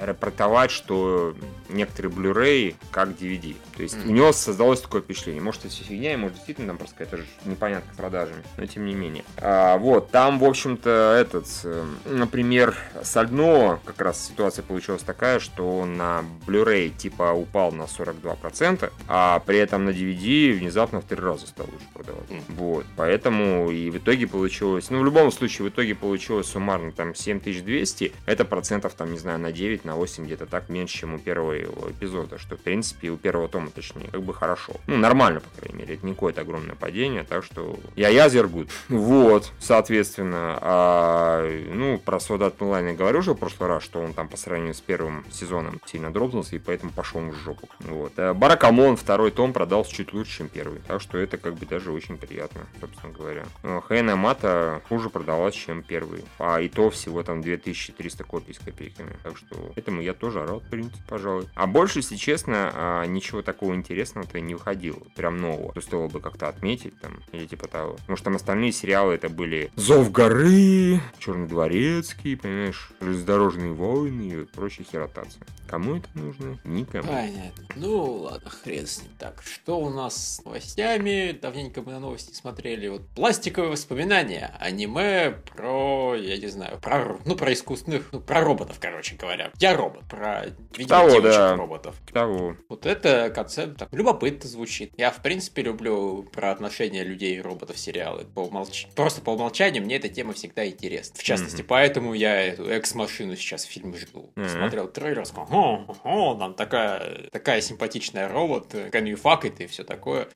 рапортовать, 0.00 0.70
что 0.70 1.34
некоторые 1.68 2.12
Blu-ray 2.12 2.76
как 2.90 3.10
DVD. 3.10 3.56
То 3.76 3.82
есть 3.82 3.96
mm-hmm. 3.96 4.08
у 4.08 4.12
него 4.12 4.32
создалось 4.32 4.80
такое 4.80 5.02
впечатление. 5.02 5.42
Может, 5.42 5.64
это 5.64 5.74
все 5.74 5.84
фигня, 5.84 6.14
и 6.14 6.16
может, 6.16 6.34
действительно 6.36 6.68
там 6.68 6.78
просто 6.78 6.96
какая-то 6.96 7.24
непонятка 7.44 7.92
с 7.92 7.96
продажами, 7.96 8.42
но 8.56 8.66
тем 8.66 8.86
не 8.86 8.94
менее. 8.94 9.24
А, 9.36 9.78
вот, 9.78 10.10
там, 10.10 10.38
в 10.38 10.44
общем-то, 10.44 11.16
этот, 11.20 11.46
э, 11.64 11.84
например, 12.06 12.76
с 13.02 13.16
Альдно 13.16 13.80
как 13.84 14.00
раз 14.00 14.26
ситуация 14.26 14.62
получилась 14.62 15.02
такая, 15.02 15.38
что 15.38 15.84
на 15.84 16.24
Blu-ray 16.46 16.90
типа 16.90 17.32
упал 17.32 17.72
на 17.72 17.82
42%, 17.82 18.90
а 19.08 19.40
при 19.40 19.58
этом 19.58 19.84
на 19.84 19.90
DVD 19.90 20.52
внезапно 20.52 21.00
в 21.00 21.04
три 21.04 21.18
раза 21.18 21.46
стал 21.46 21.66
лучше 21.66 21.86
продавать. 21.92 22.28
Mm-hmm. 22.30 22.42
Вот, 22.56 22.86
поэтому 22.96 23.70
и 23.70 23.90
в 23.90 23.98
итоге 23.98 24.26
получилось, 24.26 24.90
ну, 24.90 25.00
в 25.00 25.04
любом 25.04 25.30
случае, 25.32 25.68
в 25.68 25.70
итоге 25.70 25.94
получилось 25.94 26.46
суммарно 26.46 26.92
там 26.92 27.14
7200, 27.14 28.12
это 28.26 28.44
процентов, 28.44 28.94
там, 28.94 29.12
не 29.12 29.18
знаю, 29.18 29.38
на 29.38 29.52
9, 29.52 29.84
на 29.90 29.96
8 29.96 30.24
где-то 30.24 30.46
так 30.46 30.68
меньше, 30.68 30.98
чем 30.98 31.14
у 31.14 31.18
первого 31.18 31.56
эпизода, 31.90 32.38
что, 32.38 32.56
в 32.56 32.60
принципе, 32.60 33.10
у 33.10 33.16
первого 33.16 33.48
тома, 33.48 33.70
точнее, 33.70 34.08
как 34.12 34.22
бы 34.22 34.32
хорошо. 34.32 34.74
Ну, 34.86 34.96
нормально, 34.96 35.40
по 35.40 35.60
крайней 35.60 35.80
мере, 35.80 35.94
это 35.94 36.06
не 36.06 36.12
какое-то 36.12 36.42
огромное 36.42 36.76
падение, 36.76 37.24
так 37.24 37.42
что 37.44 37.76
я 37.96 38.08
язер 38.08 38.46
гуд. 38.46 38.68
Вот, 38.88 39.50
соответственно, 39.58 40.58
а, 40.60 41.50
ну, 41.74 41.98
про 41.98 42.18
Art 42.18 42.58
Online 42.58 42.90
я 42.90 42.94
говорю 42.94 43.18
уже 43.18 43.32
в 43.32 43.36
прошлый 43.36 43.68
раз, 43.68 43.82
что 43.82 44.00
он 44.00 44.12
там 44.12 44.28
по 44.28 44.36
сравнению 44.36 44.74
с 44.74 44.80
первым 44.80 45.24
сезоном 45.32 45.80
сильно 45.86 46.12
дропнулся, 46.12 46.54
и 46.54 46.60
поэтому 46.60 46.92
пошел 46.92 47.20
в 47.20 47.34
жопу. 47.34 47.68
Вот. 47.80 48.12
А 48.16 48.32
Баракамон 48.32 48.96
второй 48.96 49.32
том 49.32 49.52
продался 49.52 49.92
чуть 49.92 50.12
лучше, 50.12 50.38
чем 50.38 50.48
первый, 50.48 50.80
так 50.86 51.00
что 51.00 51.18
это 51.18 51.36
как 51.36 51.54
бы 51.54 51.66
даже 51.66 51.90
очень 51.90 52.16
приятно, 52.16 52.60
собственно 52.80 53.12
говоря. 53.12 53.44
Ханаямата 53.88 54.82
хуже 54.88 55.10
продалась, 55.10 55.54
чем 55.54 55.82
первый, 55.82 56.24
а 56.38 56.60
и 56.60 56.68
то 56.68 56.90
всего 56.90 57.24
там 57.24 57.42
2300 57.42 58.22
копий 58.22 58.52
с 58.52 58.60
копейками, 58.60 59.16
так 59.24 59.36
что 59.36 59.72
этому 59.80 60.00
я 60.00 60.14
тоже 60.14 60.46
рад, 60.46 60.62
в 60.62 60.70
принципе, 60.70 61.02
пожалуй. 61.08 61.48
А 61.54 61.66
больше, 61.66 61.98
если 61.98 62.16
честно, 62.16 62.70
а, 62.72 63.04
ничего 63.04 63.42
такого 63.42 63.74
интересного-то 63.74 64.40
не 64.40 64.54
выходило, 64.54 65.00
прям 65.16 65.38
нового, 65.38 65.72
что 65.72 65.80
стоило 65.80 66.08
бы 66.08 66.20
как-то 66.20 66.48
отметить 66.48 66.98
там, 67.00 67.22
или 67.32 67.46
типа 67.46 67.68
того. 67.68 67.94
Потому 67.94 68.16
что 68.16 68.24
там 68.24 68.36
остальные 68.36 68.72
сериалы 68.72 69.14
это 69.14 69.28
были 69.28 69.70
Зов 69.76 70.12
горы, 70.12 71.00
Черный 71.18 71.48
дворецкий, 71.48 72.36
понимаешь, 72.36 72.92
Железнодорожные 73.00 73.72
войны 73.72 74.22
и 74.22 74.44
прочие 74.44 74.86
херотации. 74.90 75.40
Кому 75.70 75.96
это 75.96 76.08
нужно? 76.14 76.58
Никому. 76.64 77.06
Понятно. 77.06 77.64
Ну, 77.76 78.12
ладно, 78.22 78.50
хрен 78.50 78.88
с 78.88 79.02
ним. 79.02 79.12
Так, 79.20 79.40
что 79.44 79.78
у 79.78 79.88
нас 79.88 80.36
с 80.36 80.44
новостями? 80.44 81.30
Давненько 81.30 81.80
мы 81.82 81.92
на 81.92 82.00
новости 82.00 82.34
смотрели. 82.34 82.88
Вот 82.88 83.06
пластиковые 83.10 83.70
воспоминания. 83.70 84.52
Аниме 84.58 85.30
про, 85.54 86.16
я 86.16 86.38
не 86.38 86.48
знаю, 86.48 86.80
про, 86.80 87.18
ну, 87.24 87.36
про 87.36 87.52
искусственных, 87.52 88.08
ну, 88.10 88.18
про 88.18 88.40
роботов, 88.40 88.78
короче 88.80 89.14
говоря. 89.14 89.52
Я 89.60 89.76
робот, 89.76 90.04
про 90.08 90.46
Того, 90.88 91.20
да. 91.20 91.54
роботов. 91.54 91.94
Того. 92.12 92.56
Вот 92.70 92.86
это 92.86 93.30
концепт 93.34 93.76
так 93.78 93.88
любопытно 93.92 94.48
звучит. 94.48 94.92
Я, 94.96 95.10
в 95.10 95.20
принципе, 95.20 95.60
люблю 95.60 96.22
про 96.32 96.50
отношения 96.50 97.04
людей 97.04 97.36
и 97.36 97.40
роботов 97.42 97.76
сериалы. 97.78 98.24
По 98.24 98.40
умолч... 98.40 98.86
Просто 98.96 99.20
по 99.20 99.30
умолчанию 99.30 99.82
мне 99.84 99.96
эта 99.96 100.08
тема 100.08 100.32
всегда 100.32 100.66
интересна. 100.66 101.14
В 101.18 101.22
частности, 101.22 101.58
Мгм. 101.60 101.66
поэтому 101.68 102.14
я 102.14 102.40
эту 102.40 102.64
экс-машину 102.70 103.36
сейчас 103.36 103.64
фильм 103.64 103.94
жду. 103.96 104.32
Мгм. 104.34 104.48
Смотрел 104.48 104.88
трейлер, 104.88 105.26
сказал, 105.26 105.48
о, 105.52 105.96
о, 106.04 106.34
там 106.36 106.54
такая, 106.54 107.28
такая 107.30 107.60
симпатичная 107.60 108.28
робот, 108.28 108.72
can 108.74 109.04
you 109.04 109.20
fuck 109.20 109.42
it 109.42 109.62
и 109.62 109.66
все 109.66 109.84
такое. 109.84 110.28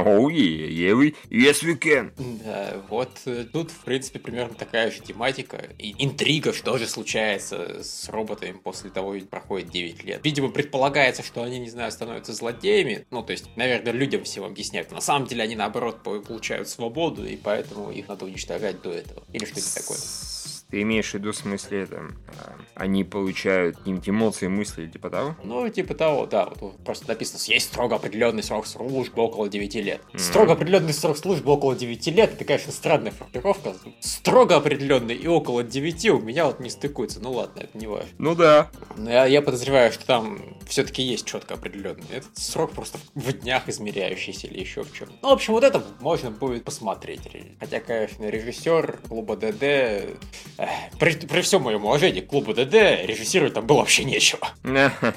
Oh 0.00 0.28
yeah, 0.28 0.68
yeah, 0.68 0.92
we- 0.98 1.14
yes 1.28 1.62
we 1.62 1.78
can. 1.78 2.12
Да, 2.44 2.82
вот 2.88 3.10
э, 3.26 3.44
тут, 3.52 3.70
в 3.70 3.84
принципе, 3.84 4.18
примерно 4.18 4.54
такая 4.54 4.90
же 4.90 5.00
тематика. 5.00 5.66
И 5.78 5.94
интрига, 5.98 6.54
что 6.54 6.78
же 6.78 6.86
случается 6.86 7.82
с 7.82 8.08
роботами 8.08 8.52
после 8.70 8.90
того, 8.90 9.12
как 9.12 9.28
проходит 9.28 9.70
9 9.70 10.04
лет. 10.04 10.20
Видимо, 10.24 10.50
предполагается, 10.50 11.22
что 11.22 11.42
они, 11.42 11.58
не 11.58 11.70
знаю, 11.70 11.90
становятся 11.90 12.32
злодеями. 12.32 13.04
Ну, 13.10 13.22
то 13.22 13.32
есть, 13.32 13.46
наверное, 13.56 13.92
людям 13.92 14.22
всем 14.24 14.44
объясняют. 14.44 14.92
На 14.92 15.00
самом 15.00 15.26
деле 15.26 15.42
они, 15.42 15.56
наоборот, 15.56 16.02
по- 16.04 16.20
получают 16.20 16.68
свободу, 16.68 17.26
и 17.26 17.36
поэтому 17.36 17.90
их 17.90 18.06
надо 18.08 18.24
уничтожать 18.26 18.80
до 18.82 18.92
этого. 18.92 19.24
Или 19.32 19.44
что-то 19.44 19.74
такое. 19.74 19.98
Ты 20.70 20.82
имеешь 20.82 21.10
в 21.10 21.14
виду 21.14 21.32
в 21.32 21.36
смысле, 21.36 21.86
там, 21.86 22.12
а, 22.28 22.56
они 22.74 23.04
получают 23.04 23.76
какие-нибудь 23.78 24.08
эмоции, 24.08 24.46
мысли, 24.46 24.86
типа 24.86 25.10
того? 25.10 25.36
Ну, 25.42 25.68
типа 25.68 25.94
того, 25.94 26.26
да, 26.26 26.48
вот 26.56 26.78
просто 26.84 27.08
написано, 27.08 27.40
есть 27.52 27.66
строго 27.66 27.96
определенный 27.96 28.42
срок 28.42 28.66
службы 28.66 29.22
около 29.22 29.48
9 29.48 29.74
лет. 29.76 30.00
Мгм. 30.08 30.18
Строго 30.18 30.52
определенный 30.52 30.92
срок 30.92 31.16
службы 31.16 31.52
около 31.52 31.74
9 31.74 32.06
лет, 32.08 32.34
это, 32.34 32.44
конечно, 32.44 32.72
странная 32.72 33.12
формулировка. 33.12 33.74
Строго 34.00 34.56
определенный 34.56 35.14
и 35.14 35.26
около 35.26 35.62
9 35.62 36.06
у 36.10 36.20
меня 36.20 36.46
вот 36.46 36.60
не 36.60 36.70
стыкуется. 36.70 37.20
Ну 37.20 37.32
ладно, 37.32 37.60
это 37.60 37.76
не 37.76 37.86
важно. 37.86 38.10
Ну 38.18 38.34
да. 38.34 38.70
Но 38.96 39.10
я, 39.10 39.26
я 39.26 39.42
подозреваю, 39.42 39.92
что 39.92 40.06
там 40.06 40.38
все-таки 40.66 41.02
есть 41.02 41.26
четко 41.26 41.54
определенный. 41.54 42.04
Этот 42.12 42.38
срок 42.38 42.72
просто 42.72 42.98
в 43.14 43.32
днях 43.32 43.68
измеряющийся 43.68 44.46
или 44.46 44.60
еще 44.60 44.84
в 44.84 44.92
чем. 44.92 45.08
Ну, 45.22 45.30
в 45.30 45.32
общем, 45.32 45.54
вот 45.54 45.64
это 45.64 45.82
можно 46.00 46.30
будет 46.30 46.64
посмотреть. 46.64 47.20
Хотя, 47.58 47.80
конечно, 47.80 48.28
режиссер 48.28 49.00
клуба 49.08 49.36
ДД, 49.36 50.16
при, 50.98 51.14
при 51.14 51.40
всем 51.40 51.62
моем 51.62 51.84
уважении 51.84 52.20
к 52.20 52.26
клубу 52.28 52.52
ДД, 52.54 52.72
режиссировать 53.04 53.54
там 53.54 53.66
было 53.66 53.78
вообще 53.78 54.04
нечего. 54.04 54.48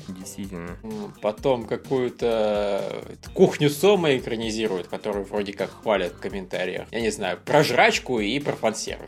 Действительно. 0.07 0.77
М, 0.83 1.13
Потом 1.21 1.65
какую-то 1.65 3.03
кухню 3.33 3.69
Сома 3.69 4.15
экранизируют, 4.17 4.87
которую 4.87 5.25
вроде 5.25 5.53
как 5.53 5.71
хвалят 5.81 6.13
в 6.13 6.19
комментариях. 6.19 6.87
Я 6.91 7.01
не 7.01 7.09
знаю, 7.11 7.39
про 7.43 7.63
жрачку 7.63 8.19
и 8.19 8.39
про 8.39 8.53
фансервы. 8.53 9.07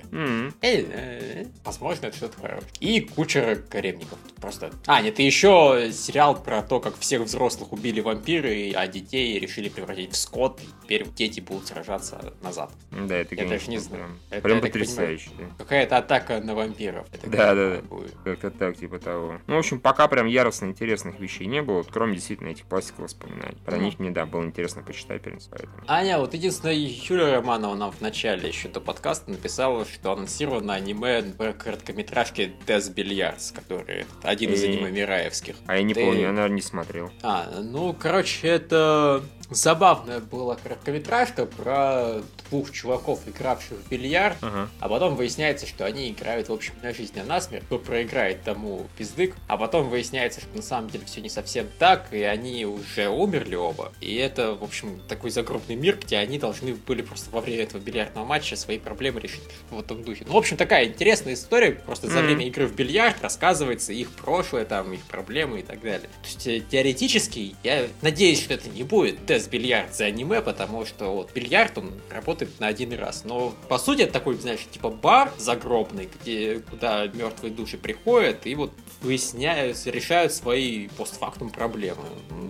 Эй, 0.62 0.88
э, 0.90 1.46
Возможно, 1.64 2.08
это 2.08 2.18
что-то 2.18 2.38
хорошее. 2.40 2.70
И 2.80 3.00
куча 3.02 3.62
гаремников. 3.72 4.20
Просто. 4.42 4.72
А, 4.88 5.02
нет, 5.02 5.20
и 5.20 5.24
еще 5.26 5.90
сериал 5.94 6.36
про 6.42 6.62
то, 6.62 6.80
как 6.80 6.98
всех 7.00 7.22
взрослых 7.22 7.72
убили 7.74 8.00
вампиры, 8.02 8.72
а 8.76 8.88
детей 8.88 9.40
решили 9.40 9.70
превратить 9.70 10.14
в 10.14 10.18
скот, 10.18 10.60
и 10.62 10.66
теперь 10.84 11.08
дети 11.16 11.40
будут 11.40 11.68
сражаться 11.68 12.34
назад. 12.42 12.72
Да, 12.92 13.16
это, 13.16 13.36
Я 13.36 13.46
даже 13.48 13.70
не 13.70 13.78
знаю. 13.78 14.20
прям, 14.44 14.62
потрясающе. 14.62 15.30
Какая-то 15.58 15.98
атака 15.98 16.25
на 16.30 16.56
вампиров. 16.56 17.08
Это 17.14 17.30
Да, 17.30 17.56
да, 17.56 17.76
да. 17.78 17.82
будет. 17.82 18.14
Как-то 18.24 18.52
так, 18.52 18.78
типа 18.78 19.00
того. 19.00 19.40
Ну, 19.48 19.56
в 19.56 19.60
общем, 19.60 19.80
пока 19.80 20.08
прям 20.08 20.26
яростно 20.28 20.66
интересных 20.66 21.20
вещей 21.20 21.48
не 21.48 21.62
было, 21.62 21.78
вот 21.78 21.88
кроме 21.92 22.16
действительно 22.16 22.50
этих 22.50 22.66
пластиковых 22.66 23.06
воспоминаний. 23.12 23.58
Про 23.66 23.78
них 23.78 24.00
мне, 24.00 24.12
да, 24.12 24.26
было 24.26 24.44
интересно 24.44 24.82
почитать, 24.84 25.22
в 25.22 25.26
принципе, 25.26 25.58
поэтому. 25.58 25.78
Аня, 25.88 26.18
вот 26.20 26.34
единственное, 26.34 26.74
Юлия 26.76 27.36
Романова 27.36 27.76
нам 27.76 27.92
в 27.92 28.02
начале 28.02 28.48
еще 28.48 28.68
до 28.70 28.80
подкаста 28.82 29.32
написала, 29.32 29.86
что 29.86 30.12
анонсировано 30.12 30.74
аниме 30.74 31.24
про 31.38 31.54
короткометражки 31.54 32.54
Death 32.66 32.94
Billiards, 32.94 33.54
который 33.54 34.06
один 34.24 34.52
из 34.54 34.64
аниме 34.64 34.92
Мираевских. 34.92 35.56
А 35.68 35.78
я 35.78 35.84
не 35.84 35.94
Ты- 35.94 36.04
помню, 36.06 36.22
я, 36.22 36.32
наверное, 36.32 36.56
не 36.56 36.62
смотрел. 36.62 37.12
А, 37.22 37.50
ну, 37.62 37.94
короче, 37.94 38.48
это 38.48 39.24
забавная 39.50 40.20
была 40.20 40.56
короткометражка 40.56 41.46
про 41.46 42.22
двух 42.50 42.72
чуваков, 42.72 43.28
игравших 43.28 43.78
в 43.78 43.90
бильярд, 43.90 44.38
Ага. 44.42 44.70
а 44.80 44.90
потом 44.90 45.16
выясняется, 45.16 45.66
что 45.68 45.86
они 45.86 46.10
играют, 46.10 46.50
в 46.50 46.54
общем, 46.54 46.74
на 46.82 46.94
жизнь, 46.94 47.20
а 47.20 47.24
на 47.24 47.42
смерть. 47.42 47.64
Кто 47.66 47.80
проиграет, 47.80 48.44
тому 48.44 48.88
пиздык. 48.98 49.36
А 49.48 49.58
потом 49.58 49.90
выясняется, 49.90 50.42
что 50.42 50.56
на 50.56 50.62
самом 50.62 50.90
деле 50.90 51.06
все 51.06 51.22
не 51.22 51.30
совсем 51.30 51.68
так, 51.80 52.14
и 52.14 52.22
они 52.22 52.66
уже 52.66 53.08
умерли 53.10 53.56
оба. 53.56 53.92
И 54.02 54.16
это, 54.16 54.54
в 54.56 54.64
общем, 54.64 55.02
такой 55.08 55.32
загробный 55.32 55.76
мир, 55.76 55.98
где 56.02 56.18
они 56.18 56.38
должны 56.40 56.74
были 56.76 57.02
просто 57.02 57.30
во 57.32 57.42
время 57.42 57.64
этого 57.64 57.82
бильярдного 57.82 58.26
матча 58.26 58.56
свои 58.56 58.78
проблемы 58.80 59.20
решить 59.22 59.42
в 59.70 59.80
этом 59.80 60.04
духе. 60.04 60.24
Ну, 60.28 60.34
в 60.34 60.38
общем, 60.38 60.58
такая 60.58 60.86
интересная 60.86 61.34
история. 61.34 61.72
Просто 61.72 62.08
за 62.08 62.22
время 62.22 62.46
игры 62.48 62.68
в 62.68 62.76
бильярд 62.76 63.22
рассказывается 63.22 63.92
их 63.94 64.12
прошлое, 64.12 64.66
там, 64.66 64.94
их 64.94 65.02
проблемы 65.06 65.60
и 65.60 65.64
так 65.64 65.82
далее. 65.82 66.10
То 66.22 66.28
есть, 66.28 66.48
э, 66.48 66.60
теоретически, 66.60 67.56
я 67.64 67.88
надеюсь, 68.02 68.42
что 68.42 68.54
это 68.54 68.70
не 68.70 68.84
будет 68.84 69.26
тест 69.36 69.50
бильярд 69.50 69.94
за 69.94 70.06
аниме, 70.06 70.42
потому 70.42 70.86
что 70.86 71.14
вот 71.14 71.34
бильярд, 71.34 71.78
он 71.78 71.92
работает 72.10 72.58
на 72.62 72.68
один 72.68 72.94
раз. 72.94 73.26
Но, 73.26 73.54
по 73.68 73.78
сути, 73.78 74.04
это 74.04 74.14
такой, 74.14 74.36
знаешь, 74.36 74.66
типа 74.72 74.90
бар 74.90 75.30
загробный, 75.38 76.08
где, 76.22 76.60
куда 76.60 77.08
мертвые 77.08 77.52
души 77.52 77.78
приходят 77.78 78.46
и 78.46 78.56
вот 78.56 78.72
выясняют, 79.02 79.78
решают 79.88 80.32
свои 80.32 80.88
постфактум 80.88 81.50
проблемы. 81.50 82.04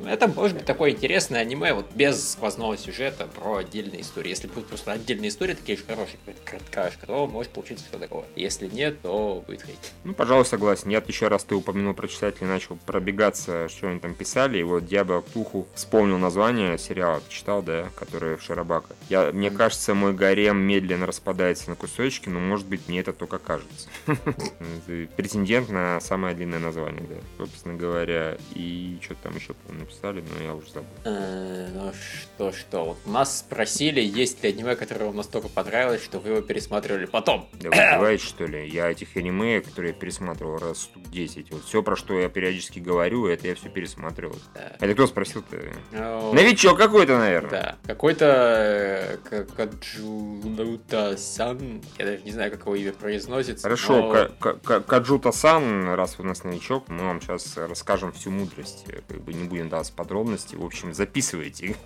Это 0.07 0.27
может 0.27 0.57
быть 0.57 0.65
такое 0.65 0.91
интересное 0.91 1.41
аниме, 1.41 1.73
вот 1.73 1.87
без 1.95 2.33
сквозного 2.33 2.77
сюжета 2.77 3.25
про 3.25 3.57
отдельные 3.57 4.01
истории. 4.01 4.29
Если 4.29 4.47
будут 4.47 4.67
просто 4.67 4.91
отдельные 4.91 5.29
истории, 5.29 5.55
такие 5.55 5.79
же 5.79 5.85
хорошие, 5.85 6.19
как 6.23 6.35
короткашка, 6.43 7.07
то 7.07 7.25
может 7.25 7.51
получиться 7.51 7.85
что 7.85 7.97
такое. 7.97 8.25
Если 8.35 8.67
нет, 8.67 9.01
то 9.01 9.43
будет 9.47 9.63
хейт. 9.63 9.79
Ну, 10.03 10.13
пожалуй, 10.13 10.45
согласен. 10.45 10.89
Я 10.89 11.03
еще 11.05 11.29
раз 11.29 11.43
ты 11.43 11.55
упомянул 11.55 11.95
про 11.95 12.07
читателей, 12.07 12.47
начал 12.47 12.77
пробегаться, 12.85 13.67
что 13.69 13.87
они 13.87 13.99
там 13.99 14.13
писали, 14.13 14.59
и 14.59 14.63
вот 14.63 14.85
Дьябо 14.85 15.21
Ктуху 15.21 15.67
вспомнил 15.73 16.19
название 16.19 16.74
сериала, 16.77 17.19
ты 17.21 17.31
читал, 17.33 17.61
да, 17.61 17.89
который 17.95 18.35
в 18.37 18.41
Шарабака. 18.41 18.95
Я, 19.09 19.31
мне 19.31 19.51
кажется, 19.51 19.93
мой 19.93 20.13
гарем 20.13 20.57
медленно 20.57 21.05
распадается 21.05 21.69
на 21.69 21.75
кусочки, 21.75 22.29
но, 22.29 22.39
может 22.39 22.67
быть, 22.67 22.87
мне 22.87 22.99
это 22.99 23.13
только 23.13 23.37
кажется. 23.39 23.87
Это 24.07 25.07
Претендент 25.15 25.69
на 25.69 25.99
самое 25.99 26.35
длинное 26.35 26.59
название, 26.59 27.03
да, 27.09 27.15
собственно 27.37 27.75
говоря. 27.75 28.37
И 28.53 28.97
что 29.01 29.15
там 29.15 29.35
еще, 29.35 29.53
написали, 29.69 30.23
но 30.37 30.43
я 30.43 30.53
уже 30.55 30.69
забыл. 30.69 30.89
Э, 31.05 31.69
Ну 31.73 31.91
что, 31.93 32.51
что, 32.51 32.85
вот 32.85 33.05
нас 33.05 33.39
спросили, 33.39 34.01
есть 34.01 34.43
ли 34.43 34.49
аниме, 34.49 34.75
которое 34.75 35.05
вам 35.05 35.17
настолько 35.17 35.49
понравилось, 35.49 36.03
что 36.03 36.19
вы 36.19 36.29
его 36.29 36.41
пересматривали 36.41 37.05
потом. 37.05 37.47
Да 37.53 37.69
вы 37.69 37.75
издеваетесь, 37.75 38.25
что 38.27 38.45
ли? 38.45 38.67
Я 38.67 38.89
этих 38.91 39.15
аниме, 39.15 39.61
которые 39.61 39.93
я 39.93 39.99
пересматривал 39.99 40.57
раз 40.57 40.83
штук 40.83 41.03
10. 41.09 41.51
Вот 41.51 41.63
все, 41.65 41.83
про 41.83 41.95
что 41.95 42.19
я 42.19 42.29
периодически 42.29 42.79
говорю, 42.79 43.27
это 43.27 43.47
я 43.47 43.55
все 43.55 43.69
пересматривал. 43.69 44.37
Это 44.79 44.93
кто 44.93 45.07
спросил-то? 45.07 45.57
Ну, 45.91 46.33
Новичок 46.33 46.64
Еще 46.65 46.77
какой-то, 46.77 47.17
наверное. 47.17 47.49
Да, 47.49 47.75
какой-то 47.85 49.17
э, 49.31 49.45
Каджута-сан, 49.55 51.81
я 51.97 52.05
даже 52.05 52.23
не 52.23 52.31
знаю, 52.31 52.51
как 52.51 52.61
его 52.61 52.75
имя 52.75 52.93
произносится. 52.93 53.63
Хорошо, 53.63 54.29
но... 54.39 54.53
Каджута-сан, 54.81 55.93
раз 55.93 56.17
вы 56.17 56.25
у 56.25 56.27
нас 56.27 56.43
новичок, 56.43 56.89
мы 56.89 57.05
вам 57.05 57.21
сейчас 57.21 57.57
расскажем 57.57 58.11
всю 58.11 58.31
мудрость, 58.31 58.85
как 59.07 59.21
бы 59.21 59.33
не 59.33 59.43
будем 59.43 59.69
давать 59.69 59.91
подробности, 59.93 60.55
в 60.55 60.63
общем, 60.63 60.93
записывайте. 60.93 61.75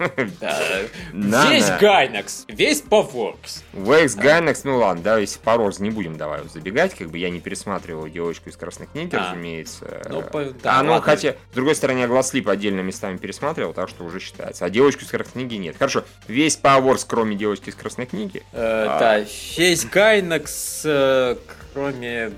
Да. 1.13 1.51
Весь 1.51 1.69
Гайнакс, 1.79 2.45
весь 2.47 2.81
P.A. 2.81 3.14
Works. 3.14 3.63
Весь 3.73 4.15
Гайнакс, 4.15 4.63
ну 4.63 4.77
ладно, 4.77 5.03
да, 5.03 5.17
если 5.17 5.39
по 5.39 5.57
P.A. 5.57 5.67
Works 5.67 5.79
не 5.79 5.89
будем 5.89 6.17
давай 6.17 6.47
забегать, 6.47 6.95
как 6.95 7.09
бы 7.09 7.17
я 7.17 7.29
не 7.29 7.39
пересматривал 7.39 8.07
девочку 8.07 8.49
из 8.49 8.57
красных 8.57 8.91
книг, 8.91 9.13
разумеется. 9.13 10.01
Ну, 10.09 10.23
да, 10.63 10.79
а, 10.79 10.83
ну, 10.83 10.99
хотя, 11.01 11.35
с 11.51 11.55
другой 11.55 11.75
стороны, 11.75 11.99
я 11.99 12.07
Glasslip 12.07 12.47
отдельно 12.47 12.81
местами 12.81 13.17
пересматривал, 13.17 13.73
так 13.73 13.89
что 13.89 14.03
уже 14.03 14.19
считается. 14.19 14.65
А 14.69 14.71
девочку 14.71 15.03
из 15.03 15.07
красной 15.07 15.31
книги 15.47 15.55
нет. 15.55 15.77
Хорошо, 15.79 16.05
весь 16.27 16.59
P.A. 16.61 16.78
Works, 16.78 17.03
кроме 17.07 17.35
девочки 17.35 17.69
из 17.69 17.75
красной 17.75 18.05
книги. 18.05 18.43
Э, 18.51 18.85
а... 18.87 18.99
Да, 18.99 19.25
весь 19.57 19.83
Гайнакс, 19.85 20.81
э, 20.85 21.37
кроме... 21.73 22.33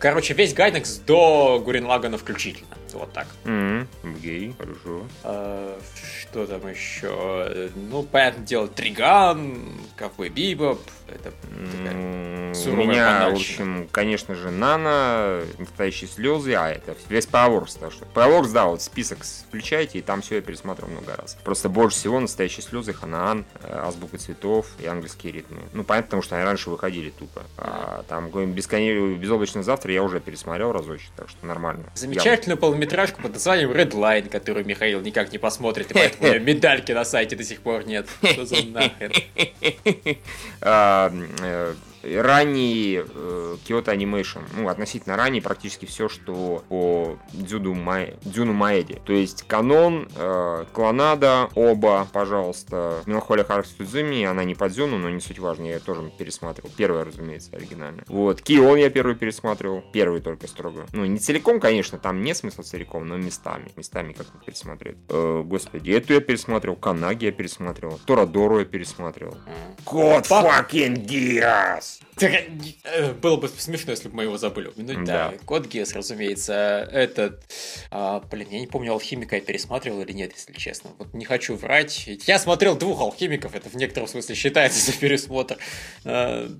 Короче, 0.00 0.34
весь 0.34 0.52
Гайнакс 0.52 0.96
до 1.06 1.62
Гуренлагана 1.64 2.18
включительно. 2.18 2.76
Вот 2.94 3.12
так. 3.12 3.26
Mm-hmm. 3.44 4.20
Гей, 4.20 4.54
хорошо. 4.58 5.06
А, 5.24 5.78
что 6.20 6.46
там 6.46 6.68
еще? 6.68 7.70
Ну, 7.74 8.02
понятное 8.02 8.46
дело, 8.46 8.68
Триган, 8.68 9.58
Ковбой 9.96 10.28
Бибоп. 10.28 10.80
Это 11.08 11.32
такая 11.32 11.94
У 11.94 12.76
меня, 12.76 13.30
в 13.30 13.34
общем, 13.34 13.88
конечно 13.90 14.34
же, 14.34 14.50
Нана, 14.50 15.42
настоящие 15.58 16.08
слезы, 16.08 16.54
а 16.54 16.68
это 16.68 16.94
весь 17.08 17.26
Powerworks. 17.26 17.78
Так 17.80 17.92
что 17.92 18.04
Powerworks, 18.14 18.52
да, 18.52 18.66
вот 18.66 18.82
список 18.82 19.18
включайте, 19.24 19.98
и 19.98 20.02
там 20.02 20.20
все 20.20 20.36
я 20.36 20.40
пересмотрел 20.42 20.88
много 20.88 21.16
раз. 21.16 21.36
Просто 21.44 21.68
больше 21.68 21.96
всего 21.96 22.20
настоящие 22.20 22.62
слезы, 22.62 22.92
Ханаан, 22.92 23.46
э, 23.62 23.78
Азбука 23.78 24.18
цветов 24.18 24.66
и 24.80 24.86
английские 24.86 25.32
ритмы. 25.32 25.60
Ну, 25.72 25.82
понятно, 25.84 26.06
потому 26.06 26.22
что 26.22 26.36
они 26.36 26.44
раньше 26.44 26.70
выходили 26.70 27.10
тупо. 27.10 27.42
А 27.56 28.04
там 28.08 28.28
бесконечный 28.52 29.16
безоблачный 29.16 29.62
завтра 29.62 29.92
я 29.92 30.02
уже 30.02 30.20
пересмотрел 30.20 30.72
разочек, 30.72 31.10
так 31.16 31.28
что 31.28 31.46
нормально. 31.46 31.84
Замечательную 31.94 32.58
полнометражку 32.78 33.20
под 33.22 33.34
названием 33.34 33.72
Redline, 33.72 34.28
которую 34.28 34.64
Михаил 34.64 35.00
никак 35.00 35.32
не 35.32 35.38
посмотрит, 35.38 35.90
и 35.90 35.94
поэтому 35.94 36.38
медальки 36.44 36.92
на 36.92 37.04
сайте 37.04 37.34
до 37.34 37.42
сих 37.42 37.60
пор 37.60 37.84
нет. 37.86 38.06
Что 38.22 38.46
за 38.46 38.62
нахер? 38.64 39.12
Ранний 42.02 43.02
э, 43.04 43.56
Kyoto 43.66 43.94
Animation, 43.94 44.42
ну, 44.56 44.68
относительно 44.68 45.16
ранний 45.16 45.40
практически 45.40 45.86
все, 45.86 46.08
что 46.08 46.62
по 46.68 47.18
Дзюду 47.32 47.74
Май... 47.74 48.16
Дзюну 48.22 48.52
Маэде. 48.52 49.00
То 49.04 49.12
есть 49.12 49.42
Канон, 49.46 50.08
э, 50.14 50.64
Клонада, 50.72 51.48
оба, 51.54 52.06
пожалуйста. 52.12 53.02
Меланхолия 53.06 53.44
Харакс 53.44 53.74
Судзуми, 53.76 54.24
она 54.24 54.44
не 54.44 54.54
по 54.54 54.68
Дзюну, 54.68 54.98
но 54.98 55.08
не 55.08 55.20
суть 55.20 55.38
важно, 55.38 55.66
я 55.66 55.80
тоже 55.80 56.10
пересматривал. 56.16 56.70
Первая, 56.76 57.04
разумеется, 57.04 57.50
оригинальная. 57.56 58.04
Вот, 58.08 58.42
Кион 58.42 58.78
я 58.78 58.90
первый 58.90 59.14
пересматривал, 59.14 59.82
первый 59.92 60.20
только 60.20 60.46
строго. 60.46 60.86
Ну, 60.92 61.04
не 61.04 61.18
целиком, 61.18 61.60
конечно, 61.60 61.98
там 61.98 62.22
нет 62.22 62.36
смысла 62.36 62.62
целиком, 62.62 63.06
но 63.06 63.16
местами, 63.16 63.70
местами 63.76 64.12
как-то 64.12 64.38
пересмотреть. 64.44 64.96
Э, 65.08 65.42
господи, 65.44 65.90
эту 65.90 66.14
я 66.14 66.20
пересматривал, 66.20 66.76
Канаги 66.76 67.26
я 67.26 67.32
пересматривал, 67.32 67.98
Торадору 68.06 68.60
я 68.60 68.64
пересматривал. 68.64 69.36
Код 69.84 70.26
fucking 70.26 71.06
Geass! 71.06 71.87
Э, 72.20 73.12
было 73.22 73.36
бы 73.36 73.48
смешно, 73.48 73.92
если 73.92 74.08
бы 74.08 74.16
мы 74.16 74.22
его 74.24 74.38
забыли 74.38 74.68
упомянуть. 74.68 75.06
Да, 75.06 75.34
Код 75.44 75.66
Гес, 75.66 75.94
разумеется. 75.94 76.88
Этот, 76.92 77.44
а, 77.90 78.20
блин, 78.20 78.48
я 78.50 78.60
не 78.60 78.66
помню, 78.66 78.92
алхимика 78.92 79.36
я 79.36 79.42
пересматривал 79.42 80.02
или 80.02 80.12
нет, 80.12 80.32
если 80.34 80.52
честно. 80.52 80.90
Вот 80.98 81.14
не 81.14 81.24
хочу 81.24 81.54
врать. 81.56 82.08
Я 82.26 82.38
смотрел 82.38 82.76
двух 82.76 83.00
алхимиков, 83.00 83.54
это 83.54 83.68
в 83.68 83.74
некотором 83.74 84.08
смысле 84.08 84.34
считается 84.34 84.84
за 84.84 84.98
пересмотр. 84.98 85.58
А, 86.04 86.50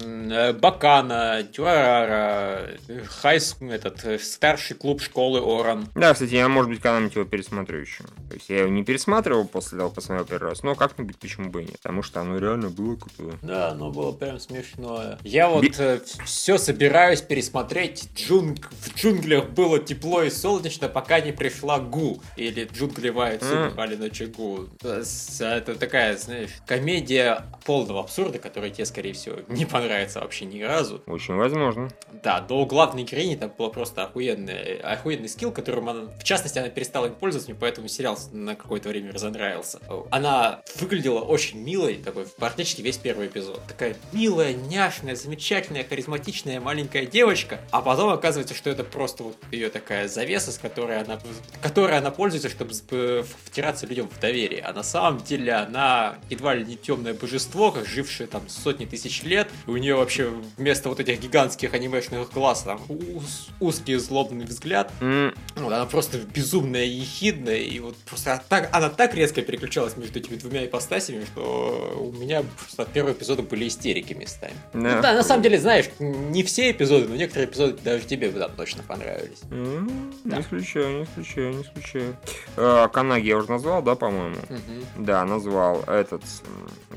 Бакана, 0.00 1.42
Тюарара, 1.52 2.68
Хайс, 3.06 3.56
этот, 3.60 4.04
э, 4.04 4.18
старший 4.18 4.76
клуб 4.76 5.02
школы 5.02 5.40
Оран. 5.40 5.88
Да, 5.94 6.12
кстати, 6.12 6.34
я, 6.34 6.48
может 6.48 6.70
быть, 6.70 6.80
когда-нибудь 6.80 7.14
его 7.14 7.24
пересмотрю 7.24 7.80
еще. 7.80 8.04
То 8.04 8.34
есть 8.34 8.48
я 8.48 8.60
его 8.60 8.68
не 8.68 8.84
пересматривал 8.84 9.46
после 9.46 9.78
того, 9.78 9.90
посмотрел 9.90 10.26
первый 10.26 10.50
раз, 10.50 10.62
но 10.62 10.74
как-нибудь 10.74 11.18
почему 11.18 11.50
бы 11.50 11.62
и 11.62 11.66
нет. 11.66 11.80
Потому 11.82 12.02
что 12.02 12.20
оно 12.20 12.38
реально 12.38 12.68
было 12.70 12.96
крутое. 12.96 13.38
Да, 13.42 13.70
оно 13.70 13.90
было 13.90 14.12
прям 14.12 14.38
смешное. 14.38 15.18
Я 15.24 15.48
вот 15.48 15.62
Би... 15.62 15.72
э, 15.76 15.98
все 16.24 16.58
собираюсь 16.58 17.22
пересмотреть. 17.22 18.10
Джунг... 18.14 18.70
В 18.70 18.96
джунглях 18.96 19.50
было 19.50 19.78
тепло 19.78 20.22
и 20.22 20.30
солнечно, 20.30 20.88
пока 20.88 21.20
не 21.20 21.32
пришла 21.32 21.80
Гу. 21.80 22.22
Или 22.36 22.68
Jungle 22.72 23.38
wa 23.38 23.48
itsumo 23.48 23.77
Hare 23.77 23.96
nochi 23.96 24.10
Guu. 24.10 24.68
Это 24.80 25.74
такая, 25.74 26.16
знаешь, 26.16 26.50
комедия 26.66 27.44
полного 27.64 28.00
абсурда, 28.00 28.38
которая 28.38 28.70
тебе, 28.70 28.86
скорее 28.86 29.12
всего, 29.12 29.36
не 29.48 29.64
понравилась 29.64 29.87
нравится 29.88 30.20
вообще 30.20 30.44
ни 30.44 30.62
разу. 30.62 31.02
Очень 31.06 31.34
возможно. 31.34 31.90
Да, 32.22 32.40
до 32.40 32.64
главной 32.66 33.04
героини 33.04 33.36
там 33.36 33.52
было 33.56 33.68
просто 33.68 34.04
охуенный, 34.04 34.78
охуенный 34.80 35.28
skill, 35.28 35.50
которым 35.50 35.88
она, 35.88 36.02
в 36.18 36.24
частности, 36.24 36.58
она 36.58 36.68
перестала 36.68 37.06
им 37.06 37.14
пользоваться, 37.14 37.50
мне 37.50 37.58
поэтому 37.58 37.88
сериал 37.88 38.18
на 38.32 38.54
какое-то 38.54 38.88
время 38.88 39.12
разонравился. 39.12 39.80
Она 40.10 40.62
выглядела 40.78 41.20
очень 41.20 41.60
милой, 41.60 41.96
такой, 41.96 42.26
практически 42.26 42.82
весь 42.82 42.98
первый 42.98 43.28
эпизод. 43.28 43.60
Такая 43.66 43.96
милая, 44.12 44.52
няшная, 44.52 45.16
замечательная, 45.16 45.84
харизматичная 45.84 46.60
маленькая 46.60 47.06
девочка, 47.06 47.60
а 47.70 47.80
потом 47.80 48.10
оказывается, 48.10 48.54
что 48.54 48.70
это 48.70 48.84
просто 48.84 49.22
вот 49.24 49.36
ее 49.50 49.70
такая 49.70 50.08
завеса, 50.08 50.52
с 50.52 50.58
которой 50.58 51.00
она, 51.00 51.18
которой 51.62 51.96
она 51.96 52.10
пользуется, 52.10 52.48
чтобы 52.48 52.74
втираться 53.46 53.86
людям 53.86 54.08
в 54.08 54.20
доверие. 54.20 54.62
А 54.62 54.72
на 54.72 54.82
самом 54.82 55.22
деле 55.22 55.52
она 55.54 56.18
едва 56.28 56.54
ли 56.54 56.64
не 56.64 56.76
темное 56.76 57.14
божество, 57.14 57.72
как 57.72 57.86
жившее 57.86 58.26
там 58.26 58.48
сотни 58.48 58.84
тысяч 58.84 59.22
лет, 59.22 59.48
и 59.66 59.70
у 59.70 59.76
нее 59.78 59.96
вообще 59.96 60.32
вместо 60.56 60.88
вот 60.88 61.00
этих 61.00 61.20
гигантских 61.20 61.74
анимешных 61.74 62.30
глаз 62.32 62.62
там 62.62 62.80
уз, 62.88 63.48
узкий 63.60 63.96
злобный 63.96 64.44
взгляд. 64.44 64.92
Mm. 65.00 65.36
Вот, 65.56 65.72
она 65.72 65.86
просто 65.86 66.18
безумная 66.18 66.84
и 66.84 66.90
ехидная, 66.90 67.58
и 67.58 67.78
вот 67.80 67.96
просто 67.96 68.42
так, 68.48 68.68
она 68.72 68.88
так 68.88 69.14
резко 69.14 69.42
переключалась 69.42 69.96
между 69.96 70.18
этими 70.18 70.36
двумя 70.36 70.64
ипостасями, 70.64 71.24
что 71.24 71.96
у 71.98 72.12
меня 72.12 72.42
просто 72.58 72.82
от 72.82 72.92
первого 72.92 73.12
эпизода 73.12 73.42
были 73.42 73.68
истерики 73.68 74.12
местами. 74.12 74.54
Yeah. 74.72 74.96
Ну, 74.96 75.02
да, 75.02 75.14
на 75.14 75.22
самом 75.22 75.42
деле, 75.42 75.58
знаешь, 75.58 75.86
не 75.98 76.42
все 76.42 76.70
эпизоды, 76.70 77.08
но 77.08 77.16
некоторые 77.16 77.48
эпизоды 77.48 77.78
даже 77.82 78.04
тебе 78.04 78.30
там 78.30 78.52
точно 78.56 78.82
понравились. 78.82 79.40
Mm, 79.50 80.14
да. 80.24 80.36
Не 80.36 80.42
исключаю, 80.42 80.98
не 80.98 81.04
исключаю, 81.04 81.54
не 81.54 81.62
исключаю. 81.62 82.16
А, 82.56 82.88
Канаги 82.88 83.28
я 83.28 83.36
уже 83.36 83.50
назвал, 83.50 83.82
да, 83.82 83.94
по-моему? 83.94 84.36
Mm-hmm. 84.36 84.84
Да, 84.98 85.24
назвал 85.24 85.82
этот, 85.82 86.22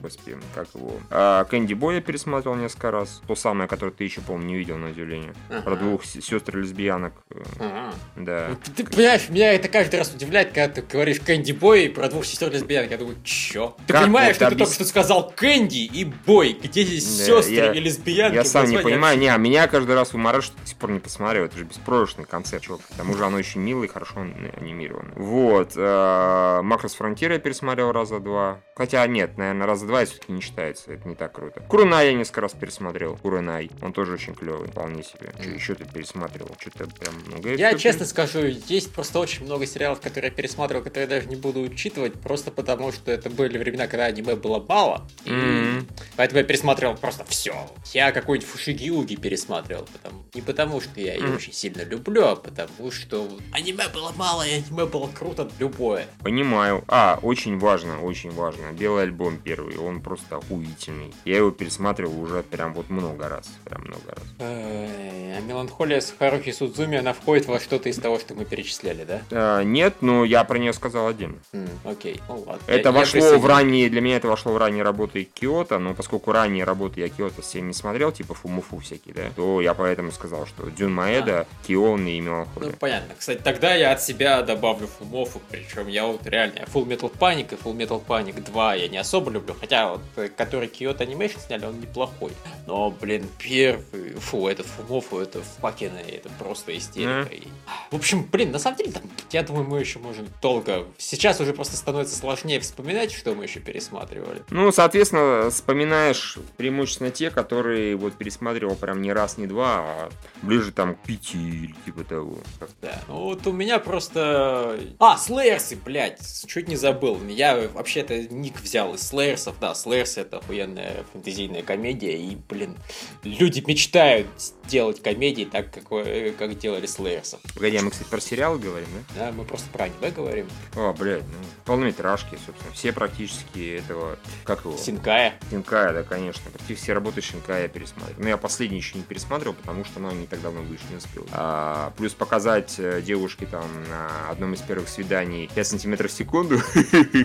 господи, 0.02 0.38
как 0.54 0.68
его? 0.74 0.94
А, 1.10 1.44
Кэнди 1.46 1.74
Бой 1.74 1.96
я 1.96 2.02
пересматривал 2.02 2.56
несколько 2.56 2.71
раз. 2.80 3.22
То 3.28 3.36
самое, 3.36 3.68
которое 3.68 3.92
ты 3.92 4.04
еще, 4.04 4.22
по-моему, 4.22 4.48
не 4.48 4.58
видел 4.58 4.78
на 4.78 4.90
удивление. 4.90 5.34
Ага. 5.50 5.62
Про 5.62 5.76
двух 5.76 6.06
сестр 6.06 6.58
лесбиянок. 6.58 7.14
Ага. 7.60 7.94
Да. 8.16 8.48
Ну, 8.50 8.56
ты, 8.64 8.84
ты 8.84 8.92
понимаешь, 8.92 9.30
меня 9.30 9.54
это 9.54 9.68
каждый 9.68 9.98
раз 9.98 10.14
удивляет, 10.14 10.50
когда 10.50 10.68
ты 10.70 10.82
говоришь 10.82 11.20
Кэнди 11.20 11.52
Бой 11.52 11.90
про 11.90 12.10
двух 12.10 12.26
сестер 12.26 12.52
лесбиянок. 12.52 12.92
Я 12.92 12.98
думаю, 12.98 13.18
чё? 13.24 13.76
Ты 13.88 13.94
как 13.94 14.04
понимаешь, 14.04 14.36
что 14.36 14.48
объяс... 14.48 14.58
ты 14.58 14.64
только 14.66 14.76
что 14.76 14.86
сказал 14.86 15.32
Кэнди 15.36 15.86
и 15.86 16.06
Бой. 16.06 16.58
Где 16.62 16.84
здесь 16.84 17.06
да, 17.20 17.26
сестры 17.26 17.56
я, 17.56 17.72
и 17.74 17.80
лесбиянки? 17.80 18.36
Я 18.36 18.44
сам 18.44 18.70
не 18.70 18.78
понимаю. 18.78 19.18
Не, 19.18 19.28
а 19.28 19.38
меня 19.38 19.68
каждый 19.68 19.96
раз 19.96 20.14
вымораживает, 20.14 20.54
что 20.54 20.62
до 20.62 20.68
сих 20.68 20.78
пор 20.78 20.92
не 20.92 21.00
посмотрел. 21.00 21.46
Это 21.46 21.58
же 21.58 21.66
беспроигрышный 21.66 22.26
концерт, 22.26 22.64
чувак. 22.64 22.82
К 22.82 22.96
тому 22.96 23.16
же 23.16 23.26
оно 23.26 23.38
очень 23.38 23.62
милое 23.62 23.88
и 23.88 23.90
хорошо 23.90 24.22
анимировано. 24.22 25.14
Вот. 25.16 25.74
Э, 25.76 26.62
Макрос 26.62 26.96
Фронтир 26.96 27.32
я 27.32 27.40
пересмотрел 27.40 27.92
раза 27.92 28.20
два. 28.20 28.60
Хотя 28.76 29.06
нет, 29.08 29.38
наверное, 29.38 29.68
раза 29.68 29.86
два 29.86 30.06
все-таки 30.06 30.32
не 30.32 30.42
считается. 30.42 30.94
Это 30.94 31.08
не 31.08 31.16
так 31.16 31.34
круто. 31.34 31.62
Куруна 31.68 32.02
я 32.02 32.14
несколько 32.14 32.42
раз 32.42 32.51
пересмотрел. 32.58 33.18
Куренай. 33.18 33.70
Он 33.82 33.94
тоже 33.94 34.14
очень 34.14 34.34
клевый, 34.34 34.68
вполне 34.68 35.04
себе. 35.04 35.34
Что 35.40 35.50
еще 35.50 35.76
ты 35.76 35.86
пересматривал? 35.86 36.56
Что-то 36.60 36.88
прям 36.88 37.14
много. 37.28 37.54
Я 37.56 37.76
честно 37.76 38.06
скажу, 38.06 38.40
есть 38.68 38.94
просто 38.94 39.20
очень 39.20 39.46
много 39.46 39.66
сериалов, 39.66 40.02
которые 40.02 40.30
я 40.30 40.36
пересматривал, 40.36 40.84
которые 40.84 41.10
я 41.10 41.16
даже 41.16 41.28
не 41.28 41.36
буду 41.36 41.62
учитывать, 41.62 42.14
просто 42.14 42.52
потому 42.52 42.92
что 42.92 43.12
это 43.12 43.30
были 43.30 43.58
времена, 43.58 43.88
когда 43.88 44.06
аниме 44.06 44.36
было 44.36 44.60
мало. 44.60 45.08
Mm-hmm. 45.26 45.86
поэтому 46.18 46.40
я 46.40 46.44
пересматривал 46.46 46.96
просто 46.96 47.24
все. 47.26 47.70
Я 47.94 48.12
какой-нибудь 48.12 48.50
Фушигиуги 48.50 49.16
пересматривал. 49.16 49.88
Потому... 49.92 50.24
Не 50.34 50.42
потому, 50.42 50.82
что 50.82 51.00
я 51.00 51.14
ее 51.14 51.22
mm-hmm. 51.22 51.36
очень 51.36 51.54
сильно 51.54 51.84
люблю, 51.84 52.26
а 52.26 52.36
потому 52.36 52.92
что 52.92 53.28
аниме 53.52 53.88
было 53.94 54.12
мало, 54.16 54.44
и 54.44 54.54
аниме 54.54 54.86
было 54.86 55.08
круто 55.08 55.50
любое. 55.60 56.08
Понимаю. 56.22 56.84
А, 56.88 57.20
очень 57.22 57.58
важно, 57.58 58.02
очень 58.02 58.32
важно. 58.32 58.72
Белый 58.72 59.04
альбом 59.04 59.38
первый, 59.38 59.78
он 59.78 60.02
просто 60.02 60.38
охуительный. 60.38 61.14
Я 61.26 61.38
его 61.38 61.52
пересматривал 61.52 62.20
уже 62.22 62.41
Прям 62.44 62.74
вот 62.74 62.90
много 62.90 63.30
раз. 63.30 63.48
Прям 63.66 63.82
много 63.84 64.10
раз. 64.16 64.24
Э, 64.40 65.38
А 65.38 65.42
меланхолия 65.42 66.02
с 66.02 66.14
Харухи 66.18 66.52
Судзуми, 66.52 66.98
она 66.98 67.14
входит 67.14 67.46
во 67.46 67.60
что-то 67.60 67.90
из 67.90 67.98
того, 67.98 68.20
что 68.20 68.34
мы 68.36 68.46
перечисляли, 68.46 69.04
да? 69.06 69.22
А, 69.32 69.64
нет, 69.64 69.96
но 70.02 70.26
я 70.26 70.44
про 70.44 70.58
нее 70.60 70.74
сказал 70.74 71.08
один. 71.08 71.40
Окей, 71.86 72.20
ну 72.28 72.44
ладно. 72.46 72.62
Это 72.68 72.76
Я- 72.78 72.84
я 72.84 72.92
вошло 72.92 73.38
в 73.40 73.46
ранние, 73.46 73.90
для 73.90 74.02
меня 74.02 74.18
это 74.18 74.28
вошло 74.28 74.52
в 74.54 74.58
ранние 74.58 74.84
работы 74.84 75.24
Киота, 75.24 75.80
но 75.80 75.94
поскольку 75.94 76.32
ранние 76.32 76.64
работы 76.64 77.00
я 77.00 77.10
Киота 77.10 77.42
все 77.42 77.62
не 77.62 77.74
смотрел, 77.74 78.12
типа 78.12 78.34
Фумуфу 78.34 78.80
всякие, 78.80 79.14
да, 79.14 79.24
то 79.36 79.62
я 79.62 79.74
поэтому 79.74 80.12
сказал, 80.12 80.46
что 80.46 80.70
Дюн 80.70 80.94
Маэда, 80.94 81.48
Кион 81.68 82.06
и 82.08 82.20
Ну, 82.20 82.26
Меланхолия. 82.32 82.72
понятно. 82.74 83.14
Кстати, 83.18 83.40
тогда 83.44 83.74
я 83.74 83.92
от 83.94 84.02
себя 84.02 84.42
добавлю 84.42 84.88
фумов, 84.88 85.38
причем 85.50 85.88
я 85.88 86.06
вот 86.06 86.26
реально 86.28 86.60
Full 86.74 86.86
Metal 86.86 87.12
Panic 87.18 87.54
и 87.54 87.56
Full 87.56 87.76
Metal 87.78 88.04
Panic 88.06 88.42
2 88.44 88.76
я 88.76 88.88
не 88.90 88.98
особо 88.98 89.32
люблю, 89.32 89.56
хотя 89.60 89.92
вот 89.94 90.02
э, 90.18 90.28
который 90.36 90.68
Kyoto 90.68 91.00
Animation 91.00 91.40
сняли, 91.40 91.66
он 91.66 91.80
неплохой. 91.80 92.31
Но, 92.68 92.92
блин, 92.92 93.28
первый, 93.38 94.12
фу, 94.20 94.48
этот 94.48 94.66
фумов, 94.66 95.14
это 95.14 95.42
факин, 95.62 95.92
это 95.96 96.30
просто 96.40 96.78
истерика. 96.78 97.28
И- 97.34 97.48
В 97.90 97.96
общем, 97.96 98.24
блин, 98.32 98.52
на 98.52 98.60
самом 98.60 98.78
деле, 98.78 98.92
там, 98.92 99.04
я 99.32 99.44
думаю, 99.44 99.66
мы 99.68 99.80
еще 99.80 100.00
можем 100.00 100.28
долго... 100.42 100.86
Сейчас 100.98 101.40
уже 101.42 101.54
просто 101.54 101.76
становится 101.76 102.16
сложнее 102.16 102.60
вспоминать, 102.60 103.12
что 103.12 103.34
мы 103.34 103.44
еще 103.44 103.60
пересматривали. 103.60 104.44
Ну, 104.50 104.72
соответственно, 104.72 105.50
вспоминаешь 105.50 106.38
преимущественно 106.58 107.12
те, 107.12 107.32
которые 107.32 107.96
вот 107.96 108.14
пересматривал 108.14 108.76
прям 108.76 109.02
не 109.02 109.12
раз, 109.12 109.38
не 109.38 109.48
два, 109.48 109.80
а 109.80 110.10
ближе 110.42 110.72
там 110.72 110.96
к 110.96 111.00
пяти 111.00 111.38
или 111.38 111.76
типа 111.86 112.04
того. 112.04 112.38
Да. 112.82 113.02
Ну 113.08 113.16
вот 113.24 113.46
у 113.48 113.52
меня 113.52 113.80
просто... 113.80 114.80
А, 115.00 115.18
Слэйерсы, 115.18 115.76
блядь, 115.76 116.46
чуть 116.48 116.68
не 116.68 116.76
забыл. 116.76 117.20
Я 117.28 117.68
вообще-то 117.74 118.18
ник 118.30 118.60
взял 118.62 118.94
из 118.94 119.08
Слэйерсов. 119.08 119.56
Да, 119.60 119.74
Слэйерсы 119.76 120.22
это 120.22 120.38
охуенная 120.38 121.04
фэнтезийная 121.12 121.64
комедия. 121.64 122.16
И, 122.22 122.38
блин, 122.48 122.78
люди 123.24 123.64
мечтают 123.66 124.28
сделать 124.72 125.04
комедии 125.04 125.44
так, 125.44 125.70
как, 125.70 125.84
э, 125.92 126.32
как 126.32 126.58
делали 126.58 126.86
Слэйерсов. 126.86 127.42
Погоди, 127.54 127.76
а 127.76 127.82
мы, 127.82 127.92
кстати, 127.92 128.08
про 128.08 128.22
сериалы 128.22 128.58
говорим, 128.58 128.88
да? 128.94 129.26
Да, 129.26 129.32
мы 129.34 129.44
просто 129.44 129.70
про 129.70 129.84
аниме 129.84 130.12
говорим. 130.12 130.48
О, 130.78 130.94
блядь, 130.94 131.24
ну, 131.24 131.46
полнометражки, 131.66 132.38
собственно. 132.46 132.72
Все 132.74 132.94
практически 132.94 133.80
этого, 133.80 134.18
как 134.46 134.64
его? 134.64 134.78
Синкая. 134.78 135.34
Шинкая, 135.50 135.92
да, 135.92 136.04
конечно. 136.04 136.50
Почти 136.52 136.76
все 136.76 136.94
работы 136.94 137.22
Шинкая 137.22 137.64
я 137.64 137.68
пересматривал. 137.68 138.24
Но 138.24 138.30
я 138.30 138.38
последний 138.38 138.78
еще 138.78 138.98
не 138.98 139.04
пересматривал, 139.04 139.56
потому 139.56 139.84
что 139.84 140.00
ну, 140.00 140.10
не 140.12 140.26
так 140.26 140.42
давно 140.42 140.62
вышли, 140.62 140.86
не 140.90 140.96
успел. 140.96 141.28
А, 141.34 141.92
плюс 141.98 142.14
показать 142.14 142.76
э, 142.78 143.02
девушке 143.02 143.48
там 143.48 143.68
на 143.90 144.30
одном 144.30 144.54
из 144.54 144.62
первых 144.62 144.88
свиданий 144.88 145.50
5 145.54 145.68
сантиметров 145.68 146.12
в 146.12 146.14
секунду. 146.14 146.62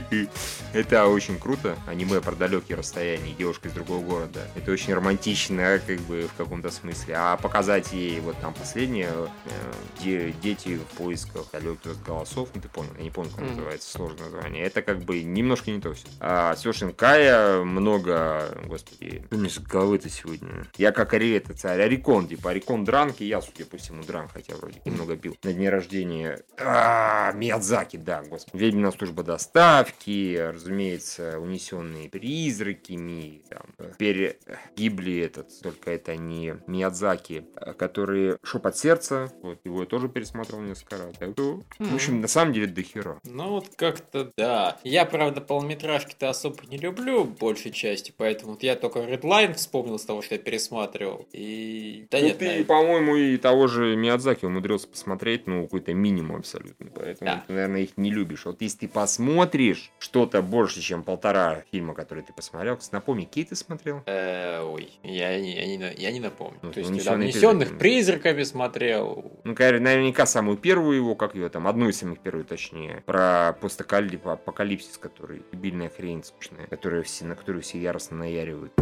Это 0.73 1.07
очень 1.07 1.39
круто. 1.39 1.77
Аниме 1.87 2.21
про 2.21 2.35
далекие 2.35 2.77
расстояния, 2.77 3.33
девушка 3.39 3.69
из 3.69 3.73
другого 3.73 4.03
города. 4.03 4.41
Это 4.57 4.73
очень 4.73 4.95
романтично, 4.95 5.81
как 5.87 6.01
бы, 6.01 6.29
в 6.35 6.37
каком-то 6.37 6.73
смысле. 6.73 7.15
А 7.17 7.36
показать 7.37 7.93
ей 7.93 8.21
вот 8.21 8.37
там 8.41 8.55
последнее, 8.55 9.11
э, 9.47 9.73
де- 10.03 10.33
дети 10.43 10.77
в 10.77 10.97
поисках 10.97 11.51
далеких 11.53 12.03
голосов, 12.03 12.49
ну 12.55 12.61
ты 12.61 12.69
понял, 12.69 12.91
я 12.99 13.03
не 13.05 13.11
помню, 13.11 13.31
как 13.31 13.41
Мгм. 13.41 13.51
называется, 13.57 13.91
сложное 13.91 14.25
название. 14.31 14.65
Это 14.65 14.83
как 14.83 15.01
бы 15.01 15.23
немножко 15.23 15.71
не 15.71 15.81
то 15.81 15.93
все. 15.95 16.07
А 16.21 16.55
все 16.55 16.73
Шинкая 16.73 17.63
много, 17.63 18.57
господи, 18.67 19.23
что 19.27 19.37
мне 19.37 19.49
с 19.51 19.59
головы-то 19.59 20.09
сегодня? 20.09 20.67
Я 20.77 20.93
как 20.93 21.13
Ари, 21.15 21.33
это 21.37 21.55
царь, 21.55 21.81
Арикон, 21.83 22.29
типа, 22.29 22.51
Арикон 22.51 22.85
Дранки, 22.85 23.23
я, 23.25 23.41
судя 23.41 23.65
по 23.67 23.77
всему, 23.77 24.03
Дран, 24.03 24.29
хотя 24.29 24.55
вроде 24.57 24.81
немного 24.85 25.17
бил. 25.17 25.37
На 25.43 25.53
дне 25.53 25.71
рождения 25.71 26.41
а, 26.59 27.33
Миядзаки, 27.33 27.97
да, 27.97 28.23
господи. 28.23 28.63
Ведьмина 28.63 28.93
служба 28.93 29.23
доставки, 29.23 30.37
разумеется, 30.53 31.39
унесенные 31.39 32.09
призраки, 32.09 32.93
ми, 32.93 33.43
там, 33.49 33.63
теперь 33.93 34.39
гибли 34.77 35.19
этот, 35.21 35.49
только 35.63 35.91
это 35.91 36.17
не 36.17 36.57
Миядзаки, 36.67 37.26
а, 37.57 37.73
который 37.75 38.37
Шепот 38.43 38.77
сердца, 38.77 39.33
вот 39.43 39.59
его 39.65 39.81
я 39.81 39.87
тоже 39.87 40.09
пересмотрел 40.09 40.61
несколько 40.61 40.99
раз. 40.99 41.17
Так 41.19 41.33
что, 41.33 41.61
В 41.79 41.95
общем, 41.95 42.21
на 42.21 42.29
самом 42.29 42.53
деле 42.53 42.67
до 42.67 42.83
хера. 42.83 43.19
Ну 43.25 43.51
вот 43.51 43.67
как-то 43.77 44.31
да. 44.37 44.79
Я, 44.85 45.05
правда, 45.05 45.41
полнометражки-то 45.41 46.29
особо 46.31 46.59
не 46.71 46.79
люблю 46.79 47.25
большей 47.25 47.71
части, 47.73 48.13
поэтому 48.17 48.53
вот 48.53 48.63
я 48.63 48.77
только 48.77 49.01
Redline 49.01 49.55
вспомнил 49.55 49.99
с 49.99 50.05
того, 50.05 50.23
что 50.23 50.35
я 50.35 50.41
пересматривал. 50.41 51.27
И... 51.33 52.07
Да 52.11 52.19
Ну, 52.19 52.25
нет, 52.27 52.39
ты, 52.39 52.45
наверное, 52.47 52.67
по-моему, 52.67 53.17
и 53.17 53.37
того 53.37 53.67
же 53.67 53.97
Миядзаки 53.97 54.45
умудрился 54.45 54.89
посмотреть, 54.89 55.47
ну, 55.47 55.65
какой-то 55.65 55.93
минимум 55.95 56.37
абсолютно. 56.37 56.91
Поэтому 56.95 57.31
Да. 57.31 57.45
ты, 57.47 57.53
наверное, 57.53 57.81
их 57.83 57.97
не 57.97 58.11
любишь. 58.11 58.45
Вот 58.45 58.61
если 58.63 58.79
ты 58.81 58.89
посмотришь 58.89 59.91
что-то 59.99 60.43
больше, 60.43 60.81
чем 60.81 61.03
полтора 61.03 61.63
фильма, 61.73 61.95
которые 61.95 62.25
ты 62.25 62.33
посмотрел, 62.33 62.79
напомни, 62.93 63.25
какие 63.25 63.45
ты 63.45 63.57
смотрел? 63.57 64.03
Э, 64.07 64.63
ой, 64.63 64.91
я, 65.03 65.41
не- 65.41 65.55
я, 65.57 65.67
не, 65.67 65.95
я 65.99 66.13
не 66.13 66.21
напомню. 66.21 66.59
Ну, 66.63 66.73
То 66.73 66.81
есть, 66.81 66.91
«Унесённые 67.15 67.27
унесенных 67.29 67.79
призраками». 67.79 67.79
призраками 67.79 68.43
смотрел. 68.45 69.33
Ну, 69.45 69.55
конечно, 69.55 69.81
наверняка 69.81 70.27
самую 70.27 70.57
первую 70.57 70.97
его, 70.97 71.15
как 71.15 71.35
ее 71.35 71.49
там, 71.49 71.67
одну 71.67 71.89
из 71.89 71.99
самых 71.99 72.19
первых, 72.21 72.47
точнее, 72.47 73.03
про 73.07 73.57
постапокалипсис, 73.61 74.99
который 74.99 75.43
дебильная 75.53 75.89
хрень 75.91 76.23
скучная, 76.25 76.67
которая 76.67 77.03
все, 77.03 77.25
на 77.25 77.35
которую 77.35 77.63
все 77.63 77.79
яростно 77.79 78.17
наяривают. 78.19 78.73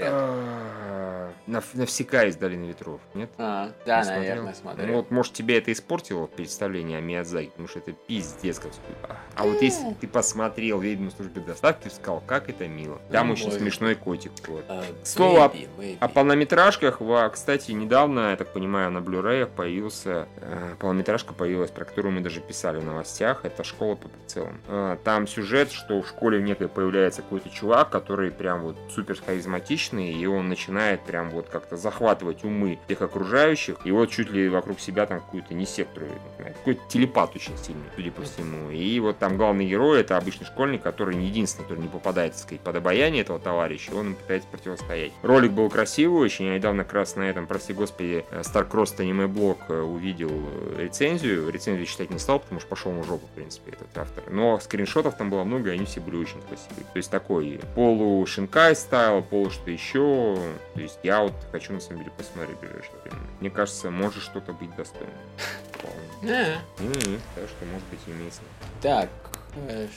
А, 0.00 1.32
Нав- 1.46 1.74
Навсека 1.74 2.24
из 2.26 2.36
Долины 2.36 2.66
ветров, 2.66 3.00
нет? 3.14 3.30
А, 3.38 3.72
да, 3.86 4.04
наверное, 4.04 4.54
смотрел. 4.54 4.86
Ну 4.88 4.94
вот, 4.94 5.10
может, 5.10 5.32
тебе 5.32 5.58
это 5.58 5.72
испортило 5.72 6.26
представление 6.26 6.98
о 6.98 7.00
Миядзаки, 7.00 7.50
потому 7.50 7.68
что 7.68 7.78
это 7.80 7.92
пиздец 7.92 8.58
как 8.58 8.72
скучно. 8.72 9.16
А 9.34 9.44
вот 9.44 9.60
если 9.62 9.94
ты 10.00 10.06
посмотрел 10.06 10.80
«Ведьму 10.80 11.10
службы 11.10 11.40
доставки», 11.40 11.88
сказал, 11.88 12.22
как 12.26 12.48
это 12.48 12.68
мило. 12.68 13.00
Там 13.10 13.28
Ну, 13.28 13.32
очень 13.34 13.46
может. 13.46 13.60
смешной 13.60 13.94
котик. 13.94 14.32
А, 14.68 14.84
Слово. 15.04 15.52
О 16.00 16.08
полнометражках, 16.08 16.91
во- 17.00 17.28
кстати, 17.30 17.72
недавно, 17.72 18.30
я 18.30 18.36
так 18.36 18.52
понимаю, 18.52 18.90
на 18.90 18.98
Blu-ray 18.98 19.46
появился, 19.46 20.28
э, 20.36 20.74
полнометражка 20.78 21.34
появилась, 21.34 21.70
про 21.70 21.84
которую 21.84 22.12
мы 22.12 22.20
даже 22.20 22.40
писали 22.40 22.78
в 22.78 22.84
новостях, 22.84 23.44
это 23.44 23.64
«Школа 23.64 23.94
по 23.94 24.08
прицелам». 24.08 24.60
Э, 24.68 24.96
там 25.04 25.26
сюжет, 25.26 25.72
что 25.72 26.02
в 26.02 26.08
школе 26.08 26.38
в 26.38 26.42
некой 26.42 26.68
появляется 26.68 27.22
какой-то 27.22 27.50
чувак, 27.50 27.90
который 27.90 28.30
прям 28.30 28.62
вот 28.62 28.76
супер 28.94 29.16
харизматичный, 29.24 30.12
и 30.12 30.26
он 30.26 30.48
начинает 30.48 31.02
прям 31.02 31.30
вот 31.30 31.48
как-то 31.48 31.76
захватывать 31.76 32.44
умы 32.44 32.78
всех 32.86 33.02
окружающих, 33.02 33.76
и 33.84 33.90
вот 33.90 34.10
чуть 34.10 34.30
ли 34.30 34.48
вокруг 34.48 34.80
себя 34.80 35.06
там 35.06 35.20
какую-то 35.20 35.54
не 35.54 35.66
сектор, 35.66 36.04
какой-то 36.38 36.80
телепат 36.88 37.34
очень 37.34 37.56
сильный, 37.58 37.84
судя 37.94 38.10
по 38.10 38.22
всему. 38.22 38.70
И 38.70 38.98
вот 39.00 39.18
там 39.18 39.36
главный 39.36 39.66
герой 39.66 40.00
это 40.00 40.16
обычный 40.16 40.46
школьник, 40.46 40.82
который 40.82 41.14
не 41.14 41.26
единственный, 41.26 41.64
который 41.64 41.80
не 41.80 41.88
попадает, 41.88 42.32
так 42.32 42.42
сказать, 42.42 42.60
под 42.60 42.76
обаяние 42.76 43.22
этого 43.22 43.38
товарища, 43.38 43.92
он 43.94 44.08
им 44.08 44.14
пытается 44.14 44.48
противостоять. 44.48 45.12
Ролик 45.22 45.52
был 45.52 45.68
красивый 45.70 46.22
очень, 46.22 46.46
я 46.46 46.54
недавно 46.54 46.81
как 46.84 46.92
раз 46.94 47.16
на 47.16 47.22
этом, 47.22 47.46
прости 47.46 47.72
господи, 47.72 48.24
э, 48.30 48.40
Starcross 48.42 49.00
аниме 49.00 49.26
блог 49.26 49.58
увидел 49.68 50.30
э, 50.32 50.82
рецензию, 50.84 51.50
рецензию 51.50 51.86
читать 51.86 52.10
не 52.10 52.18
стал, 52.18 52.40
потому 52.40 52.60
что 52.60 52.68
пошел 52.68 52.92
на 52.92 53.02
жопу, 53.04 53.26
в 53.26 53.30
принципе, 53.30 53.72
этот 53.72 53.96
автор. 53.96 54.24
Но 54.30 54.58
скриншотов 54.60 55.16
там 55.16 55.30
было 55.30 55.44
много, 55.44 55.70
и 55.70 55.74
они 55.74 55.84
все 55.86 56.00
были 56.00 56.16
очень 56.16 56.40
красивые. 56.42 56.84
То 56.92 56.96
есть 56.96 57.10
такой 57.10 57.60
полу 57.74 58.24
Шинкай 58.26 58.74
стайл, 58.76 59.22
полу 59.22 59.50
что 59.50 59.70
еще. 59.70 60.36
То 60.74 60.80
есть 60.80 60.98
я 61.02 61.20
вот 61.22 61.32
хочу 61.50 61.72
на 61.72 61.80
самом 61.80 61.98
деле 62.00 62.12
посмотреть 62.16 62.56
в 62.56 62.60
ближайшее 62.60 62.94
время. 63.04 63.18
Мне 63.40 63.50
кажется, 63.50 63.90
может 63.90 64.22
что-то 64.22 64.52
быть 64.52 64.74
достойным. 64.76 65.12
Вполне. 65.72 66.32
Э, 66.32 66.56
М, 66.78 67.20
Так 67.34 67.48
что, 67.48 67.64
может 67.66 67.86
быть, 67.90 68.00
имеется. 68.06 68.40
Так, 68.80 69.08
э, 69.08 69.21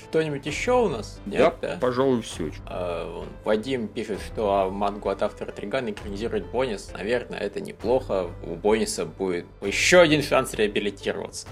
что-нибудь 0.09 0.45
еще 0.45 0.73
у 0.73 0.89
нас? 0.89 1.19
Да, 1.25 1.37
Нет, 1.37 1.55
да? 1.61 1.77
пожалуй, 1.81 2.21
все. 2.21 2.51
А, 2.65 3.25
Вадим 3.43 3.87
пишет, 3.87 4.19
что 4.21 4.53
а, 4.53 4.69
мангу 4.69 5.09
от 5.09 5.23
автора 5.23 5.51
Тригана 5.51 5.91
экранизирует 5.91 6.45
Бонис. 6.47 6.91
Наверное, 6.93 7.39
это 7.39 7.61
неплохо. 7.61 8.29
У 8.43 8.55
Бониса 8.55 9.05
будет 9.05 9.45
еще 9.61 9.99
один 10.01 10.21
шанс 10.21 10.53
реабилитироваться. 10.53 11.47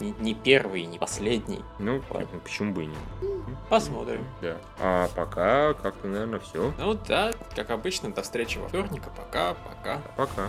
Не, 0.00 0.14
не 0.20 0.34
первый, 0.34 0.84
не 0.86 0.98
последний. 0.98 1.60
Ну, 1.78 2.02
Ладно. 2.10 2.40
почему 2.42 2.72
бы 2.72 2.84
и 2.84 2.86
нет? 2.86 2.98
Посмотрим. 3.68 4.24
Да. 4.42 4.56
А 4.80 5.08
пока 5.14 5.74
как-то, 5.74 6.06
наверное, 6.08 6.40
все. 6.40 6.72
Ну 6.78 6.94
да, 7.06 7.32
как 7.54 7.70
обычно, 7.70 8.12
до 8.12 8.22
встречи 8.22 8.58
во 8.58 8.68
вторник. 8.68 9.02
а 9.06 9.10
Пока, 9.10 9.54
пока. 9.54 10.00
Пока. 10.16 10.48